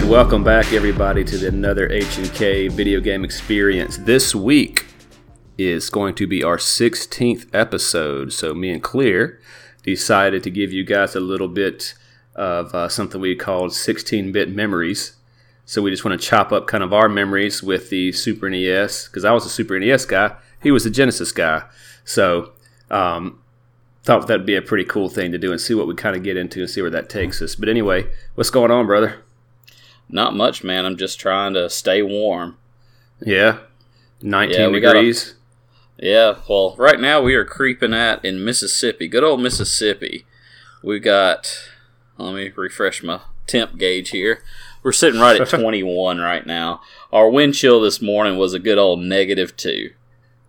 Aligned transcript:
Right, 0.00 0.08
welcome 0.08 0.42
back 0.42 0.72
everybody 0.72 1.24
to 1.24 1.46
another 1.46 1.86
H&K 1.90 2.68
video 2.68 3.00
game 3.00 3.22
experience. 3.22 3.98
This 3.98 4.34
week 4.34 4.86
is 5.58 5.90
going 5.90 6.14
to 6.14 6.26
be 6.26 6.42
our 6.42 6.56
16th 6.56 7.46
episode. 7.52 8.32
So 8.32 8.54
me 8.54 8.70
and 8.70 8.82
Clear 8.82 9.38
decided 9.82 10.42
to 10.44 10.50
give 10.50 10.72
you 10.72 10.84
guys 10.84 11.14
a 11.14 11.20
little 11.20 11.48
bit 11.48 11.94
of 12.34 12.74
uh, 12.74 12.88
something 12.88 13.20
we 13.20 13.36
called 13.36 13.72
16-bit 13.72 14.48
memories. 14.48 15.16
So 15.66 15.82
we 15.82 15.90
just 15.90 16.02
want 16.02 16.18
to 16.18 16.26
chop 16.26 16.50
up 16.50 16.66
kind 16.66 16.82
of 16.82 16.94
our 16.94 17.10
memories 17.10 17.62
with 17.62 17.90
the 17.90 18.10
Super 18.12 18.48
NES 18.48 19.06
because 19.06 19.26
I 19.26 19.32
was 19.32 19.44
a 19.44 19.50
Super 19.50 19.78
NES 19.78 20.06
guy, 20.06 20.34
he 20.62 20.70
was 20.70 20.86
a 20.86 20.90
Genesis 20.90 21.30
guy. 21.30 21.64
So 22.06 22.52
um, 22.90 23.42
thought 24.04 24.26
that'd 24.28 24.46
be 24.46 24.56
a 24.56 24.62
pretty 24.62 24.84
cool 24.84 25.10
thing 25.10 25.30
to 25.32 25.38
do 25.38 25.52
and 25.52 25.60
see 25.60 25.74
what 25.74 25.86
we 25.86 25.94
kind 25.94 26.16
of 26.16 26.22
get 26.22 26.38
into 26.38 26.60
and 26.60 26.70
see 26.70 26.80
where 26.80 26.90
that 26.90 27.10
takes 27.10 27.42
us. 27.42 27.54
But 27.54 27.68
anyway, 27.68 28.10
what's 28.34 28.50
going 28.50 28.70
on, 28.70 28.86
brother? 28.86 29.22
Not 30.12 30.34
much, 30.34 30.64
man. 30.64 30.84
I'm 30.86 30.96
just 30.96 31.20
trying 31.20 31.54
to 31.54 31.70
stay 31.70 32.02
warm. 32.02 32.56
Yeah, 33.24 33.58
19 34.22 34.58
Yeah, 34.74 34.80
got 34.80 34.96
a- 34.96 34.98
degrees. 35.00 35.34
Yeah, 35.98 36.36
well, 36.48 36.74
right 36.78 36.98
now 36.98 37.20
we 37.20 37.34
are 37.34 37.44
creeping 37.44 37.92
at 37.92 38.24
in 38.24 38.42
Mississippi, 38.44 39.06
good 39.06 39.22
old 39.22 39.42
Mississippi. 39.42 40.24
We 40.82 40.98
got, 40.98 41.52
let 42.16 42.34
me 42.34 42.50
refresh 42.56 43.02
my 43.02 43.20
temp 43.46 43.76
gauge 43.76 44.08
here. 44.10 44.42
We're 44.82 44.92
sitting 44.92 45.20
right 45.20 45.38
at 45.38 45.48
21 45.60 46.18
right 46.18 46.46
now. 46.46 46.80
Our 47.12 47.28
wind 47.28 47.54
chill 47.54 47.82
this 47.82 48.00
morning 48.00 48.38
was 48.38 48.54
a 48.54 48.58
good 48.58 48.78
old 48.78 49.00
negative 49.00 49.54
two. 49.58 49.90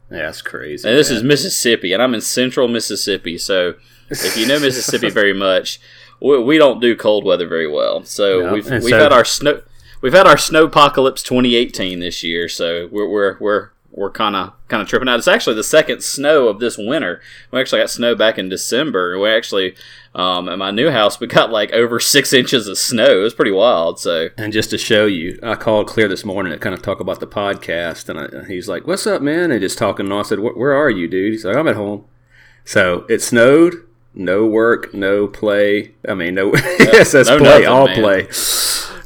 yeah, 0.10 0.20
that's 0.20 0.42
crazy. 0.42 0.88
And 0.88 0.98
this 0.98 1.10
man. 1.10 1.18
is 1.18 1.24
Mississippi, 1.24 1.92
and 1.92 2.02
I'm 2.02 2.14
in 2.14 2.22
central 2.22 2.70
Mississippi. 2.70 3.38
So 3.38 3.74
if 4.10 4.38
you 4.38 4.48
know 4.48 4.58
Mississippi 4.62 5.10
very 5.10 5.34
much, 5.34 5.82
we, 6.22 6.40
we 6.40 6.58
don't 6.58 6.80
do 6.80 6.96
cold 6.96 7.26
weather 7.26 7.48
very 7.48 7.68
well. 7.68 8.04
So 8.04 8.42
No, 8.42 8.54
we've 8.54 8.68
and 8.68 8.84
we've 8.84 8.92
so- 8.92 9.00
had 9.00 9.12
our 9.14 9.26
snow 9.26 9.62
we've 10.02 10.14
had 10.14 10.28
our 10.28 10.36
snowpocalypse 10.36 11.24
2018 11.24 12.00
this 12.00 12.24
year. 12.24 12.48
So 12.48 12.88
we're 12.92 13.08
we're 13.08 13.38
we're 13.40 13.70
we're 13.94 14.12
kind 14.12 14.38
of 14.38 14.54
kind 14.70 14.82
of 14.82 14.88
tripping 14.88 15.10
out. 15.10 15.20
It's 15.20 15.28
actually 15.28 15.56
the 15.58 15.64
second 15.66 16.02
snow 16.02 16.48
of 16.48 16.60
this 16.60 16.78
winter. 16.78 17.22
We 17.52 17.60
actually 17.60 17.82
got 17.82 17.90
snow 17.90 18.16
back 18.16 18.38
in 18.38 18.48
December. 18.48 19.20
We 19.20 19.30
actually 19.30 19.76
um, 20.16 20.48
at 20.50 20.58
my 20.58 20.72
new 20.72 20.90
house 20.92 21.20
we 21.20 21.28
got 21.28 21.52
like 21.52 21.72
over 21.74 22.00
six 22.00 22.32
inches 22.34 22.68
of 22.68 22.78
snow. 22.78 23.20
It 23.20 23.24
was 23.24 23.34
pretty 23.34 23.52
wild. 23.52 24.00
So 24.00 24.30
And 24.38 24.54
just 24.54 24.70
to 24.70 24.78
show 24.78 25.06
you, 25.06 25.38
I 25.44 25.56
called 25.56 25.88
Clear 25.88 26.08
this 26.08 26.24
morning 26.24 26.54
to 26.54 26.58
kind 26.60 26.74
of 26.74 26.82
talk 26.82 27.00
about 27.02 27.20
the 27.20 27.28
podcast, 27.28 28.08
and 28.10 28.20
I, 28.20 28.48
he's 28.48 28.70
like, 28.70 28.88
"What's 28.88 29.06
up, 29.06 29.22
man?" 29.22 29.52
And 29.52 29.60
just 29.60 29.78
talking. 29.78 30.06
And 30.06 30.14
I 30.16 30.22
said, 30.22 30.40
"Where 30.40 30.54
where 30.54 30.74
are 30.74 30.90
you, 30.90 31.08
dude?" 31.10 31.34
He's 31.34 31.44
like, 31.46 31.58
"I'm 31.58 31.68
at 31.68 31.76
home." 31.76 32.06
So 32.64 33.06
it 33.10 33.22
snowed. 33.22 33.76
No 34.14 34.46
work, 34.46 34.94
no 34.94 35.28
play. 35.28 35.94
I 36.08 36.14
mean, 36.14 36.36
no. 36.36 36.54
yes, 36.80 37.14
that's 37.14 37.30
no 37.30 37.38
play. 37.38 37.48
nothing, 37.50 37.68
all 37.68 37.86
man. 37.88 37.96
play. 37.96 38.22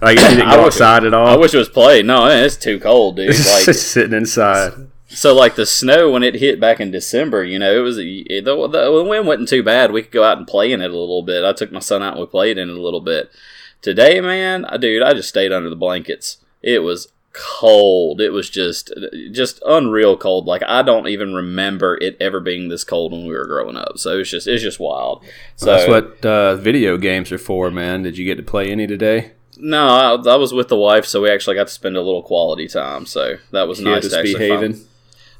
Like 0.02 0.20
you 0.20 0.28
didn't 0.30 0.42
I 0.48 0.56
go 0.56 0.64
wish- 0.66 0.74
outside 0.76 1.04
at 1.06 1.14
all. 1.14 1.28
I 1.28 1.36
wish 1.36 1.54
it 1.54 1.58
was 1.58 1.70
played. 1.70 2.06
No, 2.06 2.26
man, 2.26 2.44
it's 2.44 2.58
too 2.58 2.80
cold, 2.80 3.16
dude. 3.18 3.28
Like 3.36 3.66
just 3.66 3.92
sitting 3.92 4.18
inside. 4.18 4.74
So 5.08 5.34
like 5.34 5.56
the 5.56 5.66
snow 5.66 6.12
when 6.12 6.24
it 6.24 6.36
hit 6.36 6.60
back 6.60 6.80
in 6.80 6.92
December, 6.92 7.44
you 7.44 7.60
know, 7.60 7.74
it 7.74 7.80
was 7.82 7.98
it, 8.00 8.44
the, 8.44 8.56
the 8.68 8.92
the 8.92 9.04
wind 9.04 9.28
wasn't 9.28 9.48
too 9.50 9.64
bad. 9.64 9.92
We 9.92 10.02
could 10.02 10.12
go 10.12 10.24
out 10.24 10.38
and 10.40 10.48
play 10.48 10.72
in 10.72 10.82
it 10.82 10.92
a 10.92 10.98
little 10.98 11.22
bit. 11.22 11.46
I 11.46 11.54
took 11.54 11.72
my 11.72 11.80
son 11.80 12.02
out 12.02 12.14
and 12.14 12.20
we 12.22 12.26
played 12.26 12.58
in 12.58 12.70
it 12.70 12.76
a 12.76 12.82
little 12.82 13.00
bit. 13.02 13.32
Today, 13.82 14.20
man, 14.20 14.66
I 14.66 14.78
dude, 14.78 15.04
I 15.04 15.14
just 15.14 15.30
stayed 15.30 15.52
under 15.54 15.70
the 15.70 15.76
blankets. 15.76 16.38
It 16.64 16.80
was 16.80 17.10
cold. 17.36 18.22
It 18.22 18.30
was 18.32 18.50
just 18.50 18.92
just 19.32 19.62
unreal 19.66 20.18
cold. 20.18 20.46
Like 20.46 20.64
I 20.68 20.82
don't 20.82 21.08
even 21.08 21.34
remember 21.34 21.98
it 22.02 22.18
ever 22.20 22.40
being 22.40 22.70
this 22.70 22.84
cold 22.84 23.12
when 23.12 23.26
we 23.26 23.34
were 23.34 23.46
growing 23.46 23.76
up. 23.78 23.98
So 23.98 24.20
it's 24.20 24.30
just 24.30 24.48
it's 24.48 24.64
just 24.64 24.80
wild. 24.80 25.24
So 25.56 25.66
That's 25.68 25.88
what 25.88 26.26
uh, 26.26 26.56
video 26.56 26.98
games 26.98 27.32
are 27.32 27.38
for, 27.38 27.70
man. 27.72 28.04
Did 28.04 28.18
you 28.18 28.26
get 28.26 28.36
to 28.36 28.44
play 28.44 28.72
any 28.72 28.88
today? 28.88 29.32
no, 29.58 29.88
I, 29.88 30.32
I 30.34 30.36
was 30.36 30.54
with 30.54 30.68
the 30.68 30.76
wife, 30.76 31.06
so 31.06 31.22
we 31.22 31.30
actually 31.30 31.56
got 31.56 31.68
to 31.68 31.74
spend 31.74 31.96
a 31.96 32.02
little 32.02 32.22
quality 32.24 32.68
time. 32.68 33.06
So 33.06 33.36
that 33.52 33.70
was 33.70 33.78
Kid 33.78 33.86
nice. 33.86 34.10
to 34.10 34.18
actually 34.20 34.34
behaving. 34.34 34.82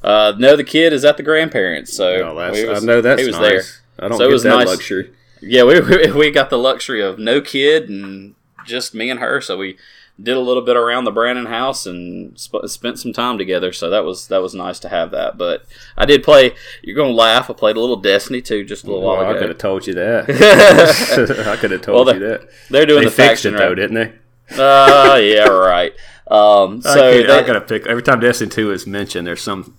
Uh, 0.02 0.34
no, 0.38 0.56
the 0.56 0.64
kid 0.64 0.94
is 0.94 1.04
at 1.04 1.18
the 1.18 1.24
grandparents. 1.24 1.92
So 1.92 2.34
that's, 2.36 2.62
was- 2.62 2.84
I 2.84 2.86
know 2.86 3.02
that's 3.02 3.20
he 3.22 3.28
was 3.28 3.36
nice. 3.38 3.82
there. 3.98 4.06
I 4.06 4.08
don't 4.08 4.18
So 4.18 4.24
it 4.24 4.32
was 4.32 4.44
that 4.44 4.56
nice. 4.56 4.68
luxury. 4.68 5.12
Yeah, 5.42 5.64
we, 5.64 5.80
we 5.82 6.12
we 6.14 6.32
got 6.32 6.50
the 6.50 6.58
luxury 6.58 7.02
of 7.02 7.20
no 7.20 7.42
kid 7.42 7.90
and 7.90 8.36
just 8.66 8.94
me 8.96 9.10
and 9.10 9.20
her. 9.20 9.42
So 9.42 9.58
we 9.58 9.78
did 10.22 10.38
a 10.38 10.40
little 10.40 10.62
bit 10.64 10.78
around 10.78 11.04
the 11.04 11.12
Brandon 11.12 11.46
house 11.48 11.86
and 11.86 12.40
sp- 12.40 12.64
spent 12.68 13.00
some 13.00 13.12
time 13.12 13.38
together. 13.38 13.74
So 13.74 13.90
that 13.90 14.06
was 14.06 14.28
that 14.30 14.42
was 14.42 14.54
nice 14.56 14.80
to 14.80 14.90
have 14.90 15.12
that. 15.12 15.38
But 15.38 15.66
I 15.98 16.06
did 16.06 16.24
play. 16.24 16.54
You're 16.82 16.96
gonna 16.96 17.14
laugh. 17.14 17.50
I 17.50 17.54
played 17.54 17.76
a 17.76 17.80
little 17.82 17.98
Destiny 17.98 18.42
too, 18.42 18.64
just 18.64 18.84
a 18.84 18.88
little 18.88 19.02
Well, 19.02 19.18
while 19.18 19.30
ago. 19.30 19.38
I 19.38 19.40
could 19.40 19.50
have 19.50 19.58
told 19.58 19.86
you 19.88 19.94
that. 19.96 20.26
I 21.48 21.56
could 21.58 21.72
have 21.72 21.86
Well, 21.88 22.06
told 22.06 22.08
the- 22.08 22.14
you 22.14 22.20
that. 22.20 22.50
They're 22.70 22.86
doing 22.86 23.00
They 23.04 23.06
the 23.06 23.12
fixed 23.12 23.44
faction 23.44 23.56
it 23.56 23.58
though, 23.58 23.68
right. 23.70 23.76
didn't 23.76 23.96
they? 23.96 24.14
Uh, 24.62 25.16
yeah, 25.18 25.48
right. 25.48 25.92
Um, 26.28 26.82
so 26.82 26.94
can't- 26.94 27.30
I 27.30 27.42
gotta 27.46 27.62
pick 27.62 27.86
every 27.88 28.04
time 28.04 28.20
Destiny 28.20 28.50
Two 28.50 28.72
is 28.72 28.88
mentioned. 28.88 29.28
There's 29.28 29.42
some 29.42 29.76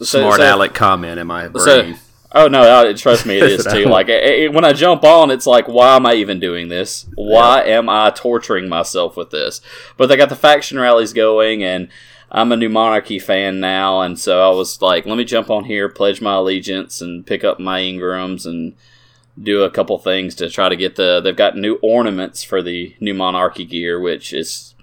so- 0.00 0.20
smart 0.20 0.36
so- 0.40 0.54
aleck 0.56 0.74
comment 0.74 1.18
in 1.20 1.26
my 1.26 1.44
So, 1.58 1.82
brain. 1.82 1.98
Oh 2.34 2.48
no, 2.48 2.80
I- 2.88 2.92
trust 2.94 3.26
me, 3.26 3.36
it 3.38 3.42
is 3.44 3.64
too. 3.66 3.84
Like 3.90 4.08
it, 4.08 4.24
it- 4.24 4.52
when 4.52 4.64
I 4.64 4.72
jump 4.72 5.04
on, 5.04 5.30
it's 5.30 5.46
like, 5.46 5.68
why 5.68 5.96
am 5.96 6.06
I 6.06 6.14
even 6.14 6.40
doing 6.40 6.68
this? 6.68 7.06
Why 7.14 7.62
am 7.62 7.88
I 7.88 8.10
torturing 8.10 8.68
myself 8.68 9.16
with 9.16 9.30
this? 9.30 9.60
But 9.96 10.06
they 10.06 10.16
got 10.16 10.28
the 10.30 10.36
faction 10.36 10.78
rallies 10.78 11.12
going, 11.12 11.62
and 11.62 11.88
I'm 12.30 12.50
a 12.52 12.56
New 12.56 12.70
Monarchy 12.70 13.18
fan 13.18 13.60
now, 13.60 14.00
and 14.00 14.18
so 14.18 14.50
I 14.50 14.54
was 14.54 14.80
like, 14.80 15.04
let 15.04 15.18
me 15.18 15.24
jump 15.24 15.50
on 15.50 15.64
here, 15.64 15.88
pledge 15.90 16.22
my 16.22 16.34
allegiance, 16.36 17.02
and 17.02 17.26
pick 17.26 17.44
up 17.44 17.60
my 17.60 17.80
engrams 17.80 18.46
and 18.46 18.74
do 19.42 19.62
a 19.62 19.70
couple 19.70 19.98
things 19.98 20.34
to 20.36 20.48
try 20.48 20.68
to 20.70 20.76
get 20.76 20.96
the. 20.96 21.20
They've 21.20 21.36
got 21.36 21.56
new 21.56 21.78
ornaments 21.82 22.42
for 22.42 22.62
the 22.62 22.94
New 23.00 23.14
Monarchy 23.14 23.64
gear, 23.66 24.00
which 24.00 24.32
is. 24.32 24.74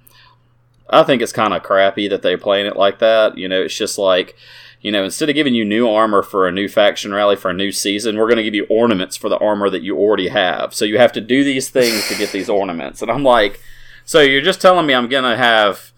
I 0.91 1.03
think 1.03 1.21
it's 1.21 1.31
kind 1.31 1.53
of 1.53 1.61
crappy 1.61 2.07
that 2.07 2.23
they're 2.23 2.37
playing 2.37 2.65
it 2.65 2.75
like 2.75 2.97
that. 2.99 3.37
You 3.37 3.47
know, 3.47 3.61
it's 3.61 3.75
just 3.77 3.99
like 3.99 4.35
you 4.81 4.91
know, 4.91 5.03
instead 5.03 5.29
of 5.29 5.35
giving 5.35 5.53
you 5.55 5.65
new 5.65 5.89
armor 5.89 6.21
for 6.23 6.47
a 6.47 6.51
new 6.51 6.67
faction 6.69 7.13
rally 7.13 7.35
for 7.35 7.49
a 7.49 7.53
new 7.53 7.71
season, 7.71 8.17
we're 8.17 8.27
going 8.27 8.37
to 8.37 8.43
give 8.43 8.55
you 8.55 8.65
ornaments 8.69 9.17
for 9.17 9.27
the 9.29 9.37
armor 9.39 9.69
that 9.69 9.81
you 9.83 9.97
already 9.97 10.29
have. 10.29 10.73
So 10.73 10.85
you 10.85 10.97
have 10.97 11.11
to 11.13 11.21
do 11.21 11.43
these 11.43 11.69
things 11.69 12.07
to 12.07 12.15
get 12.15 12.31
these 12.31 12.49
ornaments. 12.49 13.01
And 13.01 13.11
I'm 13.11 13.23
like, 13.23 13.59
so 14.05 14.21
you're 14.21 14.41
just 14.41 14.61
telling 14.61 14.85
me 14.85 14.93
I'm 14.93 15.09
going 15.09 15.25
to 15.29 15.35
have 15.37 15.91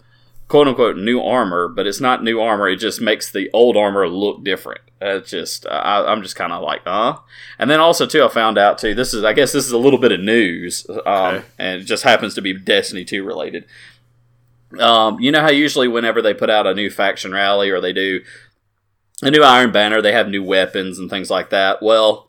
quote 0.48 0.66
unquote 0.68 0.96
new 0.96 1.20
armor, 1.22 1.68
but 1.68 1.86
it's 1.86 2.00
not 2.00 2.22
new 2.24 2.40
armor. 2.40 2.68
It 2.68 2.76
just 2.76 3.00
makes 3.00 3.30
the 3.30 3.48
old 3.52 3.76
armor 3.76 4.08
look 4.08 4.42
different. 4.44 4.80
It's 5.00 5.30
just, 5.30 5.66
I, 5.66 6.04
I'm 6.04 6.22
just 6.22 6.36
kind 6.36 6.52
of 6.52 6.62
like, 6.62 6.82
huh? 6.84 7.18
And 7.58 7.70
then 7.70 7.80
also, 7.80 8.06
too, 8.06 8.22
I 8.24 8.28
found 8.28 8.58
out, 8.58 8.78
too, 8.78 8.94
this 8.94 9.12
is, 9.14 9.24
I 9.24 9.32
guess 9.32 9.52
this 9.52 9.66
is 9.66 9.72
a 9.72 9.78
little 9.78 9.98
bit 9.98 10.12
of 10.12 10.20
news, 10.20 10.86
um, 10.88 10.96
Okay. 11.06 11.44
and 11.58 11.80
it 11.80 11.84
just 11.84 12.04
happens 12.04 12.34
to 12.34 12.42
be 12.42 12.52
Destiny 12.52 13.04
2 13.04 13.24
related. 13.24 13.64
Um, 14.78 15.20
you 15.20 15.30
know 15.32 15.40
how 15.42 15.50
usually 15.50 15.86
whenever 15.88 16.22
they 16.22 16.32
put 16.32 16.48
out 16.50 16.66
a 16.66 16.74
new 16.74 16.88
faction 16.88 17.32
rally 17.32 17.68
or 17.70 17.80
they 17.80 17.92
do 17.92 18.22
a 19.22 19.30
new 19.30 19.42
Iron 19.42 19.72
Banner, 19.72 20.02
they 20.02 20.12
have 20.12 20.28
new 20.28 20.42
weapons 20.42 20.98
and 20.98 21.08
things 21.08 21.30
like 21.30 21.50
that. 21.50 21.82
Well, 21.82 22.28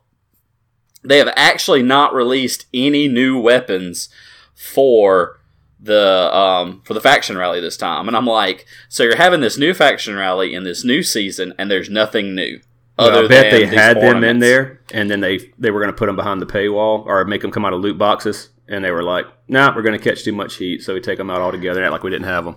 they 1.04 1.18
have 1.18 1.34
actually 1.36 1.84
not 1.84 2.14
released 2.14 2.66
any 2.74 3.08
new 3.08 3.40
weapons 3.40 4.10
for 4.54 5.40
the 5.80 6.34
um, 6.34 6.82
for 6.86 6.94
the 6.94 7.02
faction 7.02 7.38
rally 7.38 7.60
this 7.60 7.76
time, 7.76 8.08
and 8.08 8.16
I'm 8.16 8.26
like, 8.26 8.66
so 8.88 9.04
you're 9.04 9.18
having 9.18 9.42
this 9.42 9.58
new 9.58 9.74
faction 9.74 10.16
rally 10.16 10.54
in 10.54 10.64
this 10.64 10.86
new 10.86 11.04
season, 11.04 11.54
and 11.58 11.70
there's 11.70 11.90
nothing 11.90 12.34
new. 12.34 12.62
Well, 12.98 13.26
I 13.26 13.28
bet 13.28 13.52
they 13.52 13.66
had 13.66 14.00
them 14.00 14.24
in 14.24 14.40
there, 14.40 14.80
and 14.94 15.10
then 15.10 15.20
they 15.20 15.52
they 15.58 15.72
were 15.72 15.80
going 15.80 15.92
to 15.92 15.98
put 15.98 16.06
them 16.06 16.16
behind 16.16 16.42
the 16.42 16.46
paywall 16.46 17.06
or 17.06 17.26
make 17.26 17.42
them 17.42 17.52
come 17.52 17.66
out 17.66 17.74
of 17.74 17.82
loot 17.82 17.98
boxes, 17.98 18.50
and 18.68 18.86
they 18.86 18.92
were 18.92 19.04
like, 19.04 19.26
"Nah, 19.48 19.76
we're 19.76 19.82
going 19.82 20.00
to 20.00 20.04
catch 20.04 20.24
too 20.24 20.32
much 20.32 20.56
heat, 20.56 20.84
so 20.84 20.94
we 20.94 21.02
take 21.02 21.18
them 21.18 21.30
out 21.30 21.42
altogether." 21.42 21.80
and 21.80 21.86
Act 21.86 21.92
like 21.94 22.04
we 22.04 22.12
didn't 22.12 22.28
have 22.28 22.46
them. 22.46 22.56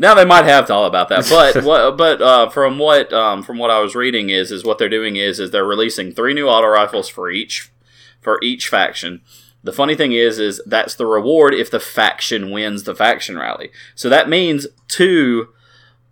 Now 0.00 0.14
they 0.14 0.24
might 0.24 0.46
have 0.46 0.66
thought 0.66 0.86
about 0.86 1.10
that, 1.10 1.26
but 1.28 1.62
what, 1.64 1.98
but 1.98 2.22
uh, 2.22 2.48
from 2.48 2.78
what 2.78 3.12
um, 3.12 3.42
from 3.42 3.58
what 3.58 3.70
I 3.70 3.80
was 3.80 3.94
reading 3.94 4.30
is 4.30 4.50
is 4.50 4.64
what 4.64 4.78
they're 4.78 4.88
doing 4.88 5.16
is 5.16 5.38
is 5.38 5.50
they're 5.50 5.62
releasing 5.62 6.10
three 6.10 6.32
new 6.32 6.48
auto 6.48 6.68
rifles 6.68 7.10
for 7.10 7.30
each 7.30 7.70
for 8.18 8.38
each 8.42 8.66
faction. 8.66 9.20
The 9.62 9.74
funny 9.74 9.94
thing 9.94 10.12
is 10.12 10.38
is 10.38 10.62
that's 10.64 10.94
the 10.94 11.04
reward 11.04 11.52
if 11.52 11.70
the 11.70 11.78
faction 11.78 12.50
wins 12.50 12.84
the 12.84 12.94
faction 12.94 13.36
rally. 13.36 13.72
So 13.94 14.08
that 14.08 14.26
means 14.26 14.66
two 14.88 15.48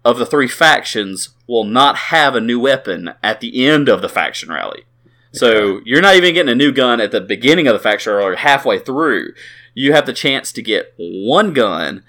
of 0.05 0.19
the 0.19 0.27
three 0.27 0.49
factions 0.49 1.31
will 1.47 1.65
not 1.65 1.97
have 1.97 2.35
a 2.35 2.43
new 2.43 2.61
weapon 2.61 3.15
at 3.23 3.41
the 3.41 3.67
end 3.67 3.89
of 3.89 4.03
the 4.03 4.09
faction 4.11 4.51
rally. 4.51 4.85
So 5.33 5.81
you're 5.87 6.03
not 6.03 6.17
even 6.17 6.35
getting 6.35 6.53
a 6.53 6.55
new 6.55 6.73
gun 6.73 7.01
at 7.01 7.11
the 7.11 7.23
beginning 7.23 7.67
of 7.67 7.73
the 7.73 7.81
faction 7.81 8.13
rally 8.13 8.33
or 8.33 8.37
halfway 8.37 8.79
through. 8.79 9.33
You 9.73 9.95
have 9.95 10.05
the 10.05 10.13
chance 10.13 10.53
to 10.53 10.63
get 10.63 10.93
one 10.99 11.55
gun 11.55 12.03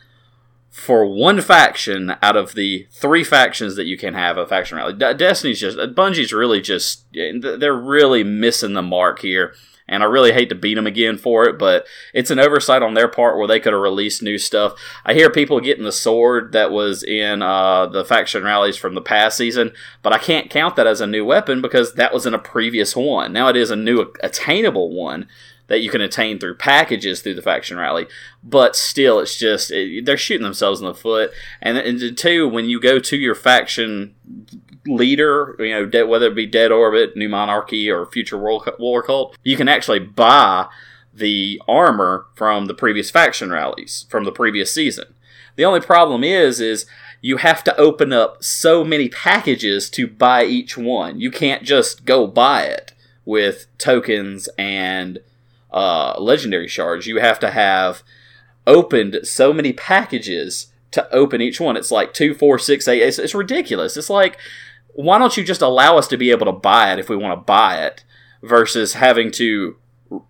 for 0.70 1.06
one 1.06 1.42
faction 1.42 2.16
out 2.22 2.38
of 2.38 2.54
the 2.54 2.88
three 2.92 3.24
factions 3.24 3.76
that 3.76 3.86
you 3.86 3.98
can 3.98 4.14
have 4.14 4.38
a 4.38 4.46
faction 4.46 4.78
rally. 4.78 4.94
De- 4.94 5.14
Destiny's 5.14 5.60
just 5.60 5.78
Bungie's 5.96 6.32
really 6.32 6.62
just 6.62 7.06
they're 7.14 7.74
really 7.74 8.24
missing 8.24 8.74
the 8.74 8.82
mark 8.82 9.20
here. 9.20 9.54
and 9.88 10.04
I 10.04 10.06
really 10.06 10.32
hate 10.32 10.50
to 10.50 10.56
beat 10.56 10.76
them 10.76 10.86
again 10.86 11.18
for 11.18 11.46
it, 11.46 11.58
but 11.58 11.88
it's 12.14 12.30
an 12.30 12.38
oversight 12.38 12.84
on 12.84 12.94
their 12.94 13.08
part 13.08 13.38
where 13.38 13.48
they 13.48 13.60
could 13.60 13.74
have 13.74 13.82
released 13.82 14.22
new 14.22 14.38
stuff. 14.38 14.74
I 15.04 15.16
hear 15.16 15.32
people 15.32 15.60
getting 15.60 15.84
the 15.84 15.92
sword 15.92 16.52
that 16.52 16.72
was 16.72 17.02
in 17.02 17.42
uh, 17.42 17.88
the 17.88 18.06
faction 18.06 18.44
rallies 18.44 18.78
from 18.78 18.94
the 18.94 19.02
past 19.02 19.38
season, 19.38 19.72
but 20.04 20.14
I 20.14 20.20
can't 20.20 20.52
count 20.52 20.76
that 20.76 20.86
as 20.86 21.02
a 21.02 21.08
new 21.08 21.26
weapon 21.26 21.60
because 21.60 21.96
that 21.96 22.14
was 22.14 22.28
in 22.28 22.36
a 22.36 22.40
previous 22.40 22.96
one. 22.96 23.34
Now 23.34 23.48
it 23.48 23.58
is 23.58 23.72
a 23.72 23.76
new 23.76 24.14
attainable 24.22 24.92
one 24.94 25.28
that 25.70 25.82
you 25.82 25.90
can 25.90 26.02
attain 26.02 26.40
through 26.40 26.56
packages 26.56 27.22
through 27.22 27.36
the 27.36 27.42
faction 27.42 27.78
rally. 27.78 28.08
But 28.44 28.76
still, 28.76 29.20
it's 29.20 29.38
just 29.38 29.72
it, 29.72 30.06
they're 30.06 30.18
shooting 30.18 30.44
themselves 30.44 30.82
in 30.82 30.88
the 30.88 30.94
foot. 30.94 31.32
And, 31.62 31.78
and 31.78 32.18
two, 32.18 32.50
when 32.50 32.66
you 32.66 32.82
go 32.82 33.00
to 33.00 33.18
your 33.18 33.36
faction 33.36 34.16
leader, 34.86 35.56
you 35.60 35.90
know, 35.90 36.08
whether 36.08 36.28
it 36.28 36.36
be 36.36 36.46
Dead 36.46 36.72
Orbit, 36.72 37.16
New 37.16 37.30
Monarchy, 37.30 37.90
or 37.90 38.06
Future 38.08 38.38
War 38.38 39.04
Cult, 39.04 39.38
you 39.44 39.56
can 39.56 39.70
actually 39.70 40.00
buy 40.00 40.68
the 41.14 41.62
armor 41.68 42.26
from 42.36 42.66
the 42.66 42.74
previous 42.74 43.12
faction 43.12 43.52
rallies 43.52 44.06
from 44.10 44.24
the 44.24 44.32
previous 44.32 44.74
season. 44.74 45.14
The 45.56 45.66
only 45.66 45.82
problem 45.82 46.24
is, 46.24 46.60
is 46.60 46.86
you 47.22 47.38
have 47.38 47.64
to 47.66 47.78
open 47.78 48.14
up 48.14 48.44
so 48.44 48.84
many 48.84 49.10
packages 49.10 49.90
to 49.92 50.08
buy 50.08 50.46
each 50.46 50.78
one. 50.78 51.20
You 51.20 51.32
can't 51.32 51.64
just 51.64 52.06
go 52.06 52.26
buy 52.26 52.64
it 52.64 52.94
with 53.26 53.68
tokens 53.78 54.48
and 54.58 55.20
uh, 55.72 56.20
legendary 56.20 56.68
shards. 56.68 57.08
You 57.08 57.18
have 57.18 57.40
to 57.40 57.52
have 57.52 58.04
opened 58.66 59.20
so 59.24 59.54
many 59.54 59.74
packages 59.74 60.68
to 60.92 61.12
open 61.14 61.42
each 61.42 61.60
one. 61.60 61.78
It's 61.78 61.92
like 61.92 62.14
two, 62.14 62.34
four, 62.34 62.60
six, 62.60 62.88
eight. 62.88 63.02
It's, 63.02 63.20
it's 63.20 63.36
ridiculous. 63.36 63.98
It's 63.98 64.10
like, 64.10 64.38
why 64.94 65.18
don't 65.18 65.38
you 65.38 65.44
just 65.44 65.62
allow 65.62 65.98
us 65.98 66.08
to 66.08 66.18
be 66.18 66.32
able 66.32 66.46
to 66.46 66.52
buy 66.52 66.92
it 66.92 67.00
if 67.00 67.10
we 67.10 67.16
want 67.16 67.40
to 67.40 67.44
buy 67.44 67.84
it 67.84 68.04
versus 68.42 68.94
having 68.94 69.32
to 69.32 69.78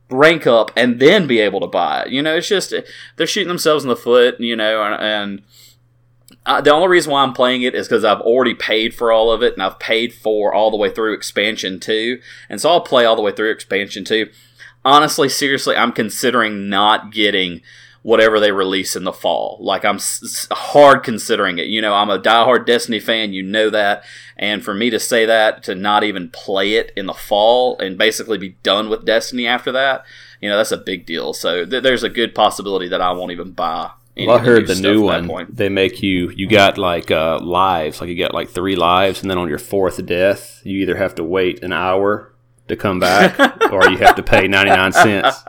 rank 0.10 0.46
up 0.46 0.72
and 0.76 1.00
then 1.00 1.28
be 1.28 1.40
able 1.40 1.62
to 1.62 1.68
buy 1.68 2.04
it? 2.04 2.10
You 2.10 2.22
know, 2.22 2.36
it's 2.36 2.48
just, 2.48 2.74
they're 3.16 3.28
shooting 3.28 3.48
themselves 3.48 3.84
in 3.84 3.90
the 3.90 3.96
foot, 3.96 4.40
you 4.40 4.56
know, 4.56 4.84
and, 4.84 5.02
and 5.02 5.42
uh, 6.46 6.62
the 6.62 6.74
only 6.74 6.88
reason 6.88 7.12
why 7.12 7.24
I'm 7.24 7.34
playing 7.34 7.62
it 7.62 7.76
is 7.76 7.88
because 7.88 8.04
I've 8.04 8.22
already 8.22 8.54
paid 8.54 8.94
for 8.94 9.12
all 9.12 9.32
of 9.32 9.42
it 9.42 9.54
and 9.54 9.64
I've 9.64 9.80
paid 9.80 10.14
for 10.14 10.54
all 10.54 10.72
the 10.72 10.78
way 10.78 10.90
through 10.90 11.14
expansion 11.14 11.80
2. 11.80 12.20
And 12.50 12.60
so 12.60 12.70
I'll 12.70 12.82
play 12.82 13.06
all 13.06 13.16
the 13.16 13.22
way 13.22 13.32
through 13.32 13.52
expansion 13.52 14.04
2 14.04 14.30
honestly, 14.84 15.30
seriously, 15.30 15.76
I'm 15.76 15.92
considering 15.92 16.70
not 16.70 17.12
getting 17.12 17.62
whatever 18.02 18.40
they 18.40 18.52
release 18.52 18.96
in 18.96 19.04
the 19.04 19.12
fall. 19.12 19.58
Like 19.60 19.84
I'm 19.84 19.96
s- 19.98 20.48
hard 20.52 21.04
considering 21.04 21.58
it. 21.60 21.68
You 21.68 21.82
know, 21.82 21.94
I'm 21.94 22.10
a 22.10 22.20
diehard 22.20 22.66
Destiny 22.66 23.00
fan. 23.00 23.34
You 23.34 23.44
know 23.44 23.70
that, 23.70 24.04
and 24.38 24.64
for 24.64 24.74
me 24.74 24.90
to 24.90 25.00
say 25.00 25.26
that 25.26 25.64
to 25.64 25.76
not 25.76 26.04
even 26.04 26.30
play 26.30 26.76
it 26.76 26.92
in 26.96 27.06
the 27.08 27.14
fall 27.14 27.78
and 27.80 27.98
basically 27.98 28.38
be 28.38 28.56
done 28.64 28.90
with 28.90 29.06
Destiny 29.06 29.48
after 29.48 29.72
that, 29.74 30.06
you 30.42 30.50
know, 30.50 30.58
that's 30.58 30.72
a 30.72 30.78
big 30.78 31.06
deal. 31.06 31.34
So 31.34 31.66
th- 31.66 31.84
there's 31.84 32.04
a 32.04 32.10
good 32.10 32.34
possibility 32.34 32.88
that 32.88 33.02
I 33.02 33.12
won't 33.12 33.32
even 33.32 33.52
buy. 33.52 33.92
Well, 34.18 34.38
I 34.38 34.40
heard 34.40 34.68
the 34.68 34.76
new 34.76 35.02
one. 35.02 35.28
They 35.50 35.70
make 35.70 36.02
you 36.04 36.30
you 36.32 36.48
got 36.48 36.78
like 36.78 37.10
uh, 37.10 37.40
lives, 37.40 38.02
like 38.02 38.10
you 38.10 38.18
got 38.18 38.34
like 38.34 38.50
three 38.50 38.76
lives, 38.76 39.22
and 39.22 39.30
then 39.32 39.38
on 39.38 39.48
your 39.48 39.60
fourth 39.60 40.06
death, 40.06 40.62
you 40.66 40.80
either 40.82 40.96
have 40.98 41.16
to 41.16 41.24
wait 41.24 41.64
an 41.64 41.72
hour 41.72 42.29
to 42.70 42.76
come 42.76 43.00
back, 43.00 43.38
or 43.72 43.90
you 43.90 43.98
have 43.98 44.16
to 44.16 44.24
pay 44.24 44.48
ninety 44.48 44.72
nine 44.72 44.92
cents. 44.92 45.44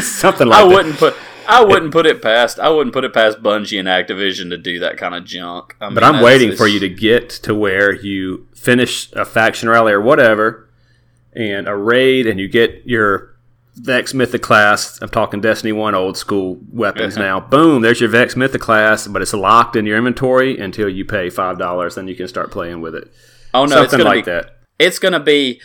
Something 0.00 0.48
like 0.48 0.64
I 0.64 0.68
that. 0.68 0.74
wouldn't 0.74 0.96
put. 0.96 1.16
I 1.46 1.64
wouldn't 1.64 1.90
put 1.92 2.06
it 2.06 2.22
past. 2.22 2.60
I 2.60 2.68
wouldn't 2.68 2.92
put 2.92 3.04
it 3.04 3.12
past 3.12 3.42
Bungie 3.42 3.80
and 3.80 3.88
Activision 3.88 4.50
to 4.50 4.56
do 4.56 4.78
that 4.78 4.96
kind 4.96 5.14
of 5.16 5.24
junk. 5.24 5.74
I 5.80 5.92
but 5.92 6.04
I'm 6.04 6.22
waiting 6.22 6.54
for 6.54 6.68
you 6.68 6.78
to 6.80 6.88
get 6.88 7.28
to 7.30 7.54
where 7.54 7.92
you 7.92 8.46
finish 8.54 9.12
a 9.14 9.24
faction 9.24 9.68
rally 9.68 9.92
or 9.92 10.00
whatever, 10.00 10.70
and 11.32 11.66
a 11.66 11.74
raid, 11.74 12.28
and 12.28 12.38
you 12.38 12.48
get 12.48 12.82
your 12.84 13.34
Vex 13.74 14.12
Mythoclast. 14.12 15.00
I'm 15.02 15.08
talking 15.08 15.40
Destiny 15.40 15.72
One 15.72 15.94
old 15.94 16.16
school 16.16 16.60
weapons 16.70 17.16
now. 17.16 17.40
Boom, 17.40 17.82
there's 17.82 18.00
your 18.00 18.10
Vex 18.10 18.34
Mythoclast, 18.34 19.12
but 19.12 19.22
it's 19.22 19.32
locked 19.32 19.74
in 19.74 19.86
your 19.86 19.96
inventory 19.96 20.58
until 20.58 20.88
you 20.88 21.04
pay 21.04 21.30
five 21.30 21.58
dollars. 21.58 21.94
Then 21.94 22.06
you 22.06 22.14
can 22.14 22.28
start 22.28 22.50
playing 22.50 22.80
with 22.80 22.94
it. 22.94 23.10
Oh 23.54 23.64
no, 23.64 23.76
Something 23.76 24.00
it's 24.00 24.06
like 24.06 24.24
be, 24.26 24.30
that. 24.30 24.58
It's 24.78 24.98
gonna 24.98 25.20
be 25.20 25.60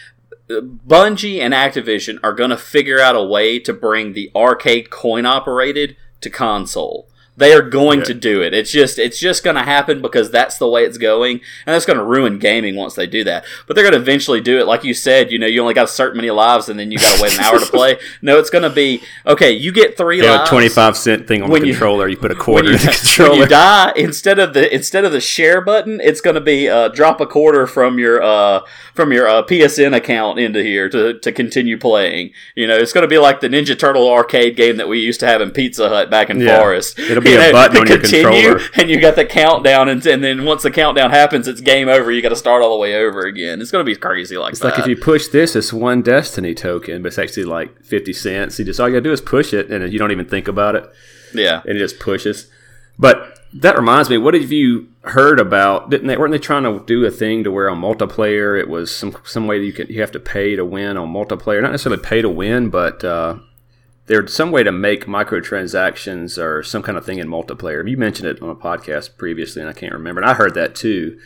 Bungie 0.49 1.39
and 1.39 1.53
Activision 1.53 2.19
are 2.23 2.33
going 2.33 2.51
to 2.51 2.57
figure 2.57 2.99
out 2.99 3.15
a 3.15 3.23
way 3.23 3.59
to 3.59 3.73
bring 3.73 4.13
the 4.13 4.31
arcade 4.35 4.89
coin 4.89 5.25
operated 5.25 5.95
to 6.21 6.29
console. 6.29 7.09
They 7.37 7.53
are 7.53 7.61
going 7.61 7.99
yeah. 7.99 8.05
to 8.05 8.13
do 8.13 8.41
it. 8.41 8.53
It's 8.53 8.71
just 8.71 8.97
it's 8.97 9.19
just 9.19 9.43
going 9.43 9.57
to 9.57 9.63
happen 9.63 10.01
because 10.01 10.31
that's 10.31 10.57
the 10.57 10.67
way 10.67 10.85
it's 10.85 10.97
going, 10.97 11.41
and 11.65 11.73
that's 11.73 11.85
going 11.85 11.97
to 11.97 12.03
ruin 12.03 12.39
gaming 12.39 12.75
once 12.75 12.95
they 12.95 13.07
do 13.07 13.23
that. 13.25 13.45
But 13.67 13.75
they're 13.75 13.83
going 13.83 13.93
to 13.93 13.99
eventually 13.99 14.39
do 14.39 14.57
it, 14.59 14.67
like 14.67 14.83
you 14.83 14.93
said. 14.93 15.31
You 15.31 15.39
know, 15.39 15.47
you 15.47 15.61
only 15.61 15.73
got 15.73 15.85
a 15.85 15.89
certain 15.89 16.17
many 16.17 16.31
lives, 16.31 16.69
and 16.69 16.79
then 16.79 16.91
you 16.91 16.97
got 16.97 17.17
to 17.17 17.23
wait 17.23 17.37
an 17.37 17.41
hour 17.41 17.59
to 17.59 17.65
play. 17.65 17.97
No, 18.21 18.39
it's 18.39 18.49
going 18.49 18.63
to 18.63 18.69
be 18.69 19.01
okay. 19.25 19.51
You 19.51 19.71
get 19.71 19.97
three 19.97 20.21
yeah, 20.21 20.37
lives. 20.37 20.49
Twenty 20.49 20.69
five 20.69 20.95
cent 20.95 21.27
thing 21.27 21.43
on 21.43 21.49
the 21.49 21.59
controller. 21.59 22.07
You, 22.07 22.15
you, 22.15 22.17
put 22.17 22.31
a 22.31 22.35
quarter 22.45 22.69
you, 22.69 22.75
in 22.75 22.81
the 22.81 22.87
controller. 22.87 23.31
When 23.35 23.39
you 23.41 23.47
die, 23.47 23.91
instead 23.95 24.39
of 24.39 24.53
the 24.53 24.73
instead 24.73 25.05
of 25.05 25.11
the 25.11 25.19
share 25.19 25.61
button, 25.61 25.99
it's 26.01 26.21
going 26.21 26.35
to 26.35 26.41
be 26.41 26.69
uh, 26.69 26.89
drop 26.89 27.19
a 27.21 27.25
quarter 27.25 27.67
from 27.67 27.99
your 27.99 28.21
uh, 28.21 28.61
from 28.93 29.11
your 29.11 29.27
uh, 29.27 29.43
PSN 29.43 29.95
account 29.95 30.39
into 30.39 30.63
here 30.63 30.89
to 30.89 31.19
to 31.19 31.31
continue 31.31 31.77
playing. 31.77 32.31
You 32.55 32.67
know, 32.67 32.77
it's 32.77 32.93
going 32.93 33.03
to 33.03 33.07
be 33.07 33.17
like 33.17 33.41
the 33.41 33.49
Ninja 33.49 33.77
Turtle 33.77 34.09
arcade 34.09 34.55
game 34.55 34.77
that 34.77 34.87
we 34.87 34.99
used 34.99 35.19
to 35.19 35.27
have 35.27 35.41
in 35.41 35.51
Pizza 35.51 35.89
Hut 35.89 36.09
back 36.09 36.29
in 36.29 36.39
yeah. 36.39 36.57
Forest. 36.57 36.97
It'll 36.99 37.23
be 37.25 37.35
a 37.35 37.51
button 37.51 37.77
on 37.77 37.87
your 37.87 37.99
controller. 37.99 38.59
And 38.75 38.89
you 38.89 38.99
got 38.99 39.15
the 39.15 39.25
countdown, 39.25 39.89
and, 39.89 40.05
and 40.05 40.23
then 40.23 40.45
once 40.45 40.63
the 40.63 40.71
countdown 40.71 41.11
happens, 41.11 41.47
it's 41.47 41.61
game 41.61 41.87
over. 41.87 42.11
You 42.11 42.21
got 42.21 42.29
to 42.29 42.35
start 42.35 42.61
all 42.61 42.71
the 42.71 42.77
way 42.77 42.95
over 42.95 43.21
again. 43.21 43.61
It's 43.61 43.71
going 43.71 43.85
to 43.85 43.89
be 43.89 43.95
crazy 43.95 44.37
like 44.37 44.51
it's 44.51 44.61
that. 44.61 44.71
like 44.71 44.79
if 44.79 44.87
you 44.87 44.95
push 44.95 45.27
this, 45.27 45.55
it's 45.55 45.73
one 45.73 46.01
Destiny 46.01 46.53
token, 46.53 47.01
but 47.01 47.07
it's 47.07 47.19
actually 47.19 47.45
like 47.45 47.83
fifty 47.83 48.13
cents. 48.13 48.59
You 48.59 48.65
just 48.65 48.79
all 48.79 48.87
you 48.87 48.93
got 48.95 48.99
to 48.99 49.09
do 49.09 49.11
is 49.11 49.21
push 49.21 49.53
it, 49.53 49.71
and 49.71 49.91
you 49.91 49.99
don't 49.99 50.11
even 50.11 50.25
think 50.25 50.47
about 50.47 50.75
it. 50.75 50.89
Yeah, 51.33 51.61
and 51.65 51.77
it 51.77 51.79
just 51.79 51.99
pushes. 51.99 52.49
But 52.97 53.39
that 53.53 53.77
reminds 53.77 54.09
me, 54.09 54.17
what 54.17 54.33
have 54.33 54.51
you 54.51 54.89
heard 55.01 55.39
about? 55.39 55.89
Didn't 55.89 56.07
they 56.07 56.17
weren't 56.17 56.31
they 56.31 56.39
trying 56.39 56.63
to 56.63 56.83
do 56.85 57.05
a 57.05 57.11
thing 57.11 57.43
to 57.45 57.51
where 57.51 57.69
on 57.69 57.79
multiplayer 57.79 58.59
it 58.59 58.67
was 58.67 58.95
some 58.95 59.15
some 59.23 59.47
way 59.47 59.59
that 59.59 59.65
you 59.65 59.73
could 59.73 59.89
you 59.89 60.01
have 60.01 60.11
to 60.11 60.19
pay 60.19 60.55
to 60.55 60.65
win 60.65 60.97
on 60.97 61.13
multiplayer, 61.13 61.61
not 61.61 61.71
necessarily 61.71 62.01
pay 62.01 62.21
to 62.21 62.29
win, 62.29 62.69
but 62.69 63.03
uh, 63.03 63.37
there's 64.07 64.33
some 64.33 64.51
way 64.51 64.63
to 64.63 64.71
make 64.71 65.05
microtransactions 65.05 66.41
or 66.41 66.63
some 66.63 66.83
kind 66.83 66.97
of 66.97 67.05
thing 67.05 67.19
in 67.19 67.27
multiplayer. 67.27 67.87
You 67.89 67.97
mentioned 67.97 68.27
it 68.27 68.41
on 68.41 68.49
a 68.49 68.55
podcast 68.55 69.17
previously, 69.17 69.61
and 69.61 69.69
I 69.69 69.73
can't 69.73 69.93
remember. 69.93 70.21
And 70.21 70.29
I 70.29 70.33
heard 70.33 70.53
that 70.55 70.75
too. 70.75 71.19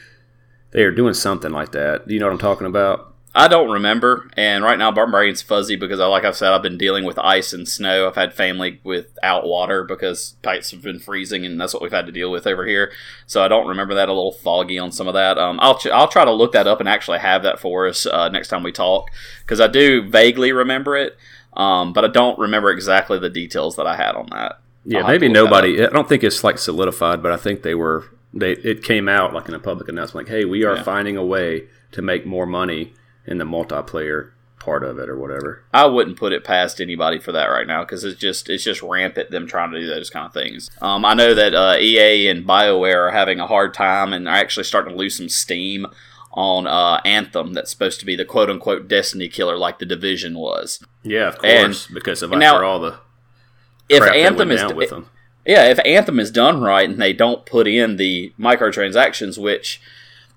They 0.71 0.83
are 0.83 0.91
doing 0.91 1.13
something 1.13 1.51
like 1.51 1.71
that. 1.71 2.07
Do 2.07 2.13
you 2.13 2.19
know 2.19 2.27
what 2.27 2.33
I'm 2.33 2.39
talking 2.39 2.67
about? 2.67 3.09
I 3.35 3.47
don't 3.47 3.69
remember, 3.69 4.27
and 4.35 4.63
right 4.63 4.77
now 4.79 4.89
my 4.89 5.05
brain's 5.05 5.43
fuzzy 5.43 5.75
because, 5.75 5.99
I, 5.99 6.07
like 6.07 6.25
I 6.25 6.31
said, 6.31 6.51
I've 6.51 6.63
been 6.63 6.79
dealing 6.79 7.05
with 7.05 7.19
ice 7.19 7.53
and 7.53 7.67
snow. 7.67 8.07
I've 8.07 8.15
had 8.15 8.33
family 8.33 8.81
without 8.83 9.45
water 9.45 9.83
because 9.83 10.35
pipes 10.41 10.71
have 10.71 10.81
been 10.81 10.97
freezing, 10.97 11.45
and 11.45 11.61
that's 11.61 11.71
what 11.71 11.83
we've 11.83 11.91
had 11.91 12.07
to 12.07 12.11
deal 12.11 12.31
with 12.31 12.47
over 12.47 12.65
here. 12.65 12.91
So 13.27 13.43
I 13.43 13.47
don't 13.47 13.67
remember 13.67 13.93
that. 13.93 14.09
A 14.09 14.13
little 14.13 14.31
foggy 14.31 14.79
on 14.79 14.91
some 14.91 15.07
of 15.07 15.13
that. 15.13 15.37
Um, 15.37 15.59
I'll 15.61 15.77
ch- 15.77 15.87
I'll 15.87 16.07
try 16.07 16.25
to 16.25 16.31
look 16.31 16.53
that 16.53 16.65
up 16.65 16.79
and 16.79 16.89
actually 16.89 17.19
have 17.19 17.43
that 17.43 17.59
for 17.59 17.87
us 17.87 18.07
uh, 18.07 18.29
next 18.29 18.47
time 18.47 18.63
we 18.63 18.71
talk 18.71 19.11
because 19.41 19.61
I 19.61 19.67
do 19.67 20.09
vaguely 20.09 20.51
remember 20.51 20.97
it, 20.97 21.15
um, 21.53 21.93
but 21.93 22.05
I 22.05 22.07
don't 22.07 22.37
remember 22.39 22.71
exactly 22.71 23.19
the 23.19 23.29
details 23.29 23.75
that 23.75 23.87
I 23.87 23.95
had 23.95 24.15
on 24.15 24.27
that. 24.31 24.59
Yeah, 24.85 25.05
maybe 25.05 25.27
nobody. 25.27 25.83
I 25.83 25.89
don't 25.89 26.07
think 26.07 26.23
it's 26.23 26.43
like 26.43 26.57
solidified, 26.57 27.21
but 27.21 27.31
I 27.31 27.37
think 27.37 27.63
they 27.63 27.75
were. 27.75 28.05
They 28.33 28.51
it 28.53 28.83
came 28.83 29.09
out 29.09 29.33
like 29.33 29.47
in 29.47 29.55
a 29.55 29.59
public 29.59 29.89
announcement, 29.89 30.27
like, 30.27 30.35
"Hey, 30.35 30.45
we 30.45 30.63
are 30.63 30.77
yeah. 30.77 30.83
finding 30.83 31.17
a 31.17 31.25
way 31.25 31.67
to 31.91 32.01
make 32.01 32.25
more 32.25 32.45
money." 32.45 32.93
in 33.29 33.37
the 33.37 33.45
multiplayer 33.45 34.31
part 34.57 34.83
of 34.83 34.99
it 34.99 35.07
or 35.07 35.17
whatever. 35.17 35.63
I 35.73 35.85
wouldn't 35.85 36.17
put 36.17 36.33
it 36.33 36.43
past 36.43 36.81
anybody 36.81 37.19
for 37.19 37.31
that 37.31 37.45
right 37.45 37.67
now 37.67 37.83
because 37.83 38.03
it's 38.03 38.19
just 38.19 38.49
it's 38.49 38.63
just 38.63 38.81
rampant 38.81 39.31
them 39.31 39.47
trying 39.47 39.71
to 39.71 39.79
do 39.79 39.87
those 39.87 40.09
kind 40.09 40.25
of 40.25 40.33
things. 40.33 40.69
Um, 40.81 41.05
I 41.05 41.13
know 41.13 41.33
that 41.33 41.53
uh, 41.53 41.77
EA 41.79 42.27
and 42.27 42.45
Bioware 42.45 43.07
are 43.07 43.11
having 43.11 43.39
a 43.39 43.47
hard 43.47 43.73
time 43.73 44.11
and 44.11 44.27
are 44.27 44.35
actually 44.35 44.65
starting 44.65 44.93
to 44.93 44.99
lose 44.99 45.15
some 45.15 45.29
steam 45.29 45.85
on 46.31 46.67
uh, 46.67 46.99
Anthem. 47.05 47.53
That's 47.53 47.71
supposed 47.71 47.99
to 48.01 48.05
be 48.05 48.15
the 48.15 48.25
quote 48.25 48.49
unquote 48.49 48.87
Destiny 48.87 49.29
killer, 49.29 49.57
like 49.57 49.79
the 49.79 49.85
Division 49.85 50.37
was. 50.37 50.83
Yeah, 51.03 51.27
of 51.29 51.37
course, 51.37 51.87
and, 51.87 51.93
because 51.93 52.21
of 52.21 52.31
now, 52.31 52.55
after 52.55 52.65
all 52.65 52.79
the 52.79 52.99
if 53.87 54.03
Anthem 54.03 54.51
is 54.51 54.73
with 54.73 54.89
them. 54.89 55.09
Yeah, 55.45 55.65
if 55.69 55.79
Anthem 55.83 56.19
is 56.19 56.31
done 56.31 56.61
right 56.61 56.87
and 56.87 57.01
they 57.01 57.13
don't 57.13 57.45
put 57.45 57.67
in 57.67 57.95
the 57.95 58.33
microtransactions, 58.39 59.41
which 59.41 59.81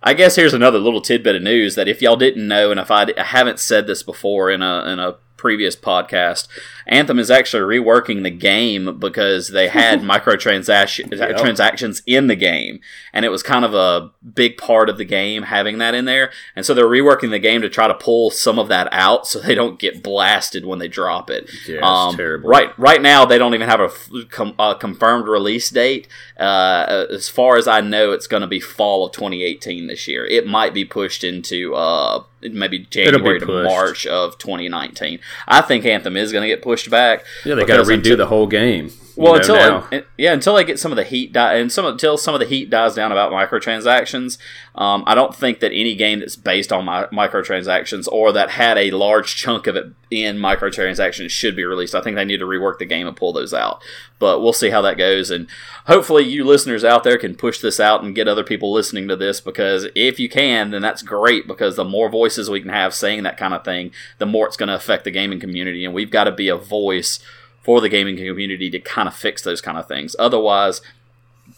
I 0.03 0.15
guess 0.15 0.37
here's 0.37 0.55
another 0.55 0.79
little 0.79 1.01
tidbit 1.01 1.37
of 1.37 1.43
news 1.43 1.75
that 1.75 1.89
if 1.89 2.01
y'all 2.01 2.17
didn't 2.17 2.49
know, 2.49 2.71
and 2.71 2.81
if 2.81 2.91
I, 2.91 3.13
I 3.17 3.25
haven't 3.25 3.59
said 3.59 3.87
this 3.87 4.03
before 4.03 4.51
in 4.51 4.63
a 4.63 4.85
in 4.85 4.99
a 4.99 5.17
previous 5.37 5.77
podcast, 5.77 6.49
Anthem 6.87 7.19
is 7.19 7.31
actually 7.31 7.79
reworking 7.79 8.23
the 8.23 8.31
game 8.31 8.99
because 8.99 9.49
they 9.49 9.69
had 9.69 10.01
microtransactions 10.03 11.19
yep. 11.19 11.37
transactions 11.37 12.03
in 12.07 12.27
the 12.27 12.37
game, 12.37 12.81
and 13.13 13.25
it 13.25 13.31
was 13.31 13.43
kind 13.43 13.65
of 13.65 13.75
a 13.75 14.11
big 14.35 14.57
part 14.57 14.89
of 14.89 14.99
the 14.99 15.05
game 15.05 15.45
having 15.45 15.79
that 15.79 15.95
in 15.95 16.05
there. 16.05 16.31
And 16.57 16.65
so 16.65 16.75
they're 16.75 16.87
reworking 16.87 17.31
the 17.31 17.39
game 17.39 17.63
to 17.63 17.69
try 17.69 17.89
to 17.89 17.95
pull 17.95 18.31
some 18.31 18.59
of 18.59 18.69
that 18.69 18.89
out 18.93 19.27
so 19.27 19.41
they 19.41 19.55
don't 19.55 19.79
get 19.79 20.03
blasted 20.03 20.65
when 20.65 20.79
they 20.79 20.89
drop 20.89 21.31
it. 21.31 21.51
Yeah, 21.67 21.81
um, 21.83 22.17
terrible. 22.17 22.49
Right, 22.49 22.77
right 22.79 23.01
now 23.01 23.25
they 23.25 23.39
don't 23.39 23.55
even 23.55 23.69
have 23.69 23.81
a, 23.81 23.91
com- 24.31 24.55
a 24.59 24.75
confirmed 24.75 25.29
release 25.29 25.71
date. 25.71 26.09
Uh, 26.39 27.07
as 27.11 27.29
far 27.29 27.57
as 27.57 27.69
I 27.69 27.81
know, 27.81 28.13
it's 28.13 28.27
going 28.27 28.41
to 28.41 28.47
be 28.47 28.61
fall 28.61 29.07
of 29.07 29.13
2018 29.13 29.87
this 29.87 30.09
year. 30.09 30.25
It 30.25 30.47
might 30.47 30.75
be 30.75 30.85
pushed 30.85 31.25
into 31.25 31.75
uh, 31.75 32.25
maybe 32.41 32.81
January 32.81 33.39
to 33.41 33.47
March 33.47 34.07
of 34.07 34.39
2019. 34.39 35.21
I 35.47 35.61
think 35.61 35.85
Anthem 35.85 36.17
is 36.17 36.33
going 36.33 36.43
to 36.43 36.49
get 36.49 36.63
pushed 36.63 36.72
back. 36.91 37.25
Yeah, 37.45 37.55
they 37.55 37.65
got 37.65 37.77
to 37.77 37.83
redo 37.83 38.17
the 38.17 38.27
whole 38.27 38.47
game. 38.47 38.91
Well, 39.17 39.35
until 39.35 39.87
it, 39.91 40.07
yeah, 40.17 40.33
until 40.33 40.55
they 40.55 40.65
get 40.65 40.79
some 40.79 40.93
of 40.93 40.97
the 40.97 41.05
heat 41.05 41.33
die, 41.33 41.55
and 41.55 41.71
some 41.71 41.85
until 41.85 42.17
some 42.17 42.35
of 42.35 42.41
the 42.41 42.47
heat 42.47 42.71
dies 42.71 42.95
down 42.95 43.13
about 43.13 43.33
microtransactions. 43.33 44.39
Um, 44.75 45.05
I 45.07 45.15
don't 45.15 45.35
think 45.35 45.61
that 45.61 45.73
any 45.73 45.95
game 45.95 46.21
that's 46.21 46.37
based 46.37 46.73
on 46.73 46.85
mi- 46.87 47.17
microtransactions 47.17 48.09
or 48.11 48.33
that 48.33 48.51
had 48.51 48.79
a 48.79 48.91
large 48.91 49.37
chunk 49.37 49.67
of 49.67 49.77
it 49.77 49.93
in 50.11 50.39
microtransactions 50.39 51.31
should 51.31 51.55
be 51.55 51.65
released. 51.65 51.95
I 51.95 52.01
think 52.01 52.17
they 52.17 52.25
need 52.25 52.39
to 52.39 52.47
rework 52.47 52.79
the 52.79 52.87
game 52.87 53.07
and 53.07 53.17
pull 53.17 53.33
those 53.33 53.53
out. 53.53 53.83
But 54.19 54.41
we'll 54.41 54.53
see 54.53 54.71
how 54.71 54.81
that 54.83 54.99
goes, 54.99 55.31
and 55.31 55.47
hopefully, 55.87 56.25
you 56.25 56.45
listeners 56.45 56.85
out 56.85 57.05
there 57.05 57.19
can 57.19 57.35
push 57.35 57.61
this 57.61 57.81
out 57.81 58.03
and 58.03 58.15
get 58.15 58.29
other 58.29 58.45
people 58.45 58.73
listening 58.73 59.09
to 59.09 59.17
this. 59.17 59.41
Because 59.41 59.89
if 59.95 60.19
you 60.19 60.29
can, 60.29 60.71
then 60.71 60.83
that's 60.83 61.03
great. 61.03 61.47
Because 61.47 61.77
the 61.77 61.85
more 61.85 62.09
voices 62.09 62.49
we 62.49 62.61
can 62.61 62.71
have 62.71 62.95
saying 62.95 63.25
that 63.25 63.37
kind 63.37 63.53
of 63.53 63.65
thing, 63.65 63.91
the 64.19 64.27
more 64.27 64.47
it's 64.47 64.57
going 64.57 64.69
to 64.69 64.75
affect 64.75 65.05
the 65.05 65.11
gaming 65.11 65.41
community, 65.41 65.85
and 65.85 65.95
we've 65.95 66.11
got 66.11 66.25
to 66.25 66.33
be 66.33 66.49
a 66.49 66.57
voice 66.57 67.19
for 67.63 67.81
the 67.81 67.89
gaming 67.89 68.17
community 68.17 68.71
to 68.71 68.79
kind 68.79 69.09
of 69.09 69.15
fix 69.15 69.43
those 69.43 69.61
kind 69.61 69.79
of 69.79 69.87
things. 69.87 70.17
Otherwise, 70.19 70.81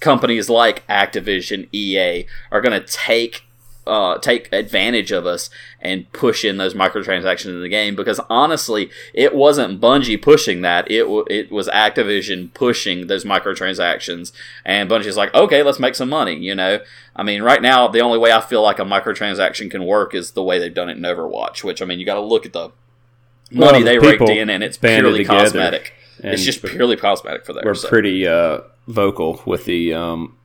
companies 0.01 0.51
like 0.51 0.87
Activision, 0.87 1.69
EA 1.73 2.27
are 2.51 2.61
going 2.61 2.79
to 2.79 2.87
take 2.87 3.45
uh, 3.87 4.19
take 4.19 4.51
advantage 4.53 5.13
of 5.13 5.27
us 5.27 5.51
and 5.81 6.11
push 6.13 6.45
in 6.45 6.57
those 6.57 6.75
microtransactions 6.75 7.47
in 7.51 7.61
the 7.61 7.69
game 7.69 7.95
because 7.95 8.21
honestly, 8.31 8.91
it 9.13 9.35
wasn't 9.35 9.81
Bungie 9.81 10.21
pushing 10.21 10.63
that. 10.63 10.91
It 10.91 11.03
w- 11.03 11.27
it 11.29 11.53
was 11.53 11.69
Activision 11.69 12.53
pushing 12.55 13.07
those 13.07 13.25
microtransactions, 13.25 14.33
and 14.65 14.89
Bungie's 14.89 15.17
like, 15.17 15.35
okay, 15.35 15.63
let's 15.63 15.79
make 15.79 15.95
some 15.95 16.09
money. 16.09 16.37
You 16.37 16.55
know, 16.55 16.81
I 17.15 17.23
mean, 17.23 17.43
right 17.43 17.61
now 17.61 17.89
the 17.89 18.01
only 18.01 18.19
way 18.19 18.33
I 18.33 18.41
feel 18.41 18.63
like 18.63 18.79
a 18.79 18.85
microtransaction 18.85 19.71
can 19.71 19.85
work 19.85 20.15
is 20.15 20.31
the 20.31 20.43
way 20.43 20.59
they've 20.59 20.73
done 20.73 20.89
it 20.89 20.97
in 20.97 21.03
Overwatch. 21.03 21.63
Which 21.63 21.83
I 21.83 21.85
mean, 21.85 21.99
you 21.99 22.07
got 22.07 22.15
to 22.15 22.21
look 22.21 22.47
at 22.47 22.53
the 22.55 22.71
money 23.55 23.79
the 23.81 23.85
they 23.85 23.99
raked 23.99 24.23
in, 24.29 24.51
and 24.51 24.63
it's 24.63 24.77
purely 24.77 25.25
together, 25.25 25.45
cosmetic. 25.45 25.93
and 26.23 26.35
It's 26.35 26.45
just 26.45 26.63
purely 26.63 26.97
cosmetic 26.97 27.45
for 27.45 27.53
them. 27.53 27.63
we're 27.65 27.75
so. 27.75 27.89
pretty 27.89 28.27
uh, 28.27 28.61
vocal 28.87 29.43
with 29.47 29.65
the 29.65 29.95
um, 29.95 30.37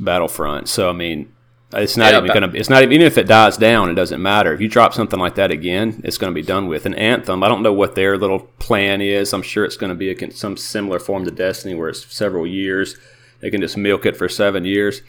Battlefront. 0.00 0.68
So 0.68 0.88
I 0.88 0.92
mean, 0.92 1.32
it's 1.72 1.96
not 1.96 2.12
Yeah, 2.12 2.18
even 2.18 2.32
going 2.32 2.50
to. 2.52 2.58
It's 2.58 2.70
not 2.70 2.82
even 2.82 3.00
if 3.02 3.16
it 3.18 3.26
dies 3.26 3.56
down, 3.56 3.90
it 3.90 3.94
doesn't 3.94 4.20
matter. 4.22 4.52
If 4.52 4.60
you 4.60 4.68
drop 4.68 4.92
something 4.94 5.18
like 5.18 5.34
that 5.36 5.50
again, 5.50 6.00
it's 6.04 6.18
going 6.18 6.32
to 6.32 6.34
be 6.40 6.46
done 6.46 6.66
with. 6.66 6.86
And 6.86 6.94
Anthem, 6.96 7.42
I 7.42 7.48
don't 7.48 7.62
know 7.62 7.72
what 7.72 7.94
their 7.94 8.18
little 8.18 8.40
plan 8.58 9.00
is. 9.00 9.32
I'm 9.32 9.42
sure 9.42 9.64
it's 9.64 9.76
going 9.76 9.90
to 9.90 9.96
be 9.96 10.10
a, 10.10 10.30
some 10.32 10.56
similar 10.56 10.98
form 10.98 11.24
to 11.24 11.30
Destiny, 11.30 11.74
where 11.74 11.88
it's 11.88 12.04
several 12.12 12.46
years. 12.46 12.96
They 13.40 13.50
can 13.50 13.60
just 13.60 13.76
milk 13.76 14.04
it 14.04 14.16
for 14.18 14.28
seven 14.28 14.64
years, 14.66 15.00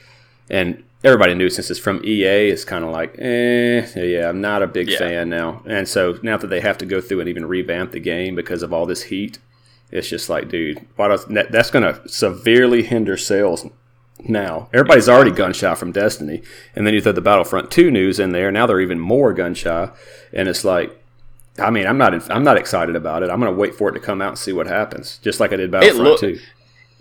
and 0.52 0.84
everybody 1.04 1.34
knew 1.34 1.50
since 1.50 1.72
it's 1.72 1.80
from 1.80 2.00
EA, 2.06 2.50
it's 2.50 2.64
kind 2.64 2.84
of 2.86 2.92
like, 2.92 3.16
eh, 3.18 3.88
yeah, 3.96 4.30
I'm 4.30 4.40
not 4.42 4.62
a 4.62 4.68
big 4.68 4.88
Yeah. 4.90 5.00
fan 5.00 5.30
now. 5.30 5.64
And 5.66 5.88
so 5.88 6.20
now 6.22 6.38
that 6.38 6.48
they 6.48 6.62
have 6.62 6.78
to 6.80 6.86
go 6.86 7.02
through 7.02 7.22
and 7.22 7.30
even 7.30 7.46
revamp 7.48 7.92
the 7.92 8.00
game 8.00 8.36
because 8.36 8.62
of 8.62 8.72
all 8.72 8.86
this 8.86 9.04
heat, 9.04 9.40
it's 9.90 10.08
just 10.08 10.30
like, 10.30 10.48
dude, 10.50 10.86
why 10.98 11.08
does 11.08 11.26
that, 11.26 11.52
that's 11.52 11.72
going 11.72 11.84
to 11.92 12.08
severely 12.08 12.84
hinder 12.84 13.18
sales 13.18 13.66
now. 14.24 14.70
Everybody's 14.74 15.10
already 15.10 15.32
gun 15.32 15.54
shy 15.54 15.74
from 15.74 15.92
Destiny, 15.92 16.44
and 16.76 16.86
then 16.86 16.94
you 16.94 17.02
throw 17.02 17.12
the 17.12 17.22
Battlefront 17.22 17.72
Two 17.72 17.90
news 17.90 18.20
in 18.20 18.32
there. 18.32 18.52
Now 18.52 18.68
they're 18.68 18.80
even 18.80 19.00
more 19.00 19.34
gun 19.34 19.54
shy, 19.56 19.90
and 20.32 20.48
it's 20.48 20.64
like, 20.64 20.96
I 21.60 21.70
mean, 21.72 21.88
I'm 21.88 21.98
not, 21.98 22.14
I'm 22.32 22.44
not 22.44 22.58
excited 22.58 22.96
about 22.96 23.24
it. 23.24 23.30
I'm 23.32 23.40
going 23.40 23.52
to 23.52 23.60
wait 23.60 23.74
for 23.76 23.90
it 23.90 23.94
to 23.94 24.00
come 24.00 24.22
out 24.22 24.30
and 24.30 24.38
see 24.38 24.54
what 24.54 24.68
happens, 24.68 25.18
just 25.24 25.40
like 25.40 25.52
I 25.52 25.56
did 25.58 25.72
Battlefront 25.72 26.04
look- 26.04 26.20
Two. 26.20 26.40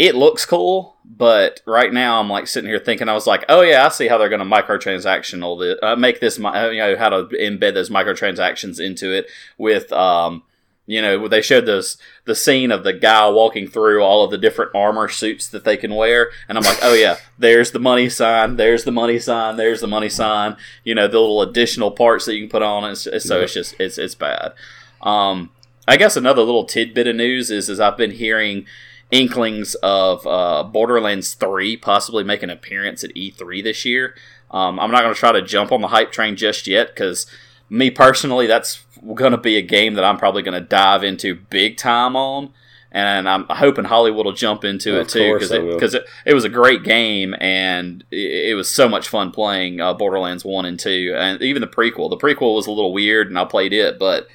It 0.01 0.15
looks 0.15 0.47
cool, 0.47 0.97
but 1.05 1.61
right 1.67 1.93
now 1.93 2.21
I'm 2.21 2.31
like 2.31 2.47
sitting 2.47 2.71
here 2.71 2.79
thinking 2.79 3.07
I 3.11 3.13
was 3.13 3.27
like, 3.27 3.45
oh 3.51 3.61
yeah, 3.61 3.85
I 3.85 3.91
see 3.91 4.09
how 4.09 4.17
they're 4.17 4.31
going 4.31 4.41
to 4.41 4.47
microtransactional 4.47 5.61
this, 5.61 5.79
uh, 5.83 5.95
make 5.95 6.21
this, 6.21 6.43
uh, 6.43 6.71
you 6.73 6.79
know, 6.79 6.97
how 6.97 7.11
to 7.11 7.25
embed 7.25 7.75
those 7.75 7.91
microtransactions 7.91 8.81
into 8.81 9.13
it 9.13 9.27
with, 9.59 9.93
um, 9.93 10.43
you 10.87 11.03
know, 11.03 11.29
they 11.29 11.43
showed 11.43 11.67
this 11.67 11.99
the 12.25 12.35
scene 12.35 12.71
of 12.73 12.83
the 12.83 12.95
guy 12.95 13.29
walking 13.29 13.69
through 13.69 14.03
all 14.03 14.25
of 14.25 14.31
the 14.31 14.39
different 14.39 14.75
armor 14.75 15.07
suits 15.07 15.47
that 15.49 15.65
they 15.65 15.77
can 15.77 15.95
wear, 15.95 16.31
and 16.49 16.57
I'm 16.57 16.65
like, 16.65 16.79
oh 16.83 16.95
yeah, 16.95 17.19
there's 17.39 17.73
the 17.73 17.79
money 17.79 18.09
sign, 18.09 18.57
there's 18.57 18.85
the 18.85 18.91
money 18.93 19.19
sign, 19.19 19.59
there's 19.59 19.83
the 19.83 19.87
money 19.87 20.09
sign, 20.09 20.57
you 20.83 20.95
know, 20.95 21.09
the 21.09 21.21
little 21.21 21.43
additional 21.43 21.91
parts 21.91 22.25
that 22.25 22.37
you 22.37 22.41
can 22.41 22.51
put 22.51 22.63
on. 22.63 22.91
It's, 22.91 23.07
it's, 23.07 23.27
so 23.27 23.37
Yeah. 23.37 23.45
it's 23.45 23.53
just 23.53 23.75
it's 23.79 23.99
it's 23.99 24.15
bad. 24.15 24.55
Um, 25.03 25.51
I 25.87 25.99
guess 25.99 26.17
another 26.17 26.43
little 26.43 26.65
tidbit 26.65 27.07
of 27.07 27.17
news 27.17 27.51
is 27.51 27.69
is 27.69 27.79
I've 27.79 27.99
been 27.99 28.13
hearing 28.13 28.65
inklings 29.11 29.75
of 29.77 30.27
uh, 30.27 30.63
Borderlands 30.65 31.35
3 31.35 31.77
possibly 31.77 32.25
make 32.25 32.43
an 32.43 32.51
appearance 32.51 33.03
at 33.05 33.15
E3 33.15 33.63
this 33.63 33.85
year. 33.85 34.15
Um, 34.51 34.79
I'm 34.81 34.91
not 34.91 35.03
going 35.03 35.15
to 35.15 35.19
try 35.19 35.33
to 35.33 35.43
jump 35.43 35.73
on 35.73 35.81
the 35.81 35.89
hype 35.89 36.13
train 36.13 36.37
just 36.37 36.67
yet 36.67 36.89
because 36.89 37.27
me 37.69 37.91
personally, 37.91 38.47
that's 38.47 38.85
going 39.15 39.33
to 39.33 39.39
be 39.39 39.57
a 39.57 39.63
game 39.63 39.95
that 39.95 40.05
I'm 40.05 40.19
probably 40.19 40.43
going 40.43 40.61
to 40.61 40.67
dive 40.67 41.05
into 41.05 41.35
big 41.37 41.77
time 41.77 42.17
on. 42.17 42.53
And 42.93 43.29
I'm 43.29 43.47
hoping 43.49 43.85
Hollywood 43.85 44.27
will 44.27 44.33
jump 44.33 44.65
into 44.65 44.99
it 45.03 45.09
too 45.09 45.21
because 45.35 45.51
it. 45.53 45.81
'cause 45.81 45.95
it, 45.95 46.05
it 46.27 46.35
was 46.35 46.45
a 46.45 46.49
great 46.49 46.83
game 46.83 47.37
and 47.41 48.03
it, 48.11 48.51
it 48.51 48.55
was 48.57 48.69
so 48.69 48.89
much 48.89 49.09
fun 49.09 49.31
playing 49.31 49.81
uh, 49.81 49.95
Borderlands 49.95 50.45
1 50.45 50.65
and 50.65 50.79
2. 50.79 51.15
And 51.17 51.41
even 51.41 51.61
the 51.61 51.69
prequel. 51.69 52.11
The 52.11 52.17
prequel 52.17 52.57
was 52.57 52.67
a 52.67 52.73
little 52.73 52.93
weird 52.93 53.29
and 53.29 53.39
I 53.39 53.45
played 53.45 53.73
it, 53.73 53.97
but 54.01 54.27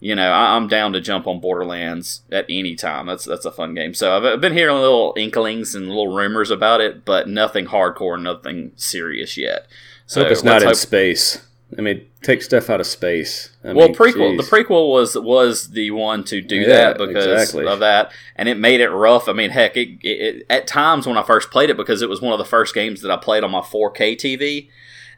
you 0.00 0.14
know, 0.14 0.30
I, 0.30 0.56
I'm 0.56 0.66
down 0.66 0.92
to 0.94 1.00
jump 1.00 1.26
on 1.26 1.40
Borderlands 1.40 2.22
at 2.32 2.46
any 2.48 2.74
time. 2.74 3.06
That's 3.06 3.24
that's 3.24 3.44
a 3.44 3.52
fun 3.52 3.74
game. 3.74 3.94
So 3.94 4.16
I've, 4.16 4.24
I've 4.24 4.40
been 4.40 4.54
hearing 4.54 4.76
little 4.76 5.14
inklings 5.16 5.74
and 5.74 5.88
little 5.88 6.08
rumors 6.08 6.50
about 6.50 6.80
it, 6.80 7.04
but 7.04 7.28
nothing 7.28 7.66
hardcore, 7.66 8.20
nothing 8.20 8.72
serious 8.76 9.36
yet. 9.36 9.66
So 10.06 10.22
hope 10.22 10.32
it's 10.32 10.42
not 10.42 10.62
in 10.62 10.68
hope- 10.68 10.76
space. 10.76 11.46
I 11.78 11.82
mean, 11.82 12.04
take 12.22 12.42
stuff 12.42 12.68
out 12.68 12.80
of 12.80 12.86
space. 12.86 13.50
I 13.62 13.72
well, 13.72 13.86
mean, 13.86 13.96
prequel. 13.96 14.36
The 14.36 14.42
prequel 14.42 14.90
was 14.90 15.16
was 15.16 15.70
the 15.70 15.92
one 15.92 16.24
to 16.24 16.40
do 16.40 16.56
Yeah, 16.56 16.66
that 16.66 16.98
because 16.98 17.26
exactly. 17.26 17.64
of 17.64 17.78
that, 17.78 18.10
and 18.34 18.48
it 18.48 18.56
made 18.58 18.80
it 18.80 18.88
rough. 18.88 19.28
I 19.28 19.34
mean, 19.34 19.50
heck, 19.50 19.76
it, 19.76 20.00
it, 20.02 20.08
it, 20.08 20.46
at 20.50 20.66
times 20.66 21.06
when 21.06 21.16
I 21.16 21.22
first 21.22 21.52
played 21.52 21.70
it, 21.70 21.76
because 21.76 22.02
it 22.02 22.08
was 22.08 22.20
one 22.20 22.32
of 22.32 22.38
the 22.38 22.44
first 22.44 22.74
games 22.74 23.02
that 23.02 23.10
I 23.12 23.16
played 23.16 23.44
on 23.44 23.52
my 23.52 23.60
4K 23.60 24.16
TV, 24.16 24.68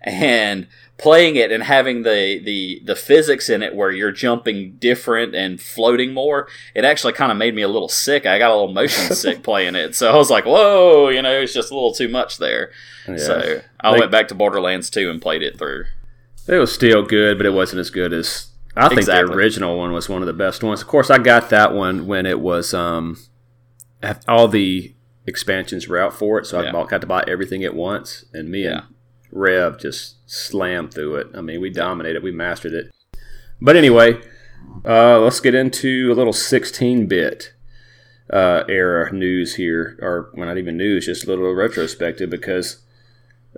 and 0.03 0.67
playing 1.03 1.35
it 1.37 1.51
and 1.51 1.65
having 1.65 2.03
the 2.05 2.41
the 2.45 2.81
the 2.85 2.95
physics 2.95 3.49
in 3.51 3.61
it 3.63 3.75
where 3.75 3.91
you're 3.91 4.13
jumping 4.13 4.77
different 4.79 5.35
and 5.35 5.61
floating 5.61 6.15
more, 6.15 6.47
it 6.75 6.85
actually 6.85 7.13
kind 7.13 7.33
of 7.33 7.37
made 7.37 7.55
me 7.55 7.63
a 7.63 7.69
little 7.69 7.89
sick. 7.89 8.25
I 8.25 8.39
got 8.39 8.51
a 8.53 8.55
little 8.55 8.73
motion 8.73 9.13
sick 9.15 9.43
playing 9.43 9.75
it, 9.75 9.95
so 9.97 10.13
I 10.13 10.17
was 10.17 10.31
like, 10.31 10.45
whoa, 10.47 11.09
you 11.09 11.21
know, 11.21 11.41
it's 11.41 11.53
just 11.53 11.71
a 11.71 11.75
little 11.75 11.93
too 11.93 12.09
much 12.09 12.39
there. 12.39 12.71
Yeah. 13.09 13.17
So 13.17 13.61
I 13.81 13.91
Like- 13.91 14.01
went 14.01 14.13
back 14.13 14.29
to 14.29 14.35
Borderlands 14.37 14.89
2 14.91 15.11
and 15.11 15.21
played 15.21 15.43
it 15.43 15.59
through. 15.59 15.85
It 16.49 16.59
was 16.59 16.73
still 16.73 17.03
good, 17.03 17.37
but 17.37 17.47
it 17.47 17.53
wasn't 17.53 17.81
as 17.81 17.91
good 17.91 18.13
as 18.13 18.49
I 18.77 18.89
think 18.89 19.01
Exactly. 19.01 19.29
the 19.29 19.37
original 19.37 19.77
one 19.77 19.93
was 19.93 20.09
one 20.09 20.23
of 20.23 20.27
the 20.27 20.33
best 20.33 20.63
ones. 20.65 20.81
Of 20.81 20.87
course, 20.89 21.11
I 21.11 21.19
got 21.19 21.51
that 21.51 21.73
one 21.75 22.07
when 22.07 22.27
it 22.27 22.41
was 22.41 22.73
um, 22.73 23.17
all 24.27 24.49
the 24.49 24.95
expansions 25.27 25.87
were 25.89 25.99
out 25.99 26.15
for 26.15 26.39
it, 26.39 26.47
so 26.47 26.59
I 26.61 26.71
bought, 26.73 26.89
got 26.89 27.01
to 27.03 27.07
buy 27.07 27.23
everything 27.29 27.63
at 27.65 27.75
once. 27.75 28.25
And 28.33 28.49
me 28.49 28.65
Yeah. 28.65 28.71
and 28.73 28.83
Rev 29.31 29.79
just 29.79 30.17
slammed 30.33 30.95
through 30.95 31.17
it. 31.17 31.27
I 31.35 31.43
mean, 31.43 31.61
we 31.61 31.69
dominated, 31.71 32.23
we 32.23 32.33
mastered 32.33 32.73
it. 32.73 32.91
But 33.61 33.77
anyway, 33.77 34.21
uh, 34.85 35.21
let's 35.21 35.41
get 35.41 35.55
into 35.55 36.11
a 36.11 36.15
little 36.15 36.33
16-bit 36.33 37.53
uh, 38.31 38.65
era 38.67 39.13
news 39.13 39.57
here, 39.57 39.99
or 40.01 40.31
well, 40.35 40.47
not 40.47 40.57
even 40.57 40.79
news, 40.79 41.07
just 41.07 41.25
a 41.25 41.27
little 41.29 41.55
retrospective 41.55 42.31
because. 42.31 42.79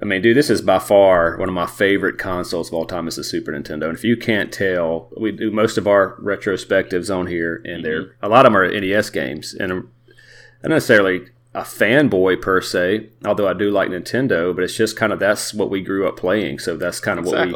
I 0.02 0.06
mean, 0.06 0.22
dude, 0.22 0.36
this 0.36 0.50
is 0.50 0.60
by 0.60 0.80
far 0.80 1.38
one 1.38 1.48
of 1.48 1.54
my 1.54 1.66
favorite 1.68 2.18
consoles 2.18 2.66
of 2.66 2.74
all 2.74 2.84
time. 2.84 3.06
Is 3.06 3.14
the 3.14 3.22
Super 3.22 3.52
Nintendo, 3.52 3.84
and 3.84 3.96
if 3.96 4.02
you 4.02 4.16
can't 4.16 4.52
tell, 4.52 5.08
we 5.16 5.30
do 5.30 5.52
most 5.52 5.78
of 5.78 5.86
our 5.86 6.16
retrospectives 6.16 7.16
on 7.16 7.28
here, 7.28 7.62
and 7.64 7.84
they're 7.84 8.16
a 8.20 8.28
lot 8.28 8.44
of 8.44 8.52
them 8.52 8.56
are 8.56 8.68
NES 8.68 9.10
games, 9.10 9.54
and 9.54 9.70
I'm 9.70 9.92
not 10.64 10.70
necessarily 10.70 11.28
a 11.54 11.62
fanboy 11.62 12.40
per 12.42 12.60
se, 12.60 13.08
although 13.24 13.46
I 13.48 13.52
do 13.52 13.70
like 13.70 13.88
Nintendo, 13.90 14.54
but 14.54 14.64
it's 14.64 14.76
just 14.76 14.96
kind 14.96 15.12
of 15.12 15.18
that's 15.20 15.54
what 15.54 15.70
we 15.70 15.80
grew 15.82 16.06
up 16.08 16.16
playing, 16.16 16.58
so 16.58 16.76
that's 16.76 17.00
kind 17.00 17.18
of 17.18 17.26
what 17.26 17.46
we, 17.46 17.54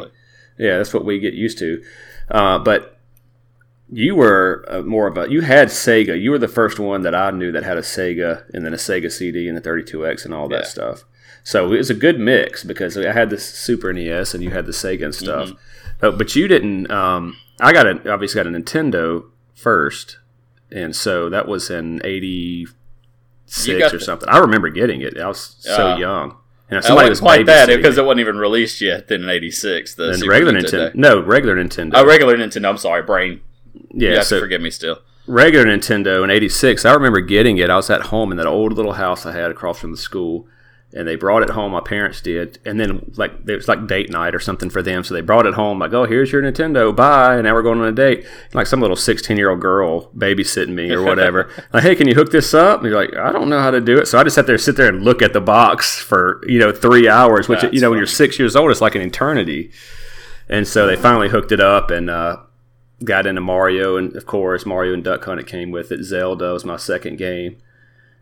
yeah, 0.57 0.77
that's 0.77 0.93
what 0.93 1.05
we 1.05 1.19
get 1.19 1.33
used 1.33 1.57
to. 1.59 1.83
Uh, 2.31 2.59
but 2.59 2.97
you 3.91 4.15
were 4.15 4.65
uh, 4.69 4.81
more 4.83 5.07
of 5.07 5.17
a 5.17 5.29
you 5.29 5.41
had 5.41 5.67
Sega. 5.69 6.19
You 6.19 6.31
were 6.31 6.37
the 6.37 6.47
first 6.47 6.79
one 6.79 7.01
that 7.01 7.15
I 7.15 7.31
knew 7.31 7.51
that 7.51 7.63
had 7.63 7.77
a 7.77 7.81
Sega, 7.81 8.43
and 8.53 8.65
then 8.65 8.73
a 8.73 8.77
Sega 8.77 9.11
CD 9.11 9.47
and 9.47 9.57
the 9.57 9.61
32X 9.61 10.25
and 10.25 10.33
all 10.33 10.47
that 10.49 10.61
Yeah. 10.63 10.67
stuff. 10.67 11.03
So 11.43 11.71
it 11.73 11.77
was 11.77 11.89
a 11.89 11.95
good 11.95 12.19
mix 12.19 12.63
because 12.63 12.97
I 12.97 13.11
had 13.11 13.29
the 13.31 13.39
Super 13.39 13.91
NES 13.91 14.33
and 14.33 14.43
you 14.43 14.51
had 14.51 14.65
the 14.65 14.71
Sega 14.71 15.05
and 15.05 15.15
stuff. 15.15 15.49
Mm-hmm. 15.49 15.57
But, 15.99 16.17
but 16.17 16.35
you 16.35 16.47
didn't. 16.47 16.91
Um, 16.91 17.35
I 17.59 17.73
got 17.73 17.87
a, 17.87 18.11
obviously 18.13 18.41
got 18.41 18.47
a 18.47 18.55
Nintendo 18.55 19.23
first, 19.55 20.19
and 20.71 20.95
so 20.95 21.29
that 21.29 21.47
was 21.47 21.69
in 21.69 21.99
You 22.05 22.67
'86 23.49 23.79
got 23.79 23.93
or 23.93 23.97
the- 23.97 24.03
something. 24.03 24.29
I 24.29 24.37
remember 24.39 24.69
getting 24.69 25.01
it. 25.01 25.17
I 25.19 25.27
was 25.27 25.55
so 25.59 25.91
Uh, 25.91 25.97
young. 25.97 26.35
And 26.71 26.77
It 26.79 26.83
somebody 26.83 27.09
wasn't 27.09 27.25
quite 27.25 27.45
that 27.47 27.67
because 27.67 27.97
it 27.97 28.05
wasn't 28.05 28.19
even 28.21 28.37
released 28.37 28.79
yet. 28.79 29.07
Then 29.07 29.23
in 29.23 29.29
'86, 29.29 29.95
the 29.95 30.13
Super 30.13 30.29
regular 30.31 30.53
Nintendo. 30.53 30.91
Nintendo. 30.91 30.95
No, 30.95 31.19
regular 31.19 31.55
Nintendo. 31.55 31.91
Oh, 31.95 32.05
regular 32.05 32.37
Nintendo. 32.37 32.69
I'm 32.69 32.77
sorry, 32.77 33.01
brain. 33.01 33.41
Yeah, 33.91 34.21
so 34.21 34.39
forgive 34.39 34.61
me 34.61 34.69
still. 34.69 34.99
regular 35.25 35.65
Nintendo 35.65 36.23
in 36.23 36.29
'86. 36.29 36.85
I 36.85 36.93
remember 36.93 37.21
getting 37.21 37.57
it. 37.57 37.69
I 37.71 37.75
was 37.75 37.89
at 37.89 38.01
home 38.03 38.31
in 38.31 38.37
that 38.37 38.45
old 38.45 38.73
little 38.73 38.93
house 38.93 39.25
I 39.25 39.31
had 39.31 39.49
across 39.49 39.79
from 39.79 39.91
the 39.91 39.97
school, 39.97 40.47
and 40.91 41.07
they 41.07 41.15
brought 41.15 41.43
it 41.43 41.51
home. 41.51 41.71
My 41.71 41.81
parents 41.81 42.19
did, 42.19 42.57
and 42.65 42.79
then 42.79 43.11
like 43.15 43.31
it 43.47 43.55
was 43.55 43.67
like 43.67 43.85
date 43.85 44.09
night 44.09 44.33
or 44.33 44.39
something 44.39 44.69
for 44.69 44.81
them, 44.81 45.03
so 45.03 45.13
they 45.13 45.21
brought 45.21 45.45
it 45.45 45.53
home. 45.53 45.79
Like, 45.79 45.93
oh, 45.93 46.05
here's 46.05 46.31
your 46.31 46.41
Nintendo, 46.41 46.95
bye. 46.95 47.35
And 47.35 47.43
now 47.43 47.53
we're 47.53 47.61
going 47.61 47.79
on 47.79 47.87
a 47.87 47.91
date. 47.91 48.25
Like 48.53 48.65
some 48.65 48.81
little 48.81 48.95
sixteen 48.95 49.37
year 49.37 49.51
old 49.51 49.61
girl 49.61 50.09
babysitting 50.11 50.73
me 50.73 50.91
or 50.91 51.03
whatever. 51.03 51.51
like, 51.73 51.83
hey, 51.83 51.95
can 51.95 52.07
you 52.07 52.15
hook 52.15 52.31
this 52.31 52.53
up? 52.53 52.81
And 52.81 52.89
you're 52.89 52.99
like, 52.99 53.15
I 53.15 53.31
don't 53.31 53.49
know 53.49 53.59
how 53.59 53.71
to 53.71 53.81
do 53.81 53.99
it. 53.99 54.07
So 54.07 54.17
I 54.17 54.23
just 54.23 54.35
sat 54.35 54.47
there, 54.47 54.57
sit 54.57 54.77
there, 54.77 54.89
and 54.89 55.03
look 55.03 55.21
at 55.21 55.33
the 55.33 55.41
box 55.41 55.99
for 55.99 56.41
you 56.47 56.59
know 56.59 56.71
three 56.71 57.07
hours, 57.07 57.47
which 57.47 57.61
That's 57.61 57.73
you 57.73 57.81
know 57.81 57.91
when 57.91 57.99
you're 57.99 58.07
six 58.07 58.39
years 58.39 58.55
old, 58.55 58.71
it's 58.71 58.81
like 58.81 58.95
an 58.95 59.01
eternity. 59.01 59.71
And 60.49 60.67
so 60.67 60.87
they 60.87 60.95
finally 60.95 61.29
hooked 61.29 61.51
it 61.51 61.59
up 61.59 61.91
and 61.91 62.09
uh, 62.09 62.37
got 63.03 63.27
into 63.27 63.41
Mario, 63.41 63.97
and 63.97 64.15
of 64.15 64.25
course 64.25 64.65
Mario 64.65 64.95
and 64.95 65.03
Duck 65.03 65.23
Hunt 65.25 65.39
it 65.39 65.45
came 65.45 65.69
with 65.69 65.91
it. 65.91 66.03
Zelda 66.03 66.53
was 66.53 66.65
my 66.65 66.77
second 66.77 67.19
game, 67.19 67.57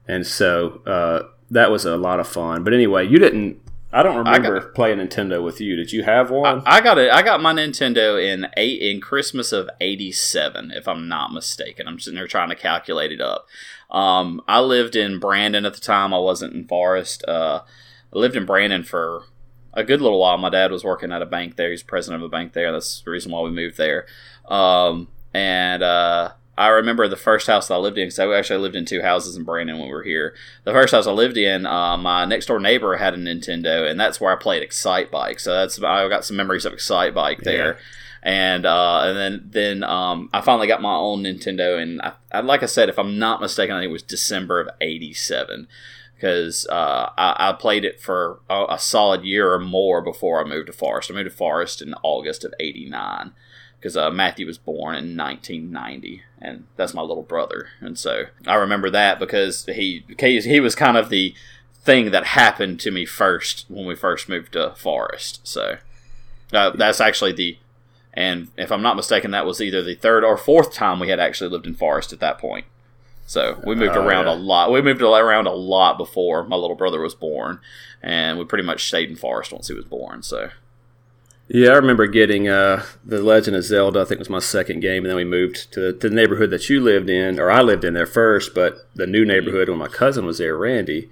and 0.05 0.27
so 0.27 0.81
uh, 0.85 1.29
that 1.51 1.71
was 1.71 1.85
a 1.85 1.97
lot 1.97 2.19
of 2.19 2.27
fun. 2.27 2.63
But 2.63 2.73
anyway, 2.73 3.07
you 3.07 3.19
didn't. 3.19 3.61
I 3.91 4.03
don't 4.03 4.17
remember 4.17 4.61
playing 4.71 4.99
Nintendo 4.99 5.41
with 5.41 5.61
you. 5.61 5.77
Did 5.77 5.93
you 5.93 6.03
have 6.03 6.29
one? 6.29 6.61
I 6.65 6.81
got 6.81 6.97
it. 6.97 7.09
I 7.09 7.21
got 7.21 7.41
my 7.41 7.53
Nintendo 7.53 8.21
in 8.21 8.47
eight 8.57 8.81
in 8.81 8.99
Christmas 8.99 9.53
of 9.53 9.69
'87, 9.79 10.71
if 10.71 10.87
I'm 10.87 11.07
not 11.07 11.31
mistaken. 11.31 11.87
I'm 11.87 11.99
sitting 11.99 12.17
there 12.17 12.27
trying 12.27 12.49
to 12.49 12.55
calculate 12.55 13.11
it 13.11 13.21
up. 13.21 13.47
Um, 13.89 14.41
I 14.47 14.59
lived 14.59 14.95
in 14.95 15.19
Brandon 15.19 15.65
at 15.65 15.73
the 15.73 15.79
time. 15.79 16.13
I 16.13 16.19
wasn't 16.19 16.53
in 16.53 16.67
Forest. 16.67 17.23
Uh, 17.27 17.61
I 18.13 18.17
lived 18.17 18.35
in 18.35 18.45
Brandon 18.45 18.83
for 18.83 19.23
a 19.73 19.83
good 19.83 20.01
little 20.01 20.19
while. 20.19 20.37
My 20.37 20.49
dad 20.49 20.71
was 20.71 20.83
working 20.83 21.11
at 21.11 21.21
a 21.21 21.25
bank 21.25 21.55
there. 21.55 21.71
He's 21.71 21.83
president 21.83 22.21
of 22.21 22.27
a 22.27 22.31
bank 22.31 22.53
there. 22.53 22.71
That's 22.71 23.01
the 23.01 23.11
reason 23.11 23.31
why 23.31 23.41
we 23.41 23.51
moved 23.51 23.77
there. 23.77 24.05
Um, 24.47 25.07
and 25.33 25.83
uh, 25.83 26.31
I 26.57 26.69
remember 26.69 27.07
the 27.07 27.15
first 27.15 27.45
house 27.47 27.67
that 27.67 27.75
I 27.75 27.77
lived 27.77 27.97
in 27.97 28.07
because 28.07 28.19
I 28.19 28.33
actually 28.33 28.59
lived 28.59 28.75
in 28.75 28.85
two 28.85 29.01
houses 29.01 29.35
in 29.35 29.43
Brandon 29.43 29.77
when 29.77 29.87
we 29.87 29.93
were 29.93 30.03
here. 30.03 30.33
The 30.63 30.71
first 30.71 30.91
house 30.91 31.05
I 31.05 31.11
lived 31.11 31.37
in, 31.37 31.65
uh, 31.67 31.97
my 31.97 32.25
next 32.25 32.47
door 32.47 32.59
neighbor 32.59 32.97
had 32.97 33.13
a 33.13 33.17
Nintendo, 33.17 33.89
and 33.89 33.99
that's 33.99 34.19
where 34.19 34.33
I 34.33 34.35
played 34.35 34.67
Excitebike. 34.67 35.39
So 35.39 35.53
that's 35.53 35.81
I 35.81 36.09
got 36.09 36.25
some 36.25 36.35
memories 36.35 36.65
of 36.65 36.73
Excitebike 36.73 37.41
there. 37.43 37.77
And 38.23 38.65
uh, 38.65 39.01
and 39.03 39.17
then 39.17 39.43
then 39.45 39.83
um, 39.83 40.29
I 40.33 40.41
finally 40.41 40.67
got 40.67 40.81
my 40.81 40.95
own 40.95 41.23
Nintendo, 41.23 41.81
and 41.81 42.01
I, 42.01 42.13
I, 42.31 42.39
like 42.41 42.63
I 42.63 42.65
said, 42.65 42.89
if 42.89 42.97
I'm 42.97 43.19
not 43.19 43.39
mistaken, 43.39 43.75
I 43.75 43.79
think 43.81 43.89
it 43.89 43.93
was 43.93 44.01
December 44.01 44.59
of 44.59 44.69
'87 44.81 45.67
because 46.15 46.65
uh, 46.67 47.11
I, 47.15 47.49
I 47.49 47.53
played 47.53 47.85
it 47.85 48.01
for 48.01 48.39
a, 48.49 48.65
a 48.71 48.79
solid 48.79 49.23
year 49.23 49.53
or 49.53 49.59
more 49.59 50.01
before 50.01 50.43
I 50.43 50.49
moved 50.49 50.65
to 50.67 50.73
Forest. 50.73 51.11
I 51.11 51.13
moved 51.13 51.29
to 51.29 51.35
Forest 51.35 51.81
in 51.81 51.93
August 52.01 52.43
of 52.43 52.53
'89 52.59 53.33
because 53.79 53.95
uh, 53.97 54.09
Matthew 54.11 54.45
was 54.45 54.57
born 54.57 54.95
in 54.95 55.15
1990, 55.17 56.23
and 56.41 56.65
that's 56.75 56.93
my 56.93 57.01
little 57.01 57.23
brother, 57.23 57.69
and 57.79 57.97
so 57.97 58.25
I 58.45 58.55
remember 58.55 58.89
that 58.89 59.19
because 59.19 59.65
he 59.65 60.03
he 60.19 60.59
was 60.59 60.75
kind 60.75 60.97
of 60.97 61.09
the 61.09 61.33
thing 61.83 62.11
that 62.11 62.25
happened 62.25 62.79
to 62.81 62.91
me 62.91 63.05
first 63.05 63.65
when 63.69 63.85
we 63.85 63.95
first 63.95 64.27
moved 64.27 64.53
to 64.53 64.73
Forest. 64.75 65.39
So 65.47 65.77
uh, 66.51 66.71
that's 66.71 66.99
actually 66.99 67.31
the, 67.31 67.57
and 68.13 68.49
if 68.57 68.71
I'm 68.73 68.81
not 68.81 68.97
mistaken, 68.97 69.31
that 69.31 69.45
was 69.45 69.61
either 69.61 69.81
the 69.81 69.95
third 69.95 70.23
or 70.25 70.35
fourth 70.37 70.73
time 70.73 70.99
we 70.99 71.07
had 71.09 71.19
actually 71.19 71.49
lived 71.49 71.65
in 71.65 71.75
Forest 71.75 72.11
at 72.11 72.19
that 72.19 72.39
point. 72.39 72.65
So 73.25 73.61
we 73.65 73.75
moved 73.75 73.95
Oh, 73.95 74.05
around 74.05 74.25
yeah. 74.25 74.33
a 74.33 74.35
lot. 74.35 74.71
We 74.71 74.81
moved 74.81 75.01
around 75.01 75.47
a 75.47 75.53
lot 75.53 75.97
before 75.97 76.43
my 76.45 76.55
little 76.55 76.75
brother 76.77 76.99
was 77.01 77.13
born, 77.15 77.59
and 78.01 78.37
we 78.39 78.45
pretty 78.45 78.63
much 78.65 78.87
stayed 78.87 79.09
in 79.09 79.15
Forest 79.17 79.51
once 79.53 79.67
he 79.69 79.73
was 79.73 79.85
born. 79.85 80.23
So 80.23 80.49
Yeah, 81.49 81.69
I 81.69 81.75
remember 81.75 82.07
getting 82.07 82.49
uh, 82.49 82.83
the 83.05 83.21
Legend 83.21 83.55
of 83.55 83.63
Zelda. 83.63 84.01
I 84.01 84.03
think 84.03 84.17
it 84.17 84.19
was 84.19 84.29
my 84.29 84.39
second 84.39 84.81
game, 84.81 85.03
and 85.03 85.09
then 85.09 85.15
we 85.15 85.23
moved 85.23 85.71
to 85.73 85.79
the, 85.79 85.93
to 85.93 86.09
the 86.09 86.15
neighborhood 86.15 86.49
that 86.49 86.69
you 86.69 86.81
lived 86.81 87.09
in, 87.09 87.39
or 87.39 87.49
I 87.49 87.61
lived 87.61 87.85
in 87.85 87.93
there 87.93 88.05
first. 88.05 88.53
But 88.53 88.87
the 88.95 89.07
new 89.07 89.25
neighborhood 89.25 89.69
when 89.69 89.77
my 89.77 89.87
cousin 89.87 90.25
was 90.25 90.39
there, 90.39 90.57
Randy, 90.57 91.09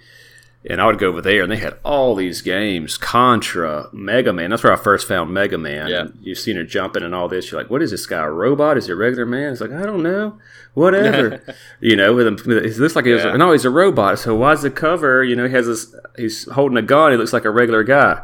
and 0.70 0.82
I 0.82 0.88
would 0.88 1.00
go 1.00 1.08
over 1.08 1.22
there, 1.22 1.44
and 1.44 1.52
they 1.52 1.58
had 1.58 1.78
all 1.86 2.16
these 2.16 2.42
games: 2.42 2.98
Contra, 2.98 3.88
Mega 3.94 4.34
Man. 4.34 4.50
That's 4.50 4.64
where 4.64 4.74
I 4.74 4.78
first 4.78 5.08
found 5.08 5.34
Mega 5.34 5.58
Man. 5.58 5.88
Yeah. 5.88 6.08
You've 6.20 6.40
seen 6.40 6.58
her 6.58 6.66
jumping 6.66 7.04
and 7.04 7.16
all 7.16 7.30
this. 7.30 7.50
You're 7.50 7.62
like, 7.62 7.72
"What 7.72 7.82
is 7.82 7.92
this 7.92 8.06
guy? 8.06 8.24
A 8.24 8.30
robot? 8.30 8.78
Is 8.78 8.88
he 8.88 8.92
a 8.92 8.96
regular 8.96 9.26
man?" 9.26 9.54
It's 9.54 9.62
like, 9.62 9.72
I 9.72 9.84
don't 9.84 10.04
know. 10.04 10.38
Whatever. 10.74 11.42
you 11.80 11.96
know, 11.96 12.14
with 12.14 12.28
him, 12.28 12.38
it 12.52 12.78
looks 12.78 12.98
like 12.98 13.06
he 13.06 13.14
was. 13.14 13.24
Yeah. 13.24 13.38
No, 13.38 13.54
he's 13.54 13.64
a 13.64 13.70
robot. 13.70 14.20
So 14.20 14.36
why's 14.36 14.64
the 14.64 14.72
cover? 14.72 15.24
You 15.24 15.38
know, 15.38 15.48
he 15.48 15.54
has 15.54 15.68
this. 15.68 15.96
He's 16.18 16.52
holding 16.52 16.78
a 16.78 16.82
gun. 16.82 17.12
He 17.12 17.18
looks 17.18 17.32
like 17.32 17.46
a 17.46 17.52
regular 17.52 17.86
guy. 17.86 18.22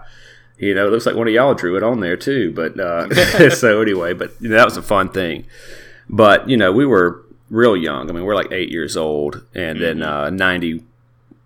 You 0.62 0.76
know, 0.76 0.88
it 0.88 0.91
looks 0.91 1.06
like 1.06 1.15
one 1.15 1.28
of 1.28 1.34
y'all 1.34 1.54
drew 1.56 1.76
it 1.76 1.84
on 1.84 2.00
there 2.00 2.15
too. 2.15 2.54
But 2.54 2.80
uh, 2.80 3.50
so 3.50 3.82
anyway, 3.82 4.13
but 4.13 4.32
you 4.39 4.50
know, 4.50 4.56
that 4.56 4.65
was 4.65 4.78
a 4.78 4.82
fun 4.84 5.10
thing. 5.10 5.45
But 6.10 6.47
you 6.50 6.56
know, 6.56 6.71
we 6.71 6.86
were 6.86 7.26
real 7.50 7.76
young. 7.76 8.10
I 8.10 8.13
mean, 8.13 8.24
we're 8.24 8.36
like 8.36 8.52
eight 8.52 8.69
years 8.69 8.95
old, 8.95 9.45
and 9.56 9.82
then 9.82 10.02
uh, 10.04 10.30
ninety 10.30 10.84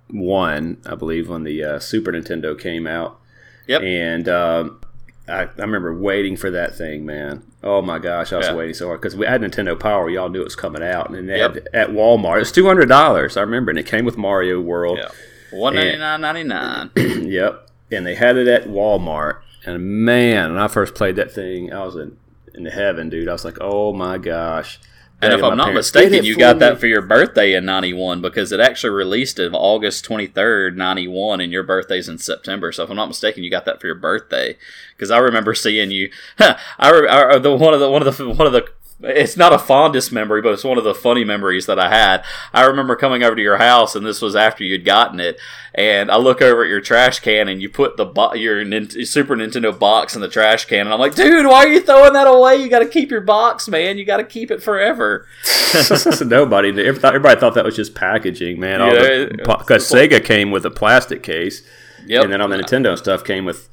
one, 0.09 0.77
I 0.85 0.95
believe, 0.95 1.29
when 1.29 1.43
the 1.43 1.63
uh, 1.63 1.79
Super 1.79 2.11
Nintendo 2.11 2.59
came 2.59 2.85
out. 2.87 3.19
Yep. 3.67 3.81
And 3.81 4.29
um, 4.29 4.81
I, 5.27 5.43
I 5.43 5.49
remember 5.57 5.97
waiting 5.97 6.37
for 6.37 6.51
that 6.51 6.75
thing, 6.75 7.05
man. 7.05 7.43
Oh 7.63 7.81
my 7.81 7.97
gosh, 7.97 8.31
I 8.31 8.37
was 8.37 8.47
Yeah. 8.47 8.55
waiting 8.55 8.75
so 8.75 8.87
hard 8.87 9.01
because 9.01 9.15
we 9.15 9.25
had 9.25 9.41
Nintendo 9.41 9.79
Power. 9.79 10.09
Y'all 10.09 10.29
knew 10.29 10.41
it 10.41 10.43
was 10.43 10.55
coming 10.55 10.83
out, 10.83 11.09
and 11.09 11.27
Yep. 11.27 11.67
at 11.73 11.89
Walmart. 11.89 12.35
It 12.35 12.39
was 12.39 12.51
two 12.51 12.65
hundred 12.67 12.89
dollars. 12.89 13.37
I 13.37 13.41
remember, 13.41 13.71
and 13.71 13.79
it 13.79 13.87
came 13.87 14.05
with 14.05 14.17
Mario 14.17 14.59
World. 14.61 14.99
yeah, 14.99 15.09
one 15.51 15.73
ninety 15.75 15.97
nine 15.97 16.21
ninety 16.21 16.43
nine. 16.43 16.91
Yep. 17.25 17.64
And 17.91 18.05
they 18.05 18.15
had 18.15 18.37
it 18.37 18.47
at 18.47 18.65
Walmart. 18.65 19.41
And 19.65 20.05
man, 20.05 20.53
when 20.53 20.61
I 20.61 20.67
first 20.67 20.95
played 20.95 21.15
that 21.15 21.31
thing, 21.31 21.73
I 21.73 21.83
was 21.83 21.95
in, 21.95 22.17
in 22.53 22.65
heaven, 22.65 23.09
dude. 23.09 23.27
I 23.27 23.33
was 23.33 23.45
like, 23.45 23.57
oh 23.61 23.93
my 23.93 24.17
gosh. 24.17 24.79
And 25.21 25.33
if 25.33 25.43
I'm 25.43 25.57
not 25.57 25.67
parents, 25.67 25.93
mistaken, 25.93 26.25
you 26.25 26.35
got 26.35 26.57
me." 26.57 26.59
that 26.59 26.79
for 26.79 26.87
your 26.87 27.01
birthday 27.01 27.53
in 27.53 27.65
'91 27.65 28.21
because 28.21 28.51
it 28.51 28.59
actually 28.59 28.91
released 28.91 29.39
in 29.39 29.55
August 29.55 30.05
23rd, 30.05 30.75
'91, 30.75 31.41
and 31.41 31.51
your 31.51 31.63
birthday's 31.63 32.09
in 32.09 32.17
September. 32.17 32.71
So 32.71 32.83
if 32.83 32.89
I'm 32.89 32.95
not 32.95 33.07
mistaken, 33.07 33.43
you 33.43 33.49
got 33.49 33.65
that 33.65 33.79
for 33.79 33.87
your 33.87 33.95
birthday 33.95 34.57
because 34.95 35.11
I 35.11 35.17
remember 35.19 35.55
seeing 35.55 35.89
you. 35.89 36.11
I, 36.39 36.55
I 36.79 37.37
the 37.37 37.55
one 37.55 37.73
of 37.73 37.79
the 37.79 37.89
one 37.89 38.05
of 38.05 38.17
the 38.17 38.29
one 38.29 38.47
of 38.47 38.53
the. 38.53 38.67
It's 39.01 39.35
not 39.35 39.51
a 39.51 39.59
fondest 39.59 40.13
memory, 40.13 40.41
but 40.41 40.53
it's 40.53 40.63
one 40.63 40.77
of 40.77 40.85
the 40.85 40.95
funny 40.95 41.25
memories 41.25 41.65
that 41.65 41.77
I 41.77 41.89
had. 41.89 42.23
I 42.53 42.63
remember 42.63 42.95
coming 42.95 43.23
over 43.23 43.35
to 43.35 43.41
your 43.41 43.57
house, 43.57 43.93
and 43.93 44.05
this 44.05 44.21
was 44.21 44.37
after 44.37 44.63
you'd 44.63 44.85
gotten 44.85 45.19
it. 45.19 45.37
And 45.73 46.09
I 46.09 46.15
look 46.15 46.41
over 46.41 46.63
at 46.63 46.69
your 46.69 46.79
trash 46.79 47.19
can, 47.19 47.49
and 47.49 47.61
you 47.61 47.67
put 47.67 47.97
the 47.97 48.05
bo- 48.05 48.33
your 48.35 48.63
Nin- 48.63 48.89
Super 49.05 49.35
Nintendo 49.35 49.77
box 49.77 50.15
in 50.15 50.21
the 50.21 50.29
trash 50.29 50.63
can, 50.65 50.87
and 50.87 50.93
I'm 50.93 50.99
like, 51.01 51.13
dude, 51.13 51.45
why 51.45 51.65
are 51.65 51.67
you 51.67 51.81
throwing 51.81 52.13
that 52.13 52.25
away? 52.27 52.55
You 52.55 52.69
got 52.69 52.79
to 52.79 52.87
keep 52.87 53.11
your 53.11 53.19
box, 53.19 53.67
man. 53.67 53.97
You 53.97 54.05
got 54.05 54.17
to 54.17 54.23
keep 54.23 54.49
it 54.49 54.63
forever. 54.63 55.27
Nobody, 56.25 56.69
everybody 56.87 57.39
thought 57.39 57.55
that 57.55 57.65
was 57.65 57.75
just 57.75 57.95
packaging, 57.95 58.59
man. 58.61 58.79
Yeah, 58.79 59.25
Because 59.57 59.89
Sega 59.91 60.23
came 60.23 60.51
with 60.51 60.65
a 60.65 60.71
plastic 60.71 61.21
case, 61.21 61.63
Yep. 62.05 62.23
and 62.23 62.33
then 62.33 62.39
on 62.41 62.49
the 62.49 62.57
Nintendo 62.57 62.97
stuff 62.97 63.25
came 63.25 63.43
with 63.43 63.67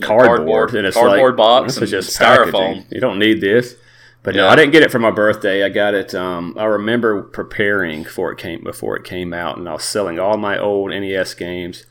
Cardboard. 0.00 0.38
cardboard, 0.38 0.74
and 0.74 0.86
it's 0.86 0.96
Cardboard 0.96 1.32
like 1.32 1.36
box 1.36 1.74
this 1.74 1.76
is 1.76 1.92
and 1.92 2.02
just 2.02 2.18
styrofoam. 2.18 2.52
packaging. 2.52 2.86
You 2.90 3.00
don't 3.00 3.18
need 3.18 3.40
this. 3.42 3.76
But 4.24 4.34
no, 4.34 4.48
I 4.48 4.56
didn't 4.56 4.72
get 4.72 4.82
it 4.82 4.90
for 4.90 4.98
my 4.98 5.10
birthday. 5.12 5.62
I 5.64 5.68
got 5.68 5.94
it. 5.94 6.14
Um, 6.14 6.56
I 6.58 6.64
remember 6.64 7.22
preparing 7.22 8.04
for 8.04 8.32
it 8.32 8.38
came 8.38 8.64
before 8.64 8.96
it 8.96 9.04
came 9.04 9.32
out, 9.32 9.58
and 9.58 9.68
I 9.68 9.74
was 9.74 9.84
selling 9.84 10.18
all 10.18 10.36
my 10.38 10.58
old 10.58 10.90
NES 10.90 11.34
games. 11.34 11.84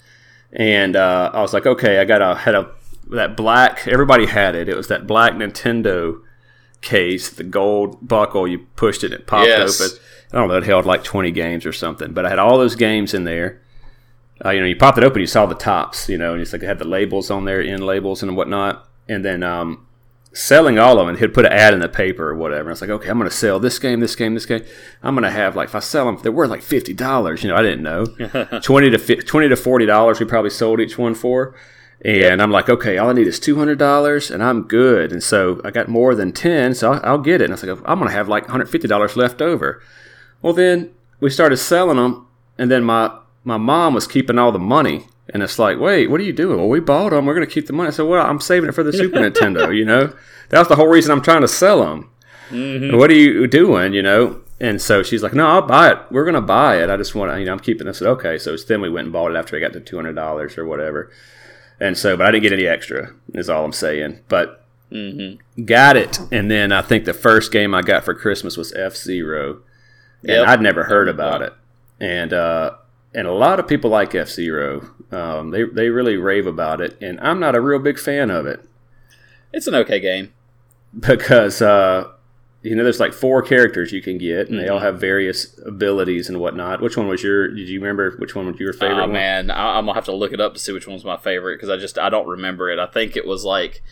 And 0.51 0.95
uh, 0.95 1.29
I 1.33 1.41
was 1.41 1.53
like, 1.53 1.65
okay, 1.65 1.99
I 1.99 2.05
got 2.05 2.21
a 2.21 2.35
had 2.35 2.55
a 2.55 2.71
that 3.11 3.37
black. 3.37 3.87
Everybody 3.87 4.25
had 4.25 4.55
it. 4.55 4.67
It 4.67 4.75
was 4.75 4.87
that 4.87 5.05
black 5.07 5.33
Nintendo 5.33 6.21
case, 6.81 7.29
the 7.29 7.43
gold 7.43 8.07
buckle. 8.07 8.47
You 8.47 8.59
pushed 8.75 9.03
it, 9.03 9.11
and 9.11 9.21
it 9.21 9.27
popped 9.27 9.47
Yes. 9.47 9.79
open. 9.79 9.97
I 10.31 10.37
don't 10.37 10.47
know. 10.47 10.57
It 10.57 10.63
held 10.63 10.85
like 10.87 11.03
twenty 11.03 11.31
games 11.31 11.65
or 11.67 11.71
something. 11.73 12.13
But 12.13 12.25
I 12.25 12.29
had 12.29 12.39
all 12.39 12.57
those 12.57 12.75
games 12.75 13.13
in 13.13 13.23
there. 13.25 13.61
Uh, 14.43 14.49
you 14.49 14.59
know, 14.59 14.65
you 14.65 14.75
popped 14.75 14.97
it 14.97 15.03
open, 15.03 15.21
you 15.21 15.27
saw 15.27 15.45
the 15.45 15.53
tops. 15.55 16.09
You 16.09 16.17
know, 16.17 16.33
and 16.33 16.41
it's 16.41 16.51
like 16.51 16.63
it 16.63 16.67
had 16.67 16.79
the 16.79 16.87
labels 16.87 17.29
on 17.29 17.45
there, 17.45 17.61
end 17.61 17.85
labels 17.85 18.23
and 18.23 18.35
whatnot. 18.35 18.87
And 19.07 19.23
then 19.23 19.43
um, 19.43 19.85
selling 20.33 20.79
all 20.79 20.99
of 20.99 21.07
them, 21.07 21.17
he'd 21.17 21.33
put 21.33 21.45
an 21.45 21.53
ad 21.53 21.73
in 21.73 21.79
the 21.79 21.87
paper 21.87 22.29
or 22.29 22.35
whatever. 22.35 22.69
And 22.69 22.71
it's 22.71 22.81
like, 22.81 22.89
okay, 22.89 23.09
I'm 23.09 23.17
going 23.17 23.29
to 23.29 23.35
sell 23.35 23.59
this 23.59 23.79
game, 23.79 23.99
this 23.99 24.15
game, 24.15 24.33
this 24.33 24.45
game. 24.45 24.63
I'm 25.01 25.15
going 25.15 25.23
to 25.23 25.31
have 25.31 25.55
like 25.55 25.69
if 25.69 25.75
I 25.75 25.79
sell 25.79 26.05
them, 26.05 26.19
they're 26.21 26.31
worth 26.31 26.49
like 26.49 26.61
fifty 26.61 26.93
dollars. 26.93 27.43
You 27.43 27.49
know, 27.49 27.55
I 27.55 27.61
didn't 27.61 27.83
know 27.83 28.05
twenty 28.63 28.89
to 28.89 29.15
twenty 29.23 29.49
to 29.49 29.55
forty 29.55 29.85
dollars. 29.85 30.19
We 30.19 30.25
probably 30.25 30.49
sold 30.49 30.79
each 30.79 30.97
one 30.97 31.15
for. 31.15 31.55
And 32.03 32.41
I'm 32.41 32.51
like, 32.51 32.67
okay, 32.67 32.97
all 32.97 33.09
I 33.09 33.13
need 33.13 33.27
is 33.27 33.39
two 33.39 33.57
hundred 33.57 33.77
dollars, 33.77 34.29
and 34.29 34.43
I'm 34.43 34.63
good. 34.63 35.13
And 35.13 35.23
so 35.23 35.61
I 35.63 35.71
got 35.71 35.87
more 35.87 36.15
than 36.15 36.33
ten, 36.33 36.75
so 36.75 36.91
I'll, 36.93 37.01
I'll 37.03 37.17
get 37.17 37.39
it. 37.39 37.45
And 37.45 37.53
I 37.53 37.55
was 37.55 37.63
like, 37.63 37.79
I'm 37.85 37.99
gonna 37.99 38.11
have 38.11 38.27
like 38.27 38.43
150 38.43 38.87
dollars 38.87 39.15
left 39.15 39.41
over. 39.41 39.81
Well, 40.41 40.53
then 40.53 40.91
we 41.21 41.29
started 41.29 41.57
selling 41.57 41.97
them, 41.97 42.27
and 42.57 42.69
then 42.69 42.83
my 42.83 43.17
my 43.45 43.57
mom 43.57 43.93
was 43.93 44.07
keeping 44.07 44.37
all 44.37 44.51
the 44.51 44.59
money. 44.59 45.07
And 45.29 45.41
it's 45.41 45.57
like, 45.57 45.79
wait, 45.79 46.09
what 46.09 46.19
are 46.19 46.23
you 46.23 46.33
doing? 46.33 46.57
Well, 46.57 46.67
we 46.69 46.79
bought 46.81 47.11
them. 47.11 47.25
We're 47.25 47.33
going 47.35 47.47
to 47.47 47.53
keep 47.53 47.67
the 47.67 47.73
money. 47.73 47.87
I 47.87 47.91
said, 47.91 48.03
well, 48.07 48.25
I'm 48.25 48.39
saving 48.41 48.69
it 48.69 48.73
for 48.73 48.83
the 48.83 48.91
Super 48.93 49.17
Nintendo. 49.19 49.75
You 49.75 49.85
know, 49.85 50.13
that 50.49 50.59
was 50.59 50.67
the 50.67 50.75
whole 50.75 50.87
reason 50.87 51.11
I'm 51.11 51.21
trying 51.21 51.41
to 51.41 51.47
sell 51.47 51.79
them. 51.81 52.09
What 52.97 53.09
are 53.09 53.15
you 53.15 53.47
doing? 53.47 53.93
You 53.93 54.01
know. 54.03 54.41
And 54.59 54.81
so 54.81 55.01
she's 55.03 55.23
like, 55.23 55.33
no, 55.33 55.47
I'll 55.47 55.61
buy 55.61 55.91
it. 55.91 55.97
We're 56.11 56.23
going 56.23 56.35
to 56.35 56.41
buy 56.41 56.81
it. 56.81 56.89
I 56.89 56.95
just 56.95 57.15
want 57.15 57.31
to, 57.33 57.39
you 57.39 57.45
know, 57.45 57.51
I'm 57.53 57.59
keeping 57.59 57.87
this. 57.87 58.01
Okay. 58.01 58.37
So 58.37 58.55
then 58.55 58.79
we 58.81 58.89
went 58.89 59.05
and 59.07 59.13
bought 59.13 59.31
it 59.31 59.35
after 59.37 59.57
I 59.57 59.59
got 59.59 59.73
to 59.73 59.81
$200 59.81 60.57
or 60.57 60.65
whatever. 60.65 61.11
And 61.81 61.97
so, 61.97 62.15
but 62.15 62.27
I 62.27 62.31
didn't 62.31 62.43
get 62.43 62.53
any 62.53 62.65
extra, 62.67 63.13
is 63.33 63.49
all 63.49 63.65
I'm 63.65 63.71
saying. 63.73 64.19
But 64.29 64.59
Mm-hmm. 64.91 65.63
got 65.63 65.97
it. 65.97 66.19
And 66.31 66.51
then 66.51 66.71
I 66.71 66.83
think 66.83 67.05
the 67.05 67.15
first 67.15 67.51
game 67.51 67.73
I 67.73 67.81
got 67.81 68.05
for 68.05 68.13
Christmas 68.13 68.55
was 68.57 68.71
F 68.73 68.95
Zero. 68.95 69.61
And 70.21 70.29
Yep. 70.29 70.47
I'd 70.47 70.61
never 70.61 70.83
heard 70.83 71.09
about 71.09 71.41
it. 71.41 71.51
And 71.99 72.31
uh, 72.31 72.75
and 73.13 73.27
a 73.27 73.31
lot 73.33 73.59
of 73.59 73.67
people 73.67 73.89
like 73.89 74.13
F 74.15 74.29
Zero. 74.29 74.89
Um, 75.11 75.51
they 75.51 75.63
they 75.63 75.89
really 75.89 76.17
rave 76.17 76.47
about 76.47 76.81
it, 76.81 76.97
and 77.01 77.19
I'm 77.21 77.39
not 77.39 77.55
a 77.55 77.61
real 77.61 77.79
big 77.79 77.99
fan 77.99 78.29
of 78.31 78.45
it 78.47 78.67
It's 79.51 79.67
an 79.67 79.75
okay 79.75 79.99
game. 79.99 80.33
because 80.99 81.61
uh, 81.61 82.09
you 82.61 82.75
know 82.75 82.83
there's 82.83 82.99
like 82.99 83.13
four 83.13 83.41
characters 83.41 83.91
you 83.91 84.01
can 84.01 84.17
get, 84.17 84.49
and 84.49 84.59
they 84.59 84.67
all 84.67 84.79
Mhm. 84.79 84.83
have 84.83 84.99
various 84.99 85.59
abilities 85.65 86.29
and 86.29 86.39
whatnot. 86.39 86.81
Which 86.81 86.97
one 86.97 87.07
was 87.07 87.21
your? 87.23 87.47
Did 87.49 87.69
you 87.69 87.79
remember 87.79 88.11
which 88.17 88.35
one 88.35 88.47
was 88.47 88.59
your 88.59 88.73
favorite? 88.73 89.03
Oh 89.03 89.07
man, 89.07 89.51
I, 89.51 89.77
I'm 89.77 89.85
gonna 89.85 89.95
have 89.95 90.05
to 90.05 90.15
look 90.15 90.33
it 90.33 90.39
up 90.41 90.53
to 90.53 90.59
see 90.59 90.71
which 90.71 90.87
one's 90.87 91.05
my 91.05 91.17
favorite 91.17 91.55
because 91.57 91.69
I 91.69 91.77
just 91.77 91.97
I 91.99 92.09
don't 92.09 92.27
remember 92.27 92.69
it. 92.71 92.79
I 92.79 92.85
think 92.87 93.15
it 93.15 93.27
was 93.27 93.43
like 93.45 93.83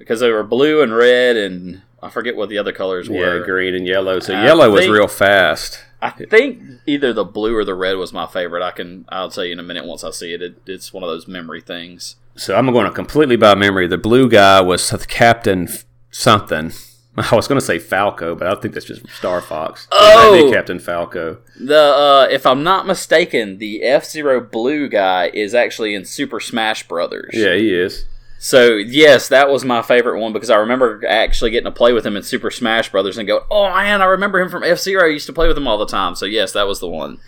because 0.00 0.18
they 0.18 0.30
were 0.30 0.42
blue 0.42 0.82
and 0.82 0.92
red, 0.96 1.36
and 1.36 1.82
I 2.02 2.10
forget 2.10 2.34
what 2.34 2.48
the 2.48 2.58
other 2.58 2.72
colors 2.72 3.08
Yeah, 3.08 3.20
were. 3.20 3.44
green 3.44 3.74
and 3.76 3.86
yellow. 3.86 4.18
So 4.18 4.34
I 4.34 4.44
yellow 4.44 4.68
was 4.70 4.88
real 4.88 5.06
fast. 5.06 5.78
I 6.02 6.10
think 6.10 6.62
either 6.86 7.12
the 7.12 7.24
blue 7.24 7.54
or 7.54 7.64
the 7.64 7.74
red 7.74 7.96
was 7.98 8.12
my 8.12 8.26
favorite. 8.26 8.62
I 8.64 8.70
can 8.72 9.04
I'll 9.10 9.30
tell 9.30 9.44
you 9.44 9.52
in 9.52 9.60
a 9.60 9.62
minute 9.62 9.84
once 9.84 10.02
I 10.02 10.10
see 10.10 10.32
it. 10.34 10.42
it 10.42 10.56
it's 10.66 10.92
one 10.92 11.02
of 11.04 11.08
those 11.10 11.28
memory 11.28 11.60
things. 11.60 12.16
So 12.36 12.56
I'm 12.56 12.72
going 12.72 12.86
to 12.86 12.90
completely 12.92 13.36
by 13.36 13.54
memory. 13.54 13.86
The 13.86 13.98
blue 13.98 14.28
guy 14.28 14.60
was 14.62 14.90
Captain 15.08 15.68
something. 16.10 16.72
I 17.16 17.34
was 17.36 17.48
going 17.48 17.60
to 17.60 17.64
say 17.66 17.78
Falco, 17.78 18.34
but 18.34 18.46
I 18.46 18.58
think 18.58 18.72
that's 18.72 18.86
just 18.86 19.06
Star 19.10 19.40
Fox. 19.42 19.88
It 19.92 20.14
might 20.14 20.40
be 20.40 20.48
Oh! 20.48 20.52
Captain 20.52 20.78
Falco. 20.78 21.38
The 21.58 21.76
uh, 21.78 22.28
if 22.30 22.46
I'm 22.46 22.62
not 22.62 22.86
mistaken, 22.86 23.58
the 23.58 23.82
F 23.82 24.04
Zero 24.06 24.40
blue 24.40 24.88
guy 24.88 25.28
is 25.34 25.54
actually 25.54 25.94
in 25.94 26.04
Super 26.06 26.40
Smash 26.40 26.88
Brothers. 26.88 27.32
Yeah, 27.34 27.56
he 27.56 27.74
is. 27.74 28.06
So 28.42 28.70
yes, 28.76 29.28
that 29.28 29.50
was 29.50 29.66
my 29.66 29.82
favorite 29.82 30.18
one 30.18 30.32
because 30.32 30.48
I 30.48 30.56
remember 30.56 31.04
actually 31.06 31.50
getting 31.50 31.66
to 31.66 31.70
play 31.70 31.92
with 31.92 32.06
him 32.06 32.16
in 32.16 32.22
Super 32.22 32.50
Smash 32.50 32.90
Brothers 32.90 33.18
and 33.18 33.28
go, 33.28 33.44
"Oh 33.50 33.68
man, 33.68 34.00
I 34.00 34.06
remember 34.06 34.40
him 34.40 34.48
from 34.48 34.64
F 34.64 34.78
Zero. 34.78 35.04
I 35.04 35.08
used 35.12 35.26
to 35.26 35.32
play 35.34 35.46
with 35.46 35.58
him 35.58 35.68
all 35.68 35.76
the 35.76 35.84
time." 35.84 36.14
So 36.14 36.24
yes, 36.24 36.52
that 36.52 36.66
was 36.66 36.80
the 36.80 36.88
one. 36.88 37.18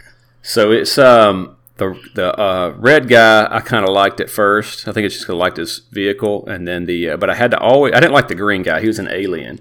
So 0.41 0.73
it's 0.73 0.97
um 0.97 1.57
the 1.77 2.01
the 2.15 2.35
uh, 2.41 2.75
red 2.79 3.09
guy 3.09 3.47
I 3.51 3.61
kind 3.61 3.85
of 3.85 3.91
liked 3.91 4.21
at 4.21 4.31
first. 4.31 4.89
I 4.89 4.93
think 4.93 5.05
it's 5.05 5.15
just 5.15 5.27
'cause 5.27 5.35
I 5.35 5.37
liked 5.37 5.59
his 5.59 5.83
vehicle, 5.91 6.47
and 6.47 6.67
then 6.67 6.87
the 6.87 7.11
uh, 7.11 7.17
but 7.19 7.29
I 7.29 7.35
had 7.35 7.51
to 7.51 7.59
always 7.59 7.93
I 7.93 8.01
didn't 8.01 8.15
like 8.15 8.29
the 8.29 8.35
green 8.35 8.63
guy. 8.63 8.81
He 8.81 8.87
was 8.87 8.99
an 8.99 9.09
alien, 9.11 9.61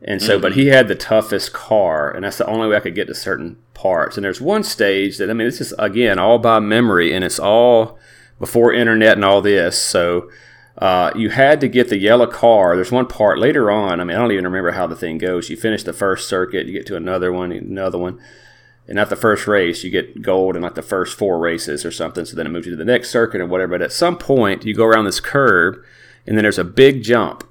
and 0.00 0.22
so 0.22 0.38
but 0.38 0.54
he 0.54 0.68
had 0.68 0.88
the 0.88 0.94
toughest 0.94 1.52
car, 1.52 2.10
and 2.10 2.24
that's 2.24 2.38
the 2.38 2.46
only 2.46 2.68
way 2.68 2.76
I 2.76 2.80
could 2.80 2.94
get 2.94 3.06
to 3.08 3.14
certain 3.14 3.58
parts. 3.74 4.16
And 4.16 4.24
there's 4.24 4.40
one 4.40 4.62
stage 4.64 5.18
that 5.18 5.28
I 5.28 5.34
mean 5.34 5.46
this 5.46 5.60
is 5.60 5.74
again 5.78 6.18
all 6.18 6.38
by 6.38 6.58
memory, 6.58 7.12
and 7.12 7.22
it's 7.22 7.38
all 7.38 7.98
before 8.38 8.72
internet 8.72 9.12
and 9.12 9.26
all 9.26 9.42
this. 9.42 9.76
So 9.78 10.30
uh, 10.78 11.12
you 11.14 11.30
had 11.30 11.60
to 11.60 11.68
get 11.68 11.88
the 11.88 11.98
yellow 11.98 12.26
car. 12.26 12.74
There's 12.74 12.92
one 12.92 13.06
part 13.06 13.38
later 13.38 13.70
on. 13.70 14.00
I 14.00 14.04
mean 14.04 14.16
I 14.16 14.20
don't 14.20 14.32
even 14.32 14.44
remember 14.44 14.72
how 14.72 14.86
the 14.86 14.96
thing 14.96 15.18
goes. 15.18 15.50
You 15.50 15.56
finish 15.56 15.82
the 15.82 15.92
first 15.92 16.28
circuit, 16.28 16.66
you 16.66 16.72
get 16.72 16.86
to 16.86 16.96
another 16.96 17.32
one, 17.32 17.52
another 17.52 17.98
one 17.98 18.20
and 18.90 18.98
at 18.98 19.08
the 19.08 19.16
first 19.16 19.46
race 19.46 19.82
you 19.84 19.90
get 19.90 20.20
gold 20.20 20.56
in 20.56 20.62
like 20.62 20.74
the 20.74 20.82
first 20.82 21.16
four 21.16 21.38
races 21.38 21.86
or 21.86 21.90
something 21.90 22.24
so 22.26 22.36
then 22.36 22.46
it 22.46 22.50
moves 22.50 22.66
you 22.66 22.72
to 22.72 22.76
the 22.76 22.84
next 22.84 23.10
circuit 23.10 23.40
or 23.40 23.46
whatever 23.46 23.78
but 23.78 23.82
at 23.82 23.92
some 23.92 24.18
point 24.18 24.64
you 24.66 24.74
go 24.74 24.84
around 24.84 25.04
this 25.04 25.20
curve 25.20 25.82
and 26.26 26.36
then 26.36 26.42
there's 26.42 26.58
a 26.58 26.64
big 26.64 27.02
jump 27.02 27.44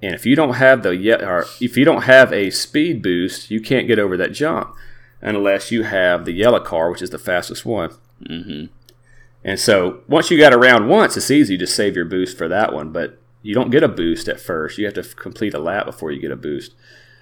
and 0.00 0.14
if 0.14 0.24
you 0.24 0.34
don't 0.34 0.54
have 0.54 0.82
the 0.82 0.96
yet 0.96 1.22
or 1.22 1.44
if 1.60 1.76
you 1.76 1.84
don't 1.84 2.02
have 2.02 2.32
a 2.32 2.48
speed 2.50 3.02
boost 3.02 3.50
you 3.50 3.60
can't 3.60 3.88
get 3.88 3.98
over 3.98 4.16
that 4.16 4.32
jump 4.32 4.74
unless 5.20 5.70
you 5.70 5.82
have 5.82 6.24
the 6.24 6.32
yellow 6.32 6.60
car 6.60 6.90
which 6.90 7.02
is 7.02 7.10
the 7.10 7.18
fastest 7.18 7.66
one 7.66 7.90
hmm 8.26 8.66
and 9.44 9.58
so 9.58 10.00
once 10.08 10.30
you 10.30 10.38
got 10.38 10.52
around 10.52 10.88
once 10.88 11.16
it's 11.16 11.30
easy 11.30 11.56
to 11.56 11.66
save 11.66 11.96
your 11.96 12.04
boost 12.04 12.36
for 12.36 12.46
that 12.48 12.72
one 12.72 12.90
but 12.92 13.18
you 13.42 13.54
don't 13.54 13.70
get 13.70 13.82
a 13.82 13.88
boost 13.88 14.28
at 14.28 14.38
first 14.40 14.76
you 14.78 14.84
have 14.84 14.94
to 14.94 15.02
complete 15.02 15.54
a 15.54 15.58
lap 15.58 15.86
before 15.86 16.10
you 16.10 16.20
get 16.20 16.30
a 16.30 16.36
boost 16.36 16.74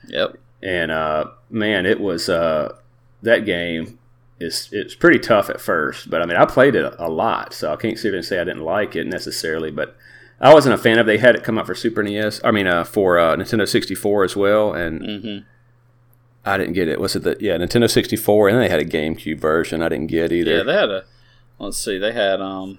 Yep. 0.08 0.36
and 0.62 0.90
uh, 0.90 1.26
man, 1.50 1.84
it 1.86 2.00
was 2.00 2.28
uh, 2.28 2.76
that 3.22 3.44
game 3.44 3.98
is 4.40 4.68
it's 4.72 4.94
pretty 4.94 5.18
tough 5.18 5.50
at 5.50 5.60
first, 5.60 6.08
but 6.08 6.22
I 6.22 6.26
mean 6.26 6.36
I 6.36 6.44
played 6.46 6.74
it 6.76 6.94
a 6.98 7.08
lot, 7.10 7.52
so 7.52 7.72
I 7.72 7.76
can't 7.76 7.98
sit 7.98 8.08
here 8.08 8.16
and 8.16 8.24
say 8.24 8.40
I 8.40 8.44
didn't 8.44 8.62
like 8.64 8.94
it 8.96 9.06
necessarily, 9.06 9.70
but 9.72 9.96
I 10.40 10.54
wasn't 10.54 10.76
a 10.76 10.78
fan 10.78 10.98
of. 11.00 11.06
They 11.06 11.18
had 11.18 11.34
it 11.34 11.42
come 11.42 11.58
out 11.58 11.66
for 11.66 11.74
Super 11.74 12.02
NES, 12.02 12.40
I 12.44 12.52
mean 12.52 12.68
uh, 12.68 12.84
for 12.84 13.18
uh, 13.18 13.34
Nintendo 13.36 13.66
64 13.68 14.24
as 14.24 14.36
well, 14.36 14.72
and 14.72 15.22
hmm 15.24 15.38
I 16.44 16.56
didn't 16.56 16.74
get 16.74 16.88
it. 16.88 17.00
Was 17.00 17.14
it 17.16 17.24
the 17.24 17.36
yeah 17.40 17.56
Nintendo 17.58 17.90
64, 17.90 18.48
and 18.48 18.56
then 18.56 18.62
they 18.64 18.70
had 18.70 18.80
a 18.80 18.84
GameCube 18.84 19.40
version 19.40 19.82
I 19.82 19.88
didn't 19.88 20.06
get 20.06 20.32
either. 20.32 20.58
Yeah, 20.58 20.62
they 20.62 20.72
had 20.74 20.90
a. 20.90 21.04
Let's 21.58 21.78
see, 21.78 21.98
they 21.98 22.12
had 22.12 22.40
um. 22.40 22.78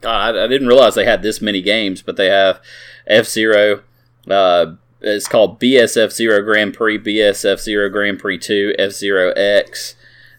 God, 0.00 0.34
I, 0.36 0.44
I 0.44 0.46
didn't 0.48 0.66
realize 0.68 0.94
they 0.94 1.04
had 1.04 1.22
this 1.22 1.40
many 1.40 1.62
games, 1.62 2.02
but 2.02 2.16
they 2.16 2.26
have 2.26 2.60
F 3.06 3.26
Zero. 3.26 3.82
Uh, 4.28 4.74
it's 5.00 5.28
called 5.28 5.60
BS 5.60 5.96
F 5.96 6.12
Zero 6.12 6.42
Grand 6.42 6.74
Prix, 6.74 6.98
BS 6.98 7.50
F 7.50 7.60
Zero 7.60 7.88
Grand 7.88 8.18
Prix 8.18 8.38
Two, 8.38 8.74
F 8.78 8.92
Zero 8.92 9.32
X, 9.32 9.94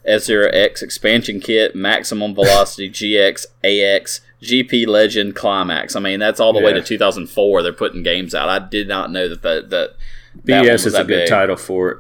F 0.06 0.22
Zero 0.22 0.50
X 0.50 0.82
Expansion 0.82 1.40
Kit, 1.40 1.76
Maximum 1.76 2.36
Velocity 2.36 2.90
GX, 2.92 3.46
AX, 3.64 4.22
GP 4.42 4.88
Legend, 4.88 5.36
Climax. 5.36 5.96
I 5.96 6.00
mean, 6.00 6.20
that's 6.20 6.40
all 6.40 6.54
the 6.54 6.62
way 6.62 6.74
to 6.74 6.82
2004. 6.82 7.62
They're 7.64 7.74
putting 7.74 8.04
games 8.04 8.36
out. 8.36 8.50
I 8.50 8.60
did 8.60 8.88
not 8.88 9.12
know 9.12 9.28
that 9.30 9.42
that 9.42 9.70
that. 9.70 9.96
that 10.46 10.66
BS 10.66 10.72
was 10.72 10.86
is 10.88 10.94
a 10.94 10.98
that 10.98 11.08
good 11.08 11.20
big. 11.22 11.30
title 11.30 11.56
for 11.56 11.90
it. 11.90 11.98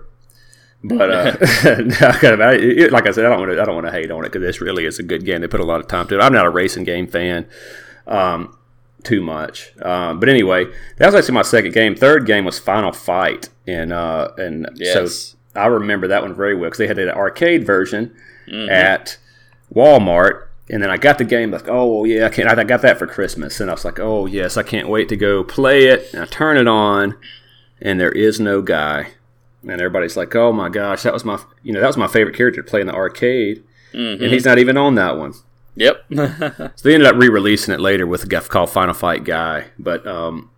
But 0.84 1.12
uh, 1.12 1.38
I 1.42 2.18
kind 2.20 2.34
of, 2.34 2.42
I, 2.42 2.54
it, 2.56 2.92
like 2.92 3.08
I 3.08 3.12
said, 3.12 3.26
I 3.26 3.30
don't 3.30 3.40
want 3.40 3.52
to. 3.54 3.62
I 3.62 3.66
don't 3.66 3.76
want 3.76 3.88
to 3.88 3.92
hate 3.94 4.12
on 4.12 4.20
it 4.26 4.32
because 4.32 4.42
this 4.42 4.60
really 4.62 4.86
is 4.86 5.00
a 5.00 5.04
good 5.04 5.24
game. 5.26 5.40
They 5.42 5.48
put 5.48 5.62
a 5.62 5.66
lot 5.66 5.80
of 5.80 5.88
time 5.88 6.08
to 6.10 6.16
it. 6.20 6.22
I'm 6.22 6.34
not 6.34 6.46
a 6.46 6.50
racing 6.50 6.84
game 6.84 7.08
fan, 7.08 7.48
um, 8.06 8.58
too 9.04 9.22
much. 9.22 9.72
Um, 9.82 10.20
but 10.20 10.28
anyway, 10.28 10.66
that 10.98 11.06
was 11.06 11.16
actually 11.16 11.36
my 11.36 11.42
second 11.44 11.74
game. 11.74 11.96
Third 11.96 12.26
game 12.26 12.44
was 12.46 12.60
Final 12.60 12.92
Fight, 12.92 13.48
and 13.66 13.94
uh, 13.94 14.32
and 14.38 14.68
Yes. 14.76 15.36
so 15.56 15.60
I 15.60 15.68
remember 15.68 16.08
that 16.10 16.22
one 16.22 16.34
very 16.36 16.54
well 16.56 16.66
because 16.66 16.80
they 16.80 16.88
had 16.88 17.00
an 17.00 17.10
arcade 17.10 17.66
version 17.66 18.14
Mhm. 18.50 18.70
at 18.70 19.18
Walmart. 19.74 20.48
And 20.70 20.82
then 20.82 20.90
I 20.90 20.96
got 20.98 21.18
the 21.18 21.26
game 21.26 21.52
like, 21.52 21.68
oh 21.68 22.06
yeah, 22.06 22.26
I 22.26 22.30
can't. 22.30 22.48
I 22.50 22.64
got 22.64 22.82
that 22.84 22.98
for 22.98 23.06
Christmas, 23.08 23.60
and 23.60 23.70
I 23.70 23.74
was 23.74 23.84
like, 23.86 24.00
oh 24.00 24.26
yes, 24.26 24.56
I 24.58 24.64
can't 24.64 24.88
wait 24.88 25.10
to 25.10 25.18
go 25.18 25.44
play 25.44 25.86
it. 25.88 26.10
And 26.14 26.24
I 26.24 26.26
turn 26.26 26.58
it 26.58 26.68
on, 26.68 27.16
and 27.82 28.00
there 28.00 28.12
is 28.14 28.40
no 28.40 28.62
guy, 28.62 29.10
and 29.64 29.72
everybody's 29.82 30.16
like, 30.18 30.36
oh 30.36 30.52
my 30.52 30.70
gosh, 30.70 31.04
that 31.04 31.14
was 31.14 31.26
my, 31.26 31.40
you 31.64 31.74
know, 31.74 31.80
that 31.82 31.88
was 31.88 31.98
my 31.98 32.08
favorite 32.08 32.36
character 32.36 32.62
to 32.62 32.70
play 32.70 32.82
in 32.82 32.88
the 32.88 32.94
arcade, 32.94 33.64
Mhm. 33.94 34.22
and 34.24 34.32
he's 34.34 34.46
not 34.46 34.60
even 34.60 34.78
on 34.78 34.96
that 34.96 35.18
one. 35.18 35.34
Yep. 35.76 36.06
So 36.76 36.88
they 36.90 36.94
ended 36.94 37.08
up 37.08 37.16
re-releasing 37.16 37.74
it 37.74 37.80
later 37.80 38.06
with 38.06 38.24
a 38.24 38.28
guy 38.28 38.40
called 38.42 38.70
Final 38.70 38.94
Fight 38.94 39.24
Guy, 39.24 39.68
but 39.80 40.06
um, 40.06 40.50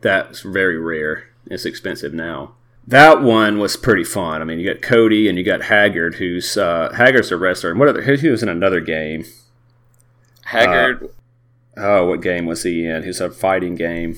that's 0.00 0.40
very 0.42 0.78
rare. 0.78 1.24
It's 1.46 1.64
expensive 1.64 2.12
now. 2.14 2.54
That 2.86 3.22
one 3.22 3.58
was 3.58 3.76
pretty 3.76 4.04
fun. 4.04 4.42
I 4.42 4.44
mean, 4.44 4.58
you 4.58 4.72
got 4.72 4.82
Cody 4.82 5.28
and 5.28 5.38
you 5.38 5.44
got 5.44 5.62
Haggard, 5.62 6.16
who's 6.16 6.56
uh, 6.56 6.92
Haggard's 6.96 7.30
a 7.30 7.36
wrestler, 7.36 7.70
and 7.70 7.78
what 7.78 7.88
other? 7.88 8.02
He 8.02 8.28
was 8.28 8.42
in 8.42 8.48
another 8.48 8.80
game. 8.80 9.24
Haggard. 10.46 11.08
Oh, 11.76 12.06
what 12.06 12.20
game 12.20 12.46
was 12.46 12.64
he 12.64 12.84
in? 12.86 13.02
He's 13.04 13.20
a 13.20 13.30
fighting 13.30 13.74
game. 13.76 14.16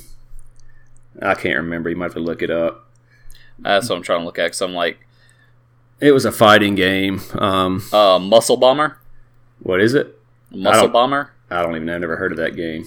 I 1.22 1.34
can't 1.34 1.56
remember. 1.56 1.90
You 1.90 1.96
might 1.96 2.06
have 2.06 2.14
to 2.14 2.20
look 2.20 2.42
it 2.42 2.50
up. 2.50 2.83
That's 3.58 3.88
what 3.88 3.96
I'm 3.96 4.02
trying 4.02 4.20
to 4.20 4.24
look 4.24 4.38
at. 4.38 4.50
Cause 4.52 4.62
I'm 4.62 4.74
like, 4.74 4.98
It 6.00 6.12
was 6.12 6.24
a 6.24 6.32
fighting 6.32 6.74
game. 6.74 7.20
Um, 7.34 7.82
uh, 7.92 8.18
Muscle 8.18 8.56
Bomber. 8.56 8.98
what 9.60 9.80
is 9.80 9.94
it? 9.94 10.18
Muscle 10.50 10.82
don't- 10.82 10.92
Bomber. 10.92 11.30
I 11.50 11.62
don't 11.62 11.74
even 11.76 11.86
know. 11.86 11.94
I've 11.94 12.00
never 12.00 12.16
heard 12.16 12.32
of 12.32 12.38
that 12.38 12.56
game. 12.56 12.86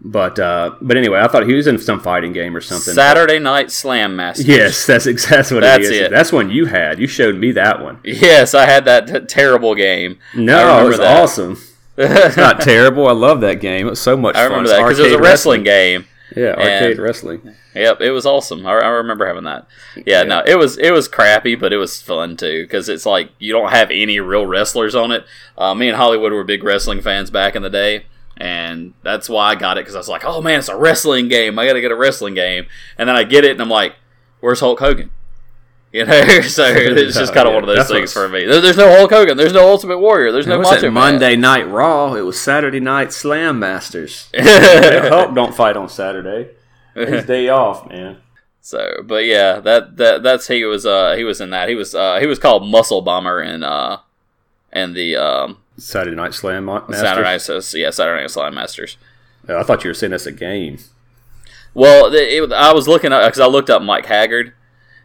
But 0.00 0.38
uh, 0.38 0.74
but 0.82 0.96
anyway, 0.98 1.20
I 1.20 1.26
thought 1.26 1.46
he 1.46 1.54
was 1.54 1.66
in 1.66 1.78
some 1.78 2.00
fighting 2.00 2.32
game 2.34 2.54
or 2.54 2.60
something. 2.60 2.92
Saturday 2.94 3.38
Night 3.38 3.70
Slam 3.70 4.14
Master. 4.14 4.42
Yes, 4.42 4.86
that's 4.86 5.06
exactly 5.06 5.54
what 5.56 5.60
That's 5.62 5.86
it 5.86 5.92
is. 5.92 6.00
it. 6.02 6.10
That's 6.10 6.30
one 6.32 6.50
you 6.50 6.66
had. 6.66 6.98
You 7.00 7.06
showed 7.06 7.36
me 7.36 7.52
that 7.52 7.80
one. 7.82 7.98
Yes, 8.04 8.52
I 8.54 8.66
had 8.66 8.84
that 8.84 9.06
t- 9.06 9.20
terrible 9.20 9.74
game. 9.74 10.18
No, 10.34 10.84
it 10.84 10.88
was 10.88 10.98
that. 10.98 11.22
awesome. 11.22 11.58
It's 11.96 12.36
not 12.36 12.60
terrible. 12.60 13.08
I 13.08 13.12
love 13.12 13.40
that 13.40 13.54
game. 13.60 13.86
It 13.86 13.90
was 13.90 14.00
so 14.00 14.18
much 14.18 14.36
I 14.36 14.40
fun. 14.48 14.50
remember 14.50 14.64
It's 14.70 14.72
that 14.78 14.82
because 14.84 14.98
it 14.98 15.02
was 15.04 15.12
a 15.12 15.14
arcade 15.14 15.24
wrestling 15.24 15.62
game. 15.62 16.04
Yeah, 16.36 16.50
arcade 16.50 16.92
And- 16.92 17.00
wrestling. 17.00 17.54
Yep, 17.74 18.00
it 18.02 18.10
was 18.10 18.26
awesome. 18.26 18.66
I, 18.66 18.72
I 18.72 18.88
remember 18.88 19.26
having 19.26 19.44
that. 19.44 19.66
Yeah, 20.04 20.22
no, 20.22 20.42
it 20.46 20.56
was 20.58 20.76
it 20.78 20.90
was 20.92 21.08
crappy, 21.08 21.54
but 21.54 21.72
it 21.72 21.78
was 21.78 22.00
fun 22.00 22.36
too 22.36 22.62
because 22.64 22.88
it's 22.88 23.06
like 23.06 23.30
you 23.38 23.52
don't 23.52 23.70
have 23.70 23.90
any 23.90 24.20
real 24.20 24.46
wrestlers 24.46 24.94
on 24.94 25.12
it. 25.12 25.24
Uh, 25.58 25.74
me 25.74 25.88
and 25.88 25.96
Hollywood 25.96 26.32
were 26.32 26.44
big 26.44 26.62
wrestling 26.62 27.00
fans 27.00 27.30
back 27.30 27.56
in 27.56 27.62
the 27.62 27.70
day, 27.70 28.04
and 28.36 28.92
that's 29.02 29.28
why 29.28 29.48
I 29.50 29.54
got 29.54 29.78
it 29.78 29.82
because 29.82 29.94
I 29.94 29.98
was 29.98 30.08
like, 30.08 30.24
oh 30.24 30.40
man, 30.42 30.58
it's 30.58 30.68
a 30.68 30.76
wrestling 30.76 31.28
game. 31.28 31.58
I 31.58 31.66
got 31.66 31.72
to 31.74 31.80
get 31.80 31.90
a 31.90 31.96
wrestling 31.96 32.34
game, 32.34 32.66
and 32.98 33.08
then 33.08 33.16
I 33.16 33.24
get 33.24 33.44
it, 33.44 33.52
and 33.52 33.60
I'm 33.62 33.70
like, 33.70 33.94
where's 34.40 34.60
Hulk 34.60 34.78
Hogan? 34.80 35.10
You 35.96 36.04
know, 36.04 36.12
so 36.42 36.64
it's 36.68 37.16
just 37.16 37.32
kind 37.32 37.48
of 37.48 37.52
Yeah, 37.52 37.60
one 37.60 37.68
of 37.70 37.74
those 37.74 37.88
things 37.88 38.12
for 38.12 38.28
me. 38.28 38.44
There, 38.44 38.60
there's 38.60 38.76
no 38.76 38.94
Hulk 38.94 39.10
Hogan. 39.10 39.38
There's 39.38 39.54
no 39.54 39.66
Ultimate 39.70 39.96
Warrior. 39.96 40.30
There's 40.30 40.46
no 40.46 40.60
Macho. 40.60 40.90
Monday 40.90 41.36
Night 41.36 41.66
Raw. 41.70 42.12
It 42.12 42.20
was 42.20 42.38
Saturday 42.38 42.80
Night 42.80 43.14
Slam 43.14 43.58
Masters. 43.58 44.28
Hulk 44.38 45.34
don't 45.34 45.54
fight 45.54 45.74
on 45.74 45.88
Saturday. 45.88 46.50
His 46.94 47.24
day 47.24 47.48
off, 47.48 47.88
man. 47.88 48.18
So, 48.60 49.02
but 49.04 49.24
yeah, 49.24 49.58
that 49.60 49.96
that 49.96 50.22
that's 50.22 50.48
he 50.48 50.64
was 50.64 50.84
uh 50.84 51.14
he 51.16 51.24
was 51.24 51.40
in 51.40 51.48
that. 51.50 51.70
He 51.70 51.74
was 51.74 51.94
uh 51.94 52.20
he 52.20 52.26
was 52.26 52.38
called 52.38 52.68
Muscle 52.68 53.00
Bomber 53.00 53.40
in 53.40 53.62
uh 53.62 54.00
and 54.70 54.94
the 54.94 55.16
um 55.16 55.56
Saturday 55.78 56.14
Night 56.16 56.34
Slam 56.34 56.66
Ma- 56.66 56.80
Masters. 56.80 56.98
Saturday 56.98 57.22
Night 57.28 57.40
so, 57.40 57.78
yeah 57.78 57.88
Saturday 57.88 58.20
Night 58.20 58.30
Slam 58.30 58.54
Masters. 58.54 58.98
Oh, 59.48 59.58
I 59.58 59.62
thought 59.62 59.82
you 59.82 59.88
were 59.88 59.94
saying 59.94 60.10
that's 60.10 60.26
a 60.26 60.32
game. 60.32 60.76
Well, 61.72 62.12
it, 62.12 62.16
it- 62.16 62.52
I 62.52 62.74
was 62.74 62.86
looking 62.86 63.12
up 63.12 63.22
because 63.26 63.40
I 63.40 63.46
looked 63.46 63.70
up 63.70 63.80
Mike 63.80 64.04
Haggard 64.04 64.52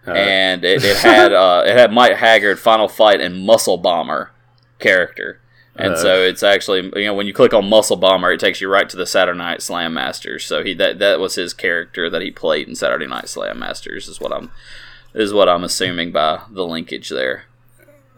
And 0.05 0.63
it, 0.65 0.83
it 0.83 0.97
had 1.03 1.33
uh 1.33 1.63
it 1.65 1.77
had 1.77 1.91
Mike 1.91 2.17
Haggard 2.17 2.57
Final 2.59 2.87
Fight 2.87 3.21
and 3.21 3.45
Muscle 3.45 3.77
Bomber, 3.77 4.31
character. 4.79 5.39
And 5.75 5.93
Uh. 5.93 5.97
so 5.97 6.15
it's 6.21 6.43
actually 6.43 6.91
you 6.95 7.05
know 7.05 7.13
when 7.13 7.27
you 7.27 7.33
click 7.33 7.53
on 7.53 7.69
Muscle 7.69 7.95
Bomber, 7.97 8.31
it 8.31 8.39
takes 8.39 8.61
you 8.61 8.67
right 8.69 8.89
to 8.89 8.97
the 8.97 9.05
Saturday 9.05 9.37
Night 9.37 9.61
Slam 9.61 9.93
Masters. 9.93 10.45
So 10.45 10.63
he 10.63 10.73
that 10.75 10.99
that 10.99 11.19
was 11.19 11.35
his 11.35 11.53
character 11.53 12.09
that 12.09 12.21
he 12.21 12.31
played 12.31 12.67
in 12.67 12.75
Saturday 12.75 13.07
Night 13.07 13.29
Slam 13.29 13.59
Masters 13.59 14.07
is 14.07 14.19
what 14.19 14.33
I'm 14.33 14.51
is 15.13 15.33
what 15.33 15.47
I'm 15.49 15.63
assuming 15.63 16.11
by 16.11 16.41
the 16.49 16.65
linkage 16.65 17.09
there. 17.09 17.43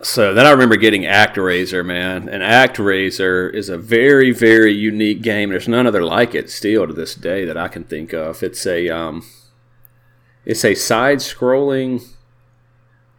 So 0.01 0.33
then 0.33 0.45
I 0.45 0.51
remember 0.51 0.75
getting 0.75 1.03
ActRaiser, 1.03 1.85
man. 1.85 2.27
And 2.27 2.43
ActRaiser 2.43 3.53
is 3.53 3.69
a 3.69 3.77
very, 3.77 4.31
very 4.31 4.73
unique 4.73 5.21
game. 5.21 5.49
There's 5.49 5.67
none 5.67 5.87
other 5.87 6.03
like 6.03 6.35
it 6.35 6.49
still 6.49 6.85
to 6.87 6.91
this 6.93 7.15
day 7.15 7.45
that 7.45 7.55
I 7.55 7.69
can 7.69 7.85
think 7.85 8.11
of. 8.13 8.43
It's 8.43 8.65
a 8.67 8.89
um, 8.89 9.25
it's 10.45 10.65
a 10.65 10.75
side-scrolling 10.75 12.05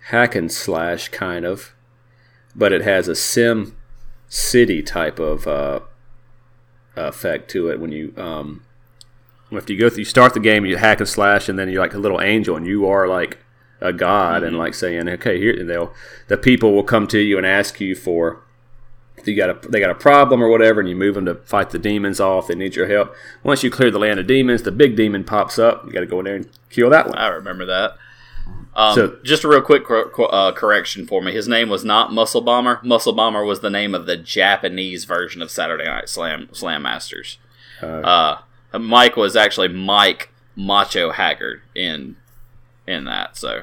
hack 0.09 0.35
and 0.35 0.53
slash 0.53 1.09
kind 1.09 1.45
of, 1.45 1.75
but 2.55 2.73
it 2.73 2.83
has 2.83 3.09
a 3.09 3.15
sim 3.15 3.77
city 4.29 4.83
type 4.83 5.19
of 5.19 5.47
uh, 5.47 5.81
effect 6.97 7.51
to 7.51 7.69
it 7.69 7.81
when 7.81 7.93
you 7.93 8.13
um, 8.17 8.63
if 9.51 9.71
you 9.71 9.79
go 9.79 9.89
through, 9.89 10.01
you 10.01 10.05
start 10.05 10.35
the 10.35 10.41
game, 10.41 10.65
you 10.65 10.77
hack 10.77 11.01
and 11.01 11.09
slash, 11.09 11.49
and 11.49 11.59
then 11.59 11.69
you're 11.69 11.83
like 11.83 11.95
a 11.95 11.99
little 11.99 12.21
angel, 12.21 12.57
and 12.57 12.67
you 12.67 12.87
are 12.87 13.07
like 13.07 13.39
a 13.81 13.93
god, 13.93 14.43
and 14.43 14.59
like 14.59 14.75
saying, 14.75 15.09
okay, 15.09 15.39
here, 15.39 15.65
they'll 15.65 15.93
the 16.29 16.37
people 16.37 16.73
will 16.73 16.83
come 16.83 17.07
to 17.09 17.19
you 17.19 17.39
and 17.39 17.47
ask 17.47 17.81
you 17.81 17.95
for 17.95 18.44
you 19.27 19.37
got 19.37 19.65
a 19.65 19.69
they 19.69 19.81
got 19.81 19.91
a 19.91 19.95
problem 19.95 20.43
or 20.43 20.49
whatever, 20.49 20.81
and 20.81 20.89
you 20.89 20.97
move 20.97 21.15
them 21.15 21.25
to 21.27 21.35
fight 21.37 21.71
the 21.71 21.79
demons 21.79 22.21
off. 22.21 22.47
They 22.49 22.55
need 22.55 22.77
your 22.77 22.87
help. 22.89 23.15
Once 23.43 23.63
you 23.63 23.71
clear 23.71 23.91
the 23.91 23.99
land 23.99 24.19
of 24.21 24.27
demons, 24.27 24.63
the 24.63 24.73
big 24.73 24.97
demon 24.97 25.25
pops 25.25 25.59
up. 25.59 25.85
You 25.87 25.93
got 25.93 26.01
to 26.01 26.07
go 26.07 26.19
in 26.21 26.25
there 26.25 26.37
and 26.37 26.49
kill 26.71 26.91
that 26.91 27.07
one. 27.09 27.17
I 27.19 27.29
remember 27.29 27.65
that. 27.67 27.97
Um, 28.77 28.95
So- 28.95 29.17
just 29.23 29.45
a 29.45 29.49
real 29.49 29.61
quick 29.63 29.85
cor- 29.85 30.09
cor- 30.11 30.35
uh, 30.35 30.51
correction 30.53 31.07
for 31.07 31.23
me. 31.23 31.33
His 31.33 31.47
name 31.47 31.69
was 31.69 31.85
not 31.85 32.13
Muscle 32.13 32.41
Bomber. 32.41 32.81
Muscle 32.83 33.13
Bomber 33.13 33.45
was 33.45 33.61
the 33.61 33.71
name 33.71 33.95
of 33.95 34.07
the 34.07 34.17
Japanese 34.17 35.05
version 35.05 35.41
of 35.43 35.51
Saturday 35.51 35.85
Night 35.85 36.09
Slam 36.09 36.49
Slam 36.53 36.83
Masters. 36.83 37.39
Uh, 37.83 38.39
Mike 38.79 39.17
was 39.17 39.37
actually 39.37 39.69
Mike 39.69 40.31
Macho 40.57 41.11
Haggard 41.13 41.63
in 41.75 42.17
in 42.87 43.05
that. 43.05 43.37
So 43.37 43.63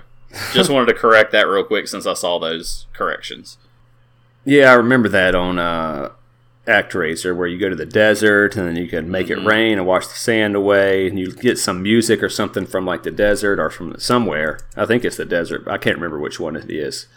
just 0.53 0.69
wanted 0.69 0.85
to 0.87 0.93
correct 0.93 1.31
that 1.33 1.47
real 1.47 1.63
quick 1.63 1.87
since 1.87 2.05
I 2.07 2.13
saw 2.13 2.39
those 2.39 2.85
corrections. 2.93 3.57
Yeah, 4.43 4.71
I 4.71 4.73
remember 4.73 5.07
that 5.09 5.35
on 5.35 5.59
uh, 5.59 6.11
ActRaiser, 6.67 7.35
where 7.35 7.47
you 7.47 7.59
go 7.59 7.69
to 7.69 7.75
the 7.75 7.85
desert 7.85 8.55
and 8.55 8.67
then 8.67 8.75
you 8.75 8.87
can 8.87 9.09
make 9.09 9.29
it 9.29 9.43
rain 9.45 9.77
and 9.77 9.85
wash 9.85 10.07
the 10.07 10.15
sand 10.15 10.55
away, 10.55 11.07
and 11.07 11.19
you 11.19 11.31
get 11.33 11.59
some 11.59 11.83
music 11.83 12.23
or 12.23 12.29
something 12.29 12.65
from 12.65 12.85
like 12.85 13.03
the 13.03 13.11
desert 13.11 13.59
or 13.59 13.69
from 13.69 13.97
somewhere. 13.99 14.59
I 14.75 14.85
think 14.85 15.05
it's 15.05 15.17
the 15.17 15.25
desert. 15.25 15.67
I 15.67 15.77
can't 15.77 15.97
remember 15.97 16.19
which 16.19 16.39
one 16.39 16.55
it 16.55 16.69
is. 16.69 17.07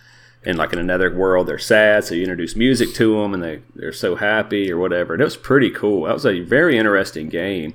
And 0.47 0.59
like 0.59 0.75
in 0.75 0.79
another 0.79 1.15
world, 1.15 1.47
they're 1.47 1.59
sad, 1.59 2.05
so 2.05 2.15
you 2.15 2.23
introduce 2.23 2.55
music 2.55 2.93
to 2.95 3.21
them, 3.21 3.33
and 3.33 3.43
they 3.43 3.63
they're 3.75 3.93
so 3.93 4.17
happy 4.17 4.71
or 4.71 4.77
whatever. 4.77 5.15
And 5.15 5.23
it 5.23 5.25
was 5.25 5.39
pretty 5.39 5.71
cool. 5.71 6.05
That 6.05 6.15
was 6.15 6.27
a 6.27 6.41
very 6.41 6.77
interesting 6.77 7.31
game. 7.31 7.75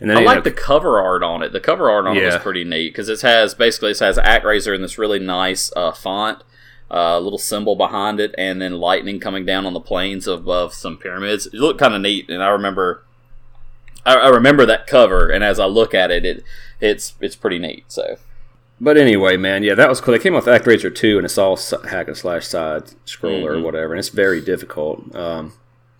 And 0.00 0.08
then 0.08 0.18
I 0.18 0.20
like 0.22 0.44
the 0.44 0.50
cover 0.50 0.98
art 0.98 1.22
on 1.22 1.42
it. 1.42 1.52
The 1.52 1.60
cover 1.60 1.90
art 1.90 2.06
on 2.06 2.16
it 2.16 2.24
was 2.24 2.36
pretty 2.36 2.64
neat 2.64 2.90
because 2.90 3.08
it 3.08 3.20
has 3.20 3.54
basically 3.54 3.90
it 3.90 3.98
has 3.98 4.16
ActRaiser 4.18 4.74
in 4.74 4.82
this 4.82 4.98
really 4.98 5.18
nice 5.18 5.70
uh, 5.76 5.92
font, 5.92 6.42
a 6.90 7.20
little 7.20 7.38
symbol 7.38 7.76
behind 7.76 8.20
it, 8.20 8.34
and 8.36 8.60
then 8.60 8.80
lightning 8.80 9.20
coming 9.20 9.46
down 9.46 9.66
on 9.66 9.72
the 9.72 9.80
plains 9.80 10.26
above 10.26 10.74
some 10.74 10.96
pyramids. 10.96 11.46
It 11.46 11.54
looked 11.54 11.80
kind 11.80 11.94
of 11.94 12.00
neat, 12.00 12.28
and 12.28 12.42
I 12.42 12.48
remember, 12.48 13.04
I, 14.04 14.14
I 14.14 14.28
remember 14.28 14.66
that 14.66 14.86
cover, 14.86 15.30
and 15.30 15.44
as 15.44 15.58
I 15.60 15.66
look 15.66 15.94
at 15.94 16.10
it, 16.10 16.24
it 16.24 16.44
it's 16.80 17.14
it's 17.20 17.36
pretty 17.36 17.58
neat. 17.58 17.84
So 17.88 18.16
But 18.80 18.96
anyway, 18.96 19.36
man, 19.36 19.62
yeah, 19.62 19.74
that 19.74 19.88
was 19.88 20.00
cool. 20.00 20.12
They 20.12 20.18
came 20.18 20.34
off 20.34 20.46
ActRaiser 20.46 20.94
2, 20.94 21.18
and 21.18 21.24
it's 21.24 21.38
all 21.38 21.56
hack 21.88 22.08
and 22.08 22.16
slash 22.16 22.46
side 22.46 22.84
scroller 23.06 23.56
or 23.56 23.60
whatever, 23.60 23.92
and 23.92 23.98
it's 23.98 24.08
very 24.08 24.40
difficult. 24.40 25.14
Um, 25.14 25.52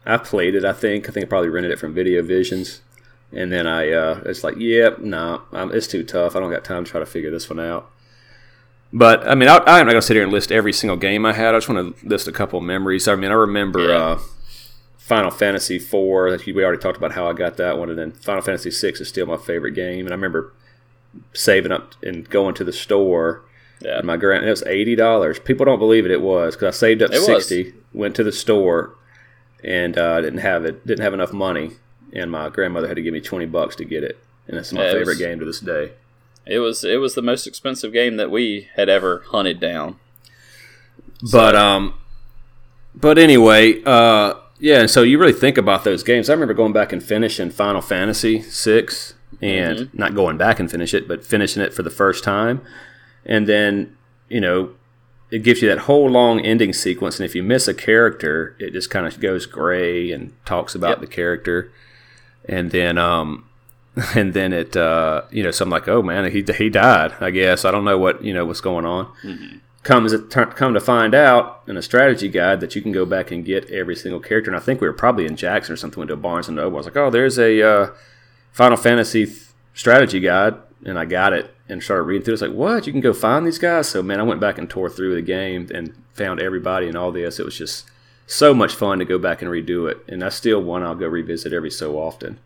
I 0.05 0.17
played 0.17 0.55
it, 0.55 0.65
I 0.65 0.73
think. 0.73 1.09
I 1.09 1.13
think 1.13 1.27
I 1.27 1.29
probably 1.29 1.51
rented 1.51 1.73
it 1.73 1.79
from 1.79 1.95
Video 1.95 2.23
Visions. 2.23 2.81
And 3.33 3.53
then 3.53 3.67
I, 3.67 3.93
uh, 3.93 4.23
it's 4.27 4.43
like, 4.43 4.57
yep, 4.57 4.99
no, 4.99 5.43
nah, 5.53 5.69
it's 5.69 5.87
too 5.87 6.03
tough. 6.03 6.35
I 6.35 6.41
don't 6.41 6.51
got 6.51 6.65
time 6.65 6.85
to 6.85 6.91
try 6.91 7.01
to 7.01 7.07
figure 7.07 7.31
this 7.31 7.49
one 7.49 7.61
out. 7.61 7.89
But, 8.93 9.27
I 9.29 9.35
mean, 9.37 9.49
I, 9.49 9.57
I'm 9.59 9.87
not 9.87 9.93
going 9.93 9.95
to 9.97 10.03
sit 10.03 10.15
here 10.15 10.25
and 10.25 10.33
list 10.33 10.51
every 10.51 10.73
single 10.73 10.97
game 10.97 11.25
I 11.25 11.33
had. 11.33 11.55
I 11.55 11.59
just 11.59 11.69
want 11.69 11.97
to 12.01 12.07
list 12.09 12.27
a 12.27 12.33
couple 12.33 12.59
of 12.59 12.65
memories. 12.65 13.07
I 13.07 13.15
mean, 13.15 13.31
I 13.31 13.35
remember 13.35 13.89
Yeah. 13.89 13.97
uh, 13.97 14.19
Final 14.99 15.31
Fantasy 15.31 15.77
IV. 15.77 15.91
That 15.91 16.43
we 16.47 16.65
already 16.65 16.81
talked 16.81 16.97
about 16.99 17.13
how 17.13 17.29
I 17.29 17.33
got 17.33 17.57
that 17.59 17.79
one. 17.79 17.89
And 17.91 17.99
then 17.99 18.13
Final 18.13 18.43
Fantasy 18.43 18.71
VI 18.71 18.99
is 19.01 19.09
still 19.09 19.27
my 19.27 19.37
favorite 19.37 19.73
game. 19.73 20.07
And 20.07 20.11
I 20.11 20.17
remember 20.17 20.53
saving 21.35 21.73
up 21.73 21.95
and 22.03 22.29
going 22.29 22.55
to 22.55 22.65
the 22.65 22.73
store 22.73 23.43
yeah, 23.83 23.97
and 23.99 24.07
my 24.07 24.17
grand 24.19 24.45
it 24.45 24.51
was 24.51 24.63
eighty 24.65 24.95
dollars. 24.95 25.39
People 25.41 25.65
don't 25.65 25.79
believe 25.79 26.05
it. 26.05 26.11
It 26.11 26.21
was 26.21 26.55
because 26.55 26.77
I 26.77 26.79
saved 26.79 27.01
up 27.03 27.11
It 27.13 27.15
was. 27.17 27.25
sixty, 27.27 27.73
went 27.95 28.15
to 28.17 28.23
the 28.23 28.31
store, 28.31 28.95
and 29.65 29.97
uh, 29.97 30.21
didn't 30.21 30.41
have 30.41 30.67
it. 30.67 30.87
Didn't 30.87 31.03
have 31.03 31.15
enough 31.15 31.33
money, 31.33 31.71
and 32.13 32.31
my 32.31 32.51
grandmother 32.51 32.87
had 32.89 32.97
to 32.97 33.03
give 33.03 33.15
me 33.15 33.23
twenty 33.23 33.47
bucks 33.47 33.75
to 33.77 33.87
get 33.87 34.05
it. 34.05 34.19
And 34.49 34.59
it's 34.59 34.71
my 34.75 34.83
Yeah, 34.83 34.89
it 34.89 34.93
favorite 34.93 35.07
was- 35.07 35.19
game 35.19 35.39
to 35.39 35.47
this 35.47 35.61
day. 35.61 35.93
It 36.51 36.59
was 36.59 36.85
it 36.85 36.97
was 37.01 37.15
the 37.15 37.23
most 37.23 37.47
expensive 37.47 37.93
game 37.93 38.17
that 38.17 38.31
we 38.31 38.69
had 38.77 38.89
ever 38.89 39.23
hunted 39.29 39.61
down. 39.61 39.99
But 41.33 41.55
um, 41.57 41.95
but 42.95 43.19
anyway, 43.19 43.83
uh, 43.85 44.35
yeah. 44.59 44.81
And 44.81 44.91
so 44.91 45.03
you 45.03 45.19
really 45.19 45.33
think 45.33 45.59
about 45.59 45.85
those 45.85 46.03
games. 46.03 46.29
I 46.29 46.33
remember 46.33 46.55
going 46.55 46.73
back 46.73 46.93
and 46.93 47.03
finishing 47.03 47.51
Final 47.51 47.81
Fantasy 47.83 48.43
six, 48.43 49.15
and 49.43 49.79
Mm-hmm. 49.79 49.99
not 49.99 50.15
going 50.15 50.37
back 50.37 50.59
and 50.61 50.71
finish 50.71 50.93
it, 50.95 51.07
but 51.09 51.25
finishing 51.25 51.63
it 51.63 51.73
for 51.75 51.83
the 51.83 51.91
first 51.91 52.25
time, 52.25 52.61
and 53.25 53.47
then 53.47 53.97
you 54.29 54.41
know. 54.41 54.75
It 55.33 55.45
gives 55.45 55.63
you 55.63 55.69
that 55.69 55.79
whole 55.83 56.11
long 56.11 56.41
ending 56.41 56.73
sequence, 56.73 57.21
and 57.21 57.25
if 57.25 57.37
you 57.37 57.45
miss 57.45 57.69
a 57.69 57.73
character, 57.73 58.57
it 58.59 58.73
just 58.73 58.91
kind 58.91 59.07
of 59.07 59.21
goes 59.21 59.47
gray 59.47 60.11
and 60.11 60.33
talks 60.45 60.75
about 60.75 60.89
Yep. 60.99 61.01
the 61.03 61.07
character, 61.07 61.71
and 62.49 62.73
then 62.73 62.99
um, 62.99 63.49
and 64.15 64.35
then 64.35 64.53
it 64.53 64.77
uh, 64.77 65.23
you 65.31 65.43
know, 65.43 65.51
so 65.51 65.65
I'm 65.65 65.71
like, 65.71 65.89
oh 65.89 66.03
man, 66.03 66.31
he 66.31 66.45
he 66.57 66.71
died. 66.71 67.15
I 67.21 67.31
guess 67.31 67.65
I 67.65 67.71
don't 67.71 67.85
know 67.85 67.99
what 67.99 68.25
you 68.25 68.33
know 68.33 68.45
what's 68.45 68.61
going 68.61 68.85
on 68.85 69.13
comes 69.83 70.13
come 70.31 70.75
to 70.75 70.81
find 70.81 71.15
out 71.15 71.63
in 71.67 71.77
a 71.77 71.83
strategy 71.83 72.29
guide 72.29 72.61
that 72.61 72.75
you 72.75 72.83
can 72.83 72.93
go 72.93 73.07
back 73.07 73.31
and 73.31 73.45
get 73.45 73.71
every 73.71 73.97
single 73.97 74.21
character. 74.21 74.51
And 74.51 74.57
I 74.57 74.63
think 74.63 74.81
we 74.81 74.87
were 74.87 74.93
probably 74.93 75.27
in 75.27 75.37
Jackson 75.37 75.73
or 75.73 75.77
something. 75.77 76.01
Went 76.01 76.11
to 76.11 76.17
Barnes 76.17 76.49
and 76.49 76.57
Noble. 76.57 76.77
I 76.77 76.79
was 76.79 76.87
like, 76.87 76.97
oh, 76.97 77.11
there's 77.11 77.39
a 77.39 77.63
uh, 77.63 77.91
Final 78.53 78.77
Fantasy 78.77 79.27
th- 79.27 79.39
strategy 79.73 80.21
guide, 80.21 80.57
and 80.85 80.99
I 80.99 81.07
got 81.07 81.33
it 81.33 81.55
and 81.69 81.83
started 81.83 82.03
reading 82.03 82.25
through. 82.25 82.33
it. 82.33 82.35
It's 82.35 82.43
like, 82.43 82.53
what? 82.53 82.87
You 82.87 82.93
can 82.93 83.01
go 83.01 83.13
find 83.13 83.47
these 83.47 83.59
guys? 83.59 83.89
So 83.89 84.03
man, 84.03 84.21
I 84.21 84.25
went 84.25 84.41
back 84.41 84.59
and 84.59 84.69
tore 84.69 84.91
through 84.91 85.15
the 85.15 85.23
game 85.23 85.69
and 85.73 85.95
found 86.15 86.41
everybody 86.41 86.87
and 86.87 86.97
all 86.97 87.13
this. 87.13 87.39
It 87.39 87.47
was 87.47 87.57
just 87.57 87.87
so 88.27 88.53
much 88.53 88.75
fun 88.75 88.99
to 88.99 89.05
go 89.05 89.19
back 89.19 89.41
and 89.41 89.51
redo 89.51 89.91
it, 89.91 90.05
and 90.09 90.21
that's 90.21 90.37
still 90.37 90.63
one 90.63 90.83
I'll 90.83 90.95
go 90.95 91.07
revisit 91.07 91.53
every 91.53 91.71
so 91.71 91.99
often. 91.99 92.39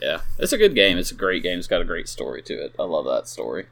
Yeah, 0.00 0.20
it's 0.38 0.52
a 0.52 0.58
good 0.58 0.74
game. 0.74 0.98
It's 0.98 1.10
a 1.10 1.14
great 1.16 1.42
game. 1.42 1.58
It's 1.58 1.68
got 1.68 1.80
a 1.80 1.84
great 1.84 2.08
story 2.08 2.42
to 2.42 2.54
it. 2.54 2.74
I 2.78 2.84
love 2.84 3.04
that 3.06 3.28
story. 3.28 3.66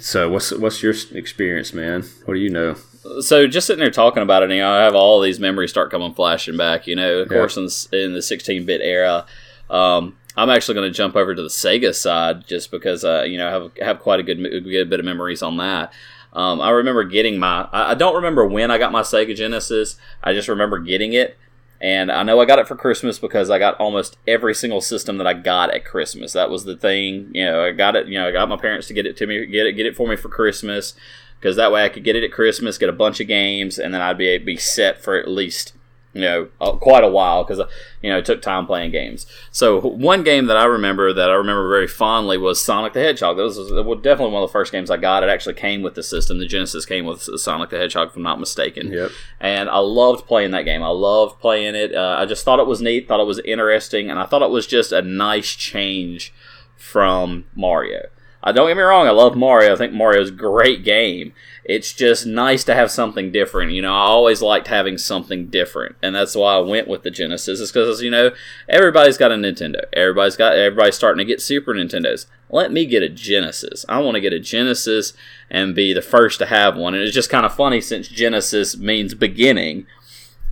So 0.00 0.28
what's 0.28 0.50
what's 0.52 0.82
your 0.82 0.94
experience, 1.12 1.72
man? 1.72 2.04
What 2.24 2.34
do 2.34 2.40
you 2.40 2.50
know? 2.50 2.76
so 3.20 3.46
just 3.46 3.66
sitting 3.66 3.80
there 3.80 3.90
talking 3.90 4.22
about 4.22 4.42
it, 4.42 4.50
you 4.50 4.58
know, 4.58 4.70
I 4.70 4.82
have 4.82 4.94
all 4.94 5.20
these 5.20 5.40
memories 5.40 5.70
start 5.70 5.90
coming 5.90 6.12
flashing 6.12 6.56
back. 6.56 6.86
You 6.86 6.96
know, 6.96 7.18
of 7.20 7.30
Yeah. 7.30 7.38
course, 7.38 7.56
in, 7.56 7.62
in 7.98 8.12
the 8.12 8.18
16-bit 8.20 8.82
era, 8.82 9.24
um, 9.70 10.16
I'm 10.36 10.50
actually 10.50 10.74
going 10.74 10.90
to 10.92 10.96
jump 10.96 11.16
over 11.16 11.34
to 11.34 11.42
the 11.42 11.48
Sega 11.48 11.94
side 11.94 12.46
just 12.46 12.70
because, 12.70 13.04
uh, 13.04 13.22
you 13.26 13.38
know, 13.38 13.48
I 13.48 13.50
have 13.52 13.70
have 13.80 13.98
quite 14.00 14.20
a 14.20 14.22
good, 14.22 14.36
good 14.64 14.90
bit 14.90 15.00
of 15.00 15.06
memories 15.06 15.42
on 15.42 15.56
that. 15.56 15.92
Um, 16.34 16.60
I 16.60 16.70
remember 16.70 17.02
getting 17.04 17.38
my. 17.38 17.68
I 17.72 17.92
I 17.92 17.94
don't 17.94 18.14
remember 18.16 18.46
when 18.46 18.70
I 18.70 18.76
got 18.78 18.92
my 18.92 19.00
Sega 19.02 19.34
Genesis. 19.34 19.96
I 20.22 20.34
just 20.34 20.48
remember 20.48 20.78
getting 20.78 21.14
it, 21.14 21.38
and 21.80 22.10
I 22.10 22.22
know 22.22 22.40
I 22.40 22.44
got 22.44 22.58
it 22.58 22.66
for 22.66 22.76
Christmas 22.76 23.18
because 23.18 23.50
I 23.50 23.58
got 23.58 23.78
almost 23.78 24.16
every 24.26 24.54
single 24.54 24.80
system 24.80 25.18
that 25.18 25.26
I 25.26 25.34
got 25.34 25.72
at 25.72 25.84
Christmas. 25.84 26.32
That 26.32 26.50
was 26.50 26.64
the 26.64 26.76
thing. 26.76 27.30
You 27.32 27.44
know, 27.44 27.64
I 27.64 27.72
got 27.72 27.96
it. 27.96 28.08
You 28.08 28.18
know, 28.18 28.28
I 28.28 28.32
got 28.32 28.48
my 28.48 28.56
parents 28.56 28.88
to 28.88 28.94
get 28.94 29.06
it 29.06 29.16
to 29.18 29.26
me, 29.26 29.46
get 29.46 29.66
it, 29.66 29.74
get 29.74 29.86
it 29.86 29.96
for 29.96 30.08
me 30.08 30.16
for 30.16 30.28
Christmas 30.28 30.94
because 31.38 31.56
that 31.56 31.70
way 31.70 31.84
I 31.84 31.88
could 31.88 32.04
get 32.04 32.16
it 32.16 32.24
at 32.24 32.32
Christmas, 32.32 32.78
get 32.78 32.88
a 32.88 32.92
bunch 32.92 33.20
of 33.20 33.28
games, 33.28 33.78
and 33.78 33.94
then 33.94 34.00
I'd 34.00 34.18
be 34.18 34.38
be 34.38 34.56
set 34.56 35.02
for 35.02 35.16
at 35.16 35.28
least 35.28 35.74
you 36.14 36.22
know 36.22 36.48
uh, 36.60 36.72
quite 36.72 37.04
a 37.04 37.08
while 37.08 37.44
because 37.44 37.60
you 38.02 38.10
know 38.10 38.18
it 38.18 38.24
took 38.24 38.40
time 38.40 38.66
playing 38.66 38.90
games. 38.90 39.26
So 39.50 39.80
one 39.80 40.22
game 40.22 40.46
that 40.46 40.56
I 40.56 40.64
remember 40.64 41.12
that 41.12 41.30
I 41.30 41.34
remember 41.34 41.68
very 41.68 41.86
fondly 41.86 42.38
was 42.38 42.62
Sonic 42.62 42.92
the 42.94 43.00
Hedgehog. 43.00 43.36
That 43.36 43.42
was, 43.44 43.58
was 43.58 44.00
definitely 44.02 44.32
one 44.32 44.42
of 44.42 44.48
the 44.48 44.52
first 44.52 44.72
games 44.72 44.90
I 44.90 44.96
got. 44.96 45.22
It 45.22 45.28
actually 45.28 45.54
came 45.54 45.82
with 45.82 45.94
the 45.94 46.02
system. 46.02 46.38
The 46.38 46.46
Genesis 46.46 46.86
came 46.86 47.04
with 47.04 47.22
Sonic 47.22 47.70
the 47.70 47.78
Hedgehog, 47.78 48.08
if 48.08 48.16
I'm 48.16 48.22
not 48.22 48.40
mistaken 48.40 48.90
Yep. 48.92 49.10
and 49.40 49.68
I 49.68 49.78
loved 49.78 50.26
playing 50.26 50.52
that 50.52 50.64
game. 50.64 50.82
I 50.82 50.88
loved 50.88 51.40
playing 51.40 51.74
it. 51.74 51.94
Uh, 51.94 52.16
I 52.18 52.24
just 52.26 52.44
thought 52.44 52.58
it 52.58 52.66
was 52.66 52.80
neat, 52.80 53.06
thought 53.06 53.20
it 53.20 53.26
was 53.26 53.40
interesting, 53.40 54.10
and 54.10 54.18
I 54.18 54.24
thought 54.24 54.42
it 54.42 54.50
was 54.50 54.66
just 54.66 54.92
a 54.92 55.02
nice 55.02 55.50
change 55.54 56.32
from 56.76 57.44
Mario. 57.54 58.06
Uh, 58.48 58.52
don't 58.52 58.68
get 58.68 58.78
me 58.78 58.82
wrong, 58.82 59.06
I 59.06 59.10
love 59.10 59.36
Mario. 59.36 59.74
I 59.74 59.76
think 59.76 59.92
Mario's 59.92 60.30
a 60.30 60.32
great 60.32 60.82
game. 60.82 61.34
It's 61.64 61.92
just 61.92 62.24
nice 62.24 62.64
to 62.64 62.74
have 62.74 62.90
something 62.90 63.30
different. 63.30 63.72
You 63.72 63.82
know, 63.82 63.92
I 63.92 64.06
always 64.06 64.40
liked 64.40 64.68
having 64.68 64.96
something 64.96 65.48
different, 65.48 65.96
and 66.02 66.14
that's 66.14 66.34
why 66.34 66.54
I 66.54 66.60
went 66.60 66.88
with 66.88 67.02
the 67.02 67.10
Genesis. 67.10 67.60
Is 67.60 67.70
because 67.70 68.00
you 68.00 68.10
know 68.10 68.30
everybody's 68.66 69.18
got 69.18 69.32
a 69.32 69.34
Nintendo. 69.34 69.82
Everybody's 69.92 70.36
got 70.36 70.56
everybody's 70.56 70.96
starting 70.96 71.18
to 71.18 71.30
get 71.30 71.42
Super 71.42 71.74
Nintendos. 71.74 72.24
Let 72.48 72.72
me 72.72 72.86
get 72.86 73.02
a 73.02 73.10
Genesis. 73.10 73.84
I 73.86 73.98
want 73.98 74.14
to 74.14 74.22
get 74.22 74.32
a 74.32 74.40
Genesis 74.40 75.12
and 75.50 75.74
be 75.74 75.92
the 75.92 76.00
first 76.00 76.38
to 76.38 76.46
have 76.46 76.74
one. 76.74 76.94
And 76.94 77.02
it's 77.02 77.14
just 77.14 77.28
kind 77.28 77.44
of 77.44 77.54
funny 77.54 77.82
since 77.82 78.08
Genesis 78.08 78.78
means 78.78 79.12
beginning 79.12 79.86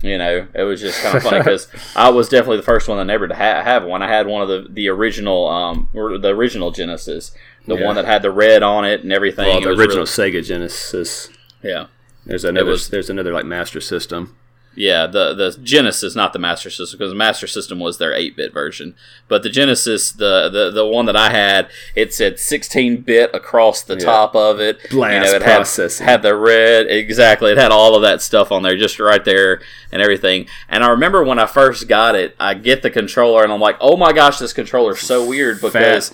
You 0.03 0.19
know, 0.19 0.47
it 0.53 0.63
was 0.63 0.79
just 0.79 1.01
kind 1.01 1.17
of 1.17 1.23
funny 1.23 1.39
because 1.39 1.67
I 1.95 2.09
was 2.09 2.29
definitely 2.29 2.57
the 2.57 2.63
first 2.63 2.87
one 2.87 2.99
that 2.99 3.05
never 3.05 3.27
to 3.27 3.33
ha- 3.33 3.63
have 3.63 3.83
one. 3.83 4.03
I 4.03 4.07
had 4.07 4.27
one 4.27 4.43
of 4.43 4.47
the 4.47 4.67
the 4.69 4.89
original, 4.89 5.47
um, 5.47 5.89
the 5.93 6.29
original 6.29 6.69
Genesis, 6.69 7.31
the 7.67 7.75
Yeah. 7.75 7.85
one 7.85 7.95
that 7.95 8.05
had 8.05 8.21
the 8.21 8.31
red 8.31 8.63
on 8.63 8.85
it 8.85 9.03
and 9.03 9.11
everything. 9.13 9.47
Well, 9.47 9.61
the 9.61 9.69
original 9.69 10.05
really- 10.17 10.31
Sega 10.31 10.45
Genesis. 10.45 11.29
yeah. 11.63 11.85
There's 12.25 12.43
another. 12.43 12.71
was- 12.71 12.89
there's 12.89 13.09
another 13.09 13.31
like 13.31 13.45
Master 13.45 13.79
System. 13.79 14.35
Yeah, 14.79 15.07
the 15.07 15.33
the 15.33 15.57
Genesis, 15.63 16.15
not 16.15 16.33
the 16.33 16.39
Master 16.39 16.69
System, 16.69 16.99
because 16.99 17.09
the 17.11 17.15
Master 17.17 17.47
System 17.47 17.79
was 17.79 17.97
their 17.97 18.13
eight 18.13 18.35
bit 18.37 18.53
version. 18.53 18.93
But 19.27 19.41
the 19.41 19.49
Genesis, 19.49 20.11
the, 20.11 20.49
the 20.49 20.69
the 20.69 20.85
one 20.85 21.07
that 21.07 21.15
I 21.15 21.31
had, 21.31 21.67
it 21.95 22.13
said 22.13 22.37
sixteen 22.37 22.97
bit 22.97 23.31
across 23.33 23.81
the 23.81 23.95
Yeah. 23.95 24.05
top 24.05 24.35
of 24.35 24.59
it. 24.59 24.87
Blast 24.91 25.33
it 25.35 25.41
processing. 25.41 26.05
Had, 26.05 26.11
had 26.11 26.21
the 26.21 26.35
red 26.35 26.85
exactly. 26.91 27.51
It 27.53 27.57
had 27.57 27.71
all 27.71 27.95
of 27.95 28.03
that 28.03 28.21
stuff 28.21 28.51
on 28.51 28.61
there, 28.61 28.77
just 28.77 28.99
right 28.99 29.25
there 29.25 29.61
and 29.91 29.99
everything. 29.99 30.45
And 30.69 30.83
I 30.83 30.89
remember 30.89 31.23
when 31.23 31.39
I 31.39 31.47
first 31.47 31.87
got 31.87 32.13
it, 32.15 32.35
I 32.39 32.53
get 32.53 32.83
the 32.83 32.91
controller 32.91 33.43
and 33.43 33.51
I'm 33.51 33.59
like, 33.61 33.77
oh 33.81 33.97
my 33.97 34.13
gosh, 34.13 34.37
this 34.37 34.53
controller's 34.53 34.99
so 34.99 35.25
weird 35.25 35.59
because 35.59 36.13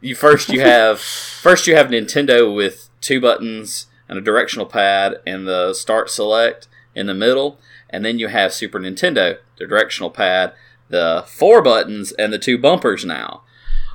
you 0.00 0.14
first 0.14 0.48
you 0.48 0.60
have 0.60 1.00
first 1.00 1.66
you 1.66 1.76
have 1.76 1.88
Nintendo 1.88 2.54
with 2.54 2.88
two 3.00 3.20
buttons 3.20 3.86
and 4.08 4.18
a 4.18 4.22
directional 4.22 4.66
pad 4.66 5.16
and 5.26 5.46
the 5.46 5.74
start 5.74 6.10
select 6.10 6.68
in 6.94 7.06
the 7.06 7.14
middle, 7.14 7.58
and 7.90 8.04
then 8.04 8.18
you 8.18 8.28
have 8.28 8.52
Super 8.54 8.78
Nintendo, 8.78 9.38
the 9.58 9.66
directional 9.66 10.10
pad, 10.10 10.52
the 10.88 11.24
four 11.26 11.62
buttons 11.62 12.12
and 12.12 12.32
the 12.32 12.38
two 12.38 12.58
bumpers 12.58 13.04
now. 13.04 13.42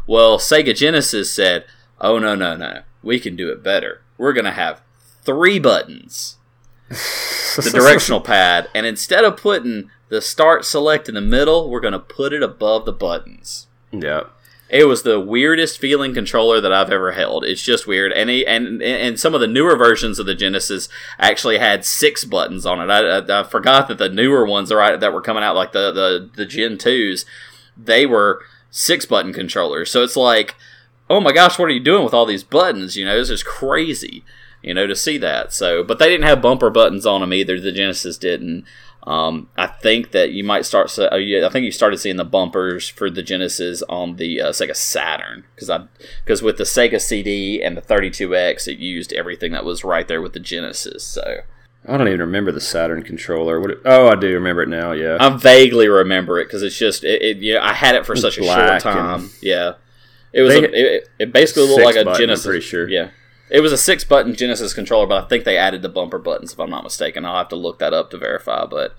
Well, 0.06 0.38
Sega 0.38 0.76
Genesis 0.76 1.34
said, 1.34 1.66
"Oh 2.00 2.20
no, 2.20 2.36
no, 2.36 2.56
no. 2.56 2.84
We 3.04 3.20
can 3.20 3.36
do 3.36 3.50
it 3.52 3.64
better. 3.64 4.02
We're 4.18 4.34
going 4.34 4.46
to 4.46 4.52
have 4.52 4.82
three 5.24 5.60
buttons." 5.60 6.38
the 6.90 7.72
directional 7.74 8.22
pad, 8.22 8.70
and 8.76 8.86
instead 8.86 9.24
of 9.24 9.38
putting 9.38 9.90
the 10.10 10.22
start 10.22 10.66
select 10.66 11.08
in 11.08 11.16
the 11.16 11.22
middle, 11.22 11.70
we're 11.70 11.80
going 11.80 11.94
to 11.94 12.00
put 12.00 12.34
it 12.34 12.44
above 12.44 12.86
the 12.86 12.92
buttons. 12.92 13.68
Yeah. 13.92 14.24
It 14.72 14.86
was 14.86 15.04
the 15.04 15.20
weirdest 15.20 15.80
feeling 15.80 16.14
controller 16.14 16.62
that 16.62 16.72
I've 16.72 16.92
ever 16.92 17.12
held. 17.12 17.44
It's 17.44 17.62
just 17.62 17.88
weird, 17.88 18.14
and 18.14 18.30
he, 18.30 18.48
and 18.48 18.82
and 18.82 19.20
some 19.20 19.36
of 19.36 19.42
the 19.42 19.48
newer 19.48 19.76
versions 19.76 20.18
of 20.18 20.26
the 20.26 20.34
Genesis 20.34 20.88
actually 21.20 21.58
had 21.58 21.84
six 21.84 22.24
buttons 22.24 22.66
on 22.66 22.80
it. 22.80 22.90
I, 22.90 23.20
I, 23.20 23.42
I 23.42 23.44
forgot 23.44 23.90
that 23.90 23.98
the 23.98 24.08
newer 24.08 24.46
ones 24.46 24.72
are 24.72 24.96
that 24.96 25.14
were 25.14 25.22
coming 25.22 25.44
out, 25.44 25.58
like 25.58 25.74
the 25.74 25.92
the 25.92 26.30
the 26.38 26.46
Gen 26.46 26.78
twos, 26.78 27.26
they 27.76 28.06
were 28.06 28.42
six 28.70 29.06
button 29.06 29.34
controllers. 29.34 29.92
So 29.92 30.04
it's 30.04 30.16
like, 30.16 30.56
oh 31.10 31.20
my 31.20 31.34
gosh, 31.34 31.60
what 31.60 31.66
are 31.66 31.74
you 31.74 31.84
doing 31.84 32.06
with 32.06 32.14
all 32.14 32.26
these 32.26 32.46
buttons? 32.46 32.96
You 32.96 33.04
know, 33.04 33.20
it's 33.20 33.28
just 33.28 33.46
crazy. 33.46 34.24
You 34.62 34.74
know, 34.76 34.88
to 34.88 34.96
see 34.96 35.18
that. 35.18 35.52
So, 35.52 35.84
but 35.84 36.00
they 36.00 36.08
didn't 36.08 36.28
have 36.28 36.42
bumper 36.42 36.70
buttons 36.70 37.06
on 37.06 37.22
them 37.22 37.34
either. 37.34 37.60
The 37.60 37.72
Genesis 37.72 38.18
didn't. 38.18 38.64
Um, 39.04 39.50
I 39.58 39.66
think 39.68 40.12
that 40.12 40.32
you 40.32 40.44
might 40.44 40.66
start. 40.66 40.98
uh, 41.00 41.10
I 41.12 41.50
think 41.50 41.66
you 41.66 41.72
started 41.72 41.98
seeing 41.98 42.18
the 42.18 42.24
bumpers 42.26 42.88
for 42.88 43.10
the 43.10 43.24
Genesis 43.24 43.82
on 43.90 44.18
the 44.18 44.40
uh, 44.42 44.50
Sega 44.52 44.76
Saturn 44.76 45.46
because 45.56 45.70
I 45.70 45.86
because 46.24 46.44
with 46.44 46.58
the 46.58 46.66
Sega 46.66 47.02
CD 47.02 47.64
and 47.64 47.76
the 47.76 47.82
32X, 47.82 48.68
it 48.68 48.78
used 48.78 49.12
everything 49.14 49.54
that 49.54 49.66
was 49.66 49.84
right 49.84 50.08
there 50.08 50.22
with 50.22 50.34
the 50.34 50.40
Genesis. 50.40 51.04
So 51.04 51.38
I 51.88 51.98
don't 51.98 52.08
even 52.08 52.20
remember 52.20 52.52
the 52.52 52.62
Saturn 52.62 53.02
controller. 53.02 53.60
What? 53.60 53.72
It, 53.72 53.80
oh, 53.86 54.08
I 54.08 54.16
do 54.16 54.32
remember 54.34 54.62
it 54.62 54.70
now. 54.70 54.92
Yeah. 54.92 55.18
I 55.20 55.36
vaguely 55.36 55.88
remember 55.88 56.40
it 56.40 56.46
because 56.46 56.62
it's 56.62 56.78
just 56.78 57.04
it, 57.04 57.44
it. 57.44 57.58
I 57.58 57.74
had 57.74 57.96
it 57.96 58.06
for 58.06 58.16
such 58.16 58.38
a 58.38 58.44
short 58.44 58.82
time. 58.82 59.32
Yeah, 59.42 59.74
it 60.32 60.44
was. 60.44 60.54
A, 60.54 60.64
it, 60.64 61.10
it 61.18 61.34
basically 61.34 61.68
looked 61.68 61.84
like 61.84 61.96
a 61.96 62.06
button, 62.06 62.10
I'm 62.10 62.20
Genesis. 62.20 62.46
pretty 62.46 62.62
sure. 62.62 62.88
Yeah, 62.88 63.10
it 63.52 63.60
was 63.60 63.74
a 63.74 63.78
six 63.78 64.06
button 64.06 64.34
Genesis 64.34 64.74
controller, 64.74 65.06
but 65.06 65.26
I 65.26 65.28
think 65.28 65.44
they 65.44 65.58
added 65.58 65.82
the 65.82 65.90
bumper 65.90 66.18
buttons 66.18 66.54
if 66.54 66.60
I'm 66.60 66.70
not 66.70 66.86
mistaken. 66.86 67.26
I'll 67.26 67.38
have 67.38 67.50
to 67.50 67.58
look 67.58 67.80
that 67.80 67.94
up 67.94 68.10
to 68.12 68.18
verify. 68.18 68.66
But 68.66 68.96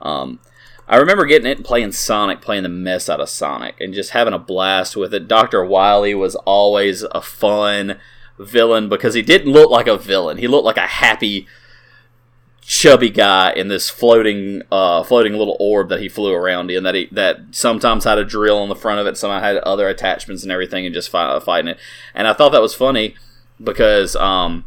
um, 0.00 0.40
I 0.88 0.96
remember 0.96 1.24
getting 1.24 1.48
it 1.48 1.58
and 1.58 1.64
playing 1.64 1.92
Sonic, 1.92 2.40
playing 2.40 2.64
the 2.64 2.68
mess 2.68 3.08
out 3.08 3.20
of 3.20 3.28
Sonic, 3.28 3.80
and 3.80 3.94
just 3.94 4.10
having 4.10 4.34
a 4.34 4.40
blast 4.40 4.96
with 4.96 5.14
it. 5.14 5.28
Doctor 5.28 5.64
Wily 5.64 6.14
was 6.14 6.34
always 6.34 7.04
a 7.04 7.22
fun 7.22 7.98
villain 8.40 8.88
because 8.88 9.14
he 9.14 9.22
didn't 9.22 9.52
look 9.52 9.70
like 9.70 9.86
a 9.86 9.96
villain. 9.96 10.38
He 10.38 10.48
looked 10.48 10.64
like 10.64 10.76
a 10.76 10.80
happy 10.80 11.46
chubby 12.60 13.10
guy 13.10 13.52
in 13.52 13.68
this 13.68 13.88
floating 13.88 14.62
uh, 14.72 15.02
floating 15.04 15.34
little 15.34 15.56
orb 15.60 15.88
that 15.90 16.00
he 16.00 16.08
flew 16.08 16.32
around 16.32 16.70
in 16.70 16.82
that 16.84 16.94
he 16.94 17.08
that 17.12 17.40
sometimes 17.50 18.04
had 18.04 18.18
a 18.18 18.24
drill 18.24 18.58
on 18.58 18.68
the 18.68 18.76
front 18.76 19.00
of 19.00 19.06
it 19.06 19.16
sometimes 19.16 19.42
had 19.42 19.56
other 19.58 19.88
attachments 19.88 20.44
and 20.44 20.52
everything 20.52 20.86
and 20.86 20.94
just 20.94 21.10
fight, 21.10 21.42
fighting 21.42 21.72
it 21.72 21.78
and 22.14 22.28
i 22.28 22.32
thought 22.32 22.50
that 22.50 22.62
was 22.62 22.72
funny 22.72 23.16
because 23.62 24.16
um 24.16 24.64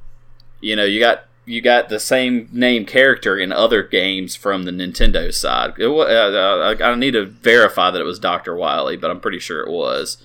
you 0.61 0.75
know 0.75 0.83
you 0.85 0.99
got 0.99 1.25
you 1.45 1.61
got 1.61 1.89
the 1.89 1.99
same 1.99 2.49
name 2.51 2.85
character 2.85 3.37
in 3.37 3.51
other 3.51 3.83
games 3.83 4.35
from 4.35 4.63
the 4.63 4.71
nintendo 4.71 5.33
side 5.33 5.73
it, 5.77 5.87
uh, 5.87 5.91
uh, 5.91 6.75
I, 6.79 6.91
I 6.91 6.95
need 6.95 7.11
to 7.11 7.25
verify 7.25 7.91
that 7.91 8.01
it 8.01 8.05
was 8.05 8.19
dr 8.19 8.55
wily 8.55 8.97
but 8.97 9.11
i'm 9.11 9.19
pretty 9.19 9.39
sure 9.39 9.61
it 9.61 9.69
was 9.69 10.17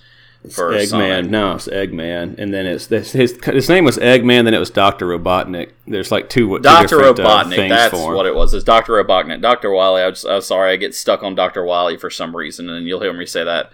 for 0.48 0.70
Eggman. 0.70 0.86
Sonic. 0.88 1.30
No, 1.30 1.52
it's 1.52 1.68
Eggman. 1.68 2.38
And 2.38 2.54
then 2.54 2.66
it's 2.66 2.86
his, 2.86 3.12
his 3.12 3.44
his 3.44 3.68
name 3.68 3.84
was 3.84 3.98
Eggman. 3.98 4.44
Then 4.44 4.54
it 4.54 4.58
was 4.58 4.70
Doctor 4.70 5.06
Robotnik. 5.06 5.72
There's 5.86 6.10
like 6.10 6.30
two. 6.30 6.48
two 6.48 6.58
Doctor 6.60 7.00
uh, 7.00 7.12
Robotnik. 7.12 7.68
that's 7.68 7.90
for 7.90 8.10
him. 8.10 8.14
what 8.14 8.26
it 8.26 8.34
was. 8.34 8.54
It's 8.54 8.64
Doctor 8.64 8.92
Robotnik. 8.94 9.42
Doctor 9.42 9.70
Wily. 9.70 10.02
I'm, 10.02 10.14
I'm 10.28 10.40
sorry, 10.40 10.72
I 10.72 10.76
get 10.76 10.94
stuck 10.94 11.22
on 11.22 11.34
Doctor 11.34 11.64
Wily 11.64 11.98
for 11.98 12.08
some 12.08 12.34
reason, 12.34 12.70
and 12.70 12.86
you'll 12.86 13.02
hear 13.02 13.12
me 13.12 13.26
say 13.26 13.44
that 13.44 13.70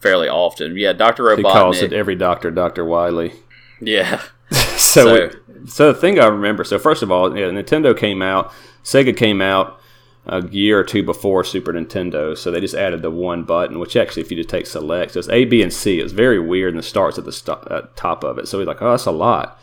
fairly 0.00 0.28
often. 0.28 0.76
Yeah, 0.76 0.92
Doctor 0.94 1.36
He 1.36 1.42
calls 1.42 1.78
Robotnik. 1.78 1.82
it 1.82 1.92
every 1.92 2.16
doctor, 2.16 2.50
Doctor 2.50 2.84
Wily. 2.84 3.32
Yeah, 3.80 4.22
so, 4.50 4.76
So- 4.76 5.14
it- 5.14 5.36
so 5.66 5.92
the 5.92 5.98
thing 6.00 6.18
I 6.18 6.26
remember. 6.26 6.64
So 6.64 6.78
first 6.78 7.02
of 7.02 7.10
all, 7.12 7.36
yeah, 7.36 7.44
Nintendo 7.48 7.94
came 7.96 8.22
out. 8.22 8.50
Sega 8.82 9.14
came 9.14 9.42
out 9.42 9.78
a 10.24 10.42
year 10.48 10.78
or 10.80 10.84
two 10.84 11.02
before 11.02 11.44
Super 11.44 11.70
Nintendo. 11.72 12.36
So 12.36 12.50
they 12.50 12.60
just 12.60 12.74
added 12.74 13.02
the 13.02 13.10
one 13.10 13.42
button, 13.44 13.78
which 13.78 13.94
actually, 13.94 14.22
if 14.22 14.30
you 14.30 14.38
just 14.38 14.48
take 14.48 14.66
select, 14.66 15.12
so 15.12 15.18
it's 15.18 15.28
A, 15.28 15.44
B, 15.44 15.60
and 15.62 15.70
C. 15.70 16.00
It 16.00 16.02
was 16.02 16.12
very 16.12 16.38
weird, 16.40 16.72
and 16.72 16.82
it 16.82 16.86
starts 16.86 17.18
at 17.18 17.26
the 17.26 17.58
at 17.70 17.94
top 17.94 18.24
of 18.24 18.38
it. 18.38 18.48
So 18.48 18.58
he's 18.58 18.66
like, 18.66 18.80
oh, 18.80 18.90
that's 18.92 19.04
a 19.04 19.10
lot. 19.10 19.60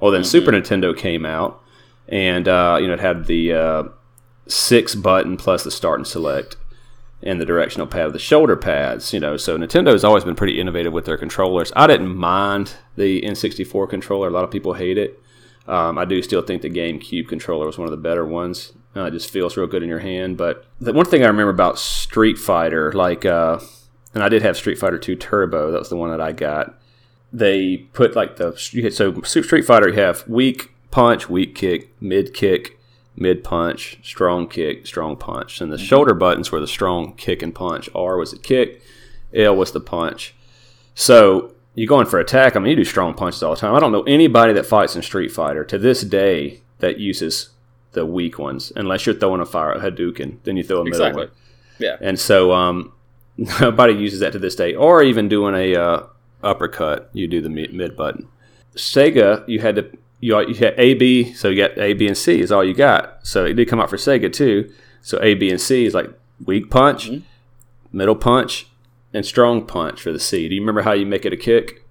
Well, 0.00 0.10
then 0.12 0.22
Super 0.22 0.52
Nintendo 0.52 0.94
came 0.96 1.24
out, 1.24 1.62
and 2.08 2.46
uh, 2.46 2.76
you 2.78 2.86
know 2.86 2.92
it 2.94 3.00
had 3.00 3.24
the 3.26 3.52
uh, 3.54 3.82
six 4.48 4.94
button 4.94 5.38
plus 5.38 5.64
the 5.64 5.70
start 5.70 5.98
and 5.98 6.06
select 6.06 6.56
and 7.22 7.40
the 7.40 7.44
directional 7.44 7.86
pad, 7.86 8.12
the 8.12 8.18
shoulder 8.18 8.56
pads, 8.56 9.12
you 9.12 9.20
know. 9.20 9.36
So 9.36 9.56
Nintendo's 9.56 10.04
always 10.04 10.24
been 10.24 10.36
pretty 10.36 10.60
innovative 10.60 10.92
with 10.92 11.04
their 11.04 11.16
controllers. 11.16 11.72
I 11.74 11.86
didn't 11.86 12.14
mind 12.16 12.74
the 12.96 13.22
N64 13.22 13.88
controller. 13.90 14.28
A 14.28 14.30
lot 14.30 14.44
of 14.44 14.50
people 14.50 14.74
hate 14.74 14.98
it. 14.98 15.20
Um, 15.66 15.98
I 15.98 16.04
do 16.04 16.22
still 16.22 16.42
think 16.42 16.62
the 16.62 16.70
GameCube 16.70 17.28
controller 17.28 17.66
was 17.66 17.76
one 17.76 17.86
of 17.86 17.90
the 17.90 17.98
better 17.98 18.24
ones. 18.24 18.72
Uh, 18.96 19.04
it 19.04 19.10
just 19.10 19.30
feels 19.30 19.56
real 19.56 19.66
good 19.66 19.82
in 19.82 19.88
your 19.88 19.98
hand. 19.98 20.36
But 20.36 20.64
the 20.80 20.92
one 20.92 21.04
thing 21.04 21.22
I 21.22 21.26
remember 21.26 21.50
about 21.50 21.78
Street 21.78 22.38
Fighter, 22.38 22.92
like, 22.92 23.26
uh, 23.26 23.60
and 24.14 24.22
I 24.22 24.28
did 24.28 24.42
have 24.42 24.56
Street 24.56 24.78
Fighter 24.78 24.98
2 24.98 25.16
Turbo. 25.16 25.70
That 25.70 25.78
was 25.78 25.90
the 25.90 25.96
one 25.96 26.10
that 26.10 26.20
I 26.20 26.32
got. 26.32 26.74
They 27.32 27.88
put 27.92 28.16
like 28.16 28.36
the 28.36 28.56
so 28.56 29.20
Street 29.22 29.64
Fighter. 29.66 29.88
You 29.88 30.00
have 30.00 30.26
weak 30.26 30.70
punch, 30.90 31.28
weak 31.28 31.54
kick, 31.54 31.92
mid 32.00 32.32
kick, 32.32 32.77
mid 33.20 33.44
punch, 33.44 33.98
strong 34.02 34.48
kick, 34.48 34.86
strong 34.86 35.16
punch, 35.16 35.60
and 35.60 35.72
the 35.72 35.78
shoulder 35.78 36.14
buttons 36.14 36.52
were 36.52 36.60
the 36.60 36.66
strong 36.66 37.14
kick 37.14 37.42
and 37.42 37.54
punch. 37.54 37.88
R 37.94 38.16
was 38.16 38.32
the 38.32 38.38
kick, 38.38 38.82
L 39.34 39.56
was 39.56 39.72
the 39.72 39.80
punch. 39.80 40.34
So 40.94 41.54
you 41.74 41.86
go 41.86 42.00
in 42.00 42.06
for 42.06 42.18
attack. 42.18 42.56
I 42.56 42.58
mean, 42.58 42.70
you 42.70 42.76
do 42.76 42.84
strong 42.84 43.14
punches 43.14 43.42
all 43.42 43.54
the 43.54 43.60
time. 43.60 43.74
I 43.74 43.80
don't 43.80 43.92
know 43.92 44.02
anybody 44.02 44.52
that 44.54 44.66
fights 44.66 44.96
in 44.96 45.02
Street 45.02 45.30
Fighter 45.30 45.64
to 45.64 45.78
this 45.78 46.02
day 46.02 46.62
that 46.78 46.98
uses 46.98 47.50
the 47.92 48.04
weak 48.06 48.38
ones, 48.38 48.72
unless 48.76 49.06
you're 49.06 49.14
throwing 49.14 49.40
a 49.40 49.46
fire 49.46 49.72
a 49.72 49.80
Hadouken, 49.80 50.38
then 50.44 50.56
you 50.56 50.62
throw 50.62 50.80
a 50.80 50.84
middle 50.84 51.00
exactly. 51.00 51.26
one. 51.26 51.34
Yeah, 51.78 51.96
And 52.00 52.18
so 52.18 52.52
um, 52.52 52.92
nobody 53.36 53.94
uses 53.94 54.20
that 54.20 54.32
to 54.32 54.38
this 54.38 54.54
day, 54.54 54.74
or 54.74 55.02
even 55.02 55.28
doing 55.28 55.54
a 55.54 55.76
uh, 55.76 56.06
uppercut. 56.42 57.10
You 57.12 57.26
do 57.28 57.40
the 57.40 57.48
mid 57.48 57.96
button. 57.96 58.28
Sega, 58.74 59.48
you 59.48 59.60
had 59.60 59.76
to 59.76 59.90
you, 60.20 60.38
you 60.48 60.54
had 60.54 60.74
A 60.78 60.94
B, 60.94 61.32
so 61.32 61.48
you 61.48 61.56
got 61.56 61.78
A 61.78 61.92
B 61.94 62.06
and 62.06 62.16
C 62.16 62.40
is 62.40 62.52
all 62.52 62.64
you 62.64 62.74
got. 62.74 63.26
So 63.26 63.44
it 63.44 63.54
did 63.54 63.68
come 63.68 63.80
out 63.80 63.90
for 63.90 63.96
Sega 63.96 64.32
too. 64.32 64.72
So 65.02 65.18
A 65.22 65.34
B 65.34 65.50
and 65.50 65.60
C 65.60 65.84
is 65.84 65.94
like 65.94 66.10
weak 66.44 66.70
punch, 66.70 67.10
middle 67.92 68.16
punch, 68.16 68.66
and 69.12 69.24
strong 69.24 69.66
punch 69.66 70.00
for 70.00 70.12
the 70.12 70.20
C. 70.20 70.48
Do 70.48 70.54
you 70.54 70.60
remember 70.60 70.82
how 70.82 70.92
you 70.92 71.06
make 71.06 71.24
it 71.24 71.32
a 71.32 71.36
kick? 71.36 71.84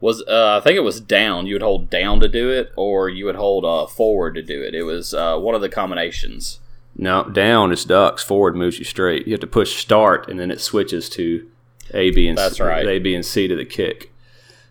was 0.00 0.22
uh, 0.28 0.58
I 0.60 0.64
think 0.64 0.76
it 0.76 0.84
was 0.84 1.00
down. 1.00 1.46
You 1.46 1.54
would 1.54 1.62
hold 1.62 1.90
down 1.90 2.20
to 2.20 2.28
do 2.28 2.50
it, 2.50 2.72
or 2.76 3.08
you 3.08 3.24
would 3.24 3.36
hold 3.36 3.64
uh, 3.64 3.86
forward 3.86 4.34
to 4.36 4.42
do 4.42 4.62
it. 4.62 4.74
It 4.74 4.84
was 4.84 5.12
uh, 5.12 5.38
one 5.38 5.54
of 5.54 5.60
the 5.60 5.68
combinations. 5.68 6.60
No, 6.96 7.24
down 7.24 7.72
is 7.72 7.84
ducks. 7.84 8.22
Forward 8.22 8.56
moves 8.56 8.78
you 8.78 8.84
straight. 8.84 9.26
You 9.26 9.32
have 9.32 9.40
to 9.40 9.46
push 9.46 9.76
start, 9.76 10.28
and 10.28 10.38
then 10.38 10.50
it 10.50 10.60
switches 10.60 11.08
to 11.10 11.48
A, 11.94 12.10
B, 12.10 12.28
and 12.28 12.36
That's 12.36 12.56
C, 12.56 12.62
right. 12.62 12.86
A, 12.86 12.98
B, 12.98 13.14
and 13.14 13.24
C 13.24 13.46
to 13.48 13.56
the 13.56 13.64
kick. 13.64 14.12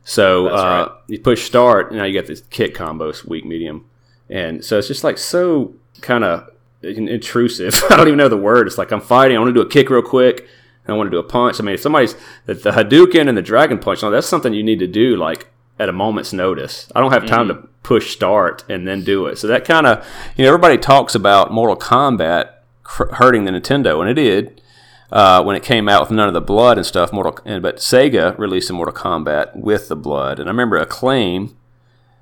So 0.09 0.47
uh, 0.47 0.87
right. 0.87 1.01
you 1.07 1.19
push 1.19 1.45
start, 1.45 1.89
and 1.89 1.97
now 1.97 2.05
you 2.05 2.13
got 2.13 2.27
this 2.27 2.41
kick 2.49 2.73
combos, 2.75 3.25
weak, 3.25 3.43
medium, 3.43 3.85
and 4.29 4.63
so 4.63 4.77
it's 4.77 4.87
just 4.87 5.03
like 5.03 5.17
so 5.17 5.73
kind 5.99 6.23
of 6.23 6.49
intrusive. 6.81 7.73
I 7.89 7.97
don't 7.97 8.07
even 8.07 8.17
know 8.17 8.29
the 8.29 8.37
word. 8.37 8.67
It's 8.67 8.77
like 8.77 8.91
I'm 8.91 9.01
fighting. 9.01 9.35
I 9.35 9.39
want 9.41 9.49
to 9.49 9.53
do 9.53 9.67
a 9.67 9.69
kick 9.69 9.89
real 9.89 10.01
quick. 10.01 10.47
And 10.85 10.93
I 10.93 10.97
want 10.97 11.07
to 11.07 11.11
do 11.11 11.19
a 11.19 11.23
punch. 11.23 11.59
I 11.59 11.63
mean, 11.63 11.75
if 11.75 11.81
somebody's 11.81 12.15
the, 12.45 12.53
the 12.53 12.71
Hadouken 12.71 13.27
and 13.27 13.37
the 13.37 13.41
Dragon 13.41 13.77
Punch, 13.79 14.01
no, 14.01 14.09
that's 14.09 14.27
something 14.27 14.53
you 14.53 14.63
need 14.63 14.79
to 14.79 14.87
do 14.87 15.17
like 15.17 15.49
at 15.77 15.89
a 15.89 15.91
moment's 15.91 16.31
notice. 16.31 16.89
I 16.95 17.01
don't 17.01 17.11
have 17.11 17.25
time 17.25 17.49
Mm-hmm. 17.49 17.61
to 17.63 17.69
push 17.83 18.13
start 18.13 18.63
and 18.69 18.87
then 18.87 19.03
do 19.03 19.25
it. 19.25 19.37
So 19.37 19.47
that 19.47 19.65
kind 19.65 19.85
of, 19.85 20.07
you 20.37 20.43
know, 20.43 20.47
everybody 20.49 20.77
talks 20.77 21.15
about 21.15 21.51
Mortal 21.51 21.75
Kombat 21.75 22.51
cr- 22.83 23.13
hurting 23.15 23.43
the 23.43 23.51
Nintendo, 23.51 23.99
and 23.99 24.09
it 24.09 24.13
did. 24.13 24.61
Uh, 25.09 25.41
when 25.41 25.55
it 25.55 25.63
came 25.63 25.87
out 25.87 26.01
with 26.01 26.11
none 26.11 26.27
of 26.27 26.33
the 26.33 26.41
blood 26.41 26.77
and 26.77 26.85
stuff, 26.85 27.13
Mortal, 27.13 27.39
and, 27.45 27.61
but 27.61 27.77
Sega 27.77 28.37
released 28.37 28.69
a 28.69 28.73
Mortal 28.73 28.93
Kombat 28.93 29.55
with 29.55 29.87
the 29.87 29.95
blood, 29.95 30.37
and 30.37 30.49
I 30.49 30.51
remember 30.51 30.75
Acclaim 30.75 31.55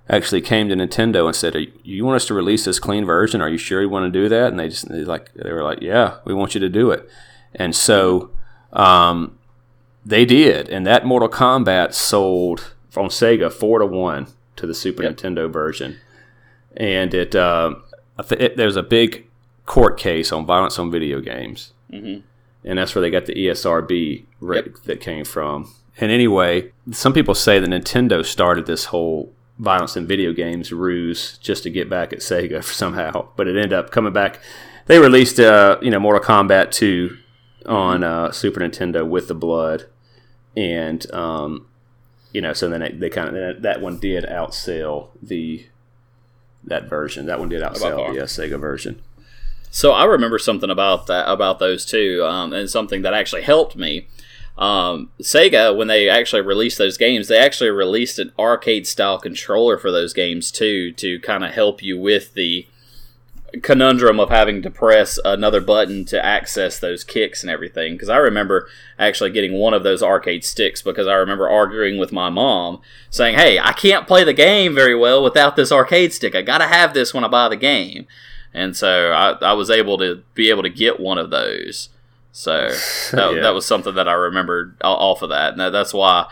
actually 0.07 0.41
came 0.41 0.69
to 0.69 0.75
Nintendo 0.75 1.25
and 1.25 1.35
said, 1.35 1.55
"You 1.83 2.05
want 2.05 2.17
us 2.17 2.27
to 2.27 2.35
release 2.35 2.65
this 2.65 2.77
clean 2.77 3.03
version? 3.03 3.41
Are 3.41 3.49
you 3.49 3.57
sure 3.57 3.81
you 3.81 3.89
want 3.89 4.11
to 4.11 4.19
do 4.19 4.29
that?" 4.29 4.51
And 4.51 4.59
they 4.59 4.69
just 4.69 4.87
they 4.87 5.03
like 5.03 5.33
they 5.33 5.51
were 5.51 5.63
like, 5.63 5.81
"Yeah, 5.81 6.17
we 6.25 6.33
want 6.35 6.53
you 6.53 6.59
to 6.61 6.69
do 6.69 6.91
it." 6.91 7.09
And 7.55 7.75
so 7.75 8.29
um, 8.71 9.39
they 10.05 10.23
did, 10.25 10.69
and 10.69 10.85
that 10.85 11.07
Mortal 11.07 11.29
Kombat 11.29 11.93
sold 11.93 12.75
from 12.91 13.07
Sega 13.07 13.51
four 13.51 13.79
to 13.79 13.85
one 13.87 14.27
to 14.57 14.67
the 14.67 14.75
Super 14.75 15.01
yep. 15.01 15.17
Nintendo 15.17 15.51
version, 15.51 15.97
and 16.77 17.15
it, 17.15 17.33
uh, 17.33 17.73
it, 18.29 18.57
there's 18.57 18.75
a 18.75 18.83
big 18.83 19.25
court 19.65 19.97
case 19.97 20.31
on 20.31 20.45
violence 20.45 20.77
on 20.77 20.91
video 20.91 21.19
games. 21.19 21.73
Mm-hmm 21.91 22.19
and 22.65 22.79
that's 22.79 22.95
where 22.95 23.01
they 23.01 23.11
got 23.11 23.27
the 23.27 23.35
ESRB 23.35 24.25
rate 24.41 24.65
yep. 24.65 24.75
that 24.83 24.99
came 24.99 25.23
from. 25.23 25.73
And 25.97 26.11
anyway, 26.11 26.71
some 26.91 27.13
people 27.13 27.35
say 27.35 27.59
that 27.59 27.69
Nintendo 27.69 28.25
started 28.25 28.65
this 28.65 28.85
whole 28.85 29.31
violence 29.59 29.95
in 29.95 30.05
video 30.05 30.33
games 30.33 30.73
ruse 30.73 31.37
just 31.37 31.63
to 31.63 31.69
get 31.69 31.89
back 31.89 32.11
at 32.11 32.19
Sega 32.19 32.63
somehow, 32.63 33.29
but 33.35 33.47
it 33.47 33.55
ended 33.55 33.73
up 33.73 33.91
coming 33.91 34.11
back. 34.11 34.41
They 34.87 34.99
released, 34.99 35.39
uh, 35.39 35.77
you 35.81 35.89
know, 35.89 35.99
Mortal 35.99 36.21
Kombat 36.21 36.71
2 36.71 37.17
on 37.65 38.03
uh, 38.03 38.31
Super 38.31 38.59
Nintendo 38.59 39.07
with 39.07 39.27
the 39.27 39.35
blood, 39.35 39.85
and 40.55 41.09
um, 41.11 41.67
you 42.31 42.41
know, 42.41 42.53
so 42.53 42.69
then 42.69 42.81
they, 42.81 42.91
they 42.91 43.09
kind 43.09 43.35
of 43.35 43.61
that 43.61 43.81
one 43.81 43.97
did 43.97 44.25
outsell 44.25 45.09
the 45.21 45.65
that 46.63 46.87
version. 46.87 47.25
That 47.25 47.39
one 47.39 47.49
did 47.49 47.63
outsell 47.63 48.13
the 48.13 48.21
uh, 48.21 48.25
Sega 48.25 48.59
version. 48.59 49.01
So 49.75 49.91
I 49.91 50.05
remember 50.05 50.39
something 50.39 50.69
about 50.69 51.07
that 51.07 51.29
about 51.29 51.59
those 51.59 51.85
two, 51.85 52.23
um, 52.23 52.53
and 52.53 52.69
something 52.69 53.01
that 53.01 53.13
actually 53.13 53.41
helped 53.41 53.75
me. 53.75 54.07
Um, 54.57 55.09
Sega, 55.21 55.75
when 55.75 55.89
they 55.89 56.07
actually 56.07 56.43
released 56.43 56.77
those 56.77 56.97
games, 56.97 57.27
they 57.27 57.37
actually 57.37 57.71
released 57.71 58.17
an 58.17 58.31
arcade 58.39 58.87
style 58.87 59.17
controller 59.17 59.77
for 59.77 59.91
those 59.91 60.13
games 60.13 60.49
too, 60.49 60.93
to 60.93 61.19
kind 61.19 61.43
of 61.43 61.51
help 61.51 61.83
you 61.83 61.99
with 61.99 62.35
the 62.35 62.65
conundrum 63.63 64.17
of 64.17 64.29
having 64.29 64.61
to 64.61 64.71
press 64.71 65.19
another 65.25 65.59
button 65.59 66.05
to 66.05 66.25
access 66.25 66.79
those 66.79 67.03
kicks 67.03 67.43
and 67.43 67.49
everything. 67.49 67.95
Because 67.95 68.07
I 68.07 68.15
remember 68.15 68.69
actually 68.97 69.31
getting 69.31 69.59
one 69.59 69.73
of 69.73 69.83
those 69.83 70.01
arcade 70.01 70.45
sticks 70.45 70.81
because 70.81 71.05
I 71.05 71.15
remember 71.15 71.49
arguing 71.49 71.97
with 71.97 72.13
my 72.13 72.29
mom 72.29 72.79
saying, 73.09 73.35
"Hey, 73.35 73.59
I 73.59 73.73
can't 73.73 74.07
play 74.07 74.23
the 74.23 74.31
game 74.31 74.73
very 74.73 74.95
well 74.95 75.21
without 75.21 75.57
this 75.57 75.73
arcade 75.73 76.13
stick. 76.13 76.33
I 76.33 76.43
got 76.43 76.59
to 76.59 76.67
have 76.67 76.93
this 76.93 77.13
when 77.13 77.25
I 77.25 77.27
buy 77.27 77.49
the 77.49 77.57
game." 77.57 78.07
And 78.55 78.75
so 78.75 79.11
I, 79.11 79.31
I 79.41 79.53
was 79.53 79.69
able 79.69 79.97
to 79.99 80.23
be 80.33 80.49
able 80.49 80.63
to 80.63 80.69
get 80.69 80.99
one 80.99 81.17
of 81.17 81.29
those. 81.29 81.89
So 82.31 82.69
that, 82.69 83.13
yeah. 83.35 83.41
that 83.41 83.53
was 83.53 83.65
something 83.65 83.95
that 83.95 84.07
I 84.07 84.13
remembered 84.13 84.77
off 84.81 85.21
of 85.21 85.29
that, 85.29 85.53
and 85.53 85.73
that's 85.73 85.93
why 85.93 86.27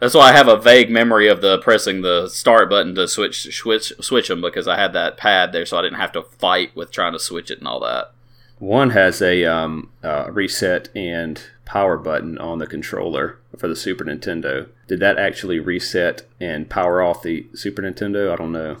that's 0.00 0.14
why 0.14 0.30
I 0.30 0.32
have 0.32 0.48
a 0.48 0.56
vague 0.56 0.90
memory 0.90 1.28
of 1.28 1.40
the 1.40 1.58
pressing 1.58 2.02
the 2.02 2.28
start 2.28 2.70
button 2.70 2.94
to 2.96 3.06
switch 3.06 3.56
switch 3.56 3.92
switch 4.00 4.28
them 4.28 4.40
because 4.40 4.66
I 4.66 4.76
had 4.76 4.92
that 4.94 5.16
pad 5.16 5.52
there, 5.52 5.64
so 5.64 5.78
I 5.78 5.82
didn't 5.82 6.00
have 6.00 6.12
to 6.12 6.22
fight 6.22 6.74
with 6.74 6.90
trying 6.90 7.12
to 7.12 7.18
switch 7.18 7.50
it 7.50 7.58
and 7.58 7.68
all 7.68 7.80
that. 7.80 8.12
One 8.58 8.90
has 8.90 9.22
a 9.22 9.44
um, 9.44 9.90
uh, 10.02 10.30
reset 10.30 10.88
and 10.94 11.40
power 11.64 11.96
button 11.96 12.36
on 12.38 12.58
the 12.58 12.66
controller 12.66 13.38
for 13.56 13.68
the 13.68 13.76
Super 13.76 14.04
Nintendo. 14.04 14.68
Did 14.86 15.00
that 15.00 15.18
actually 15.18 15.60
reset 15.60 16.22
and 16.40 16.68
power 16.68 17.00
off 17.00 17.22
the 17.22 17.46
Super 17.54 17.80
Nintendo? 17.82 18.32
I 18.32 18.36
don't 18.36 18.52
know. 18.52 18.78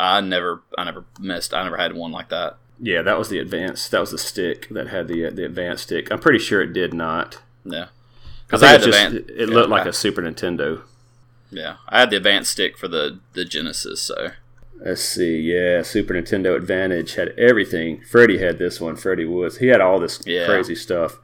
I 0.00 0.20
never, 0.20 0.62
I 0.78 0.84
never 0.84 1.04
missed. 1.18 1.52
I 1.52 1.62
never 1.62 1.76
had 1.76 1.94
one 1.94 2.12
like 2.12 2.30
that. 2.30 2.56
Yeah, 2.82 3.02
that 3.02 3.18
was 3.18 3.28
the 3.28 3.38
advanced. 3.38 3.90
That 3.90 4.00
was 4.00 4.10
the 4.10 4.18
stick 4.18 4.68
that 4.70 4.88
had 4.88 5.06
the 5.06 5.26
uh, 5.26 5.30
the 5.30 5.44
advanced 5.44 5.84
stick. 5.84 6.10
I'm 6.10 6.18
pretty 6.18 6.38
sure 6.38 6.62
it 6.62 6.72
did 6.72 6.94
not. 6.94 7.40
Yeah, 7.64 7.88
because 8.46 8.62
I, 8.62 8.74
I 8.74 8.78
just 8.78 8.88
advanced, 8.88 9.30
it 9.30 9.50
looked 9.50 9.68
yeah, 9.68 9.76
like 9.76 9.86
I, 9.86 9.90
a 9.90 9.92
Super 9.92 10.22
Nintendo. 10.22 10.82
Yeah, 11.50 11.76
I 11.88 12.00
had 12.00 12.10
the 12.10 12.16
advanced 12.16 12.52
stick 12.52 12.78
for 12.78 12.88
the 12.88 13.20
the 13.34 13.44
Genesis. 13.44 14.00
So 14.00 14.30
let's 14.76 15.02
see. 15.02 15.40
Yeah, 15.40 15.82
Super 15.82 16.14
Nintendo 16.14 16.56
Advantage 16.56 17.16
had 17.16 17.38
everything. 17.38 18.00
Freddie 18.00 18.38
had 18.38 18.58
this 18.58 18.80
one. 18.80 18.96
Freddie 18.96 19.26
Woods. 19.26 19.58
He 19.58 19.66
had 19.66 19.82
all 19.82 20.00
this 20.00 20.22
yeah. 20.24 20.46
crazy 20.46 20.74
stuff. 20.74 21.18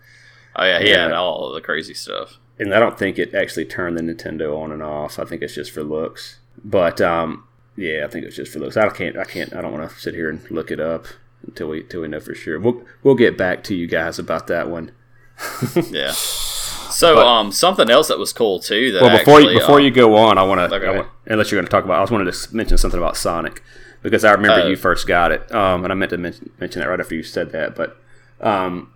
Oh 0.54 0.64
yeah, 0.64 0.80
he 0.80 0.90
had 0.90 1.12
all 1.12 1.52
the 1.52 1.62
crazy 1.62 1.94
stuff. 1.94 2.38
And 2.58 2.74
I 2.74 2.78
don't 2.78 2.98
think 2.98 3.18
it 3.18 3.34
actually 3.34 3.66
turned 3.66 3.98
the 3.98 4.02
Nintendo 4.02 4.58
on 4.58 4.72
and 4.72 4.82
off. 4.82 5.18
I 5.18 5.24
think 5.24 5.42
it's 5.42 5.54
just 5.54 5.70
for 5.70 5.82
looks. 5.82 6.38
But 6.64 7.00
um, 7.00 7.44
yeah, 7.76 8.04
I 8.04 8.08
think 8.08 8.22
it 8.22 8.26
was 8.26 8.36
just 8.36 8.52
for 8.52 8.58
looks. 8.58 8.76
I 8.76 8.88
can't. 8.88 9.16
I 9.16 9.24
can't. 9.24 9.54
I 9.54 9.60
don't 9.60 9.72
want 9.72 9.90
to 9.90 9.98
sit 9.98 10.14
here 10.14 10.30
and 10.30 10.48
look 10.50 10.70
it 10.70 10.80
up 10.80 11.06
until 11.46 11.68
we 11.68 11.80
until 11.80 12.00
we 12.02 12.08
know 12.08 12.20
for 12.20 12.34
sure. 12.34 12.58
We'll 12.58 12.82
we'll 13.02 13.14
get 13.14 13.36
back 13.36 13.62
to 13.64 13.74
you 13.74 13.86
guys 13.86 14.18
about 14.18 14.46
that 14.48 14.68
one. 14.68 14.92
yeah. 15.90 16.12
So 16.12 17.16
but, 17.16 17.26
um, 17.26 17.52
something 17.52 17.90
else 17.90 18.08
that 18.08 18.18
was 18.18 18.32
cool 18.32 18.58
too. 18.58 18.92
That 18.92 19.02
well, 19.02 19.18
before 19.18 19.38
actually, 19.38 19.54
you, 19.54 19.60
before 19.60 19.78
um, 19.78 19.84
you 19.84 19.90
go 19.90 20.16
on, 20.16 20.38
I 20.38 20.42
want 20.42 20.70
to 20.70 21.06
unless 21.26 21.50
you're 21.50 21.58
going 21.58 21.66
to 21.66 21.70
talk 21.70 21.84
about. 21.84 21.98
I 21.98 22.02
just 22.02 22.12
wanted 22.12 22.32
to 22.32 22.56
mention 22.56 22.78
something 22.78 22.98
about 22.98 23.16
Sonic 23.16 23.62
because 24.02 24.24
I 24.24 24.32
remember 24.32 24.62
uh, 24.62 24.68
you 24.68 24.76
first 24.76 25.06
got 25.06 25.32
it, 25.32 25.52
um, 25.54 25.84
and 25.84 25.92
I 25.92 25.94
meant 25.94 26.10
to 26.10 26.16
mention, 26.16 26.50
mention 26.58 26.80
that 26.80 26.88
right 26.88 27.00
after 27.00 27.14
you 27.14 27.22
said 27.22 27.52
that. 27.52 27.74
But 27.74 27.98
um, 28.40 28.92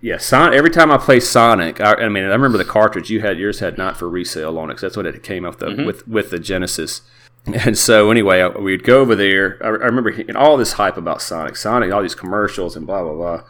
yeah, 0.00 0.18
Sonic. 0.18 0.58
Every 0.58 0.70
time 0.70 0.90
I 0.90 0.98
play 0.98 1.20
Sonic, 1.20 1.80
I, 1.80 1.94
I, 1.94 2.08
mean, 2.08 2.24
I 2.24 2.28
remember 2.28 2.58
the 2.58 2.64
cartridge 2.64 3.08
you 3.08 3.20
had. 3.20 3.38
Yours 3.38 3.60
had 3.60 3.78
not 3.78 3.96
for 3.96 4.08
resale 4.08 4.58
on 4.58 4.70
it. 4.70 4.74
Cause 4.74 4.80
that's 4.80 4.96
what 4.96 5.06
it 5.06 5.22
came 5.22 5.44
up 5.44 5.58
the, 5.60 5.66
mm-hmm. 5.66 5.84
with 5.84 6.08
with 6.08 6.30
the 6.30 6.40
Genesis. 6.40 7.02
And 7.46 7.76
so 7.76 8.10
anyway, 8.10 8.46
we'd 8.48 8.84
go 8.84 9.00
over 9.00 9.16
there. 9.16 9.58
I, 9.60 9.66
I 9.66 9.86
remember 9.86 10.14
all 10.36 10.56
this 10.56 10.74
hype 10.74 10.96
about 10.96 11.22
Sonic, 11.22 11.56
Sonic, 11.56 11.92
all 11.92 12.02
these 12.02 12.14
commercials 12.14 12.76
and 12.76 12.86
blah 12.86 13.02
blah 13.02 13.14
blah. 13.14 13.44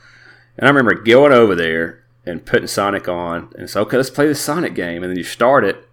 And 0.57 0.67
I 0.67 0.69
remember 0.69 0.95
going 0.95 1.33
over 1.33 1.55
there 1.55 2.05
and 2.25 2.45
putting 2.45 2.69
Sonic 2.69 3.09
on, 3.09 3.53
and 3.59 3.69
so 3.69 3.83
okay, 3.83 3.97
let's 3.97 4.11
play 4.11 4.27
the 4.27 4.35
Sonic 4.35 4.75
game. 4.75 5.03
And 5.03 5.11
then 5.11 5.19
you 5.19 5.25
start 5.25 5.65
it, 5.65 5.87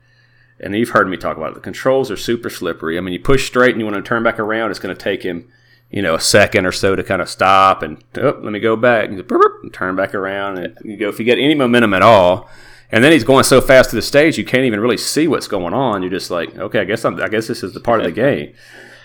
and 0.59 0.75
you've 0.75 0.89
heard 0.89 1.09
me 1.09 1.17
talk 1.17 1.37
about 1.37 1.51
it. 1.51 1.55
The 1.55 1.61
controls 1.61 2.09
are 2.09 2.17
super 2.17 2.49
slippery. 2.49 2.97
I 2.97 3.01
mean, 3.01 3.13
you 3.13 3.19
push 3.19 3.45
straight 3.47 3.71
and 3.71 3.79
you 3.79 3.85
want 3.85 3.97
to 3.97 4.07
turn 4.07 4.23
back 4.23 4.39
around, 4.39 4.71
it's 4.71 4.79
going 4.79 4.95
to 4.95 5.01
take 5.01 5.23
him, 5.23 5.49
you 5.89 6.01
know, 6.01 6.15
a 6.15 6.21
second 6.21 6.65
or 6.65 6.71
so 6.71 6.95
to 6.95 7.03
kind 7.03 7.21
of 7.21 7.29
stop 7.29 7.83
and 7.83 8.01
oh, 8.17 8.39
let 8.41 8.53
me 8.53 8.59
go 8.59 8.75
back 8.75 9.09
and, 9.09 9.19
and 9.19 9.73
turn 9.73 9.95
back 9.97 10.15
around. 10.15 10.57
And 10.57 10.77
you 10.83 10.95
go 10.95 11.09
if 11.09 11.19
you 11.19 11.25
get 11.25 11.37
any 11.37 11.55
momentum 11.55 11.93
at 11.93 12.01
all 12.01 12.49
and 12.91 13.03
then 13.03 13.11
he's 13.11 13.23
going 13.23 13.43
so 13.43 13.61
fast 13.61 13.91
to 13.91 13.95
the 13.95 14.01
stage 14.01 14.37
you 14.37 14.45
can't 14.45 14.63
even 14.63 14.79
really 14.79 14.97
see 14.97 15.27
what's 15.27 15.47
going 15.47 15.73
on. 15.73 16.01
You're 16.01 16.11
just 16.11 16.31
like, 16.31 16.57
okay, 16.57 16.79
I 16.79 16.85
guess 16.85 17.05
I'm, 17.05 17.21
I 17.21 17.27
guess 17.27 17.47
this 17.47 17.63
is 17.63 17.73
the 17.73 17.79
part 17.79 17.99
of 17.99 18.05
the 18.05 18.11
game. 18.11 18.53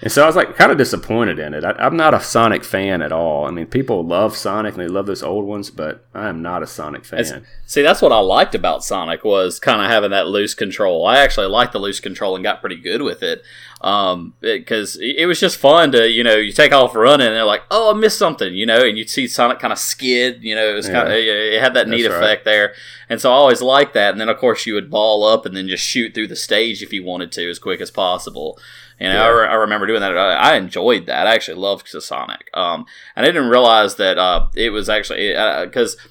And 0.05 0.13
so 0.13 0.23
I 0.23 0.27
was 0.27 0.37
like 0.37 0.55
kind 0.55 0.71
of 0.71 0.77
disappointed 0.77 1.39
in 1.39 1.55
it. 1.55 1.65
I, 1.65 1.87
am 1.87 1.97
not 1.97 2.13
a 2.13 2.21
Sonic 2.21 2.63
fan 2.63 3.01
at 3.01 3.11
all. 3.11 3.47
I 3.47 3.51
mean, 3.51 3.65
people 3.65 4.05
love 4.05 4.37
Sonic 4.37 4.75
and 4.75 4.83
they 4.83 4.87
love 4.87 5.07
those 5.07 5.23
old 5.23 5.47
ones, 5.47 5.71
but 5.71 6.05
I 6.13 6.29
am 6.29 6.43
not 6.43 6.63
a 6.63 6.67
Sonic 6.67 7.07
fan. 7.07 7.21
It's, 7.21 7.33
see, 7.65 7.81
that's 7.81 8.03
what 8.03 8.13
I 8.13 8.19
liked 8.19 8.55
about 8.55 8.85
Sonic 8.85 9.25
was 9.25 9.59
kind 9.59 9.81
of 9.81 9.89
having 9.89 10.11
that 10.11 10.27
loose 10.27 10.55
control. 10.55 11.07
I 11.07 11.21
actually 11.21 11.47
liked 11.47 11.73
the 11.73 11.79
loose 11.79 12.01
control 12.01 12.35
and 12.35 12.45
got 12.45 12.61
pretty 12.61 12.77
good 12.77 13.01
with 13.01 13.23
it 13.23 13.43
because 13.81 14.97
um, 14.97 15.03
it, 15.03 15.17
it, 15.19 15.27
was 15.27 15.39
just 15.39 15.59
fun 15.59 15.93
to 15.93 16.09
you 16.09 16.25
know 16.25 16.37
you 16.37 16.53
take 16.53 16.73
off 16.73 16.95
running 16.95 17.27
and 17.27 17.37
they're 17.37 17.45
like 17.45 17.65
oh 17.71 17.95
I 17.95 17.99
missed 17.99 18.17
something 18.17 18.55
you 18.55 18.65
know 18.65 18.83
and 18.83 18.97
you'd 18.97 19.11
see 19.11 19.27
Sonic 19.27 19.59
kind 19.59 19.75
of 19.75 19.79
skid 19.79 20.43
you 20.43 20.55
know 20.55 20.67
it 20.67 20.73
was 20.73 20.89
yeah. 20.89 20.95
kind 20.95 21.09
of 21.09 21.15
it 21.15 21.61
had 21.61 21.75
that 21.75 21.89
neat 21.89 22.05
That's 22.05 22.15
effect 22.15 22.41
right. 22.41 22.45
there 22.51 22.75
and 23.11 23.21
so 23.21 23.31
I 23.31 23.35
always 23.35 23.61
liked 23.61 23.93
that 23.93 24.13
and 24.13 24.21
then 24.21 24.31
of 24.31 24.39
course 24.39 24.65
you 24.65 24.73
would 24.73 24.91
ball 24.91 25.23
up 25.23 25.45
and 25.45 25.55
then 25.55 25.69
just 25.69 25.85
shoot 25.85 26.15
through 26.15 26.29
the 26.29 26.37
stage 26.37 26.83
if 26.83 26.95
you 26.95 27.05
wanted 27.05 27.31
to 27.33 27.51
as 27.51 27.59
quick 27.59 27.83
as 27.83 27.91
possible 27.91 28.59
and 29.01 29.13
yeah. 29.13 29.25
I, 29.25 29.29
re- 29.29 29.49
I, 29.49 29.55
remember 29.55 29.87
doing 29.87 30.01
that. 30.01 30.17
I, 30.17 30.57
enjoyed 30.57 31.07
that. 31.07 31.27
I 31.27 31.35
actually 31.35 31.59
loved 31.59 31.89
Sonic. 31.89 32.49
Um, 32.55 32.87
and 33.17 33.25
I 33.25 33.29
didn't 33.29 33.49
realize 33.51 33.97
that 33.97 34.19
uh, 34.19 34.49
it 34.55 34.71
was 34.71 34.89
actually 34.89 35.29
because. 35.65 35.97
Uh, 35.97 36.09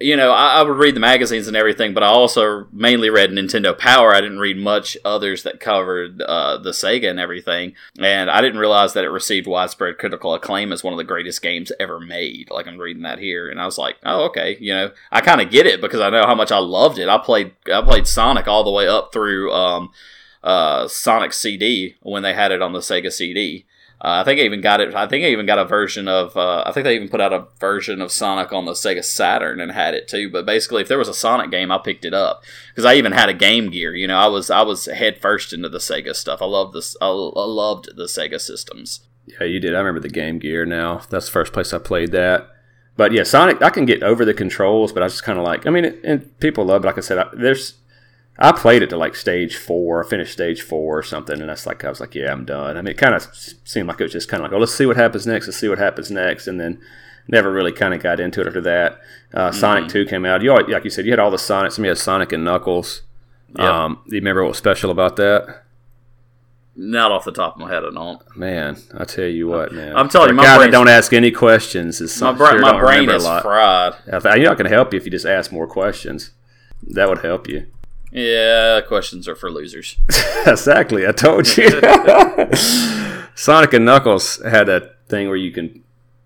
you 0.00 0.16
know, 0.16 0.32
I, 0.32 0.56
I, 0.56 0.62
would 0.62 0.76
read 0.76 0.96
the 0.96 1.00
magazines 1.00 1.46
and 1.46 1.56
everything, 1.56 1.94
but 1.94 2.02
I 2.02 2.08
also 2.08 2.66
mainly 2.72 3.10
read 3.10 3.30
Nintendo 3.30 3.78
Power. 3.78 4.12
I 4.12 4.20
didn't 4.20 4.40
read 4.40 4.58
much 4.58 4.96
others 5.04 5.44
that 5.44 5.60
covered 5.60 6.20
uh, 6.20 6.58
the 6.58 6.72
Sega 6.72 7.08
and 7.08 7.20
everything. 7.20 7.74
And 7.98 8.28
I 8.28 8.40
didn't 8.40 8.58
realize 8.58 8.92
that 8.94 9.04
it 9.04 9.10
received 9.10 9.46
widespread 9.46 9.98
critical 9.98 10.34
acclaim 10.34 10.72
as 10.72 10.82
one 10.82 10.92
of 10.92 10.98
the 10.98 11.04
greatest 11.04 11.42
games 11.42 11.70
ever 11.78 12.00
made. 12.00 12.50
Like 12.50 12.66
I'm 12.66 12.78
reading 12.78 13.04
that 13.04 13.20
here, 13.20 13.48
and 13.48 13.60
I 13.60 13.66
was 13.66 13.78
like, 13.78 13.96
oh, 14.04 14.24
okay. 14.26 14.58
You 14.60 14.74
know, 14.74 14.90
I 15.12 15.20
kind 15.20 15.40
of 15.40 15.50
get 15.50 15.66
it 15.66 15.80
because 15.80 16.00
I 16.00 16.10
know 16.10 16.26
how 16.26 16.34
much 16.34 16.50
I 16.50 16.58
loved 16.58 16.98
it. 16.98 17.08
I 17.08 17.18
played 17.18 17.52
I 17.72 17.80
played 17.80 18.08
Sonic 18.08 18.48
all 18.48 18.64
the 18.64 18.70
way 18.72 18.88
up 18.88 19.12
through. 19.12 19.52
Um, 19.52 19.90
uh, 20.44 20.86
Sonic 20.86 21.32
CD 21.32 21.96
when 22.02 22.22
they 22.22 22.34
had 22.34 22.52
it 22.52 22.62
on 22.62 22.72
the 22.72 22.80
Sega 22.80 23.10
CD. 23.10 23.66
Uh, 24.00 24.20
I 24.20 24.24
think 24.24 24.38
I 24.38 24.44
even 24.44 24.60
got 24.60 24.80
it. 24.82 24.94
I 24.94 25.06
think 25.06 25.24
I 25.24 25.28
even 25.28 25.46
got 25.46 25.58
a 25.58 25.64
version 25.64 26.08
of. 26.08 26.36
Uh, 26.36 26.62
I 26.66 26.72
think 26.72 26.84
they 26.84 26.94
even 26.94 27.08
put 27.08 27.22
out 27.22 27.32
a 27.32 27.46
version 27.58 28.02
of 28.02 28.12
Sonic 28.12 28.52
on 28.52 28.66
the 28.66 28.72
Sega 28.72 29.02
Saturn 29.02 29.60
and 29.60 29.72
had 29.72 29.94
it 29.94 30.08
too. 30.08 30.28
But 30.28 30.44
basically, 30.44 30.82
if 30.82 30.88
there 30.88 30.98
was 30.98 31.08
a 31.08 31.14
Sonic 31.14 31.50
game, 31.50 31.72
I 31.72 31.78
picked 31.78 32.04
it 32.04 32.12
up 32.12 32.42
because 32.68 32.84
I 32.84 32.94
even 32.96 33.12
had 33.12 33.30
a 33.30 33.34
Game 33.34 33.70
Gear. 33.70 33.94
You 33.94 34.06
know, 34.06 34.18
I 34.18 34.26
was 34.26 34.50
I 34.50 34.60
was 34.60 34.84
head 34.84 35.22
first 35.22 35.54
into 35.54 35.70
the 35.70 35.78
Sega 35.78 36.14
stuff. 36.14 36.42
I 36.42 36.44
love 36.44 36.74
this. 36.74 36.94
I, 37.00 37.06
loved 37.08 37.96
the 37.96 38.04
Sega 38.04 38.38
systems. 38.38 39.00
Yeah, 39.24 39.44
you 39.44 39.58
did. 39.58 39.74
I 39.74 39.78
remember 39.78 40.00
the 40.00 40.10
Game 40.10 40.38
Gear. 40.38 40.66
Now 40.66 41.00
that's 41.08 41.26
the 41.26 41.32
first 41.32 41.54
place 41.54 41.72
I 41.72 41.78
played 41.78 42.12
that. 42.12 42.50
But 42.98 43.12
yeah, 43.12 43.22
Sonic. 43.22 43.62
I 43.62 43.70
can 43.70 43.86
get 43.86 44.02
over 44.02 44.26
the 44.26 44.34
controls, 44.34 44.92
but 44.92 45.02
I 45.02 45.06
just 45.06 45.24
kind 45.24 45.38
of 45.38 45.44
like. 45.46 45.66
I 45.66 45.70
mean, 45.70 45.86
it, 45.86 46.00
and 46.04 46.38
people 46.40 46.66
love. 46.66 46.84
It. 46.84 46.88
Like 46.88 46.98
I 46.98 47.00
said, 47.00 47.16
I, 47.16 47.28
there's 47.32 47.74
I 48.38 48.50
played 48.52 48.82
it 48.82 48.90
to 48.90 48.96
like 48.96 49.14
stage 49.14 49.56
four, 49.56 50.02
finished 50.04 50.32
stage 50.32 50.62
four 50.62 50.98
or 50.98 51.02
something, 51.02 51.40
and 51.40 51.48
that's 51.48 51.66
like 51.66 51.84
I 51.84 51.88
was 51.88 52.00
like, 52.00 52.14
yeah, 52.14 52.32
I'm 52.32 52.44
done. 52.44 52.76
I 52.76 52.82
mean, 52.82 52.90
it 52.92 52.98
kind 52.98 53.14
of 53.14 53.28
seemed 53.64 53.86
like 53.88 54.00
it 54.00 54.04
was 54.04 54.12
just 54.12 54.28
kind 54.28 54.42
of 54.42 54.50
like, 54.50 54.56
oh, 54.56 54.60
let's 54.60 54.74
see 54.74 54.86
what 54.86 54.96
happens 54.96 55.26
next. 55.26 55.46
Let's 55.46 55.58
see 55.58 55.68
what 55.68 55.78
happens 55.78 56.10
next, 56.10 56.48
and 56.48 56.58
then 56.60 56.80
never 57.28 57.52
really 57.52 57.72
kind 57.72 57.94
of 57.94 58.02
got 58.02 58.18
into 58.20 58.40
it 58.40 58.46
after 58.46 58.60
that. 58.62 59.00
Uh, 59.32 59.50
Mm-hmm. 59.50 59.58
Sonic 59.58 59.88
Two 59.88 60.04
came 60.04 60.24
out. 60.24 60.42
You 60.42 60.52
like 60.56 60.84
you 60.84 60.90
said, 60.90 61.04
you 61.04 61.12
had 61.12 61.20
all 61.20 61.30
the 61.30 61.36
Sonics. 61.36 61.78
You 61.78 61.84
had 61.84 61.98
Sonic 61.98 62.32
and 62.32 62.44
Knuckles. 62.44 63.02
Yep. 63.56 63.60
Um, 63.60 64.00
do 64.08 64.16
you 64.16 64.20
remember 64.20 64.42
what 64.42 64.48
was 64.48 64.58
special 64.58 64.90
about 64.90 65.14
that? 65.16 65.62
Not 66.76 67.12
off 67.12 67.24
the 67.24 67.30
top 67.30 67.54
of 67.54 67.60
my 67.60 67.68
head, 67.70 67.84
I 67.84 67.90
don't. 67.90 68.36
Man, 68.36 68.76
I 68.98 69.04
tell 69.04 69.26
you 69.26 69.46
what, 69.46 69.72
man. 69.72 69.94
I'm 69.96 70.08
telling 70.08 70.30
you, 70.30 70.34
my 70.34 70.42
guy 70.42 70.58
that 70.58 70.72
don't 70.72 70.88
ask 70.88 71.12
any 71.12 71.30
questions 71.30 72.00
is 72.00 72.20
My, 72.20 72.32
bra- 72.32 72.50
sure 72.50 72.58
my 72.60 72.80
brain 72.80 73.08
is 73.08 73.24
fried. 73.24 73.94
I 74.12 74.34
you're 74.34 74.48
not 74.48 74.58
going 74.58 74.68
to 74.68 74.74
help 74.74 74.92
you 74.92 74.96
if 74.96 75.04
you 75.04 75.10
just 75.12 75.24
ask 75.24 75.52
more 75.52 75.68
questions. 75.68 76.32
That 76.82 77.08
would 77.08 77.18
help 77.18 77.48
you. 77.48 77.68
Yeah, 78.14 78.80
questions 78.82 79.26
are 79.28 79.34
for 79.34 79.50
losers. 79.50 79.96
exactly. 80.46 81.06
I 81.06 81.10
told 81.12 81.56
you. 81.56 81.68
Sonic 83.34 83.72
and 83.72 83.84
Knuckles 83.84 84.40
had 84.44 84.68
a 84.68 84.92
thing 85.08 85.26
where 85.26 85.36
you 85.36 85.50
can 85.50 85.82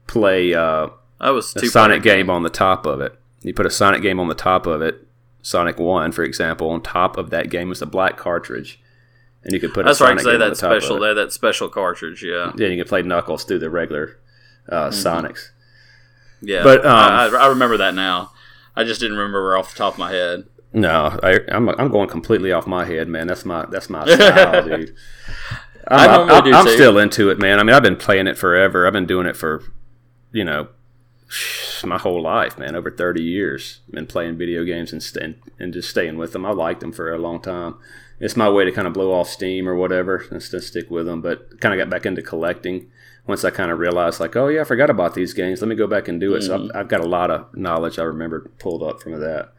play 0.07 0.53
uh, 0.55 0.89
That 1.21 1.31
was 1.31 1.57
a 1.57 1.67
Sonic 1.67 2.03
game 2.03 2.29
on 2.29 2.43
the 2.43 2.51
top 2.51 2.85
of 2.87 3.01
it. 3.01 3.19
You 3.41 3.55
put 3.55 3.65
a 3.67 3.71
Sonic 3.71 4.03
game 4.03 4.21
on 4.21 4.29
the 4.29 4.35
top 4.35 4.67
of 4.67 4.83
it. 4.83 5.07
Sonic 5.41 5.79
One, 5.79 6.13
for 6.13 6.25
example, 6.25 6.69
on 6.71 6.83
top 6.83 7.17
of 7.17 7.31
that 7.31 7.49
game 7.49 7.71
was 7.71 7.81
a 7.81 7.87
black 7.87 8.19
cartridge, 8.19 8.79
and 9.45 9.55
you 9.55 9.61
could 9.61 9.73
put 9.73 9.87
That's 9.87 10.01
a 10.01 10.05
right. 10.05 10.11
Sonic 10.11 10.25
Say 10.25 10.33
game 10.33 10.43
on 10.43 10.49
that 10.51 10.55
the 10.57 10.61
top 10.61 10.73
of 10.73 10.83
special. 10.83 11.01
That 11.01 11.15
that 11.15 11.33
special 11.33 11.69
cartridge. 11.71 12.23
Yeah, 12.23 12.53
Then 12.55 12.73
you 12.73 12.77
could 12.83 12.89
play 12.89 13.01
Knuckles 13.03 13.45
through 13.45 13.61
the 13.61 13.71
regular 13.71 14.19
uh, 14.69 14.91
Mm-hmm. 14.91 15.27
Sonics. 15.27 15.49
yeah. 16.43 16.63
But, 16.63 16.85
um, 16.85 16.93
I, 16.93 17.27
I, 17.29 17.45
I 17.45 17.47
remember 17.49 17.79
that 17.79 17.95
now. 17.95 18.33
I 18.77 18.85
just 18.85 19.01
didn't 19.01 19.17
remember 19.17 19.57
off 19.57 19.73
the 19.73 19.79
top 19.79 19.95
of 19.95 19.99
my 19.99 20.11
head. 20.11 20.45
No, 20.81 21.19
I, 21.23 21.41
I'm 21.49 21.69
I'm 21.71 21.89
going 21.91 22.09
completely 22.09 22.53
off 22.53 22.67
my 22.67 22.85
head, 22.85 23.09
man. 23.09 23.27
That's 23.27 23.45
my 23.45 23.67
that's 23.67 23.89
my 23.91 24.05
style, 24.15 24.65
dude. 24.65 24.95
I 25.87 26.07
I'm, 26.07 26.31
I'm, 26.31 26.45
do 26.45 26.53
I'm 26.53 26.69
still 26.69 26.99
into 26.99 27.31
it, 27.31 27.39
man. 27.39 27.59
I 27.59 27.63
mean, 27.63 27.75
I've 27.75 27.83
been 27.83 27.97
playing 27.97 28.27
it 28.27 28.37
forever. 28.37 28.87
I've 28.87 28.93
been 28.93 29.07
doing 29.07 29.27
it 29.27 29.37
for, 29.37 29.63
you 30.33 30.45
know, 30.45 30.69
my 31.85 31.99
whole 31.99 32.23
life, 32.23 32.59
man. 32.59 32.77
Over 32.77 32.91
30 32.91 33.23
years, 33.23 33.81
been 33.91 34.07
playing 34.07 34.37
video 34.39 34.65
games 34.65 34.93
and 34.93 35.03
st- 35.03 35.39
and 35.59 35.73
just 35.73 35.91
staying 35.91 36.19
with 36.19 36.33
them. 36.33 36.45
I 36.45 36.51
liked 36.51 36.81
them 36.81 36.93
for 36.93 37.13
a 37.13 37.19
long 37.19 37.41
time. 37.41 37.77
It's 38.21 38.37
my 38.37 38.49
way 38.51 38.65
to 38.65 38.73
kind 38.73 38.87
of 38.87 38.93
blow 38.93 39.13
off 39.13 39.29
steam 39.29 39.69
or 39.69 39.75
whatever, 39.75 40.25
and 40.31 40.41
to 40.41 40.61
stick 40.61 40.91
with 40.91 41.07
them. 41.07 41.21
But 41.23 41.61
kind 41.61 41.73
of 41.73 41.79
got 41.79 41.91
back 41.91 42.05
into 42.07 42.23
collecting 42.23 42.91
once 43.27 43.45
I 43.45 43.51
kind 43.51 43.71
of 43.71 43.79
realized, 43.79 44.21
like, 44.21 44.37
oh 44.37 44.49
yeah, 44.49 44.63
I 44.63 44.65
forgot 44.65 44.91
about 44.91 45.15
these 45.15 45.35
games. 45.35 45.61
Let 45.61 45.69
me 45.69 45.75
go 45.77 45.87
back 45.87 46.09
and 46.09 46.21
do 46.21 46.35
it. 46.35 46.43
So 46.43 46.59
Mm-hmm. 46.59 46.71
I've, 46.77 46.81
I've 46.83 46.89
got 46.89 47.01
a 47.01 47.07
lot 47.09 47.31
of 47.31 47.55
knowledge 47.57 47.99
I 47.99 48.03
remember 48.05 48.51
pulled 48.59 48.83
up 48.83 49.01
from 49.03 49.19
that. 49.21 49.53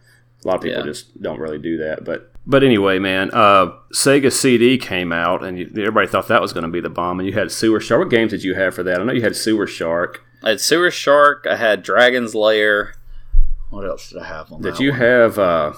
A 0.44 0.48
lot 0.48 0.56
of 0.58 0.62
people 0.62 0.80
Yeah. 0.80 0.86
just 0.86 1.22
don't 1.22 1.40
really 1.40 1.58
do 1.60 1.78
that, 1.78 2.04
but 2.06 2.32
but 2.48 2.64
anyway, 2.64 2.98
man, 2.98 3.30
uh, 3.34 3.72
Sega 3.94 4.32
CD 4.32 4.78
came 4.78 5.12
out, 5.12 5.44
and 5.44 5.60
you, 5.60 5.66
everybody 5.78 6.08
thought 6.08 6.28
that 6.30 6.42
was 6.42 6.52
going 6.54 6.64
to 6.64 6.70
be 6.70 6.80
the 6.80 6.90
bomb. 6.90 7.20
And 7.20 7.28
you 7.28 7.34
had 7.36 7.52
Sewer 7.52 7.80
Shark. 7.80 8.00
What 8.00 8.10
games 8.10 8.32
did 8.32 8.44
you 8.44 8.56
have 8.56 8.74
for 8.74 8.82
that? 8.84 9.00
I 9.00 9.04
know 9.04 9.14
you 9.14 9.22
had 9.22 9.36
Sewer 9.36 9.68
Shark. 9.68 10.24
I 10.44 10.50
had 10.50 10.62
Sewer 10.62 10.90
Shark. 10.90 11.46
I 11.48 11.58
had 11.58 11.84
Dragon's 11.84 12.34
Lair. 12.34 12.94
What 13.70 13.86
else 13.86 14.10
did 14.10 14.20
I 14.20 14.26
have 14.26 14.52
on 14.52 14.62
that? 14.62 14.72
Did 14.72 14.80
you 14.80 14.90
one? 14.92 15.00
have 15.00 15.38
uh, 15.38 15.74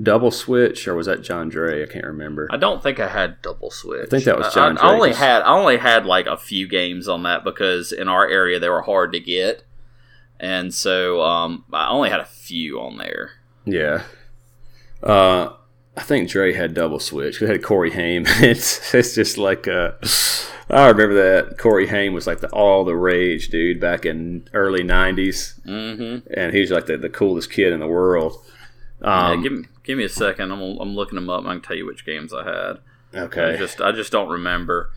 Double 0.00 0.30
Switch, 0.30 0.86
or 0.86 0.94
was 0.94 1.06
that 1.06 1.22
John 1.22 1.48
Dre? 1.48 1.82
I 1.82 1.86
can't 1.86 2.04
remember. 2.04 2.46
I 2.52 2.56
don't 2.56 2.82
think 2.82 3.00
I 3.00 3.08
had 3.08 3.42
Double 3.42 3.70
Switch. 3.72 4.06
I 4.06 4.08
think 4.10 4.24
that 4.24 4.38
was 4.38 4.54
John 4.54 4.78
I, 4.78 4.82
I 4.82 4.92
only 4.92 5.08
Drake's. 5.08 5.18
had 5.18 5.42
I 5.42 5.56
only 5.56 5.78
had 5.78 6.06
like 6.06 6.26
a 6.26 6.36
few 6.36 6.68
games 6.68 7.08
on 7.08 7.24
that 7.24 7.42
because 7.42 7.90
in 7.90 8.06
our 8.06 8.28
area 8.28 8.60
they 8.60 8.68
were 8.68 8.82
hard 8.82 9.10
to 9.14 9.18
get, 9.18 9.64
and 10.38 10.72
so 10.72 11.22
um, 11.22 11.64
I 11.72 11.88
only 11.88 12.10
had 12.10 12.20
a 12.20 12.26
few 12.26 12.78
on 12.78 12.98
there. 12.98 13.30
Yeah. 13.66 14.04
Uh, 15.02 15.52
I 15.96 16.02
think 16.02 16.28
Dre 16.30 16.52
had 16.52 16.72
Double 16.74 16.98
Switch. 17.00 17.40
We 17.40 17.48
had 17.48 17.62
Corey 17.62 17.90
Haim. 17.90 18.24
it's 18.40 18.94
it's 18.94 19.14
just 19.14 19.36
like 19.38 19.66
uh, 19.68 19.92
I 20.70 20.88
remember 20.88 21.14
that 21.14 21.58
Corey 21.58 21.86
Haim 21.88 22.12
was 22.14 22.26
like 22.26 22.40
the 22.40 22.48
all 22.50 22.84
the 22.84 22.96
rage 22.96 23.48
dude 23.48 23.80
back 23.80 24.06
in 24.06 24.48
early 24.52 24.82
'90s, 24.82 25.60
Mm-hmm. 25.64 26.32
and 26.34 26.54
he 26.54 26.60
was 26.60 26.70
like 26.70 26.86
the, 26.86 26.96
the 26.96 27.08
coolest 27.10 27.50
kid 27.50 27.72
in 27.72 27.80
the 27.80 27.86
world. 27.86 28.42
Um, 29.02 29.38
yeah, 29.38 29.42
give 29.42 29.52
me 29.52 29.64
give 29.84 29.98
me 29.98 30.04
a 30.04 30.08
second. 30.08 30.52
I'm 30.52 30.60
I'm 30.78 30.94
looking 30.94 31.16
them 31.16 31.28
up. 31.30 31.44
I 31.44 31.52
can 31.52 31.60
tell 31.62 31.76
you 31.76 31.86
which 31.86 32.06
games 32.06 32.32
I 32.32 32.44
had. 32.44 32.78
I 33.12 33.18
okay. 33.24 33.56
just 33.58 33.80
I 33.80 33.92
just 33.92 34.12
don't 34.12 34.28
remember. 34.28 34.90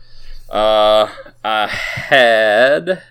Uh, 0.50 1.08
I 1.44 1.66
had 1.68 3.02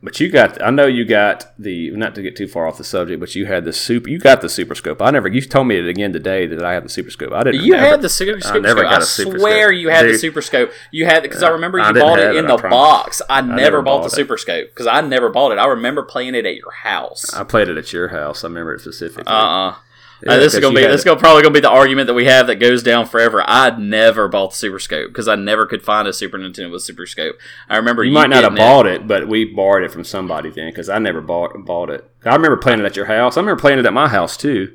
But 0.00 0.20
you 0.20 0.30
got, 0.30 0.62
I 0.62 0.70
know 0.70 0.86
you 0.86 1.04
got 1.04 1.52
the, 1.58 1.90
not 1.90 2.14
to 2.14 2.22
get 2.22 2.36
too 2.36 2.46
far 2.46 2.68
off 2.68 2.78
the 2.78 2.84
subject, 2.84 3.18
but 3.18 3.34
you 3.34 3.46
had 3.46 3.64
the 3.64 3.72
super, 3.72 4.08
you 4.08 4.20
got 4.20 4.40
the 4.40 4.48
super 4.48 4.76
scope. 4.76 5.02
I 5.02 5.10
never, 5.10 5.26
you 5.26 5.40
told 5.40 5.66
me 5.66 5.76
it 5.76 5.88
again 5.88 6.12
today 6.12 6.46
that 6.46 6.62
I 6.62 6.74
have 6.74 6.84
the 6.84 6.88
super 6.88 7.10
scope. 7.10 7.32
I 7.32 7.42
didn't. 7.42 7.62
You 7.64 7.72
never- 7.72 7.84
had 7.86 8.02
the 8.02 8.08
super 8.08 8.40
scope. 8.40 8.62
never 8.62 8.84
I, 8.86 8.90
got 8.90 9.02
a 9.02 9.04
super 9.04 9.40
swear 9.40 9.70
scope. 9.70 9.80
you 9.80 9.88
had 9.88 10.06
the 10.06 10.16
super 10.16 10.40
scope. 10.40 10.70
You 10.92 11.06
had 11.06 11.24
because 11.24 11.42
I 11.42 11.48
remember 11.48 11.78
you 11.78 11.84
I 11.84 11.92
bought 11.92 12.20
it 12.20 12.36
in 12.36 12.44
it, 12.44 12.48
the 12.48 12.58
promise. 12.58 12.76
box. 12.76 13.22
I, 13.28 13.40
never, 13.40 13.56
never 13.56 13.82
bought, 13.82 13.98
bought 13.98 14.00
the 14.02 14.06
it. 14.06 14.10
super 14.16 14.38
scope 14.38 14.68
because 14.68 14.86
I 14.86 15.00
never 15.00 15.30
bought 15.30 15.50
it. 15.50 15.58
I 15.58 15.66
remember 15.66 16.04
playing 16.04 16.36
it 16.36 16.46
at 16.46 16.54
your 16.54 16.70
house. 16.70 17.34
I 17.34 17.42
played 17.42 17.68
it 17.68 17.76
at 17.76 17.92
your 17.92 18.06
house. 18.08 18.44
I 18.44 18.46
remember 18.46 18.74
it 18.74 18.80
specifically. 18.82 19.24
Uh 19.26 19.32
uh 19.36 19.74
Yeah, 20.26 20.36
this 20.38 20.54
is 20.54 20.60
gonna 20.60 20.74
be 20.74 20.82
this 20.82 21.00
is 21.00 21.04
gonna 21.04 21.20
probably 21.20 21.42
gonna 21.42 21.52
be 21.54 21.60
the 21.60 21.70
argument 21.70 22.08
that 22.08 22.14
we 22.14 22.24
have 22.24 22.48
that 22.48 22.56
goes 22.56 22.82
down 22.82 23.06
forever. 23.06 23.44
I'd 23.46 23.78
never 23.78 24.26
bought 24.26 24.50
the 24.50 24.56
Super 24.56 24.78
Scope 24.80 25.08
because 25.10 25.28
I 25.28 25.36
never 25.36 25.64
could 25.64 25.82
find 25.82 26.08
a 26.08 26.12
Super 26.12 26.38
Nintendo 26.38 26.72
with 26.72 26.82
Super 26.82 27.06
Scope. 27.06 27.36
I 27.68 27.76
remember 27.76 28.02
You 28.02 28.10
you, 28.10 28.14
might 28.14 28.28
not 28.30 28.42
have 28.42 28.54
getting 28.56 28.56
bought 28.66 28.86
it, 28.86 29.06
but 29.06 29.28
we 29.28 29.44
borrowed 29.44 29.84
it 29.84 29.92
from 29.92 30.02
somebody 30.04 30.50
then 30.50 30.70
because 30.70 30.88
I 30.88 30.98
never 30.98 31.20
bought 31.20 31.52
bought 31.64 31.90
it. 31.90 32.10
I 32.24 32.34
remember 32.34 32.56
playing 32.56 32.80
it 32.80 32.84
at 32.84 32.96
your 32.96 33.06
house. 33.06 33.36
I 33.36 33.40
remember 33.40 33.60
playing 33.60 33.78
it 33.78 33.86
at 33.86 33.92
my 33.92 34.08
house 34.08 34.36
too, 34.36 34.74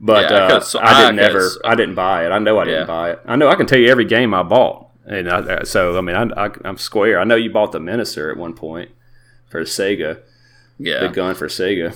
but 0.00 0.28
Yeah, 0.30 0.36
uh, 0.38 0.48
'cause 0.50 0.74
I 0.74 1.02
didn't 1.02 1.18
I- 1.20 1.22
never. 1.22 1.38
'cause- 1.38 1.58
I 1.64 1.74
didn't 1.76 1.94
buy 1.94 2.26
it. 2.26 2.30
I 2.30 2.38
know 2.40 2.58
I 2.58 2.64
didn't 2.64 2.80
Yeah. 2.80 2.86
buy 2.86 3.10
it. 3.10 3.20
I 3.26 3.36
know 3.36 3.48
I 3.48 3.54
can 3.54 3.66
tell 3.66 3.78
you 3.78 3.88
every 3.88 4.06
game 4.06 4.34
I 4.34 4.42
bought, 4.42 4.88
and 5.06 5.30
I, 5.30 5.62
so 5.62 5.96
I 5.96 6.00
mean 6.00 6.16
I, 6.16 6.46
I, 6.46 6.50
I'm 6.64 6.76
square. 6.78 7.20
I 7.20 7.24
know 7.24 7.36
you 7.36 7.50
bought 7.50 7.70
the 7.70 7.78
Menacer 7.78 8.28
at 8.32 8.36
one 8.36 8.54
point 8.54 8.90
for 9.48 9.62
Sega, 9.62 10.18
Yeah, 10.80 10.98
the 11.00 11.08
gun 11.10 11.36
for 11.36 11.46
Sega. 11.46 11.94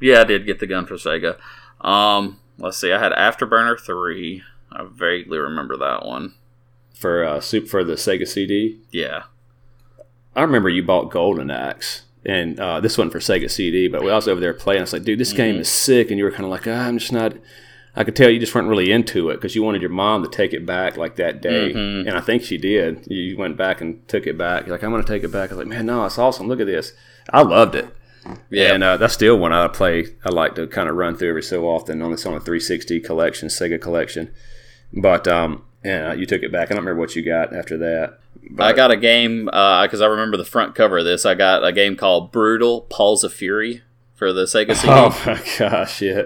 yeah, 0.00 0.22
I 0.22 0.24
did 0.24 0.44
get 0.44 0.58
the 0.58 0.66
gun 0.66 0.86
for 0.86 0.94
Sega. 0.96 1.36
Um, 1.82 2.38
let's 2.58 2.78
see, 2.78 2.92
I 2.92 2.98
had 2.98 3.12
Afterburner 3.12 3.78
three. 3.78 4.42
I 4.70 4.84
vaguely 4.90 5.38
remember 5.38 5.76
that 5.76 6.06
one. 6.06 6.34
for 6.94 7.24
uh, 7.24 7.40
soup 7.40 7.68
for 7.68 7.82
the 7.84 7.94
Sega 7.94 8.26
CD. 8.26 8.78
Yeah, 8.90 9.24
I 10.36 10.42
remember 10.42 10.68
you 10.68 10.82
bought 10.82 11.10
Golden 11.10 11.50
Axe, 11.50 12.02
and 12.24 12.58
uh, 12.60 12.80
this 12.80 12.96
wasn't 12.96 13.12
for 13.12 13.18
Sega 13.18 13.50
CD, 13.50 13.88
but 13.88 14.02
we 14.02 14.10
was 14.10 14.28
over 14.28 14.40
there 14.40 14.54
playing. 14.54 14.78
I 14.80 14.82
was 14.82 14.92
like, 14.92 15.02
dude, 15.02 15.18
this 15.18 15.32
game 15.32 15.56
is 15.56 15.68
sick, 15.68 16.10
and 16.10 16.18
you 16.18 16.24
were 16.24 16.30
kind 16.30 16.44
of 16.44 16.50
like, 16.50 16.66
ah, 16.66 16.86
I'm 16.86 16.98
just 16.98 17.12
not. 17.12 17.34
I 17.94 18.04
could 18.04 18.16
tell 18.16 18.30
you 18.30 18.38
just 18.38 18.54
weren't 18.54 18.68
really 18.68 18.90
into 18.90 19.28
it 19.28 19.34
because 19.34 19.54
you 19.54 19.62
wanted 19.62 19.82
your 19.82 19.90
mom 19.90 20.22
to 20.22 20.28
take 20.30 20.54
it 20.54 20.64
back 20.64 20.96
like 20.96 21.16
that 21.16 21.42
day, 21.42 21.74
Mhm. 21.74 22.06
and 22.08 22.12
I 22.16 22.20
think 22.22 22.42
she 22.42 22.56
did. 22.56 23.06
You 23.10 23.36
went 23.36 23.58
back 23.58 23.82
and 23.82 24.06
took 24.08 24.26
it 24.26 24.38
back. 24.38 24.64
You're 24.66 24.74
like, 24.74 24.82
I'm 24.82 24.90
going 24.92 25.02
to 25.04 25.08
take 25.08 25.24
it 25.24 25.32
back. 25.32 25.50
I 25.50 25.54
was 25.56 25.58
like, 25.58 25.76
man, 25.76 25.84
no, 25.84 26.06
it's 26.06 26.16
awesome. 26.18 26.48
Look 26.48 26.60
at 26.60 26.66
this. 26.66 26.94
I 27.30 27.42
loved 27.42 27.74
it. 27.74 27.94
Yeah. 28.50 28.74
And 28.74 28.82
uh, 28.82 28.96
that's 28.96 29.14
still 29.14 29.38
one 29.38 29.52
I 29.52 29.68
play. 29.68 30.06
I 30.24 30.30
like 30.30 30.54
to 30.56 30.66
kind 30.66 30.88
of 30.88 30.96
run 30.96 31.16
through 31.16 31.30
every 31.30 31.42
so 31.42 31.66
often 31.66 32.02
on 32.02 32.10
this 32.10 32.26
on 32.26 32.34
a 32.34 32.40
360 32.40 33.00
collection, 33.00 33.48
Sega 33.48 33.80
collection. 33.80 34.32
But 34.92 35.26
um, 35.26 35.64
yeah, 35.84 36.12
you 36.12 36.26
took 36.26 36.42
it 36.42 36.52
back. 36.52 36.70
I 36.70 36.74
don't 36.74 36.84
remember 36.84 37.00
what 37.00 37.16
you 37.16 37.22
got 37.22 37.54
after 37.54 37.76
that. 37.78 38.18
But, 38.50 38.64
I 38.64 38.72
got 38.72 38.90
a 38.90 38.96
game 38.96 39.46
because 39.46 40.00
I 40.00 40.06
remember 40.06 40.36
the 40.36 40.44
front 40.44 40.74
cover 40.74 40.98
of 40.98 41.04
this. 41.04 41.24
I 41.24 41.34
got 41.34 41.64
a 41.64 41.72
game 41.72 41.96
called 41.96 42.32
Brutal 42.32 42.82
Paws 42.82 43.24
of 43.24 43.32
Fury 43.32 43.82
for 44.14 44.32
the 44.32 44.44
Sega 44.44 44.74
CD. 44.76 44.92
Oh 44.92 45.22
my 45.26 45.42
gosh, 45.58 46.02
yeah. 46.02 46.22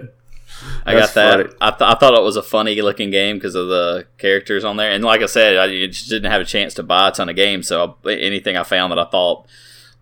I 0.84 0.94
got 0.94 1.14
that. 1.14 1.54
I, 1.60 1.70
th- 1.70 1.82
I 1.82 1.94
thought 1.94 2.14
it 2.14 2.22
was 2.22 2.36
a 2.36 2.42
funny 2.42 2.80
looking 2.80 3.10
game 3.10 3.36
because 3.36 3.54
of 3.54 3.68
the 3.68 4.06
characters 4.18 4.64
on 4.64 4.76
there. 4.76 4.90
And 4.90 5.04
like 5.04 5.20
I 5.20 5.26
said, 5.26 5.56
I 5.56 5.86
just 5.86 6.08
didn't 6.08 6.30
have 6.30 6.40
a 6.40 6.46
chance 6.46 6.74
to 6.74 6.82
buy 6.82 7.08
a 7.08 7.12
ton 7.12 7.28
of 7.28 7.36
games. 7.36 7.68
So 7.68 7.96
anything 8.08 8.56
I 8.56 8.62
found 8.62 8.92
that 8.92 8.98
I 8.98 9.04
thought 9.04 9.46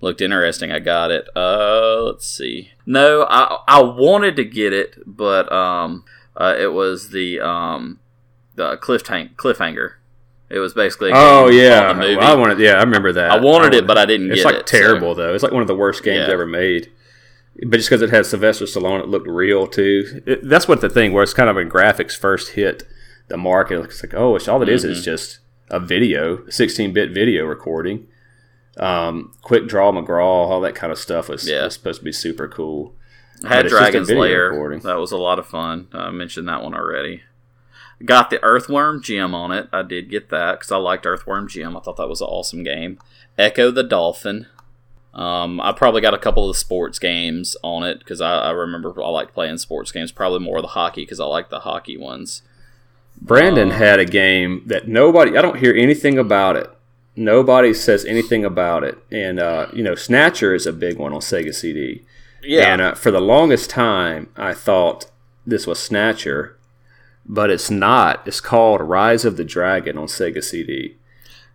looked 0.00 0.20
interesting, 0.20 0.70
I 0.72 0.78
got 0.80 1.10
it. 1.10 1.28
Uh, 1.36 2.02
let's 2.02 2.26
see. 2.26 2.70
No, 2.86 3.26
I 3.28 3.58
I 3.68 3.82
wanted 3.82 4.36
to 4.36 4.44
get 4.44 4.72
it, 4.72 4.96
but 5.06 5.50
um, 5.52 6.04
uh, 6.36 6.54
it 6.58 6.72
was 6.72 7.10
the 7.10 7.40
um, 7.40 8.00
the 8.54 8.76
cliffhang- 8.76 9.34
cliffhanger. 9.36 9.92
It 10.50 10.58
was 10.58 10.74
basically 10.74 11.10
a 11.10 11.14
Oh 11.16 11.48
yeah, 11.48 11.92
the 11.92 12.00
movie. 12.00 12.16
I 12.20 12.34
wanted. 12.34 12.58
Yeah, 12.58 12.74
I 12.74 12.80
remember 12.82 13.12
that. 13.12 13.30
I 13.30 13.40
wanted 13.40 13.74
it, 13.74 13.86
but 13.86 13.96
I 13.98 14.04
didn't 14.06 14.30
It's 14.30 14.42
get 14.42 14.52
like 14.52 14.60
it, 14.62 14.68
so- 14.68 14.78
terrible 14.78 15.14
though. 15.14 15.34
It's 15.34 15.42
like 15.42 15.52
one 15.52 15.62
of 15.62 15.68
the 15.68 15.74
worst 15.76 16.02
games 16.04 16.26
Yeah. 16.28 16.32
ever 16.34 16.46
made. 16.46 16.90
But 17.66 17.76
just 17.76 17.88
because 17.88 18.02
it 18.02 18.10
had 18.10 18.26
Sylvester 18.26 18.64
Stallone, 18.64 19.00
it 19.00 19.08
looked 19.08 19.28
real 19.28 19.66
too. 19.68 20.22
It, 20.26 20.48
that's 20.48 20.66
what 20.66 20.80
the 20.80 20.90
thing 20.90 21.12
where 21.12 21.22
it's 21.22 21.32
kind 21.32 21.48
of 21.48 21.54
when 21.56 21.70
graphics 21.70 22.16
first 22.18 22.50
hit 22.54 22.82
the 23.28 23.36
market. 23.36 23.80
It's 23.80 24.02
like, 24.02 24.12
oh, 24.14 24.34
it's 24.34 24.48
all 24.48 24.60
it 24.62 24.68
is 24.68 24.82
Mm-hmm. 24.82 24.92
is 24.92 25.04
just 25.04 25.38
a 25.70 25.78
video, 25.78 26.38
16-bit 26.38 27.12
video 27.12 27.44
recording. 27.44 28.08
Um, 28.78 29.32
quick 29.42 29.66
draw 29.68 29.92
McGraw, 29.92 30.22
all 30.24 30.60
that 30.62 30.74
kind 30.74 30.92
of 30.92 30.98
stuff 30.98 31.28
was, 31.28 31.48
Yeah. 31.48 31.64
was 31.64 31.74
supposed 31.74 32.00
to 32.00 32.04
be 32.04 32.12
super 32.12 32.48
cool. 32.48 32.94
I 33.44 33.48
had 33.56 33.66
Dragon's 33.66 34.10
Lair. 34.10 34.50
recording. 34.50 34.80
That 34.80 34.98
was 34.98 35.12
a 35.12 35.16
lot 35.16 35.38
of 35.38 35.46
fun. 35.46 35.88
I 35.92 36.10
mentioned 36.10 36.48
that 36.48 36.62
one 36.62 36.74
already. 36.74 37.22
Got 38.04 38.30
the 38.30 38.42
Earthworm 38.42 39.02
Jim 39.02 39.34
on 39.34 39.52
it. 39.52 39.68
I 39.72 39.82
did 39.82 40.10
get 40.10 40.28
that 40.30 40.58
because 40.58 40.72
I 40.72 40.76
liked 40.78 41.06
Earthworm 41.06 41.46
Jim. 41.48 41.76
I 41.76 41.80
thought 41.80 41.96
that 41.96 42.08
was 42.08 42.20
an 42.20 42.26
awesome 42.26 42.62
game. 42.64 42.98
Echo 43.38 43.70
the 43.70 43.82
Dolphin. 43.84 44.46
Um, 45.14 45.60
I 45.60 45.70
probably 45.72 46.00
got 46.00 46.12
a 46.14 46.18
couple 46.18 46.48
of 46.48 46.54
the 46.54 46.58
sports 46.58 46.98
games 46.98 47.56
on 47.62 47.84
it 47.84 48.00
because 48.00 48.20
I, 48.20 48.32
I 48.32 48.50
remember 48.50 48.92
I 49.00 49.08
like 49.10 49.32
playing 49.32 49.58
sports 49.58 49.92
games. 49.92 50.10
Probably 50.10 50.40
more 50.40 50.56
of 50.56 50.62
the 50.62 50.68
hockey 50.68 51.02
because 51.02 51.20
I 51.20 51.24
like 51.26 51.50
the 51.50 51.60
hockey 51.60 51.96
ones. 51.96 52.42
Brandon 53.20 53.70
Uh, 53.70 53.74
had 53.76 54.00
a 54.00 54.04
game 54.04 54.62
that 54.66 54.88
nobody. 54.88 55.38
I 55.38 55.42
don't 55.42 55.58
hear 55.58 55.72
anything 55.72 56.18
about 56.18 56.56
it. 56.56 56.68
Nobody 57.16 57.74
says 57.74 58.04
anything 58.04 58.44
about 58.44 58.84
it. 58.84 58.98
And 59.10 59.38
uh, 59.38 59.68
you 59.72 59.82
know, 59.82 59.94
Snatcher 59.94 60.54
is 60.54 60.66
a 60.66 60.72
big 60.72 60.98
one 60.98 61.12
on 61.12 61.20
Sega 61.20 61.54
CD. 61.54 62.04
Yeah. 62.42 62.72
And 62.72 62.82
uh, 62.82 62.94
for 62.94 63.10
the 63.10 63.20
longest 63.20 63.70
time, 63.70 64.30
I 64.36 64.52
thought 64.54 65.10
this 65.46 65.66
was 65.66 65.78
Snatcher, 65.78 66.58
but 67.24 67.50
it's 67.50 67.70
not. 67.70 68.26
It's 68.26 68.40
called 68.40 68.80
Rise 68.80 69.24
of 69.24 69.36
the 69.36 69.44
Dragon 69.44 69.96
on 69.96 70.06
Sega 70.06 70.42
CD. 70.42 70.96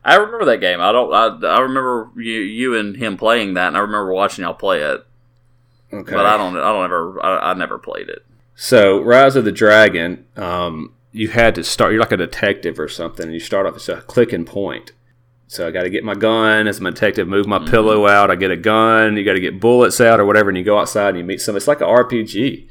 I 0.03 0.15
remember 0.15 0.45
that 0.45 0.61
game. 0.61 0.79
I 0.79 0.91
don't. 0.91 1.13
I, 1.13 1.47
I 1.47 1.59
remember 1.59 2.11
you, 2.15 2.39
you 2.39 2.75
and 2.77 2.95
him 2.95 3.17
playing 3.17 3.55
that, 3.55 3.67
and 3.67 3.77
I 3.77 3.81
remember 3.81 4.13
watching 4.13 4.43
y'all 4.43 4.53
play 4.53 4.81
it. 4.81 5.05
Okay. 5.91 6.13
But 6.13 6.25
I 6.25 6.37
don't. 6.37 6.55
I 6.57 6.71
don't 6.71 6.85
ever. 6.85 7.23
I, 7.23 7.51
I 7.51 7.53
never 7.53 7.77
played 7.77 8.09
it. 8.09 8.25
So, 8.55 9.01
Rise 9.01 9.35
of 9.35 9.45
the 9.45 9.51
Dragon, 9.51 10.25
um, 10.35 10.93
you 11.11 11.29
had 11.29 11.55
to 11.55 11.63
start. 11.63 11.91
You're 11.91 12.01
like 12.01 12.11
a 12.11 12.17
detective 12.17 12.79
or 12.79 12.87
something, 12.87 13.25
and 13.25 13.33
you 13.33 13.39
start 13.39 13.65
off 13.65 13.75
as 13.75 13.89
a 13.89 14.01
click 14.01 14.31
and 14.31 14.47
point. 14.47 14.93
So 15.49 15.67
I 15.67 15.71
got 15.71 15.81
to 15.81 15.89
get 15.89 16.03
my 16.03 16.13
gun 16.13 16.67
as 16.67 16.79
a 16.79 16.83
detective, 16.83 17.27
move 17.27 17.47
my 17.47 17.57
pillow 17.57 18.05
out. 18.05 18.29
I 18.29 18.35
get 18.35 18.51
a 18.51 18.55
gun. 18.55 19.17
You 19.17 19.25
got 19.25 19.33
to 19.33 19.39
get 19.39 19.59
bullets 19.59 19.99
out 19.99 20.19
or 20.19 20.25
whatever, 20.25 20.49
and 20.49 20.57
you 20.57 20.63
go 20.63 20.77
outside 20.77 21.09
and 21.09 21.17
you 21.17 21.23
meet 21.23 21.41
some. 21.41 21.55
It's 21.55 21.67
like 21.67 21.81
an 21.81 21.87
RPG, 21.87 22.67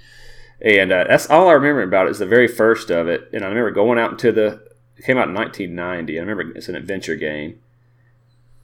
and 0.61 0.93
uh, 0.93 1.05
that's 1.09 1.29
all 1.29 1.49
I 1.49 1.55
remember 1.55 1.83
about 1.83 2.07
it. 2.07 2.11
Is 2.11 2.20
the 2.20 2.26
very 2.26 2.47
first 2.47 2.89
of 2.89 3.09
it, 3.09 3.29
and 3.33 3.45
I 3.45 3.49
remember 3.49 3.72
going 3.72 3.99
out 3.99 4.12
into 4.12 4.31
the. 4.31 4.62
It 4.97 5.05
came 5.05 5.18
out 5.18 5.26
in 5.26 5.35
1990. 5.35 6.18
I 6.18 6.22
remember 6.22 6.57
it's 6.57 6.68
an 6.68 6.76
adventure 6.76 7.16
game, 7.16 7.59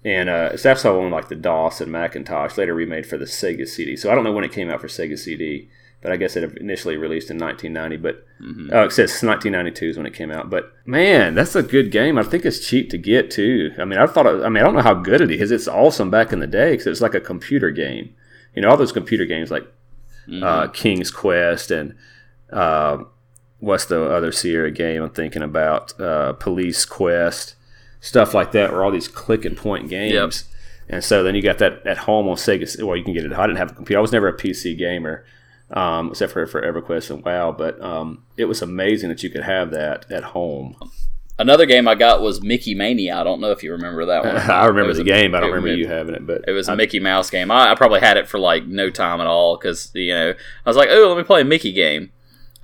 and 0.04 0.28
uh, 0.28 0.50
it's 0.52 0.64
also 0.64 1.02
on 1.02 1.10
like 1.10 1.26
the 1.26 1.34
DOS 1.34 1.80
and 1.80 1.90
Macintosh. 1.90 2.56
Later 2.56 2.72
remade 2.72 3.06
for 3.06 3.18
the 3.18 3.24
Sega 3.24 3.66
CD. 3.66 3.96
So 3.96 4.12
I 4.12 4.14
don't 4.14 4.22
know 4.22 4.32
when 4.32 4.44
it 4.44 4.52
came 4.52 4.70
out 4.70 4.80
for 4.80 4.86
Sega 4.86 5.18
CD 5.18 5.68
but 6.04 6.12
I 6.12 6.18
guess 6.18 6.36
it 6.36 6.58
initially 6.58 6.98
released 6.98 7.30
in 7.30 7.38
1990. 7.38 7.96
But 7.96 8.26
oh, 8.74 8.84
it 8.84 8.92
says 8.92 9.22
1992 9.22 9.86
is 9.86 9.96
when 9.96 10.04
it 10.04 10.12
came 10.12 10.30
out. 10.30 10.50
But 10.50 10.70
man, 10.84 11.34
that's 11.34 11.56
a 11.56 11.62
good 11.62 11.90
game. 11.90 12.18
I 12.18 12.22
think 12.22 12.44
it's 12.44 12.60
cheap 12.60 12.90
to 12.90 12.98
get 12.98 13.30
too. 13.30 13.72
I 13.78 13.86
mean, 13.86 13.98
I 13.98 14.06
thought. 14.06 14.26
It, 14.26 14.44
I 14.44 14.50
mean, 14.50 14.62
I 14.62 14.66
don't 14.66 14.74
know 14.74 14.82
how 14.82 14.92
good 14.92 15.22
it 15.22 15.30
is. 15.30 15.50
It's 15.50 15.66
awesome 15.66 16.10
back 16.10 16.30
in 16.30 16.40
the 16.40 16.46
day 16.46 16.72
because 16.72 16.86
it's 16.86 17.00
like 17.00 17.14
a 17.14 17.20
computer 17.20 17.70
game. 17.70 18.14
You 18.54 18.60
know, 18.60 18.68
all 18.68 18.76
those 18.76 18.92
computer 18.92 19.24
games 19.24 19.50
like 19.50 19.66
uh, 20.44 20.68
King's 20.68 21.10
Quest 21.10 21.70
and 21.70 21.94
uh, 22.52 22.98
what's 23.60 23.86
the 23.86 24.04
other 24.04 24.30
Sierra 24.30 24.70
game 24.70 25.02
I'm 25.02 25.08
thinking 25.08 25.42
about? 25.42 25.98
Uh, 25.98 26.34
Police 26.34 26.84
Quest, 26.84 27.54
stuff 28.00 28.34
like 28.34 28.52
that, 28.52 28.72
where 28.72 28.84
all 28.84 28.90
these 28.90 29.08
click 29.08 29.46
and 29.46 29.56
point 29.56 29.88
games. 29.88 30.44
And 30.86 31.02
so 31.02 31.22
then 31.22 31.34
you 31.34 31.40
got 31.40 31.56
that 31.58 31.86
at 31.86 31.96
home 31.96 32.28
on 32.28 32.36
Sega. 32.36 32.82
Well, 32.82 32.94
you 32.94 33.04
can 33.04 33.14
get 33.14 33.24
it. 33.24 33.32
I 33.32 33.46
didn't 33.46 33.56
have 33.56 33.70
a 33.70 33.74
computer. 33.74 33.98
I 33.98 34.02
was 34.02 34.12
never 34.12 34.28
a 34.28 34.36
PC 34.36 34.76
gamer 34.76 35.24
um, 35.74 36.10
except 36.10 36.32
for 36.32 36.46
for 36.46 36.62
EverQuest 36.62 37.10
and 37.10 37.24
WoW. 37.24 37.52
But 37.52 37.80
um, 37.82 38.24
it 38.36 38.46
was 38.46 38.62
amazing 38.62 39.10
that 39.10 39.22
you 39.22 39.28
could 39.28 39.42
have 39.42 39.70
that 39.72 40.10
at 40.10 40.24
home. 40.24 40.76
Another 41.36 41.66
game 41.66 41.88
I 41.88 41.96
got 41.96 42.22
was 42.22 42.40
Mickey 42.42 42.76
Mania. 42.76 43.16
I 43.16 43.24
don't 43.24 43.40
know 43.40 43.50
if 43.50 43.64
you 43.64 43.72
remember 43.72 44.06
that 44.06 44.24
one. 44.24 44.36
I 44.50 44.66
remember 44.66 44.94
the 44.94 45.02
a, 45.02 45.04
game. 45.04 45.34
I 45.34 45.40
don't 45.40 45.50
remember 45.50 45.74
you 45.74 45.88
having 45.88 46.14
it, 46.14 46.24
but 46.24 46.44
it 46.46 46.52
was 46.52 46.68
a 46.68 46.72
I, 46.72 46.74
Mickey 46.76 47.00
Mouse 47.00 47.28
game. 47.28 47.50
I, 47.50 47.72
I, 47.72 47.74
probably 47.74 48.00
had 48.00 48.16
it 48.16 48.28
for 48.28 48.38
like 48.38 48.66
no 48.66 48.88
time 48.88 49.20
at 49.20 49.26
all 49.26 49.56
because 49.56 49.90
you 49.94 50.14
know 50.14 50.30
I 50.30 50.70
was 50.70 50.76
like, 50.76 50.88
oh, 50.90 51.08
let 51.08 51.18
me 51.18 51.24
play 51.24 51.40
a 51.40 51.44
Mickey 51.44 51.72
game. 51.72 52.12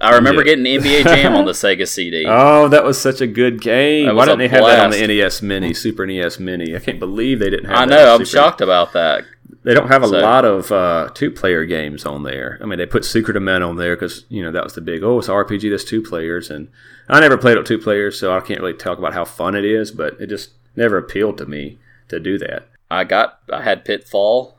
I 0.01 0.15
remember 0.15 0.41
yeah. 0.41 0.55
getting 0.55 0.65
NBA 0.65 1.05
Jam 1.05 1.35
on 1.35 1.45
the 1.45 1.53
Sega 1.53 1.87
CD. 1.87 2.25
Oh, 2.27 2.69
that 2.69 2.85
was 2.85 2.99
such 2.99 3.21
a 3.21 3.27
good 3.27 3.61
game. 3.61 4.15
Why 4.15 4.25
didn't 4.25 4.39
they 4.39 4.49
have 4.49 4.65
that 4.65 4.81
on 4.81 4.91
the 4.93 5.07
NES 5.07 5.43
Mini, 5.43 5.75
Super 5.75 6.07
NES 6.07 6.39
Mini? 6.39 6.75
I 6.75 6.79
can't 6.79 6.99
believe 6.99 7.39
they 7.39 7.51
didn't 7.51 7.67
have. 7.67 7.77
I 7.77 7.85
know. 7.85 8.15
I'm 8.15 8.25
shocked 8.25 8.63
about 8.63 8.95
that. 8.95 9.25
They 9.63 9.75
don't 9.75 9.89
have 9.89 10.03
a 10.03 10.09
so, 10.09 10.19
lot 10.19 10.45
of 10.47 10.73
uh, 10.73 11.11
two-player 11.13 11.67
games 11.67 12.07
on 12.07 12.23
there. 12.23 12.59
I 12.63 12.67
mean, 12.67 12.79
they 12.79 12.87
put 12.87 13.05
Secret 13.05 13.37
of 13.37 13.43
Mana 13.43 13.69
on 13.69 13.77
there 13.77 13.95
because 13.95 14.25
you 14.29 14.43
know 14.43 14.51
that 14.53 14.65
was 14.65 14.75
the 14.75 14.81
big 14.81 15.03
oh, 15.03 15.19
it's 15.19 15.29
an 15.29 15.35
RPG 15.35 15.71
that's 15.71 15.85
two 15.85 16.03
players, 16.03 16.51
and 16.51 16.69
I 17.09 17.21
never 17.21 17.37
played 17.37 17.59
it 17.59 17.67
two 17.67 17.79
players, 17.79 18.19
so 18.19 18.35
I 18.35 18.41
can't 18.41 18.61
really 18.61 18.75
talk 18.75 18.99
about 18.99 19.13
how 19.13 19.25
fun 19.25 19.55
it 19.55 19.65
is. 19.65 19.91
But 19.91 20.19
it 20.21 20.29
just 20.29 20.51
never 20.77 20.97
appealed 20.97 21.37
to 21.39 21.47
me 21.47 21.79
to 22.09 22.19
do 22.19 22.39
that. 22.39 22.69
I 22.91 23.05
got 23.05 23.41
I 23.53 23.63
had 23.63 23.85
Pitfall. 23.85 24.57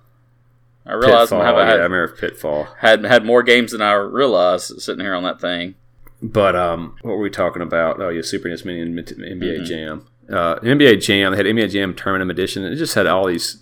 I 0.86 0.93
realized 0.93 1.32
Pitfall, 1.32 1.41
I, 1.41 1.66
had, 1.66 1.76
yeah, 1.76 1.82
I 1.82 1.84
remember 1.84 2.16
Pitfall 2.16 2.68
had 2.80 3.04
had 3.04 3.26
more 3.26 3.43
games 3.43 3.72
than 3.72 3.82
I 3.82 3.93
realized 3.93 4.82
sitting 4.82 5.04
here 5.04 5.16
on 5.16 5.24
that 5.24 5.41
thing. 5.41 5.76
But 6.22 6.56
um, 6.56 6.95
what 7.02 7.14
were 7.14 7.24
we 7.24 7.30
talking 7.32 7.62
about? 7.62 7.99
Oh, 7.99 8.10
yeah, 8.10 8.22
Super 8.22 8.47
NES 8.47 8.64
Mini 8.64 8.82
and 8.82 8.95
NBA 8.95 9.16
mm-hmm. 9.16 9.64
Jam. 9.64 10.08
Uh, 10.30 10.60
NBA 10.60 11.02
Jam. 11.02 11.32
They 11.32 11.38
had 11.38 11.47
NBA 11.47 11.72
Jam 11.72 11.95
Tournament 11.95 12.30
Edition. 12.30 12.64
It 12.64 12.76
just 12.76 12.93
had 12.93 13.08
all 13.08 13.26
these 13.26 13.58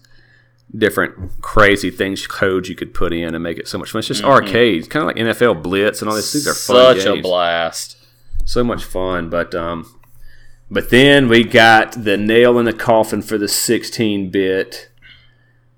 different 0.75 1.41
crazy 1.41 1.89
things, 1.89 2.25
codes 2.27 2.69
you 2.69 2.75
could 2.75 2.93
put 2.93 3.13
in 3.13 3.33
and 3.33 3.43
make 3.43 3.57
it 3.57 3.67
so 3.67 3.77
much 3.77 3.91
fun. 3.91 3.99
It's 3.99 4.07
just 4.07 4.21
mm-hmm. 4.21 4.31
arcades, 4.31 4.87
kind 4.87 5.01
of 5.01 5.07
like 5.07 5.15
NFL 5.15 5.63
Blitz 5.63 6.01
and 6.01 6.09
all 6.09 6.15
these. 6.15 6.31
These 6.31 6.47
are 6.47 6.53
fun 6.53 6.95
Such 6.95 7.05
games. 7.05 7.19
a 7.19 7.21
blast. 7.21 7.97
So 8.45 8.63
much 8.63 8.83
fun, 8.83 9.29
but 9.29 9.53
um, 9.53 9.99
but 10.71 10.89
then 10.89 11.27
we 11.27 11.43
got 11.43 12.03
the 12.03 12.17
nail 12.17 12.57
in 12.59 12.65
the 12.65 12.73
coffin 12.73 13.21
for 13.21 13.37
the 13.37 13.47
16 13.47 14.29
bit, 14.31 14.89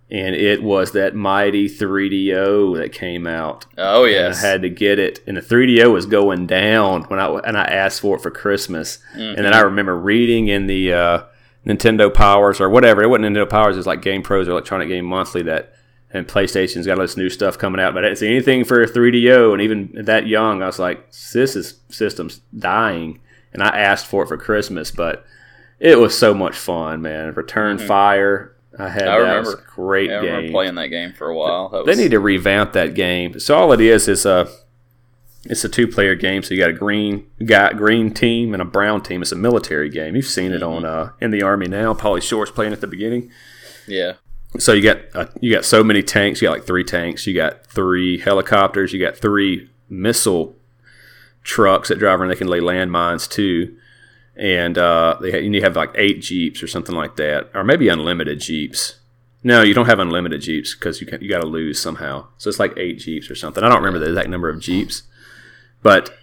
and 0.10 0.36
it 0.36 0.64
was 0.64 0.92
that 0.94 1.16
mighty 1.16 1.68
3DO 1.68 2.78
that 2.78 2.94
came 2.94 3.28
out. 3.28 3.66
Oh 3.78 4.06
yes, 4.06 4.38
and 4.38 4.46
I 4.46 4.50
had 4.52 4.62
to 4.62 4.70
get 4.70 5.00
it, 5.00 5.22
and 5.28 5.36
the 5.36 5.42
3DO 5.42 5.92
was 5.92 6.06
going 6.06 6.48
down 6.48 7.04
when 7.04 7.20
I 7.20 7.28
and 7.40 7.58
I 7.58 7.66
asked 7.66 8.02
for 8.02 8.16
it 8.16 8.22
for 8.22 8.32
Christmas, 8.32 9.00
mm-hmm. 9.14 9.38
and 9.38 9.46
then 9.46 9.54
I 9.54 9.62
remember 9.62 9.98
reading 9.98 10.48
in 10.50 10.68
the. 10.68 10.94
Uh, 10.94 11.24
Nintendo 11.66 12.14
Powers 12.14 12.60
or 12.60 12.70
whatever. 12.70 13.04
It 13.04 13.10
wasn't 13.10 13.26
Nintendo 13.26 13.50
Powers. 13.50 13.78
It's 13.78 13.88
like 13.88 14.02
Game 14.02 14.22
Pros 14.22 14.48
or 14.48 14.52
Electronic 14.52 14.90
Game 14.90 15.06
Monthly 15.06 15.44
that, 15.44 15.74
and 16.12 16.28
PlayStation's 16.28 16.86
got 16.86 16.98
all 16.98 17.04
this 17.04 17.18
new 17.18 17.30
stuff 17.30 17.58
coming 17.58 17.80
out. 17.80 17.94
But 17.94 18.04
I 18.04 18.08
didn't 18.08 18.20
see 18.20 18.28
anything 18.28 18.64
for 18.64 18.86
3DO, 18.86 19.54
and 19.54 19.62
even 19.62 20.06
that 20.06 20.28
young, 20.28 20.62
I 20.62 20.68
was 20.68 20.80
like, 20.80 21.12
this 21.34 21.56
is 21.56 21.80
system's 21.90 22.42
dying. 22.58 23.20
And 23.54 23.62
I 23.62 23.68
asked 23.78 24.08
for 24.08 24.24
it 24.24 24.28
for 24.28 24.38
Christmas, 24.38 24.92
but 24.92 25.26
it 25.80 26.00
was 26.00 26.18
so 26.18 26.34
much 26.34 26.56
fun, 26.56 27.02
man. 27.02 27.34
Return 27.34 27.78
mm-hmm. 27.78 27.88
Fire. 27.88 28.56
I 28.80 28.90
had 28.90 29.08
I 29.08 29.20
that. 29.20 29.28
Remember, 29.28 29.66
great 29.76 30.10
I 30.10 30.22
game. 30.22 30.26
remember 30.26 30.52
playing 30.52 30.76
that 30.76 30.88
game 30.88 31.14
for 31.14 31.30
a 31.30 31.36
while. 31.36 31.84
They 31.86 31.96
need 31.96 32.12
to 32.12 32.20
revamp 32.20 32.74
that 32.74 32.94
game. 32.94 33.40
So 33.40 33.58
all 33.58 33.74
it 33.74 33.82
is 33.82 34.08
is 34.08 34.26
a 34.26 34.32
uh, 34.32 34.52
it's 35.46 35.64
a 35.64 35.70
two 35.70 35.88
player 35.88 36.16
game, 36.16 36.44
so 36.44 36.54
you 36.54 36.60
got 36.60 36.70
a 36.70 36.74
green 36.74 37.28
got 37.46 37.78
green 37.78 38.14
team 38.14 38.54
and 38.54 38.62
a 38.62 38.66
brown 38.66 39.02
team. 39.02 39.22
It's 39.22 39.32
a 39.32 39.36
military 39.36 39.90
game. 39.90 40.16
You've 40.16 40.26
seen 40.26 40.52
it 40.52 40.62
on 40.62 40.86
uh, 40.86 41.12
in 41.20 41.32
the 41.32 41.42
army 41.42 41.68
now. 41.68 41.94
Pauly 41.94 42.22
Shore's 42.22 42.52
playing 42.52 42.74
at 42.74 42.82
the 42.82 42.88
beginning. 42.88 43.32
Yeah. 43.88 44.14
So 44.60 44.74
you 44.74 44.84
got 44.84 44.98
uh, 45.14 45.28
you 45.40 45.54
got 45.54 45.66
so 45.66 45.84
many 45.84 46.04
tanks. 46.04 46.42
You 46.42 46.48
got 46.48 46.54
like 46.54 46.68
three 46.68 46.84
tanks. 46.84 47.26
You 47.26 47.34
got 47.34 47.66
three 47.66 48.20
helicopters. 48.20 48.94
You 48.94 49.00
got 49.00 49.18
three 49.18 49.70
missile 49.90 50.56
trucks 51.44 51.90
that 51.90 52.00
drive 52.00 52.20
around. 52.20 52.30
They 52.30 52.36
can 52.36 52.48
lay 52.48 52.60
landmines 52.60 53.30
too. 53.30 53.78
And 54.36 54.78
uh, 54.78 55.18
they 55.22 55.32
have, 55.32 55.44
you 55.44 55.62
have 55.62 55.76
like 55.76 55.92
eight 55.96 56.22
jeeps 56.22 56.64
or 56.64 56.68
something 56.68 56.96
like 56.96 57.16
that, 57.18 57.50
or 57.54 57.64
maybe 57.64 57.90
unlimited 57.90 58.40
jeeps. 58.40 59.00
No, 59.44 59.62
you 59.62 59.74
don't 59.74 59.88
have 59.88 60.00
unlimited 60.00 60.42
jeeps 60.42 60.74
because 60.76 61.02
you 61.02 61.08
can, 61.08 61.22
you 61.22 61.30
got 61.30 61.42
to 61.42 61.48
lose 61.48 61.82
somehow. 61.82 62.28
So 62.38 62.50
it's 62.50 62.60
like 62.60 62.78
eight 62.78 63.00
jeeps 63.00 63.30
or 63.30 63.36
something. 63.36 63.64
I 63.64 63.70
don't 63.70 63.80
remember 63.80 64.00
the 64.00 64.10
exact 64.10 64.30
number 64.30 64.50
of 64.50 64.60
jeeps. 64.60 65.04
But 65.82 66.16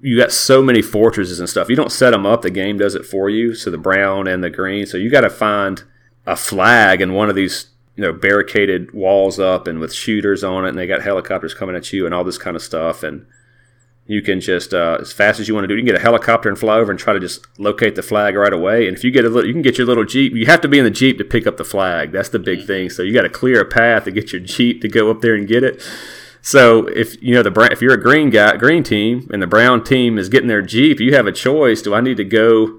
you 0.00 0.18
got 0.18 0.32
so 0.32 0.62
many 0.62 0.82
fortresses 0.82 1.40
and 1.40 1.48
stuff. 1.48 1.68
You 1.68 1.76
don't 1.76 1.92
set 1.92 2.10
them 2.10 2.26
up; 2.26 2.42
the 2.42 2.50
game 2.50 2.78
does 2.78 2.94
it 2.94 3.04
for 3.04 3.28
you. 3.28 3.54
So 3.54 3.70
the 3.70 3.78
brown 3.78 4.26
and 4.26 4.42
the 4.42 4.50
green. 4.50 4.86
So 4.86 4.96
you 4.96 5.10
got 5.10 5.22
to 5.22 5.30
find 5.30 5.82
a 6.26 6.36
flag 6.36 7.00
in 7.00 7.14
one 7.14 7.28
of 7.28 7.36
these, 7.36 7.66
you 7.94 8.02
know, 8.02 8.12
barricaded 8.12 8.92
walls 8.92 9.38
up 9.38 9.66
and 9.66 9.78
with 9.78 9.94
shooters 9.94 10.44
on 10.44 10.64
it, 10.64 10.70
and 10.70 10.78
they 10.78 10.86
got 10.86 11.02
helicopters 11.02 11.54
coming 11.54 11.76
at 11.76 11.92
you 11.92 12.04
and 12.04 12.14
all 12.14 12.24
this 12.24 12.38
kind 12.38 12.56
of 12.56 12.62
stuff. 12.62 13.02
And 13.02 13.26
you 14.06 14.22
can 14.22 14.40
just 14.40 14.72
uh, 14.72 14.98
as 15.00 15.12
fast 15.12 15.40
as 15.40 15.48
you 15.48 15.54
want 15.54 15.64
to 15.64 15.68
do, 15.68 15.74
you 15.74 15.80
can 15.80 15.86
get 15.86 15.96
a 15.96 16.02
helicopter 16.02 16.48
and 16.48 16.58
fly 16.58 16.76
over 16.76 16.90
and 16.90 17.00
try 17.00 17.12
to 17.12 17.20
just 17.20 17.46
locate 17.58 17.96
the 17.96 18.02
flag 18.02 18.36
right 18.36 18.52
away. 18.52 18.86
And 18.86 18.96
if 18.96 19.02
you 19.02 19.10
get 19.10 19.24
a 19.24 19.28
little, 19.28 19.46
you 19.46 19.52
can 19.52 19.62
get 19.62 19.78
your 19.78 19.86
little 19.86 20.04
jeep. 20.04 20.34
You 20.34 20.46
have 20.46 20.60
to 20.60 20.68
be 20.68 20.78
in 20.78 20.84
the 20.84 20.90
jeep 20.90 21.18
to 21.18 21.24
pick 21.24 21.46
up 21.46 21.56
the 21.56 21.64
flag. 21.64 22.12
That's 22.12 22.28
the 22.28 22.38
big 22.38 22.66
thing. 22.66 22.90
So 22.90 23.02
you 23.02 23.12
got 23.12 23.22
to 23.22 23.28
clear 23.28 23.60
a 23.60 23.64
path 23.64 24.04
to 24.04 24.12
get 24.12 24.32
your 24.32 24.40
jeep 24.40 24.80
to 24.82 24.88
go 24.88 25.10
up 25.10 25.20
there 25.20 25.34
and 25.34 25.48
get 25.48 25.64
it. 25.64 25.82
So 26.46 26.86
if 26.86 27.20
you 27.20 27.34
know 27.34 27.42
the 27.42 27.68
if 27.72 27.82
you're 27.82 27.94
a 27.94 28.00
green 28.00 28.30
guy, 28.30 28.56
green 28.56 28.84
team, 28.84 29.28
and 29.32 29.42
the 29.42 29.48
brown 29.48 29.82
team 29.82 30.16
is 30.16 30.28
getting 30.28 30.46
their 30.46 30.62
jeep, 30.62 31.00
you 31.00 31.12
have 31.12 31.26
a 31.26 31.32
choice. 31.32 31.82
Do 31.82 31.92
I 31.92 32.00
need 32.00 32.18
to 32.18 32.24
go 32.24 32.78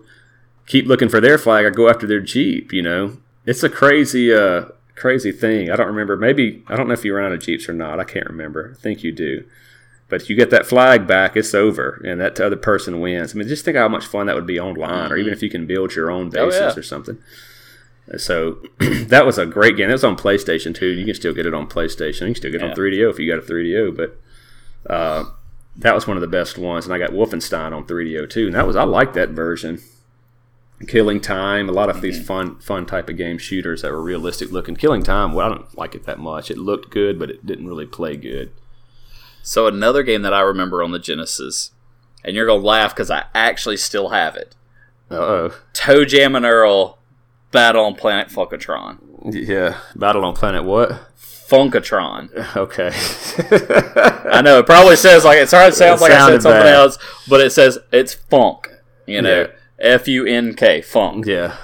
keep 0.67 0.85
looking 0.85 1.09
for 1.09 1.19
their 1.19 1.37
flag 1.37 1.65
or 1.65 1.71
go 1.71 1.89
after 1.89 2.07
their 2.07 2.21
jeep? 2.21 2.71
You 2.71 2.81
know, 2.81 3.17
it's 3.45 3.63
a 3.63 3.69
crazy, 3.69 4.33
uh, 4.33 4.67
crazy 4.95 5.33
thing. 5.33 5.69
I 5.69 5.75
don't 5.75 5.87
remember. 5.87 6.15
Maybe 6.15 6.63
I 6.67 6.77
don't 6.77 6.87
know 6.87 6.93
if 6.93 7.03
you 7.03 7.13
run 7.13 7.25
out 7.25 7.33
of 7.33 7.41
jeeps 7.41 7.67
or 7.67 7.73
not. 7.73 7.99
I 7.99 8.05
can't 8.05 8.27
remember. 8.27 8.73
I 8.73 8.81
think 8.81 9.03
you 9.03 9.11
do. 9.11 9.43
But 10.07 10.21
if 10.21 10.29
you 10.29 10.37
get 10.37 10.49
that 10.51 10.65
flag 10.65 11.05
back, 11.05 11.35
it's 11.35 11.53
over, 11.53 12.01
and 12.05 12.21
that 12.21 12.39
other 12.39 12.55
person 12.55 13.01
wins. 13.01 13.35
I 13.35 13.37
mean, 13.37 13.49
just 13.49 13.65
think 13.65 13.75
how 13.75 13.89
much 13.89 14.05
fun 14.05 14.27
that 14.27 14.35
would 14.35 14.47
be 14.47 14.61
online, 14.61 15.11
or 15.11 15.17
even 15.17 15.33
if 15.33 15.43
you 15.43 15.49
can 15.49 15.67
build 15.67 15.93
your 15.93 16.09
own 16.09 16.29
bases 16.29 16.61
oh, 16.61 16.67
yeah. 16.67 16.73
or 16.73 16.83
something. 16.83 17.17
So 18.15 18.59
that 18.79 19.25
was 19.25 19.37
a 19.37 19.45
great 19.45 19.75
game. 19.75 19.87
That 19.87 19.93
was 19.93 20.03
on 20.03 20.15
PlayStation 20.15 20.73
too. 20.73 20.87
You 20.87 21.05
can 21.05 21.13
still 21.13 21.33
get 21.33 21.45
it 21.45 21.53
on 21.53 21.67
PlayStation. 21.67 22.21
You 22.21 22.27
can 22.27 22.35
still 22.35 22.51
get 22.51 22.61
it 22.61 22.65
yeah. 22.65 22.71
on 22.71 22.77
3DO 22.77 23.09
if 23.11 23.19
you 23.19 23.29
got 23.29 23.43
a 23.43 23.51
3DO. 23.51 23.95
But 23.97 24.19
uh, 24.91 25.25
that 25.75 25.93
was 25.93 26.07
one 26.07 26.15
of 26.15 26.21
the 26.21 26.27
best 26.27 26.57
ones. 26.57 26.85
And 26.85 26.93
I 26.93 26.97
got 26.97 27.11
Wolfenstein 27.11 27.73
on 27.73 27.85
3DO 27.85 28.29
too. 28.29 28.47
And 28.47 28.55
that 28.55 28.65
was 28.65 28.75
I 28.75 28.83
like 28.83 29.13
that 29.13 29.29
version. 29.29 29.81
Killing 30.87 31.19
Time, 31.19 31.67
a 31.67 31.71
lot 31.71 31.89
of 31.89 31.97
mm-hmm. 31.97 32.03
these 32.03 32.25
fun 32.25 32.59
fun 32.59 32.85
type 32.85 33.09
of 33.09 33.17
game 33.17 33.39
shooters 33.39 33.81
that 33.81 33.91
were 33.91 34.01
realistic 34.01 34.51
looking. 34.51 34.75
Killing 34.75 35.01
Time, 35.01 35.33
well, 35.33 35.47
I 35.47 35.49
don't 35.49 35.77
like 35.77 35.95
it 35.95 36.05
that 36.05 36.19
much. 36.19 36.51
It 36.51 36.59
looked 36.59 36.91
good, 36.91 37.17
but 37.17 37.31
it 37.31 37.45
didn't 37.45 37.67
really 37.67 37.87
play 37.87 38.15
good. 38.15 38.51
So 39.41 39.65
another 39.65 40.03
game 40.03 40.21
that 40.21 40.35
I 40.35 40.41
remember 40.41 40.83
on 40.83 40.91
the 40.91 40.99
Genesis, 40.99 41.71
and 42.23 42.35
you're 42.35 42.45
gonna 42.45 42.61
laugh 42.61 42.93
because 42.93 43.09
I 43.09 43.23
actually 43.33 43.77
still 43.77 44.09
have 44.09 44.35
it. 44.35 44.55
oh. 45.09 45.57
ToeJam 45.73 46.37
and 46.37 46.45
Earl 46.45 46.96
Battle 47.51 47.85
on 47.85 47.95
Planet 47.95 48.27
Funkatron. 48.29 48.99
Yeah, 49.31 49.77
Battle 49.95 50.25
on 50.25 50.33
Planet 50.35 50.63
what? 50.63 50.91
Funkatron. 51.19 52.29
Okay. 52.57 52.91
I 54.29 54.41
know 54.41 54.59
it 54.59 54.65
probably 54.65 54.95
says 54.97 55.23
like 55.23 55.37
it 55.37 55.49
sounds 55.49 55.79
It 55.79 56.01
like 56.01 56.11
I 56.11 56.27
said 56.27 56.41
something 56.41 56.61
bad. 56.61 56.73
else, 56.75 56.97
but 57.29 57.39
it 57.41 57.51
says 57.51 57.79
it's 57.91 58.13
funk. 58.13 58.67
You 59.05 59.21
know, 59.21 59.47
F 59.79 60.07
U 60.09 60.25
N 60.25 60.53
K 60.55 60.81
funk. 60.81 61.25
yeah. 61.25 61.55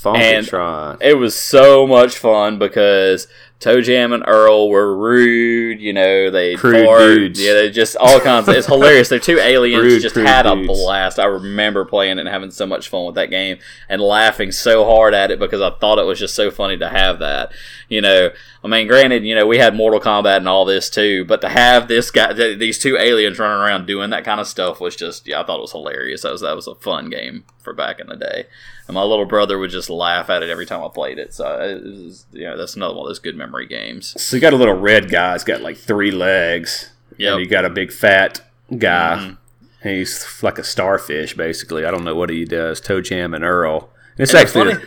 Funkatron. 0.00 0.98
It 1.00 1.14
was 1.14 1.36
so 1.36 1.86
much 1.86 2.16
fun 2.16 2.58
because 2.58 3.26
Toe 3.58 3.80
Jam 3.80 4.12
and 4.12 4.22
Earl 4.26 4.68
were 4.68 4.94
rude. 4.94 5.80
You 5.80 5.94
know, 5.94 6.30
they 6.30 6.56
Crude 6.56 6.86
dudes. 6.98 7.40
Yeah, 7.40 7.54
they 7.54 7.70
just 7.70 7.96
all 7.96 8.20
kinds. 8.20 8.48
Of, 8.48 8.54
it's 8.54 8.66
hilarious. 8.66 9.08
They're 9.08 9.18
two 9.18 9.38
aliens. 9.40 9.82
Rude, 9.82 10.02
just 10.02 10.14
had 10.14 10.44
a 10.44 10.56
blast. 10.56 11.18
I 11.18 11.24
remember 11.24 11.84
playing 11.86 12.18
it 12.18 12.20
and 12.20 12.28
having 12.28 12.50
so 12.50 12.66
much 12.66 12.88
fun 12.88 13.06
with 13.06 13.14
that 13.14 13.30
game 13.30 13.58
and 13.88 14.02
laughing 14.02 14.52
so 14.52 14.84
hard 14.84 15.14
at 15.14 15.30
it 15.30 15.38
because 15.38 15.62
I 15.62 15.70
thought 15.70 15.98
it 15.98 16.04
was 16.04 16.18
just 16.18 16.34
so 16.34 16.50
funny 16.50 16.76
to 16.76 16.88
have 16.88 17.18
that. 17.20 17.50
You 17.88 18.02
know, 18.02 18.30
I 18.62 18.68
mean, 18.68 18.88
granted, 18.88 19.24
you 19.24 19.34
know, 19.34 19.46
we 19.46 19.58
had 19.58 19.74
Mortal 19.74 20.00
Kombat 20.00 20.38
and 20.38 20.48
all 20.48 20.64
this 20.64 20.90
too, 20.90 21.24
but 21.24 21.40
to 21.40 21.48
have 21.48 21.88
this 21.88 22.10
guy, 22.10 22.32
th- 22.32 22.58
these 22.58 22.78
two 22.78 22.98
aliens 22.98 23.38
running 23.38 23.58
around 23.62 23.86
doing 23.86 24.10
that 24.10 24.24
kind 24.24 24.40
of 24.40 24.48
stuff 24.48 24.80
was 24.80 24.96
just, 24.96 25.26
yeah, 25.26 25.40
I 25.40 25.46
thought 25.46 25.58
it 25.58 25.62
was 25.62 25.72
hilarious. 25.72 26.22
That 26.22 26.32
was 26.32 26.40
that 26.42 26.56
was 26.56 26.66
a 26.66 26.74
fun 26.74 27.08
game 27.08 27.44
for 27.62 27.72
back 27.72 28.00
in 28.00 28.08
the 28.08 28.16
day, 28.16 28.46
and 28.86 28.94
my 28.94 29.02
little 29.02 29.24
brother 29.26 29.58
would 29.58 29.70
just 29.70 29.90
laugh 29.90 30.30
at 30.30 30.42
it 30.42 30.50
every 30.50 30.66
time 30.66 30.82
I 30.84 30.88
played 30.88 31.18
it. 31.18 31.34
So, 31.34 31.46
it 31.60 31.82
was, 31.82 32.26
you 32.32 32.44
know, 32.44 32.56
that's 32.56 32.76
another 32.76 32.94
one 32.94 33.04
of 33.06 33.08
those 33.10 33.18
good 33.18 33.36
memory 33.36 33.66
games. 33.66 34.20
So 34.20 34.36
you 34.36 34.40
got 34.40 34.52
a 34.52 34.56
little 34.56 34.74
red 34.78 35.10
guy. 35.10 35.32
He's 35.32 35.44
got 35.44 35.60
like 35.60 35.76
three 35.76 36.10
legs. 36.10 36.90
Yep. 37.18 37.32
And 37.32 37.40
you 37.40 37.48
got 37.48 37.64
a 37.64 37.70
big 37.70 37.92
fat 37.92 38.42
guy. 38.78 39.16
Mhm. 39.18 39.38
He's 39.82 40.42
like 40.42 40.58
a 40.58 40.64
starfish, 40.64 41.34
basically. 41.34 41.84
I 41.84 41.90
don't 41.90 42.04
know 42.04 42.14
what 42.14 42.30
he 42.30 42.44
does. 42.44 42.80
Toe 42.80 43.00
Jam 43.00 43.32
and 43.34 43.44
Earl. 43.44 43.90
And 44.18 44.20
it's 44.20 44.32
And 44.34 44.40
actually 44.40 44.74
funny, 44.74 44.84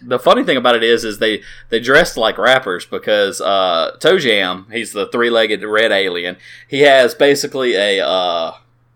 the 0.00 0.18
funny 0.18 0.44
thing 0.44 0.56
about 0.56 0.76
it 0.76 0.82
is, 0.82 1.04
is 1.04 1.18
they 1.18 1.42
they 1.70 1.80
dressed 1.80 2.16
like 2.16 2.38
rappers 2.38 2.86
because 2.86 3.40
uh, 3.40 3.96
Toe 4.00 4.18
Jam, 4.18 4.66
he's 4.72 4.92
the 4.92 5.06
three 5.08 5.28
legged 5.30 5.62
red 5.62 5.92
alien. 5.92 6.36
He 6.66 6.80
has 6.80 7.14
basically 7.14 7.74
a 7.74 8.06
uh, 8.06 8.52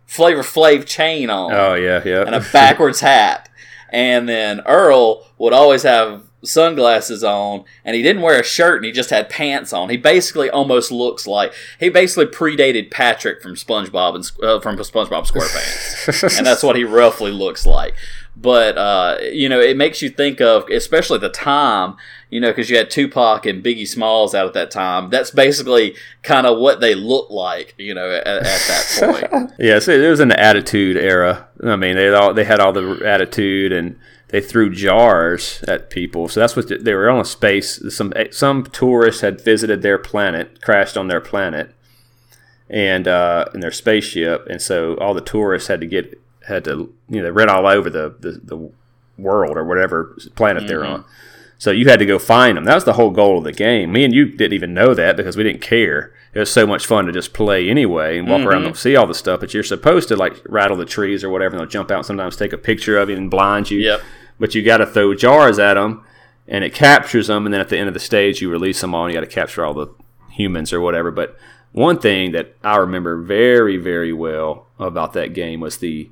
Flavor 0.06 0.42
Flav 0.42 0.86
chain 0.86 1.28
on 1.28 1.52
oh 1.52 1.74
yeah, 1.74 2.02
yeah. 2.04 2.22
and 2.24 2.34
a 2.34 2.40
backwards 2.52 3.00
hat, 3.00 3.48
and 3.92 4.28
then 4.28 4.60
Earl 4.66 5.26
would 5.38 5.52
always 5.52 5.84
have 5.84 6.22
sunglasses 6.44 7.22
on 7.22 7.64
and 7.84 7.94
he 7.94 8.02
didn't 8.02 8.20
wear 8.20 8.40
a 8.40 8.42
shirt 8.42 8.78
and 8.78 8.84
he 8.84 8.90
just 8.90 9.10
had 9.10 9.30
pants 9.30 9.72
on 9.72 9.88
he 9.88 9.96
basically 9.96 10.50
almost 10.50 10.90
looks 10.90 11.24
like 11.24 11.52
he 11.78 11.88
basically 11.88 12.26
predated 12.26 12.90
patrick 12.90 13.40
from 13.40 13.54
spongebob 13.54 14.16
and 14.16 14.28
uh, 14.42 14.58
from 14.58 14.76
spongebob 14.76 15.24
squarepants 15.30 16.36
and 16.36 16.44
that's 16.44 16.64
what 16.64 16.74
he 16.74 16.82
roughly 16.82 17.30
looks 17.30 17.64
like. 17.64 17.94
But 18.34 18.78
uh, 18.78 19.18
you 19.30 19.48
know, 19.48 19.60
it 19.60 19.76
makes 19.76 20.00
you 20.00 20.08
think 20.08 20.40
of, 20.40 20.68
especially 20.68 21.18
the 21.18 21.28
time, 21.28 21.96
you 22.32 22.40
know, 22.40 22.48
because 22.48 22.70
you 22.70 22.78
had 22.78 22.90
Tupac 22.90 23.44
and 23.44 23.62
Biggie 23.62 23.86
Smalls 23.86 24.34
out 24.34 24.46
at 24.46 24.54
that 24.54 24.70
time. 24.70 25.10
That's 25.10 25.30
basically 25.30 25.94
kind 26.22 26.46
of 26.46 26.58
what 26.58 26.80
they 26.80 26.94
looked 26.94 27.30
like, 27.30 27.74
you 27.76 27.92
know, 27.92 28.10
at, 28.10 28.26
at 28.26 28.42
that 28.42 29.28
point. 29.28 29.52
Yeah, 29.58 29.78
so 29.80 29.92
it 29.92 30.08
was 30.08 30.18
an 30.18 30.32
attitude 30.32 30.96
era. 30.96 31.46
I 31.62 31.76
mean, 31.76 31.94
they 31.94 32.06
had 32.06 32.14
all 32.14 32.32
they 32.32 32.44
had 32.44 32.58
all 32.58 32.72
the 32.72 33.02
attitude, 33.04 33.70
and 33.70 33.98
they 34.28 34.40
threw 34.40 34.70
jars 34.70 35.62
at 35.68 35.90
people. 35.90 36.26
So 36.26 36.40
that's 36.40 36.56
what 36.56 36.68
they, 36.68 36.78
they 36.78 36.94
were 36.94 37.10
on 37.10 37.20
a 37.20 37.24
space. 37.26 37.82
Some 37.94 38.14
some 38.30 38.64
tourists 38.64 39.20
had 39.20 39.42
visited 39.42 39.82
their 39.82 39.98
planet, 39.98 40.62
crashed 40.62 40.96
on 40.96 41.08
their 41.08 41.20
planet, 41.20 41.74
and 42.70 43.06
uh, 43.06 43.44
in 43.52 43.60
their 43.60 43.70
spaceship, 43.70 44.46
and 44.48 44.62
so 44.62 44.94
all 44.94 45.12
the 45.12 45.20
tourists 45.20 45.68
had 45.68 45.82
to 45.82 45.86
get 45.86 46.18
had 46.46 46.64
to 46.64 46.94
you 47.10 47.18
know 47.18 47.24
they 47.24 47.30
ran 47.30 47.50
all 47.50 47.66
over 47.66 47.90
the 47.90 48.14
the, 48.20 48.40
the 48.42 48.70
world 49.18 49.58
or 49.58 49.64
whatever 49.64 50.16
planet 50.34 50.66
they're 50.66 50.86
on. 50.86 51.04
So 51.62 51.70
you 51.70 51.88
had 51.88 52.00
to 52.00 52.06
go 52.06 52.18
find 52.18 52.56
them. 52.56 52.64
That 52.64 52.74
was 52.74 52.82
the 52.82 52.94
whole 52.94 53.12
goal 53.12 53.38
of 53.38 53.44
the 53.44 53.52
game. 53.52 53.92
Me 53.92 54.02
and 54.02 54.12
you 54.12 54.24
didn't 54.24 54.52
even 54.52 54.74
know 54.74 54.94
that 54.94 55.16
because 55.16 55.36
we 55.36 55.44
didn't 55.44 55.62
care. 55.62 56.12
It 56.34 56.40
was 56.40 56.50
so 56.50 56.66
much 56.66 56.86
fun 56.86 57.06
to 57.06 57.12
just 57.12 57.32
play 57.32 57.70
anyway 57.70 58.18
and 58.18 58.28
walk 58.28 58.40
around 58.40 58.62
mm-hmm. 58.62 58.66
and 58.70 58.76
see 58.76 58.96
all 58.96 59.06
the 59.06 59.14
stuff. 59.14 59.38
But 59.38 59.54
you're 59.54 59.62
supposed 59.62 60.08
to 60.08 60.16
like 60.16 60.42
rattle 60.48 60.76
the 60.76 60.84
trees 60.84 61.22
or 61.22 61.30
whatever. 61.30 61.54
And 61.54 61.60
they'll 61.60 61.70
jump 61.70 61.92
out 61.92 61.98
and 61.98 62.06
sometimes 62.06 62.34
take 62.34 62.52
a 62.52 62.58
picture 62.58 62.98
of 62.98 63.10
you 63.10 63.16
and 63.16 63.30
blind 63.30 63.70
you. 63.70 63.78
Yep. 63.78 64.00
But 64.40 64.56
you 64.56 64.64
got 64.64 64.78
to 64.78 64.86
throw 64.86 65.14
jars 65.14 65.60
at 65.60 65.74
them, 65.74 66.04
and 66.48 66.64
it 66.64 66.74
captures 66.74 67.28
them. 67.28 67.46
And 67.46 67.54
then 67.54 67.60
at 67.60 67.68
the 67.68 67.78
end 67.78 67.86
of 67.86 67.94
the 67.94 68.00
stage, 68.00 68.42
you 68.42 68.50
release 68.50 68.80
them 68.80 68.92
all. 68.92 69.04
and 69.04 69.14
You 69.14 69.20
got 69.20 69.24
to 69.24 69.32
capture 69.32 69.64
all 69.64 69.72
the 69.72 69.86
humans 70.32 70.72
or 70.72 70.80
whatever. 70.80 71.12
But 71.12 71.38
one 71.70 72.00
thing 72.00 72.32
that 72.32 72.56
I 72.64 72.74
remember 72.78 73.22
very 73.22 73.76
very 73.76 74.12
well 74.12 74.66
about 74.80 75.12
that 75.12 75.32
game 75.32 75.60
was 75.60 75.78
the 75.78 76.10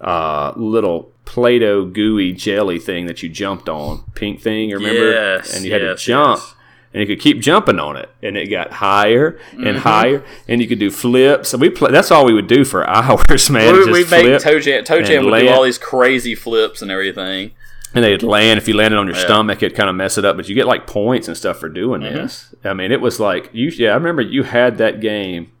uh, 0.00 0.52
little 0.56 1.12
Play-Doh 1.24 1.86
gooey 1.86 2.32
jelly 2.32 2.78
thing 2.78 3.06
that 3.06 3.22
you 3.22 3.28
jumped 3.28 3.68
on, 3.68 4.02
pink 4.14 4.40
thing, 4.40 4.70
remember? 4.70 5.12
Yes, 5.12 5.54
and 5.54 5.64
you 5.64 5.72
had 5.72 5.78
to 5.80 5.94
jump, 5.94 6.40
yes. 6.40 6.54
and 6.92 7.00
you 7.00 7.06
could 7.06 7.22
keep 7.22 7.40
jumping 7.40 7.78
on 7.78 7.96
it, 7.96 8.08
and 8.22 8.36
it 8.36 8.48
got 8.50 8.72
higher 8.72 9.38
and 9.52 9.62
Mm-hmm. 9.64 9.78
higher, 9.78 10.24
and 10.48 10.60
you 10.60 10.66
could 10.66 10.78
do 10.80 10.90
flips. 10.90 11.52
And 11.52 11.60
we 11.60 11.70
play, 11.70 11.92
that's 11.92 12.10
all 12.10 12.24
we 12.24 12.34
would 12.34 12.48
do 12.48 12.64
for 12.64 12.84
hours, 12.88 13.48
man. 13.50 13.72
we 13.74 13.92
we 13.92 14.04
make 14.10 14.40
Toe 14.42 14.58
Jam, 14.58 14.82
Toe 14.84 14.96
and 14.98 15.06
Jam 15.06 15.24
would 15.24 15.30
do 15.38 15.46
land. 15.46 15.48
all 15.50 15.62
these 15.62 15.78
crazy 15.78 16.34
flips 16.34 16.82
and 16.82 16.90
everything. 16.90 17.52
and 17.94 18.04
they'd 18.04 18.22
land. 18.22 18.58
If 18.58 18.66
you 18.68 18.74
landed 18.74 18.96
on 18.98 19.06
your 19.06 19.16
Yeah. 19.16 19.24
stomach, 19.24 19.62
it 19.62 19.74
kind 19.74 19.88
of 19.90 19.94
mess 19.96 20.16
it 20.18 20.24
up, 20.24 20.36
but 20.36 20.48
you 20.48 20.54
get 20.54 20.66
like 20.66 20.86
points 20.86 21.28
and 21.28 21.36
stuff 21.36 21.58
for 21.58 21.68
doing 21.68 22.00
Mm-hmm. 22.02 22.14
this. 22.16 22.54
I 22.64 22.72
mean, 22.74 22.90
it 22.92 23.00
was 23.00 23.20
like 23.20 23.50
you. 23.52 23.68
Yeah, 23.68 23.90
I 23.90 23.94
remember 23.94 24.22
you 24.22 24.42
had 24.44 24.78
that 24.78 25.00
game, 25.00 25.52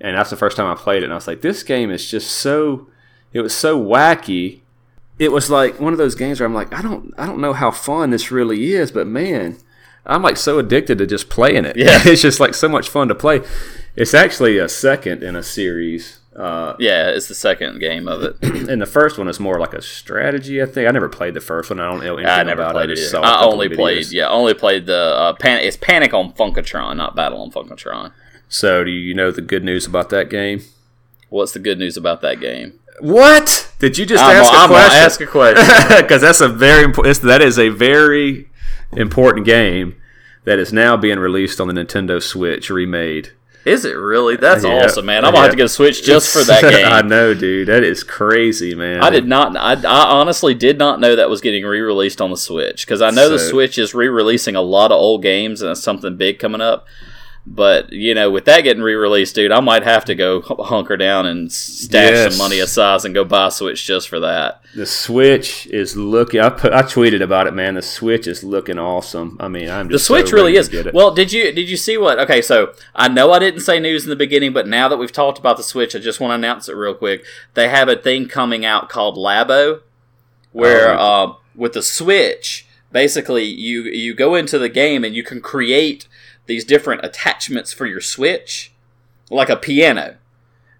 and 0.00 0.16
that's 0.16 0.30
the 0.30 0.36
first 0.36 0.56
time 0.56 0.66
I 0.70 0.74
played 0.74 1.02
it, 1.02 1.06
and 1.06 1.12
I 1.12 1.16
was 1.16 1.26
like, 1.26 1.40
this 1.40 1.62
game 1.64 1.90
is 1.90 2.08
just 2.08 2.30
so. 2.30 2.86
It 3.36 3.42
was 3.42 3.54
so 3.54 3.78
wacky. 3.78 4.60
It 5.18 5.30
was 5.30 5.50
like 5.50 5.78
one 5.78 5.92
of 5.92 5.98
those 5.98 6.14
games 6.14 6.40
where 6.40 6.46
I'm 6.46 6.54
like, 6.54 6.72
I 6.72 6.80
don't, 6.80 7.12
I 7.18 7.26
don't 7.26 7.40
know 7.40 7.52
how 7.52 7.70
fun 7.70 8.08
this 8.10 8.30
really 8.30 8.72
is, 8.72 8.90
but 8.90 9.06
man, 9.06 9.58
I'm 10.06 10.22
like 10.22 10.38
so 10.38 10.58
addicted 10.58 10.96
to 10.98 11.06
just 11.06 11.28
playing 11.28 11.66
it. 11.66 11.76
Yeah. 11.76 12.00
it's 12.06 12.22
just 12.22 12.40
like 12.40 12.54
so 12.54 12.66
much 12.68 12.88
fun 12.88 13.08
to 13.08 13.14
play. 13.14 13.42
It's 13.94 14.14
actually 14.14 14.56
a 14.56 14.68
second 14.70 15.22
in 15.22 15.36
a 15.36 15.42
series. 15.42 16.20
Uh, 16.34 16.76
Yeah, 16.78 17.08
it's 17.10 17.28
the 17.28 17.34
second 17.34 17.78
game 17.78 18.08
of 18.08 18.22
it. 18.22 18.36
and 18.70 18.80
the 18.80 18.86
first 18.86 19.18
one 19.18 19.28
is 19.28 19.38
more 19.38 19.58
like 19.58 19.74
a 19.74 19.82
strategy. 19.82 20.62
I 20.62 20.66
think 20.66 20.88
I 20.88 20.90
never 20.92 21.08
played 21.10 21.34
the 21.34 21.40
first 21.42 21.68
one. 21.68 21.78
I 21.80 21.90
don't 21.90 22.00
know 22.02 22.16
anything 22.16 22.26
I 22.32 22.42
never 22.42 22.62
about 22.62 22.72
played 22.72 22.88
it. 22.88 22.94
it. 22.94 22.96
just 22.96 23.10
saw 23.10 23.20
a 23.20 23.26
I 23.26 23.44
only 23.44 23.68
played, 23.68 24.06
yeah, 24.12 24.28
only 24.28 24.54
played 24.54 24.86
the 24.86 24.96
uh, 25.14 25.32
pan- 25.34 25.62
It's 25.62 25.76
Panic 25.76 26.14
on 26.14 26.32
Funkatron, 26.32 26.96
not 26.96 27.14
Battle 27.14 27.42
on 27.42 27.50
Funkatron. 27.50 28.12
So, 28.48 28.82
do 28.84 28.90
you 28.90 29.12
know 29.14 29.30
the 29.30 29.42
good 29.42 29.64
news 29.64 29.86
about 29.86 30.08
that 30.10 30.30
game? 30.30 30.60
What's 31.30 31.52
the 31.52 31.58
good 31.58 31.78
news 31.78 31.96
about 31.96 32.20
that 32.20 32.38
game? 32.40 32.78
What 33.00 33.70
did 33.78 33.98
you 33.98 34.06
just 34.06 34.22
I'm 34.24 34.36
ask 34.36 34.50
gonna- 34.52 34.58
a 34.58 34.62
I'm 34.64 34.70
gonna 34.70 34.82
question? 34.84 35.02
ask 35.04 35.20
a 35.20 35.26
question. 35.26 35.96
because 36.02 36.20
that's 36.22 36.40
a 36.40 36.48
very 36.48 36.84
important. 36.84 37.20
That 37.22 37.42
is 37.42 37.58
a 37.58 37.68
very 37.68 38.48
important 38.92 39.44
game 39.46 39.96
that 40.44 40.58
is 40.58 40.72
now 40.72 40.96
being 40.96 41.18
released 41.18 41.60
on 41.60 41.68
the 41.68 41.74
Nintendo 41.74 42.22
Switch 42.22 42.70
remade. 42.70 43.32
Is 43.64 43.84
it 43.84 43.94
really? 43.96 44.36
That's 44.36 44.62
Yeah. 44.62 44.84
awesome, 44.84 45.06
man. 45.06 45.24
I'm 45.24 45.32
gonna 45.32 45.42
have 45.42 45.50
to 45.50 45.56
get 45.56 45.66
a 45.66 45.68
Switch 45.68 46.04
just 46.04 46.32
for 46.32 46.44
that 46.44 46.62
game. 46.70 46.86
I 46.86 47.02
know, 47.02 47.34
dude. 47.34 47.66
That 47.66 47.82
is 47.82 48.04
crazy, 48.04 48.76
man. 48.76 49.02
I 49.02 49.10
did 49.10 49.26
not. 49.26 49.56
I, 49.56 49.72
I 49.72 50.04
honestly 50.12 50.54
did 50.54 50.78
not 50.78 51.00
know 51.00 51.16
that 51.16 51.28
was 51.28 51.40
getting 51.40 51.64
re-released 51.64 52.20
on 52.20 52.30
the 52.30 52.36
Switch 52.36 52.86
because 52.86 53.02
I 53.02 53.10
know 53.10 53.28
the 53.28 53.40
Switch 53.40 53.76
is 53.76 53.92
re-releasing 53.92 54.54
a 54.54 54.62
lot 54.62 54.92
of 54.92 54.98
old 54.98 55.20
games 55.22 55.62
and 55.62 55.72
it's 55.72 55.82
something 55.82 56.16
big 56.16 56.38
coming 56.38 56.60
up. 56.60 56.86
But 57.48 57.92
you 57.92 58.12
know, 58.12 58.28
with 58.28 58.44
that 58.46 58.62
getting 58.62 58.82
re-released, 58.82 59.36
dude, 59.36 59.52
I 59.52 59.60
might 59.60 59.84
have 59.84 60.04
to 60.06 60.16
go 60.16 60.40
hunker 60.42 60.96
down 60.96 61.26
and 61.26 61.50
stash 61.52 62.10
Yes. 62.10 62.32
some 62.34 62.44
money 62.44 62.58
aside 62.58 63.04
and 63.04 63.14
go 63.14 63.24
buy 63.24 63.46
a 63.46 63.50
Switch 63.52 63.84
just 63.84 64.08
for 64.08 64.18
that. 64.18 64.62
The 64.74 64.84
Switch 64.84 65.66
is 65.68 65.96
looking. 65.96 66.40
I 66.40 66.48
put, 66.50 66.72
I 66.72 66.82
tweeted 66.82 67.22
about 67.22 67.46
it, 67.46 67.54
man. 67.54 67.74
The 67.74 67.82
Switch 67.82 68.26
is 68.26 68.42
looking 68.42 68.78
awesome. 68.78 69.36
I 69.38 69.46
mean, 69.46 69.70
I'm 69.70 69.88
The 69.88 69.98
Switch 70.00 70.30
so 70.30 70.34
really 70.36 70.56
is. 70.56 70.68
Well, 70.92 71.14
did 71.14 71.32
you 71.32 71.52
did 71.52 71.70
you 71.70 71.76
see 71.76 71.96
what? 71.96 72.18
Okay, 72.18 72.42
so 72.42 72.72
I 72.96 73.06
know 73.08 73.30
I 73.32 73.38
didn't 73.38 73.60
say 73.60 73.78
news 73.78 74.02
in 74.02 74.10
the 74.10 74.16
beginning, 74.16 74.52
but 74.52 74.66
now 74.66 74.88
that 74.88 74.96
we've 74.96 75.12
talked 75.12 75.38
about 75.38 75.56
the 75.56 75.62
Switch, 75.62 75.94
I 75.94 76.00
just 76.00 76.18
want 76.18 76.32
to 76.32 76.34
announce 76.34 76.68
it 76.68 76.74
real 76.74 76.94
quick. 76.94 77.24
They 77.54 77.68
have 77.68 77.88
a 77.88 77.96
thing 77.96 78.26
coming 78.26 78.64
out 78.64 78.88
called 78.88 79.16
Labo, 79.16 79.82
where 80.50 80.92
Oh, 80.98 80.98
uh, 80.98 81.34
with 81.54 81.74
the 81.74 81.82
Switch, 81.82 82.66
basically 82.90 83.44
you 83.44 83.82
you 83.84 84.14
go 84.14 84.34
into 84.34 84.58
the 84.58 84.68
game 84.68 85.04
and 85.04 85.14
you 85.14 85.22
can 85.22 85.40
create 85.40 86.08
these 86.46 86.64
different 86.64 87.04
attachments 87.04 87.72
for 87.72 87.86
your 87.86 88.00
Switch, 88.00 88.72
like 89.30 89.48
a 89.48 89.56
piano, 89.56 90.16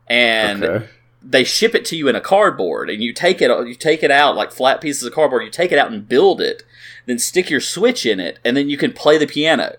and 0.06 0.64
okay. 0.64 0.88
they 1.22 1.44
ship 1.44 1.74
it 1.74 1.84
to 1.86 1.96
you 1.96 2.08
in 2.08 2.14
a 2.16 2.20
cardboard 2.20 2.88
and 2.88 3.02
you 3.02 3.12
take 3.12 3.42
it 3.42 3.50
you 3.66 3.74
take 3.74 4.02
it 4.02 4.10
out 4.10 4.36
like 4.36 4.52
flat 4.52 4.80
pieces 4.80 5.02
of 5.02 5.12
cardboard 5.12 5.42
you 5.42 5.50
take 5.50 5.72
it 5.72 5.78
out 5.78 5.90
and 5.90 6.08
build 6.08 6.40
it 6.40 6.62
then 7.06 7.18
stick 7.18 7.50
your 7.50 7.60
switch 7.60 8.06
in 8.06 8.20
it 8.20 8.38
and 8.44 8.56
then 8.56 8.68
you 8.68 8.76
can 8.76 8.92
play 8.92 9.18
the 9.18 9.26
piano 9.26 9.74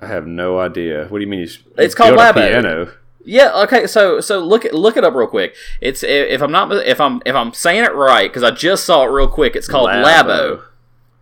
I 0.00 0.06
have 0.08 0.26
no 0.26 0.58
idea. 0.58 1.06
What 1.06 1.18
do 1.18 1.24
you 1.24 1.30
mean? 1.30 1.38
You, 1.40 1.46
s- 1.46 1.58
It's 1.78 1.94
called 1.94 2.18
Labo. 2.18 2.34
piano. 2.34 2.92
yeah 3.24 3.52
okay 3.62 3.86
so 3.86 4.20
so 4.20 4.40
look 4.44 4.64
it 4.64 4.74
look 4.74 4.96
it 4.96 5.04
up 5.04 5.14
real 5.14 5.28
quick 5.28 5.54
it's 5.80 6.02
if 6.02 6.42
i'm 6.42 6.50
not 6.50 6.72
if 6.84 7.00
i'm 7.00 7.22
if 7.24 7.36
i'm 7.36 7.52
saying 7.52 7.84
it 7.84 7.94
right 7.94 8.28
because 8.28 8.42
i 8.42 8.50
just 8.50 8.84
saw 8.84 9.04
it 9.04 9.10
real 9.12 9.28
quick 9.28 9.54
it's 9.54 9.68
called 9.68 9.88
labo. 9.88 10.04
Labo. 10.04 10.62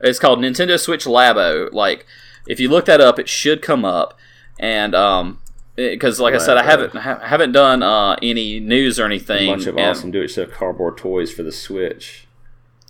it's 0.00 0.18
called 0.18 0.38
nintendo 0.38 0.80
switch 0.80 1.04
labo 1.04 1.70
like 1.74 2.06
if 2.51 2.61
you 2.61 2.68
look 2.68 2.84
that 2.86 3.01
up 3.01 3.18
it 3.18 3.28
should 3.28 3.62
come 3.62 3.84
up 3.84 4.18
and 4.59 4.94
um 4.94 5.38
because 5.76 6.20
like 6.20 6.34
i 6.34 6.38
said 6.38 6.57
i 6.59 6.62
haven't 6.62 6.94
ha- 6.94 7.20
haven't 7.20 7.53
done 7.53 7.82
uh 7.82 8.14
any 8.22 8.61
news 8.61 8.98
or 9.01 9.05
A 9.05 9.07
anything 9.07 9.46
bunch 9.48 9.66
of 9.66 9.78
awesome 9.78 10.11
do-it-yourself 10.11 10.51
cardboard 10.51 10.98
toys 10.98 11.32
for 11.32 11.42
the 11.42 11.53
Switch. 11.53 12.26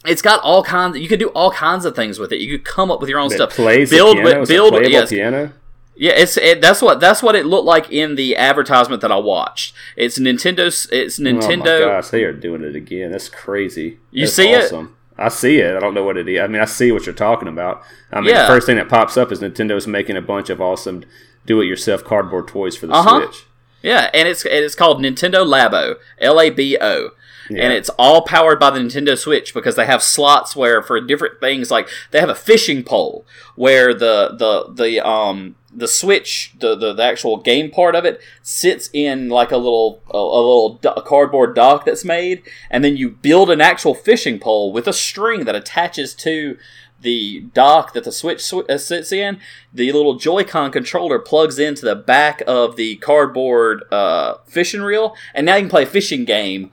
it's 0.06 0.22
got 0.22 0.40
all 0.42 0.64
kinds. 0.64 0.98
You 0.98 1.06
could 1.08 1.18
do 1.20 1.28
all 1.28 1.50
kinds 1.52 1.84
of 1.84 1.94
things 1.94 2.18
with 2.18 2.32
it. 2.32 2.40
You 2.40 2.48
could 2.58 2.64
come 2.64 2.90
up 2.90 3.00
with 3.00 3.11
your 3.11 3.18
own 3.20 3.30
It 3.30 3.36
stuff. 3.36 3.50
plays 3.50 3.90
build 3.90 4.16
the 4.16 4.22
piano. 4.22 4.42
a 4.42 4.46
build. 4.46 4.88
Yes, 4.88 5.11
piano. 5.11 5.52
yeah. 5.94 6.12
It's 6.16 6.36
it, 6.38 6.62
that's 6.62 6.80
what 6.80 7.00
that's 7.00 7.22
what 7.22 7.34
it 7.36 7.44
looked 7.44 7.66
like 7.66 7.92
in 7.92 8.14
the 8.16 8.34
advertisement 8.34 9.02
that 9.02 9.12
I 9.12 9.18
watched. 9.18 9.74
It's 9.96 10.18
Nintendo's. 10.18 10.88
It's 10.90 11.18
Nintendo. 11.20 11.42
Oh 11.42 11.48
my 11.48 11.54
Nintendo. 11.66 11.80
gosh, 11.80 12.08
they 12.08 12.24
are 12.24 12.32
doing 12.32 12.62
it 12.64 12.74
again. 12.74 13.12
That's 13.12 13.28
crazy. 13.28 13.98
You 14.11 14.24
That's 14.24 14.34
see 14.34 14.50
it? 14.52 14.72
I 15.20 15.28
see 15.28 15.58
it. 15.58 15.76
I 15.76 15.80
don't 15.80 15.94
know 15.94 16.02
what 16.04 16.16
it 16.16 16.28
is. 16.28 16.40
I 16.40 16.46
mean, 16.46 16.62
I 16.62 16.64
see 16.64 16.90
what 16.92 17.04
you're 17.06 17.14
talking 17.14 17.46
about. 17.48 17.82
I 18.10 18.20
mean, 18.20 18.30
Yeah. 18.30 18.42
the 18.42 18.48
first 18.48 18.66
thing 18.66 18.76
that 18.76 18.88
pops 18.88 19.16
up 19.16 19.30
is 19.30 19.40
Nintendo's 19.40 19.86
making 19.86 20.16
a 20.16 20.22
bunch 20.22 20.48
of 20.50 20.60
awesome 20.60 21.04
do-it-yourself 21.46 22.04
cardboard 22.04 22.48
toys 22.48 22.76
for 22.76 22.86
the 22.86 22.94
Uh-huh. 22.94 23.20
Switch. 23.26 23.44
Yeah, 23.82 24.10
and 24.12 24.28
it's 24.28 24.44
it's 24.44 24.74
called 24.74 25.00
Nintendo 25.00 25.44
Labo, 25.46 25.96
L 26.18 26.40
A 26.40 26.50
B 26.50 26.76
O. 26.80 27.10
Yeah. 27.48 27.64
And 27.64 27.72
it's 27.72 27.88
all 27.98 28.22
powered 28.22 28.60
by 28.60 28.70
the 28.70 28.78
Nintendo 28.78 29.16
Switch 29.18 29.52
because 29.54 29.74
they 29.74 29.86
have 29.86 30.02
slots 30.02 30.54
where 30.54 30.82
for 30.82 31.00
different 31.00 31.40
things 31.40 31.70
like 31.70 31.88
they 32.12 32.20
have 32.20 32.28
a 32.28 32.34
fishing 32.34 32.82
pole 32.84 33.26
where 33.56 33.92
the 33.92 34.36
the 34.38 34.72
the 34.72 35.00
um 35.06 35.56
the 35.72 35.86
Switch 35.88 36.52
the 36.58 36.74
the, 36.74 36.92
the 36.92 37.02
actual 37.02 37.36
game 37.36 37.70
part 37.70 37.94
of 37.94 38.04
it 38.04 38.20
sits 38.42 38.90
in 38.92 39.28
like 39.28 39.52
a 39.52 39.56
little 39.56 40.02
a, 40.10 40.16
a 40.16 40.40
little 40.42 40.74
do- 40.82 41.02
cardboard 41.06 41.54
dock 41.54 41.84
that's 41.84 42.04
made 42.04 42.42
and 42.70 42.82
then 42.82 42.96
you 42.96 43.08
build 43.10 43.50
an 43.50 43.60
actual 43.60 43.94
fishing 43.94 44.38
pole 44.38 44.72
with 44.72 44.88
a 44.88 44.92
string 44.92 45.44
that 45.44 45.54
attaches 45.54 46.12
to 46.14 46.56
the 47.02 47.40
dock 47.54 47.92
that 47.94 48.04
the 48.04 48.12
Switch 48.12 48.42
sw- 48.42 48.68
uh, 48.68 48.76
sits 48.76 49.10
in, 49.10 49.40
the 49.72 49.90
little 49.90 50.16
Joy-Con 50.16 50.70
controller 50.70 51.18
plugs 51.18 51.58
into 51.58 51.86
the 51.86 51.94
back 51.96 52.42
of 52.46 52.76
the 52.76 52.96
cardboard 52.96 53.84
uh, 53.90 54.34
fishing 54.46 54.82
reel, 54.82 55.14
and 55.34 55.46
now 55.46 55.54
you 55.54 55.62
can 55.62 55.70
play 55.70 55.84
a 55.84 55.86
fishing 55.86 56.26
game 56.26 56.72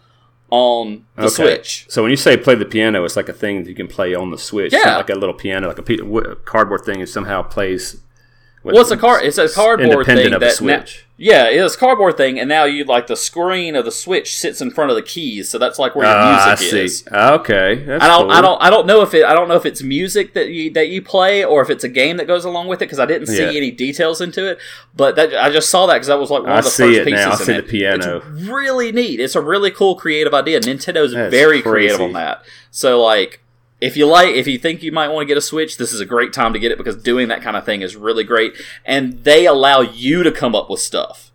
on 0.49 1.05
the 1.15 1.23
Okay. 1.27 1.29
Switch. 1.29 1.85
So 1.89 2.01
when 2.01 2.11
you 2.11 2.17
say 2.17 2.35
play 2.35 2.55
the 2.55 2.65
piano, 2.65 3.05
it's 3.05 3.15
like 3.15 3.29
a 3.29 3.33
thing 3.33 3.63
that 3.63 3.69
you 3.69 3.75
can 3.75 3.87
play 3.87 4.13
on 4.13 4.31
the 4.31 4.37
Switch. 4.37 4.73
Yeah. 4.73 4.97
like 4.97 5.09
a 5.09 5.15
little 5.15 5.33
piano, 5.33 5.69
like 5.69 5.79
a 5.79 6.35
cardboard 6.43 6.83
thing, 6.83 6.99
and 6.99 7.07
somehow 7.09 7.41
plays. 7.43 8.01
With- 8.67 8.73
Well, 8.75 8.81
it's 8.83 8.91
a 8.91 8.97
car. 8.97 9.21
It's 9.21 9.37
a 9.39 9.49
cardboard 9.49 10.05
thing 10.05 10.33
of 10.33 10.39
the 10.39 10.39
that 10.39 10.61
na- 10.61 10.79
Switch. 10.81 11.05
yeah, 11.17 11.45
it's 11.45 11.73
a 11.73 11.77
cardboard 11.77 12.15
thing, 12.17 12.39
and 12.39 12.47
now 12.47 12.65
you 12.65 12.83
like 12.83 13.07
the 13.07 13.15
screen 13.15 13.75
of 13.75 13.85
the 13.85 13.91
Switch 13.91 14.35
sits 14.37 14.61
in 14.61 14.69
front 14.69 14.91
of 14.91 14.95
the 14.95 15.01
keys, 15.01 15.49
so 15.49 15.57
that's 15.57 15.79
like 15.79 15.95
where 15.95 16.05
your 16.05 16.15
ah, 16.15 16.43
I 16.45 16.49
music 16.49 16.69
see. 16.69 16.79
is. 16.83 17.03
Okay, 17.11 17.83
that's 17.85 18.03
I 18.03 18.07
don't, 18.07 18.21
cool. 18.23 18.31
I 18.31 18.41
don't, 18.41 18.61
I 18.61 18.69
don't 18.69 18.85
know 18.85 19.01
if 19.01 19.13
it, 19.15 19.25
I 19.25 19.33
don't 19.33 19.47
know 19.47 19.55
if 19.55 19.65
it's 19.65 19.81
music 19.81 20.33
that 20.35 20.49
you 20.49 20.69
that 20.73 20.89
you 20.89 21.01
play 21.01 21.43
or 21.43 21.61
if 21.63 21.69
it's 21.69 21.83
a 21.83 21.89
game 21.89 22.17
that 22.17 22.27
goes 22.27 22.45
along 22.45 22.67
with 22.67 22.81
it 22.81 22.85
because 22.85 22.99
I 22.99 23.05
didn't 23.07 23.27
see 23.27 23.41
Yeah. 23.41 23.57
any 23.57 23.71
details 23.71 24.21
into 24.21 24.45
it. 24.49 24.59
But 24.95 25.15
that 25.15 25.33
I 25.35 25.49
just 25.49 25.69
saw 25.69 25.87
that 25.87 25.93
because 25.95 26.07
that 26.07 26.19
was 26.19 26.29
like 26.29 26.43
one 26.43 26.51
I 26.51 26.59
of 26.59 26.63
the 26.65 26.69
see 26.69 26.83
first 26.83 26.99
it 26.99 27.05
pieces. 27.05 27.19
now. 27.25 27.29
I 27.29 27.33
in 27.33 27.37
see 27.39 27.51
it. 27.53 27.65
the 27.65 27.71
piano. 27.71 28.17
It's 28.17 28.47
really 28.47 28.91
neat. 28.91 29.19
It's 29.19 29.35
a 29.35 29.41
really 29.41 29.71
cool 29.71 29.95
creative 29.95 30.33
idea. 30.33 30.59
Nintendo's 30.59 31.13
That's 31.13 31.31
very 31.31 31.61
crazy. 31.61 31.87
creative 31.87 32.01
on 32.01 32.13
that. 32.13 32.43
So 32.71 33.01
like. 33.01 33.41
If 33.79 33.95
you 33.95 34.07
like, 34.07 34.29
if 34.29 34.47
you 34.47 34.57
think 34.57 34.81
you 34.81 34.91
might 34.91 35.09
want 35.09 35.21
to 35.23 35.27
get 35.27 35.37
a 35.37 35.41
Switch, 35.41 35.77
this 35.77 35.93
is 35.93 35.99
a 35.99 36.05
great 36.05 36.33
time 36.33 36.53
to 36.53 36.59
get 36.59 36.71
it 36.71 36.77
because 36.77 36.95
doing 36.95 37.27
that 37.27 37.41
kind 37.41 37.55
of 37.55 37.63
thing 37.63 37.81
is 37.81 37.95
really 37.95 38.23
great, 38.23 38.53
and 38.85 39.23
they 39.23 39.45
allow 39.45 39.81
you 39.81 40.23
to 40.23 40.31
come 40.31 40.55
up 40.55 40.69
with 40.69 40.79
stuff 40.79 41.31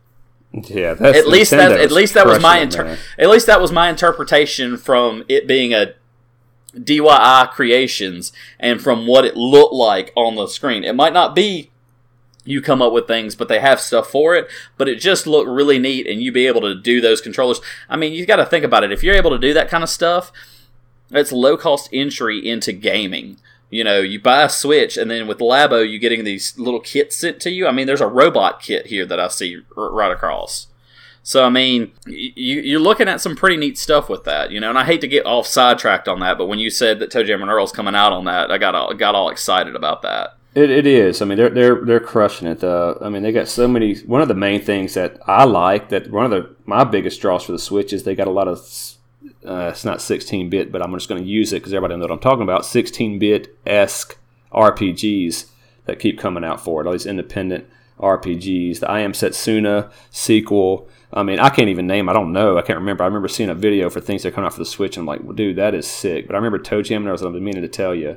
Yeah, 0.52 0.94
that's 0.94 1.16
at 1.16 1.28
least 1.28 1.52
that 1.52 1.72
at 1.72 1.92
least 1.92 2.14
that 2.14 2.26
was 2.26 2.42
my 2.42 2.58
inter- 2.58 2.98
at 3.18 3.28
least 3.30 3.46
that 3.46 3.60
was 3.60 3.70
my 3.70 3.88
interpretation 3.88 4.76
from 4.76 5.24
it 5.28 5.46
being 5.46 5.72
a 5.72 5.94
DIY 6.76 7.50
creations 7.50 8.32
and 8.58 8.80
from 8.80 9.06
what 9.06 9.24
it 9.24 9.36
looked 9.36 9.74
like 9.74 10.12
on 10.16 10.34
the 10.36 10.46
screen. 10.46 10.84
It 10.84 10.94
might 10.94 11.12
not 11.12 11.34
be 11.34 11.70
you 12.44 12.60
come 12.60 12.82
up 12.82 12.92
with 12.92 13.06
things, 13.06 13.36
but 13.36 13.48
they 13.48 13.60
have 13.60 13.80
stuff 13.80 14.10
for 14.10 14.34
it. 14.34 14.48
But 14.76 14.88
it 14.88 14.96
just 14.96 15.26
looked 15.26 15.48
really 15.48 15.78
neat, 15.78 16.06
and 16.06 16.22
you 16.22 16.32
be 16.32 16.46
able 16.46 16.62
to 16.62 16.74
do 16.74 17.00
those 17.00 17.20
controllers. 17.20 17.60
I 17.88 17.96
mean, 17.96 18.12
you 18.12 18.26
got 18.26 18.36
to 18.36 18.46
think 18.46 18.64
about 18.64 18.84
it. 18.84 18.92
If 18.92 19.02
you're 19.02 19.14
able 19.14 19.30
to 19.30 19.38
do 19.38 19.54
that 19.54 19.68
kind 19.68 19.84
of 19.84 19.90
stuff, 19.90 20.32
it's 21.12 21.32
low 21.32 21.56
cost 21.56 21.88
entry 21.92 22.46
into 22.46 22.72
gaming. 22.72 23.38
You 23.70 23.84
know, 23.84 24.00
you 24.00 24.20
buy 24.20 24.42
a 24.42 24.48
Switch, 24.50 24.96
and 24.98 25.10
then 25.10 25.26
with 25.26 25.38
Labo, 25.38 25.88
you're 25.88 25.98
getting 25.98 26.24
these 26.24 26.58
little 26.58 26.80
kits 26.80 27.16
sent 27.16 27.40
to 27.40 27.50
you. 27.50 27.66
I 27.66 27.72
mean, 27.72 27.86
there's 27.86 28.02
a 28.02 28.06
robot 28.06 28.60
kit 28.60 28.86
here 28.86 29.06
that 29.06 29.18
I 29.18 29.28
see 29.28 29.62
r- 29.76 29.90
right 29.90 30.12
across. 30.12 30.66
So 31.22 31.44
I 31.44 31.48
mean, 31.48 31.92
you, 32.04 32.60
you're 32.60 32.80
looking 32.80 33.08
at 33.08 33.20
some 33.20 33.36
pretty 33.36 33.56
neat 33.56 33.78
stuff 33.78 34.08
with 34.08 34.24
that, 34.24 34.50
you 34.50 34.60
know. 34.60 34.68
And 34.68 34.78
I 34.78 34.84
hate 34.84 35.00
to 35.02 35.08
get 35.08 35.24
off 35.24 35.46
sidetracked 35.46 36.08
on 36.08 36.20
that, 36.20 36.36
but 36.36 36.46
when 36.46 36.58
you 36.58 36.68
said 36.68 36.98
that 36.98 37.10
Toe 37.10 37.22
Jam 37.22 37.42
and 37.42 37.50
Earl's 37.50 37.72
coming 37.72 37.94
out 37.94 38.12
on 38.12 38.24
that, 38.24 38.50
I 38.50 38.58
got 38.58 38.74
all, 38.74 38.92
got 38.94 39.14
all 39.14 39.30
excited 39.30 39.76
about 39.76 40.02
that. 40.02 40.36
It, 40.54 40.70
it 40.70 40.86
is. 40.86 41.22
I 41.22 41.24
mean, 41.24 41.38
they're 41.38 41.48
they're 41.48 41.84
they're 41.84 42.00
crushing 42.00 42.48
it. 42.48 42.62
Uh, 42.62 42.96
I 43.00 43.08
mean, 43.08 43.22
they 43.22 43.32
got 43.32 43.48
so 43.48 43.66
many. 43.66 43.94
One 44.00 44.20
of 44.20 44.28
the 44.28 44.34
main 44.34 44.60
things 44.60 44.94
that 44.94 45.18
I 45.26 45.44
like 45.44 45.88
that 45.88 46.10
one 46.10 46.26
of 46.26 46.30
the 46.30 46.54
my 46.66 46.84
biggest 46.84 47.20
draws 47.22 47.44
for 47.44 47.52
the 47.52 47.58
Switch 47.58 47.92
is 47.92 48.02
they 48.02 48.14
got 48.14 48.26
a 48.26 48.32
lot 48.32 48.48
of. 48.48 48.68
Uh, 49.46 49.70
it's 49.72 49.84
not 49.84 50.00
16 50.00 50.50
bit, 50.50 50.70
but 50.70 50.82
I'm 50.82 50.92
just 50.92 51.08
going 51.08 51.22
to 51.22 51.28
use 51.28 51.52
it 51.52 51.56
because 51.56 51.74
everybody 51.74 51.98
knows 51.98 52.08
what 52.08 52.14
I'm 52.14 52.20
talking 52.20 52.42
about. 52.42 52.64
16 52.64 53.18
bit 53.18 53.56
esque 53.66 54.16
RPGs 54.52 55.46
that 55.86 55.98
keep 55.98 56.18
coming 56.18 56.44
out 56.44 56.62
for 56.62 56.80
it. 56.80 56.86
All 56.86 56.92
these 56.92 57.06
independent 57.06 57.66
RPGs. 57.98 58.80
The 58.80 58.90
I 58.90 59.00
Am 59.00 59.12
Setsuna 59.12 59.90
sequel. 60.10 60.88
I 61.12 61.22
mean, 61.22 61.38
I 61.38 61.50
can't 61.50 61.68
even 61.68 61.86
name. 61.86 62.08
I 62.08 62.12
don't 62.12 62.32
know. 62.32 62.58
I 62.58 62.62
can't 62.62 62.78
remember. 62.78 63.04
I 63.04 63.06
remember 63.06 63.28
seeing 63.28 63.50
a 63.50 63.54
video 63.54 63.90
for 63.90 64.00
things 64.00 64.22
that 64.22 64.34
come 64.34 64.44
out 64.44 64.52
for 64.52 64.58
the 64.58 64.66
Switch, 64.66 64.96
and 64.96 65.02
I'm 65.02 65.06
like, 65.06 65.22
well, 65.22 65.34
dude, 65.34 65.56
that 65.56 65.74
is 65.74 65.86
sick. 65.86 66.26
But 66.26 66.34
I 66.34 66.38
remember 66.38 66.58
Toe 66.58 66.82
Jam, 66.82 67.02
and 67.02 67.08
I 67.08 67.12
was 67.12 67.22
I've 67.22 67.32
been 67.32 67.44
meaning 67.44 67.62
to 67.62 67.68
tell 67.68 67.94
you. 67.94 68.16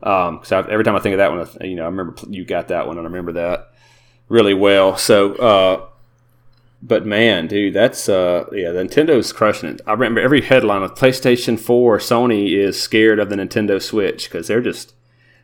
Because 0.00 0.52
I 0.52 0.58
every 0.68 0.84
time 0.84 0.96
I 0.96 1.00
think 1.00 1.14
of 1.14 1.18
that 1.18 1.30
one, 1.30 1.68
you 1.68 1.76
know, 1.76 1.84
I 1.84 1.86
remember 1.86 2.16
you 2.28 2.44
got 2.44 2.68
that 2.68 2.86
one, 2.86 2.98
and 2.98 3.06
I 3.06 3.10
remember 3.10 3.32
that 3.32 3.70
really 4.28 4.54
well. 4.54 4.96
So, 4.96 5.34
uh, 5.36 5.86
but 6.86 7.06
man, 7.06 7.46
dude, 7.46 7.72
that's 7.74 8.08
uh, 8.08 8.44
yeah, 8.52 8.70
the 8.72 8.82
Nintendo's 8.84 9.32
crushing 9.32 9.70
it. 9.70 9.80
I 9.86 9.92
remember 9.92 10.20
every 10.20 10.42
headline 10.42 10.82
of 10.82 10.94
PlayStation 10.94 11.58
Four, 11.58 11.98
Sony 11.98 12.52
is 12.56 12.80
scared 12.80 13.18
of 13.18 13.30
the 13.30 13.36
Nintendo 13.36 13.80
Switch 13.80 14.24
because 14.30 14.48
they're 14.48 14.60
just. 14.60 14.92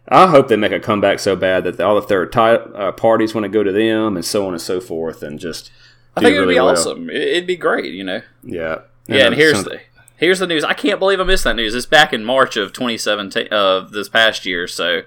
I 0.08 0.26
hope 0.28 0.48
they 0.48 0.56
make 0.56 0.72
a 0.72 0.80
comeback 0.80 1.18
so 1.20 1.36
bad 1.36 1.62
that 1.64 1.80
all 1.80 1.94
the 1.94 2.02
third 2.02 2.32
ti- 2.32 2.38
uh, 2.38 2.90
parties 2.92 3.34
want 3.34 3.44
to 3.44 3.48
go 3.48 3.62
to 3.62 3.70
them, 3.72 4.16
and 4.16 4.24
so 4.24 4.46
on 4.46 4.52
and 4.54 4.60
so 4.62 4.80
forth, 4.80 5.22
and 5.22 5.38
just. 5.38 5.70
I 6.16 6.20
think 6.20 6.34
it 6.34 6.40
would 6.40 6.48
really 6.48 6.54
be 6.54 6.60
well. 6.60 6.70
awesome. 6.70 7.08
It- 7.10 7.16
It'd 7.22 7.46
be 7.46 7.56
great, 7.56 7.94
you 7.94 8.02
know. 8.04 8.20
Yeah. 8.42 8.80
Yeah, 9.06 9.26
and 9.26 9.34
uh, 9.34 9.38
here's 9.38 9.64
the 9.64 9.80
here's 10.16 10.38
the 10.40 10.46
news. 10.46 10.64
I 10.64 10.74
can't 10.74 10.98
believe 10.98 11.20
I 11.20 11.24
missed 11.24 11.44
that 11.44 11.56
news. 11.56 11.74
It's 11.74 11.86
back 11.86 12.12
in 12.12 12.24
March 12.24 12.56
of 12.56 12.72
2017 12.72 13.48
of 13.52 13.92
this 13.92 14.08
past 14.08 14.44
year. 14.46 14.66
So, 14.68 15.02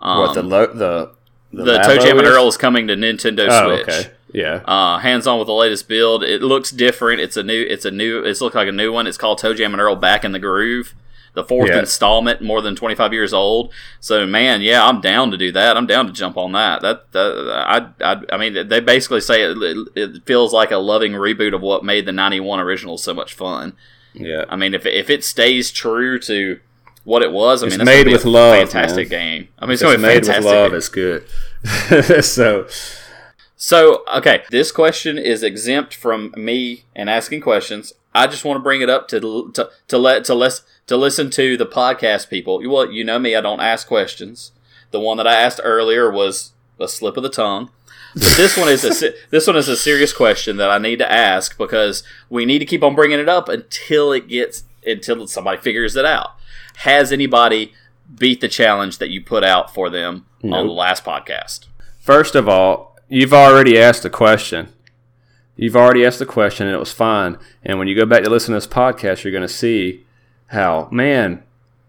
um, 0.00 0.18
what 0.20 0.34
the 0.34 0.42
lo- 0.42 0.66
the 0.72 1.12
the 1.52 1.78
Toe 1.78 1.98
Jam 1.98 2.18
and 2.18 2.26
is? 2.26 2.32
Earl 2.34 2.48
is 2.48 2.56
coming 2.56 2.86
to 2.88 2.94
Nintendo 2.96 3.46
Oh, 3.48 3.66
Switch. 3.84 3.88
okay. 3.88 4.10
Yeah. 4.32 4.62
Uh, 4.64 4.98
hands 4.98 5.26
on 5.26 5.38
with 5.38 5.46
the 5.46 5.52
latest 5.54 5.88
build. 5.88 6.24
It 6.24 6.42
looks 6.42 6.70
different. 6.70 7.20
It's 7.20 7.36
a 7.36 7.42
new. 7.42 7.62
It's 7.68 7.84
a 7.84 7.90
new. 7.90 8.22
It's 8.22 8.40
look 8.40 8.54
like 8.54 8.68
a 8.68 8.72
new 8.72 8.92
one. 8.92 9.06
It's 9.06 9.18
called 9.18 9.38
Toe 9.38 9.54
Jam 9.54 9.72
and 9.74 9.80
Earl 9.80 9.96
Back 9.96 10.24
in 10.24 10.32
the 10.32 10.38
Groove. 10.38 10.94
The 11.34 11.44
fourth 11.44 11.70
Yeah. 11.70 11.78
installment, 11.78 12.42
more 12.42 12.60
than 12.60 12.76
25 12.76 13.14
years 13.14 13.32
old. 13.32 13.72
So, 14.00 14.26
man, 14.26 14.60
yeah, 14.60 14.84
I'm 14.86 15.00
down 15.00 15.30
to 15.30 15.38
do 15.38 15.50
that. 15.52 15.78
I'm 15.78 15.86
down 15.86 16.06
to 16.06 16.12
jump 16.12 16.36
on 16.36 16.52
that. 16.52 16.82
That, 16.82 17.10
that 17.12 17.90
I, 18.02 18.12
I, 18.12 18.20
I 18.32 18.36
mean, 18.36 18.68
they 18.68 18.80
basically 18.80 19.22
say 19.22 19.40
it, 19.42 19.56
it, 19.62 19.88
it 19.96 20.26
feels 20.26 20.52
like 20.52 20.70
a 20.72 20.76
loving 20.76 21.12
reboot 21.12 21.54
of 21.54 21.62
what 21.62 21.86
made 21.86 22.04
the 22.04 22.12
91 22.12 22.60
original 22.60 22.98
so 22.98 23.14
much 23.14 23.32
fun. 23.32 23.72
yeah. 24.12 24.44
I 24.50 24.56
mean, 24.56 24.74
if, 24.74 24.84
if 24.84 25.08
it 25.08 25.24
stays 25.24 25.70
true 25.70 26.18
to 26.18 26.60
what 27.04 27.22
it 27.22 27.32
was, 27.32 27.62
I 27.62 27.66
It's 27.68 27.78
mean, 27.78 27.86
that's 27.86 27.96
made 28.04 28.12
with 28.12 28.26
a 28.26 28.30
love, 28.30 28.54
fantastic 28.58 29.10
man. 29.10 29.18
game. 29.38 29.48
I 29.58 29.64
mean, 29.64 29.72
it's, 29.72 29.80
It's 29.80 29.86
going 29.88 29.94
to 29.94 30.06
be 30.06 30.14
made 30.14 30.26
with 30.26 30.44
love. 30.44 30.70
game. 30.72 30.76
It's 30.76 30.88
good. 30.90 32.24
so 32.26 32.66
So, 33.64 34.02
okay, 34.12 34.42
this 34.50 34.72
question 34.72 35.16
is 35.16 35.44
exempt 35.44 35.94
from 35.94 36.34
me 36.36 36.82
and 36.96 37.08
asking 37.08 37.42
questions. 37.42 37.92
I 38.12 38.26
just 38.26 38.44
want 38.44 38.56
to 38.56 38.62
bring 38.62 38.80
it 38.80 38.90
up 38.90 39.06
to 39.06 39.52
to 39.52 39.70
to 39.86 39.98
let 39.98 40.24
to 40.24 40.34
less 40.34 40.62
to 40.88 40.96
listen 40.96 41.30
to 41.30 41.56
the 41.56 41.64
podcast 41.64 42.28
people. 42.28 42.60
Well, 42.68 42.90
you 42.90 43.04
know 43.04 43.20
me, 43.20 43.36
I 43.36 43.40
don't 43.40 43.60
ask 43.60 43.86
questions. 43.86 44.50
The 44.90 44.98
one 44.98 45.16
that 45.18 45.28
I 45.28 45.40
asked 45.40 45.60
earlier 45.62 46.10
was 46.10 46.54
a 46.80 46.88
slip 46.88 47.16
of 47.16 47.22
the 47.22 47.28
tongue. 47.28 47.70
But 48.14 48.34
this 48.36 48.56
one 48.56 48.68
is 48.68 48.84
a 48.84 49.14
this 49.30 49.46
one 49.46 49.54
is 49.54 49.68
a 49.68 49.76
serious 49.76 50.12
question 50.12 50.56
that 50.56 50.68
I 50.68 50.78
need 50.78 50.98
to 50.98 51.10
ask 51.10 51.56
because 51.56 52.02
we 52.28 52.44
need 52.44 52.58
to 52.58 52.66
keep 52.66 52.82
on 52.82 52.96
bringing 52.96 53.20
it 53.20 53.28
up 53.28 53.48
until 53.48 54.10
it 54.10 54.26
gets 54.26 54.64
until 54.84 55.24
somebody 55.28 55.58
figures 55.58 55.94
it 55.94 56.04
out. 56.04 56.30
Has 56.78 57.12
anybody 57.12 57.74
beat 58.12 58.40
the 58.40 58.48
challenge 58.48 58.98
that 58.98 59.10
you 59.10 59.22
put 59.22 59.44
out 59.44 59.72
for 59.72 59.88
them 59.88 60.26
on 60.42 60.66
the 60.66 60.72
last 60.72 61.04
podcast? 61.04 61.66
First 62.00 62.34
of 62.34 62.48
all, 62.48 62.91
you've 63.12 63.34
already 63.34 63.78
asked 63.78 64.04
a 64.04 64.10
question. 64.10 64.68
You've 65.56 65.76
already 65.76 66.04
asked 66.04 66.20
a 66.22 66.26
question 66.26 66.66
and 66.66 66.74
it 66.74 66.78
was 66.78 66.92
fine. 66.92 67.36
And 67.62 67.78
when 67.78 67.86
you 67.86 67.94
go 67.94 68.06
back 68.06 68.24
to 68.24 68.30
listen 68.30 68.52
to 68.52 68.56
this 68.56 68.66
podcast, 68.66 69.22
you're 69.22 69.32
going 69.32 69.42
to 69.46 69.48
see 69.48 70.04
how, 70.46 70.88
man, 70.90 71.42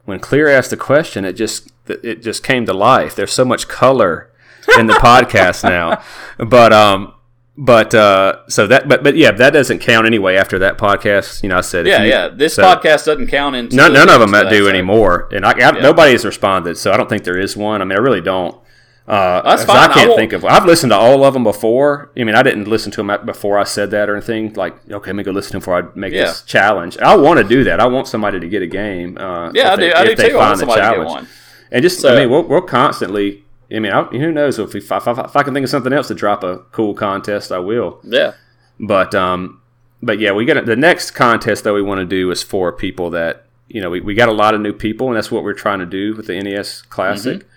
when 0.05 0.19
Clear 0.19 0.49
asked 0.49 0.74
a 0.74 0.78
question, 0.78 1.24
it 1.24 1.34
just 1.34 1.71
it 1.88 2.21
just 2.21 2.43
came 2.43 2.65
to 2.65 2.74
life. 2.74 3.15
There's 3.15 3.32
so 3.32 3.45
much 3.45 3.67
color 3.69 4.30
in 4.78 4.88
the 4.88 4.93
podcast 4.95 5.63
now. 5.78 6.03
But 6.38 6.74
um 6.74 7.13
but 7.57 7.93
uh 7.95 8.47
so 8.49 8.67
that 8.67 8.89
but 8.89 9.01
but 9.03 9.15
yeah, 9.15 9.32
that 9.32 9.51
doesn't 9.53 9.80
count 9.80 10.05
anyway 10.05 10.36
after 10.36 10.59
that 10.59 10.78
podcast. 10.78 11.41
You 11.41 11.47
know, 11.49 11.57
I 11.57 11.61
said 11.61 11.88
Yeah, 11.88 12.03
you- 12.03 12.09
yeah. 12.09 12.28
This 12.28 12.55
so- 12.55 12.63
podcast 12.63 13.05
doesn't 13.05 13.28
count 13.28 13.55
into 13.55 13.76
None, 13.78 13.93
none 13.93 14.09
of 14.09 14.19
them 14.19 14.32
that, 14.32 14.49
do 14.49 14.65
so- 14.65 14.69
anymore, 14.69 15.30
and 15.32 15.45
I, 15.45 15.51
I, 15.51 15.71
nobody 15.80 16.11
has 16.11 16.26
responded, 16.26 16.78
so 16.78 16.91
I 16.91 16.97
don't 16.97 17.07
think 17.07 17.24
there 17.24 17.39
is 17.39 17.55
one. 17.55 17.82
I 17.82 17.86
mean, 17.86 17.97
I 17.97 18.01
really 18.01 18.21
don't. 18.21 18.57
Uh, 19.06 19.41
That's 19.41 19.66
fine. 19.66 19.76
I 19.78 19.86
I 19.86 19.93
can't 19.93 20.10
won't- 20.10 20.20
think 20.20 20.32
of. 20.34 20.45
I've 20.45 20.66
listened 20.66 20.91
to 20.91 20.97
all 20.97 21.26
of 21.26 21.34
them 21.34 21.43
before. 21.43 22.10
I 22.18 22.24
mean, 22.24 22.36
I 22.36 22.43
didn't 22.43 22.70
listen 22.70 22.89
to 22.93 23.04
them 23.04 23.26
before 23.26 23.60
I 23.60 23.66
said 23.66 23.91
that 23.91 24.10
or 24.10 24.16
anything. 24.16 24.54
Like, 24.54 24.76
okay, 24.89 25.10
let 25.10 25.16
me 25.18 25.24
go 25.24 25.32
listen 25.32 25.49
to 25.49 25.54
them 25.54 25.60
before 25.60 25.76
I 25.78 25.84
make 25.95 26.14
Yeah. 26.14 26.26
this 26.26 26.41
challenge. 26.43 26.97
I 26.99 27.16
want 27.18 27.38
to 27.39 27.43
do 27.43 27.66
that. 27.66 27.82
I 27.82 27.86
want 27.88 28.08
somebody 28.08 28.39
to 28.39 28.47
get 28.47 28.62
a 28.62 28.68
game. 28.68 29.18
Uh, 29.18 29.51
Yeah, 29.54 29.68
if 29.68 29.72
I 29.72 29.76
they- 29.76 29.89
do. 29.89 29.93
I 29.95 30.06
do 30.06 30.16
they 30.16 30.30
too. 30.30 30.36
I 30.36 30.38
want 30.38 30.60
find 30.60 30.70
the 30.70 30.74
to 30.76 30.80
get 30.80 30.82
challenge. 30.93 31.10
one. 31.10 31.28
And 31.72 31.82
just, 31.84 31.99
So- 31.99 32.14
I 32.14 32.20
mean, 32.22 32.30
we'll, 32.30 32.43
we'll 32.43 32.62
constantly. 32.62 33.43
I 33.74 33.80
mean, 33.80 33.91
I, 33.91 34.04
who 34.04 34.32
knows 34.32 34.60
if, 34.60 34.74
we, 34.74 34.80
if, 34.80 34.91
I, 34.91 34.97
if 34.97 35.36
I 35.36 35.43
can 35.43 35.54
think 35.54 35.64
of 35.64 35.70
something 35.70 35.91
else 35.91 36.08
to 36.10 36.14
drop 36.14 36.43
a 36.43 36.60
cool 36.72 36.93
contest, 36.93 37.51
I 37.51 37.58
will. 37.60 37.99
Yeah. 38.04 38.34
But 38.80 39.14
um, 39.16 39.62
but 40.01 40.20
yeah, 40.20 40.32
we 40.32 40.45
got 40.45 40.66
the 40.66 40.76
next 40.76 41.12
contest 41.12 41.64
that 41.64 41.74
we 41.74 41.82
want 41.82 41.99
to 41.99 42.06
do 42.06 42.30
is 42.32 42.41
for 42.43 42.72
people 42.72 43.10
that 43.12 43.45
you 43.68 43.82
know 43.82 43.89
we, 43.89 43.99
we 44.01 44.14
got 44.14 44.30
a 44.30 44.34
lot 44.34 44.54
of 44.54 44.62
new 44.62 44.74
people, 44.74 45.08
and 45.08 45.18
that's 45.18 45.32
what 45.32 45.43
we're 45.43 45.54
trying 45.54 45.80
to 45.80 45.86
do 45.86 46.16
with 46.16 46.28
the 46.28 46.39
NES 46.41 46.84
Classic. 46.84 47.39
Mm-hmm. 47.39 47.47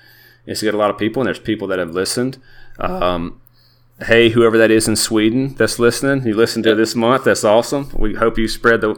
Is 0.47 0.61
to 0.61 0.67
get 0.67 0.75
a 0.75 0.79
lot 0.79 0.91
of 0.91 0.99
people, 0.99 1.23
and 1.23 1.27
there's 1.27 1.39
people 1.41 1.67
that 1.69 1.79
have 1.79 1.91
listened. 1.91 2.39
Um, 2.79 3.41
hey, 4.07 4.29
whoever 4.31 4.57
that 4.59 4.71
is 4.71 4.87
in 4.87 4.95
Sweden 4.97 5.55
that's 5.55 5.79
listening, 5.79 6.27
you 6.27 6.35
listened 6.35 6.65
to 6.65 6.75
this 6.75 6.95
month. 6.95 7.25
That's 7.25 7.43
awesome. 7.45 7.91
We 7.97 8.15
hope 8.15 8.39
you 8.39 8.47
spread 8.49 8.81
the 8.81 8.95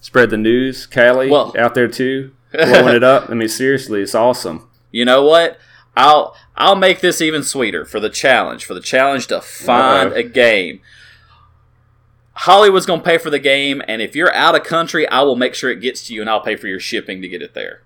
spread 0.00 0.30
the 0.30 0.36
news, 0.36 0.86
Callie, 0.86 1.30
Well- 1.30 1.54
out 1.58 1.74
there 1.74 1.88
too, 1.88 2.32
blowing 2.52 2.94
it 2.96 3.04
up. 3.04 3.30
I 3.30 3.34
mean, 3.34 3.48
seriously, 3.48 4.02
it's 4.02 4.14
awesome. 4.14 4.68
You 4.90 5.04
know 5.04 5.22
what? 5.24 5.58
I'll 5.96 6.34
I'll 6.56 6.74
make 6.76 7.00
this 7.00 7.20
even 7.20 7.42
sweeter 7.42 7.84
for 7.84 8.00
the 8.00 8.10
challenge. 8.10 8.64
For 8.64 8.74
the 8.74 8.80
challenge 8.80 9.26
to 9.28 9.40
find 9.40 10.10
Uh-oh. 10.10 10.16
a 10.18 10.22
game. 10.22 10.80
Hollywood's 12.34 12.86
gonna 12.86 13.02
pay 13.02 13.18
for 13.18 13.30
the 13.30 13.38
game, 13.38 13.82
and 13.86 14.00
if 14.02 14.16
you're 14.16 14.34
out 14.34 14.54
of 14.54 14.64
country, 14.64 15.06
I 15.08 15.22
will 15.22 15.36
make 15.36 15.54
sure 15.54 15.70
it 15.70 15.80
gets 15.80 16.06
to 16.06 16.14
you, 16.14 16.20
and 16.22 16.30
I'll 16.30 16.40
pay 16.40 16.56
for 16.56 16.66
your 16.66 16.80
shipping 16.80 17.20
to 17.22 17.28
get 17.28 17.42
it 17.42 17.52
there. 17.54 17.82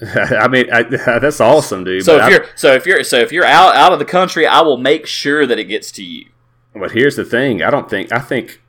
I 0.14 0.48
mean, 0.48 0.72
I, 0.72 0.82
that's 1.18 1.40
awesome, 1.40 1.84
dude. 1.84 2.04
So 2.04 2.16
if 2.16 2.22
I- 2.22 2.30
you're 2.30 2.46
so 2.54 2.72
if 2.74 2.86
you're 2.86 3.04
so 3.04 3.18
if 3.18 3.32
you're 3.32 3.44
out 3.44 3.74
out 3.76 3.92
of 3.92 3.98
the 3.98 4.04
country, 4.04 4.46
I 4.46 4.60
will 4.62 4.78
make 4.78 5.06
sure 5.06 5.46
that 5.46 5.58
it 5.58 5.64
gets 5.64 5.90
to 5.92 6.02
you. 6.04 6.26
But 6.74 6.92
here's 6.92 7.16
the 7.16 7.24
thing: 7.24 7.62
I 7.62 7.70
don't 7.70 7.88
think 7.90 8.12
I 8.12 8.18
think 8.20 8.60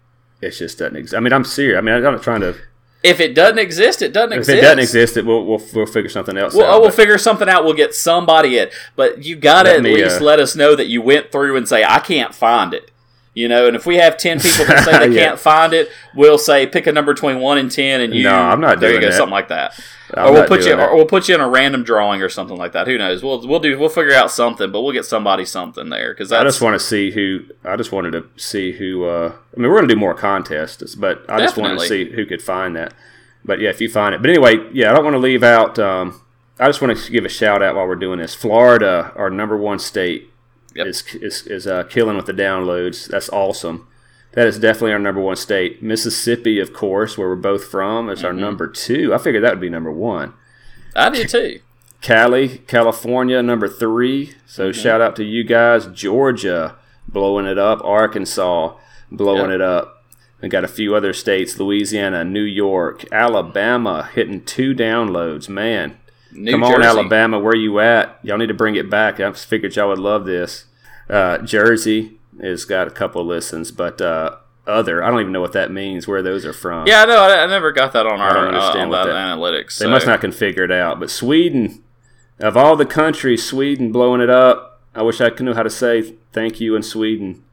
it 0.42 0.52
just 0.52 0.80
doesn't 0.80 0.96
exist. 0.96 1.16
I 1.16 1.20
mean, 1.20 1.34
I'm 1.34 1.44
serious. 1.46 1.78
I 1.78 1.82
mean, 1.82 1.96
I'm 1.96 2.02
not 2.04 2.22
trying 2.24 2.42
to. 2.42 2.56
If 3.04 3.20
it 3.20 3.34
doesn't 3.34 3.58
exist, 3.58 4.02
it 4.04 4.14
doesn't 4.14 4.34
If 4.34 4.40
exist. 4.40 4.58
If 4.58 4.60
it 4.60 4.62
doesn't 4.62 4.80
exist, 4.80 5.18
it 5.18 5.26
we'll 5.26 5.46
we'll, 5.46 5.62
we'll 5.74 5.86
figure 5.88 6.10
something 6.10 6.38
else 6.38 6.54
Well, 6.54 6.68
out. 6.68 6.76
oh, 6.78 6.82
we'll 6.82 6.92
figure 6.92 7.18
something 7.18 7.50
out. 7.50 7.64
We'll 7.64 7.74
get 7.74 7.96
somebody 7.96 8.58
it, 8.58 8.74
but 8.96 9.24
you 9.24 9.36
got 9.36 9.64
to 9.64 9.74
at 9.76 9.82
me, 9.82 9.96
least 9.96 10.22
uh, 10.22 10.24
let 10.24 10.40
us 10.40 10.56
know 10.56 10.76
that 10.76 10.88
you 10.88 11.02
went 11.02 11.32
through 11.32 11.58
and 11.58 11.68
say 11.68 11.84
I 11.84 12.00
can't 12.00 12.34
find 12.36 12.74
it. 12.76 12.92
You 13.34 13.48
know, 13.48 13.66
and 13.68 13.78
if 13.78 13.86
we 13.86 13.96
have 13.96 14.18
ten 14.18 14.40
people 14.42 14.66
that 14.66 14.84
say 14.84 15.00
they 15.08 15.16
Yeah. 15.16 15.28
can't 15.28 15.40
find 15.40 15.72
it, 15.74 15.90
we'll 16.14 16.38
say 16.38 16.68
pick 16.68 16.86
a 16.88 16.92
number 16.92 17.14
between 17.14 17.40
one 17.40 17.58
and 17.58 17.72
ten, 17.72 18.02
and 18.02 18.14
you. 18.14 18.24
No, 18.24 18.34
I'm 18.36 18.60
not 18.60 18.80
There 18.82 18.94
you 18.94 19.00
go, 19.00 19.08
that. 19.08 19.14
something 19.16 19.32
like 19.32 19.48
that. 19.48 19.80
I'm 20.14 20.28
or 20.28 20.32
we'll 20.34 20.48
put 20.48 20.66
you, 20.66 20.76
that. 20.76 20.90
or 20.90 20.96
we'll 20.98 21.06
put 21.06 21.30
you 21.30 21.36
in 21.36 21.40
a 21.40 21.48
random 21.48 21.84
drawing 21.86 22.22
or 22.22 22.28
something 22.28 22.58
like 22.58 22.74
that. 22.74 22.86
Who 22.88 22.98
knows? 22.98 23.24
We'll 23.24 23.48
we'll 23.48 23.62
do 23.62 23.80
we'll 23.80 23.88
figure 23.88 24.14
out 24.14 24.30
something, 24.32 24.70
but 24.70 24.82
we'll 24.82 24.92
get 24.92 25.06
somebody 25.06 25.46
something 25.46 25.88
there 25.90 26.14
because 26.14 26.34
I 26.34 26.44
just 26.44 26.60
want 26.62 26.74
to 26.78 26.86
see 26.86 27.12
who. 27.12 27.46
I 27.64 27.78
just 27.78 27.94
wanted 27.94 28.12
to 28.12 28.26
see 28.36 28.74
who. 28.74 29.06
Uh, 29.06 29.32
I 29.56 29.60
mean, 29.60 29.70
we're 29.70 29.78
going 29.78 29.88
to 29.88 29.94
do 29.96 30.00
more 30.00 30.14
contests, 30.14 30.96
but 30.96 31.24
I 31.30 31.40
just 31.40 31.56
wanted 31.56 31.80
to 31.80 31.86
see 31.88 32.12
who 32.12 32.26
could 32.26 32.42
find 32.42 32.76
that. 32.76 32.94
But 33.46 33.62
yeah, 33.62 33.70
if 33.70 33.80
you 33.80 33.88
find 33.90 34.14
it. 34.14 34.22
But 34.22 34.30
anyway, 34.32 34.58
yeah, 34.74 34.92
I 34.92 34.94
don't 34.96 35.06
want 35.06 35.14
to 35.14 35.20
leave 35.20 35.42
out. 35.44 35.80
Um, 35.80 36.22
I 36.60 36.68
just 36.68 36.82
want 36.82 36.98
to 36.98 37.12
give 37.12 37.24
a 37.24 37.30
shout 37.30 37.64
out 37.64 37.76
while 37.78 37.88
we're 37.88 37.96
doing 37.96 38.20
this. 38.20 38.36
Florida, 38.36 39.14
our 39.16 39.30
number 39.30 39.56
one 39.56 39.80
state, 39.80 40.31
Yep. 40.76 40.88
is 40.88 41.03
is, 41.15 41.47
is 41.47 41.67
uh, 41.67 41.84
killing 41.84 42.15
with 42.17 42.26
the 42.26 42.34
downloads. 42.34 43.07
That's 43.07 43.30
awesome. 43.30 43.88
That 44.34 44.47
is 44.47 44.57
definitely 44.59 44.93
our 44.93 44.99
number 44.99 45.19
one 45.22 45.36
state. 45.36 45.84
Mississippi, 45.84 46.59
of 46.59 46.72
course, 46.74 47.17
where 47.17 47.28
we're 47.28 47.36
both 47.36 47.65
from, 47.65 48.09
is 48.09 48.19
Mm-hmm. 48.19 48.28
our 48.28 48.34
number 48.34 48.67
two. 48.67 49.13
I 49.13 49.17
figured 49.17 49.43
that 49.43 49.51
would 49.51 49.59
be 49.61 49.69
number 49.69 49.91
one. 49.91 50.34
I 50.95 51.09
do 51.09 51.26
too. 51.26 51.59
Cali, 52.01 52.59
California, 52.59 53.41
number 53.43 53.67
three. 53.67 54.34
So 54.45 54.69
Mm-hmm. 54.72 54.82
shout 54.82 55.01
out 55.01 55.15
to 55.17 55.24
you 55.24 55.43
guys. 55.43 55.88
Georgia, 55.88 56.76
blowing 57.07 57.45
it 57.45 57.57
up. 57.57 57.84
Arkansas, 57.84 58.74
blowing 59.11 59.51
Yep. 59.51 59.55
it 59.55 59.61
up. 59.61 59.97
We 60.41 60.49
got 60.49 60.63
a 60.63 60.67
few 60.69 60.95
other 60.95 61.13
states: 61.13 61.59
Louisiana, 61.59 62.24
New 62.24 62.41
York, 62.41 63.05
Alabama, 63.11 64.09
hitting 64.13 64.43
two 64.43 64.74
downloads. 64.74 65.47
Man, 65.49 65.97
New 66.34 66.52
come 66.52 66.62
Jersey. 66.62 66.74
on, 66.76 66.84
Alabama, 66.84 67.40
where 67.40 67.56
you 67.56 67.80
at? 67.80 68.20
Y'all 68.24 68.38
need 68.38 68.48
to 68.48 68.54
bring 68.54 68.76
it 68.76 68.90
back. 68.90 69.20
I 69.20 69.32
figured 69.34 69.76
y'all 69.76 69.90
would 69.90 70.00
love 70.00 70.26
this. 70.26 70.66
Uh, 71.10 71.40
Jersey 71.40 72.20
has 72.42 72.66
got 72.66 72.88
a 72.88 72.92
couple 72.92 73.26
listens, 73.26 73.72
but 73.72 74.00
uh, 74.02 74.38
other, 74.66 75.04
I 75.04 75.10
don't 75.12 75.20
even 75.20 75.34
know 75.34 75.42
what 75.42 75.54
that 75.54 75.72
means. 75.72 76.08
Where 76.08 76.22
those 76.22 76.46
are 76.46 76.54
from? 76.54 76.88
Yeah, 76.88 77.02
I 77.02 77.06
know. 77.06 77.18
I, 77.20 77.44
I 77.44 77.46
never 77.48 77.72
got 77.72 77.94
that 77.94 78.06
on 78.06 78.20
our 78.22 78.34
don't 78.34 78.54
uh, 78.54 78.58
understand 78.60 78.90
what 78.90 79.06
that, 79.06 79.12
that- 79.14 79.38
analytics. 79.38 79.78
They 79.78 79.86
so- 79.86 79.90
must 79.90 80.06
not 80.08 80.22
can 80.22 80.32
figure 80.32 80.64
it 80.64 80.72
out. 80.72 81.00
But 81.00 81.10
Sweden, 81.10 81.84
of 82.40 82.56
all 82.56 82.76
the 82.76 82.86
countries, 82.86 83.46
Sweden 83.46 83.92
blowing 83.92 84.22
it 84.22 84.30
up. 84.30 84.82
I 84.96 85.04
wish 85.04 85.22
I 85.22 85.30
could 85.30 85.46
know 85.46 85.54
how 85.54 85.64
to 85.64 85.70
say 85.70 86.16
thank 86.34 86.60
you 86.60 86.76
in 86.76 86.84
Sweden, 86.84 87.44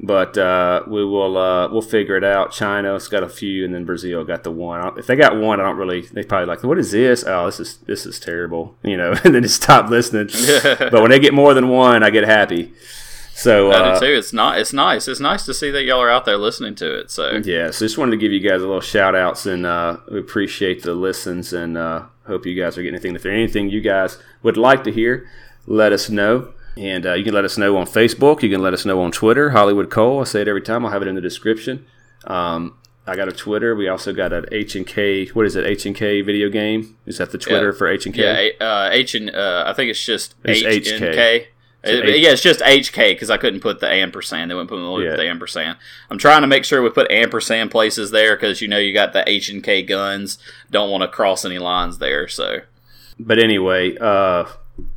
but 0.00 0.36
uh, 0.36 0.82
we 0.86 1.04
will 1.04 1.36
uh, 1.36 1.68
we'll 1.70 1.82
figure 1.82 2.16
it 2.16 2.24
out. 2.24 2.52
China's 2.52 3.08
got 3.08 3.22
a 3.22 3.28
few, 3.28 3.64
and 3.64 3.74
then 3.74 3.84
Brazil 3.84 4.24
got 4.24 4.42
the 4.42 4.50
one. 4.50 4.98
If 4.98 5.06
they 5.06 5.16
got 5.16 5.36
one, 5.36 5.60
I 5.60 5.64
don't 5.64 5.76
really. 5.76 6.02
They 6.02 6.24
probably 6.24 6.46
like, 6.46 6.62
what 6.64 6.78
is 6.78 6.90
this? 6.90 7.24
Oh, 7.26 7.46
this 7.46 7.60
is 7.60 7.76
this 7.78 8.06
is 8.06 8.18
terrible, 8.18 8.76
you 8.82 8.96
know. 8.96 9.14
And 9.24 9.34
then 9.34 9.42
just 9.42 9.62
stop 9.62 9.88
listening. 9.90 10.28
but 10.62 11.00
when 11.00 11.10
they 11.10 11.20
get 11.20 11.34
more 11.34 11.54
than 11.54 11.68
one, 11.68 12.02
I 12.02 12.10
get 12.10 12.24
happy. 12.24 12.72
So 13.34 13.72
uh, 13.72 13.98
too. 13.98 14.06
It's 14.06 14.32
not. 14.32 14.58
It's 14.58 14.72
nice. 14.72 15.08
It's 15.08 15.20
nice 15.20 15.44
to 15.46 15.54
see 15.54 15.70
that 15.70 15.82
y'all 15.84 16.00
are 16.00 16.10
out 16.10 16.24
there 16.24 16.38
listening 16.38 16.74
to 16.76 17.00
it. 17.00 17.10
So 17.10 17.40
Yeah, 17.44 17.70
so 17.70 17.84
just 17.84 17.98
wanted 17.98 18.12
to 18.12 18.16
give 18.16 18.32
you 18.32 18.40
guys 18.40 18.62
a 18.62 18.66
little 18.66 18.80
shout 18.80 19.16
outs 19.16 19.46
and 19.46 19.66
uh, 19.66 19.98
we 20.10 20.20
appreciate 20.20 20.82
the 20.82 20.94
listens 20.94 21.52
and 21.52 21.76
uh, 21.76 22.04
hope 22.26 22.46
you 22.46 22.60
guys 22.60 22.78
are 22.78 22.82
getting 22.82 22.94
anything. 22.94 23.16
If 23.16 23.22
there's 23.22 23.34
anything 23.34 23.70
you 23.70 23.80
guys 23.80 24.18
would 24.44 24.56
like 24.56 24.84
to 24.84 24.92
hear, 24.92 25.28
let 25.66 25.92
us 25.92 26.08
know. 26.08 26.52
And 26.76 27.06
uh, 27.06 27.12
you 27.14 27.24
can 27.24 27.34
let 27.34 27.44
us 27.44 27.56
know 27.56 27.76
on 27.76 27.86
Facebook. 27.86 28.42
You 28.42 28.50
can 28.50 28.60
let 28.62 28.74
us 28.74 28.84
know 28.84 29.00
on 29.02 29.12
Twitter, 29.12 29.50
HolliwoodKole. 29.50 30.20
I 30.20 30.24
say 30.24 30.40
it 30.42 30.48
every 30.48 30.62
time. 30.62 30.84
I'll 30.84 30.90
have 30.92 31.02
it 31.02 31.08
in 31.08 31.14
the 31.14 31.20
description. 31.20 31.86
Um, 32.26 32.76
I 33.06 33.14
got 33.16 33.28
a 33.28 33.32
Twitter. 33.32 33.74
We 33.76 33.86
also 33.88 34.12
got 34.12 34.32
an 34.32 34.46
H 34.50 34.74
and 34.76 34.86
K. 34.86 35.26
What 35.26 35.46
is 35.46 35.54
it? 35.56 35.66
H 35.66 35.86
and 35.86 35.94
K 35.94 36.20
video 36.22 36.48
game. 36.48 36.96
Is 37.06 37.18
that 37.18 37.30
the 37.32 37.38
Twitter 37.38 37.70
Yeah. 37.70 37.78
for 37.78 37.86
H 37.86 38.06
and 38.06 38.14
K? 38.14 38.52
yeah, 38.58 38.66
uh, 38.66 38.88
H 38.90 39.14
and 39.14 39.30
uh, 39.30 39.64
I 39.66 39.72
think 39.74 39.90
it's 39.90 40.04
just 40.04 40.34
H 40.44 40.90
and 40.90 41.00
K. 41.00 41.48
Yeah, 41.86 42.30
it's 42.30 42.40
just 42.40 42.60
HK 42.60 43.10
because 43.12 43.28
I 43.28 43.36
couldn't 43.36 43.60
put 43.60 43.80
the 43.80 43.92
ampersand. 43.92 44.50
They 44.50 44.54
wouldn't 44.54 44.70
put 44.70 44.78
the, 44.78 45.04
Yeah. 45.04 45.16
the 45.16 45.28
ampersand. 45.28 45.76
I'm 46.08 46.16
trying 46.16 46.40
to 46.40 46.46
make 46.46 46.64
sure 46.64 46.80
we 46.80 46.88
put 46.88 47.10
ampersand 47.10 47.70
places 47.70 48.10
there 48.10 48.36
because 48.36 48.62
you 48.62 48.68
know 48.68 48.78
you 48.78 48.94
got 48.94 49.12
the 49.12 49.22
H 49.28 49.50
and 49.50 49.62
K 49.62 49.82
guns. 49.82 50.38
Don't 50.70 50.90
want 50.90 51.02
to 51.02 51.08
cross 51.08 51.44
any 51.44 51.58
lines 51.58 51.98
there. 51.98 52.26
So 52.26 52.60
But 53.20 53.38
anyway, 53.38 53.98
uh, 53.98 54.46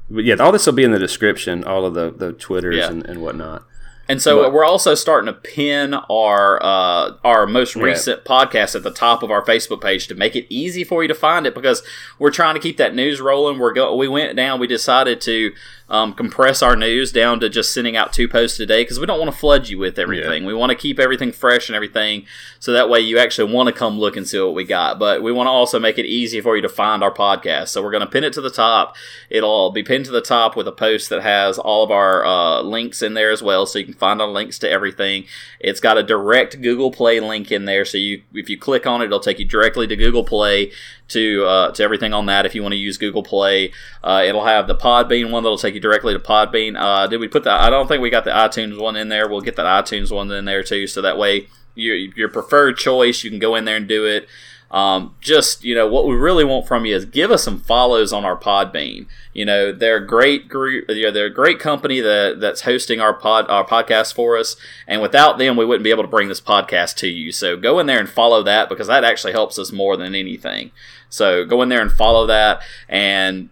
but 0.10 0.24
yeah, 0.24 0.36
all 0.36 0.52
this 0.52 0.66
will 0.66 0.74
be 0.74 0.84
in 0.84 0.92
the 0.92 1.00
description. 1.00 1.64
All 1.64 1.86
of 1.86 1.94
the 1.94 2.12
the 2.12 2.34
Twitters 2.34 2.76
Yeah. 2.78 2.90
and, 2.90 3.06
and 3.06 3.22
whatnot. 3.22 3.64
And 4.10 4.22
so 4.22 4.44
But- 4.44 4.54
we're 4.54 4.64
also 4.64 4.96
starting 4.96 5.26
to 5.26 5.34
pin 5.34 5.94
our 5.94 6.64
uh, 6.64 7.14
our 7.26 7.46
most 7.46 7.76
Yeah. 7.76 7.84
recent 7.84 8.24
podcast 8.24 8.74
at 8.76 8.84
the 8.84 8.92
top 8.92 9.22
of 9.22 9.32
our 9.32 9.44
Facebook 9.44 9.82
page 9.82 10.08
to 10.08 10.16
make 10.16 10.34
it 10.36 10.46
easy 10.50 10.86
for 10.86 11.02
you 11.02 11.10
to 11.10 11.14
find 11.16 11.46
it 11.46 11.54
because 11.54 11.84
we're 12.18 12.32
trying 12.32 12.54
to 12.56 12.62
keep 12.62 12.78
that 12.78 12.96
news 12.96 13.20
rolling. 13.20 13.60
We're 13.60 13.74
go- 13.74 13.96
we 13.96 14.08
went 14.08 14.36
down. 14.38 14.62
We 14.62 14.68
decided 14.68 15.20
to 15.22 15.52
um, 15.90 16.14
compress 16.14 16.62
our 16.62 16.76
news 16.76 17.12
down 17.12 17.40
to 17.40 17.50
just 17.50 17.74
sending 17.74 17.96
out 17.96 18.12
two 18.12 18.28
posts 18.28 18.60
a 18.60 18.66
day 18.66 18.84
because 18.84 19.00
we 19.00 19.06
don't 19.06 19.20
want 19.20 19.32
to 19.32 19.38
flood 19.38 19.70
you 19.70 19.78
with 19.78 19.98
everything. 19.98 20.44
We 20.44 20.54
want 20.54 20.72
to 20.72 20.76
keep 20.76 21.00
everything 21.00 21.32
fresh 21.32 21.70
and 21.70 21.76
everything 21.76 22.26
so 22.60 22.74
that 22.74 22.90
way 22.90 23.00
you 23.00 23.18
actually 23.18 23.54
want 23.54 23.68
to 23.68 23.74
come 23.74 23.98
look 23.98 24.18
and 24.18 24.28
see 24.28 24.40
what 24.40 24.54
we 24.54 24.66
got. 24.66 25.00
But 25.00 25.24
we 25.24 25.32
want 25.32 25.48
to 25.48 25.52
also 25.52 25.80
make 25.80 25.98
it 25.98 26.06
easy 26.06 26.42
for 26.42 26.56
you 26.56 26.62
to 26.62 26.70
find 26.70 27.04
our 27.04 27.14
podcast. 27.14 27.70
So 27.70 27.82
we're 27.82 27.92
going 27.92 28.06
to 28.06 28.10
pin 28.10 28.26
it 28.26 28.34
to 28.34 28.42
the 28.42 28.50
top. 28.50 28.96
It'll 29.30 29.72
be 29.72 29.84
pinned 29.84 30.06
to 30.06 30.12
the 30.12 30.22
top 30.22 30.56
with 30.58 30.68
a 30.68 30.74
post 30.74 31.10
that 31.10 31.22
has 31.22 31.58
all 31.58 31.84
of 31.84 31.92
our 31.92 32.26
uh, 32.26 32.62
links 32.62 33.02
in 33.02 33.14
there 33.14 33.32
as 33.32 33.42
well, 33.42 33.66
so 33.66 33.80
you 33.80 33.86
can 33.86 33.94
find 33.94 34.22
our 34.22 34.28
links 34.28 34.60
to 34.60 34.70
everything. 34.70 35.26
It's 35.60 35.80
got 35.80 35.98
a 35.98 36.04
direct 36.04 36.62
Google 36.62 36.92
Play 36.92 37.20
link 37.20 37.52
in 37.52 37.66
there, 37.66 37.86
so 37.86 37.98
you 37.98 38.24
if 38.34 38.50
you 38.50 38.58
click 38.58 38.86
on 38.86 39.02
it, 39.02 39.06
it'll 39.06 39.20
take 39.20 39.40
you 39.40 39.46
directly 39.46 39.88
to 39.88 39.96
Google 39.96 40.24
Play 40.24 40.72
to 41.10 41.46
uh, 41.46 41.72
to 41.72 41.84
everything 41.84 42.14
on 42.14 42.26
that. 42.28 42.46
If 42.46 42.56
you 42.56 42.62
want 42.62 42.74
to 42.74 42.78
use 42.78 42.98
Google 42.98 43.24
Play, 43.24 43.72
uh, 44.04 44.24
it'll 44.26 44.46
have 44.46 44.68
the 44.68 44.76
Podbean 44.76 45.32
one 45.32 45.44
that'll 45.44 45.58
take 45.58 45.74
you 45.74 45.80
directly 45.80 46.14
to 46.14 46.20
Podbean. 46.20 46.80
Uh, 46.80 47.08
did 47.08 47.20
we 47.20 47.28
put 47.28 47.44
that? 47.44 47.62
I 47.62 47.70
don't 47.70 47.88
think 47.88 48.02
we 48.02 48.10
got 48.10 48.24
the 48.26 48.32
iTunes 48.32 48.80
one 48.80 48.96
in 48.96 49.10
there. 49.10 49.28
We'll 49.28 49.42
get 49.42 49.56
that 49.56 49.86
iTunes 49.86 50.14
one 50.14 50.32
in 50.32 50.46
there 50.46 50.64
too, 50.64 50.88
so 50.88 51.02
that 51.02 51.18
way 51.18 51.48
your 51.76 51.96
your 51.96 52.30
preferred 52.30 52.78
choice, 52.78 53.24
you 53.24 53.30
can 53.30 53.40
go 53.40 53.56
in 53.56 53.66
there 53.66 53.78
and 53.78 53.88
do 53.88 54.06
it. 54.06 54.28
Um, 54.70 55.16
just 55.22 55.64
you 55.64 55.74
know 55.74 55.88
what 55.88 56.06
we 56.06 56.16
really 56.16 56.44
want 56.44 56.68
from 56.68 56.86
you 56.86 56.94
is 56.94 57.06
give 57.06 57.32
us 57.32 57.44
some 57.44 57.62
follows 57.62 58.12
on 58.12 58.26
our 58.26 58.36
Podbean. 58.36 59.08
You 59.34 59.46
know 59.46 59.72
they're 59.72 60.04
a 60.04 60.06
great 60.06 60.50
group. 60.50 60.90
You 60.90 61.04
know, 61.04 61.12
they're 61.12 61.28
a 61.28 61.34
great 61.34 61.60
company 61.60 62.02
that 62.02 62.42
that's 62.42 62.62
hosting 62.62 63.00
our 63.00 63.14
pod 63.14 63.50
our 63.50 63.66
podcast 63.66 64.14
for 64.14 64.38
us. 64.38 64.58
And 64.86 65.02
without 65.02 65.38
them, 65.38 65.56
we 65.56 65.64
wouldn't 65.64 65.86
be 65.86 65.90
able 65.90 66.04
to 66.04 66.10
bring 66.10 66.28
this 66.28 66.42
podcast 66.42 66.96
to 66.98 67.08
you. 67.08 67.32
So 67.32 67.56
go 67.56 67.80
in 67.80 67.86
there 67.86 68.00
and 68.00 68.10
follow 68.10 68.44
that 68.44 68.68
because 68.68 68.88
that 68.88 69.06
actually 69.06 69.32
helps 69.32 69.58
us 69.58 69.72
more 69.72 69.96
than 69.96 70.14
anything. 70.14 70.72
So 71.10 71.46
go 71.46 71.62
in 71.62 71.70
there 71.70 71.82
and 71.82 71.92
follow 71.92 72.26
that 72.28 72.62
and 72.90 73.50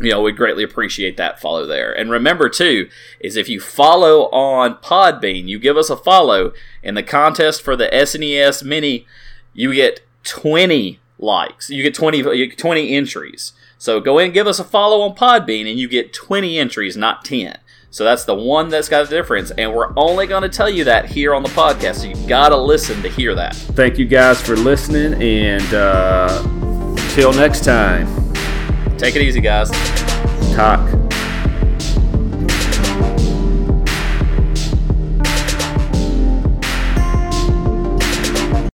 you 0.00 0.10
know, 0.10 0.22
we'd 0.22 0.36
greatly 0.36 0.64
appreciate 0.64 1.16
that 1.16 1.40
follow 1.40 1.66
there. 1.66 1.92
And 1.92 2.10
remember 2.10 2.48
too, 2.48 2.88
is 3.20 3.36
if 3.36 3.48
you 3.48 3.60
follow 3.60 4.24
on 4.30 4.76
Podbean, 4.76 5.46
you 5.46 5.58
give 5.58 5.76
us 5.76 5.88
a 5.88 5.96
follow 5.96 6.52
in 6.82 6.94
the 6.94 7.02
contest 7.02 7.62
for 7.62 7.76
the 7.76 7.86
SNES 7.86 8.64
Mini, 8.64 9.06
you 9.52 9.72
get 9.72 10.00
20 10.24 10.98
likes. 11.18 11.70
You 11.70 11.82
get 11.82 11.94
20, 11.94 12.18
you 12.18 12.46
get 12.48 12.58
20 12.58 12.94
entries. 12.94 13.52
So 13.78 14.00
go 14.00 14.18
in 14.18 14.26
and 14.26 14.34
give 14.34 14.46
us 14.46 14.58
a 14.58 14.64
follow 14.64 15.00
on 15.02 15.14
Podbean, 15.14 15.68
and 15.68 15.78
you 15.78 15.88
get 15.88 16.12
20 16.12 16.58
entries, 16.58 16.96
not 16.96 17.24
10. 17.24 17.58
So 17.94 18.02
that's 18.02 18.24
the 18.24 18.34
one 18.34 18.70
that's 18.70 18.88
got 18.88 19.06
a 19.06 19.08
difference, 19.08 19.52
and 19.52 19.72
we're 19.72 19.92
only 19.96 20.26
going 20.26 20.42
to 20.42 20.48
tell 20.48 20.68
you 20.68 20.82
that 20.82 21.06
here 21.06 21.32
on 21.32 21.44
the 21.44 21.48
podcast. 21.50 21.98
So 22.00 22.08
you 22.08 22.26
got 22.26 22.48
to 22.48 22.56
listen 22.56 23.00
to 23.02 23.08
hear 23.08 23.36
that. 23.36 23.54
Thank 23.54 23.98
you 23.98 24.04
guys 24.04 24.40
for 24.40 24.56
listening, 24.56 25.14
and 25.22 25.72
uh, 25.72 26.42
until 26.98 27.32
next 27.32 27.62
time, 27.62 28.08
Take 28.98 29.14
it 29.14 29.22
easy, 29.22 29.40
guys. 29.40 29.70
talk. 30.56 30.80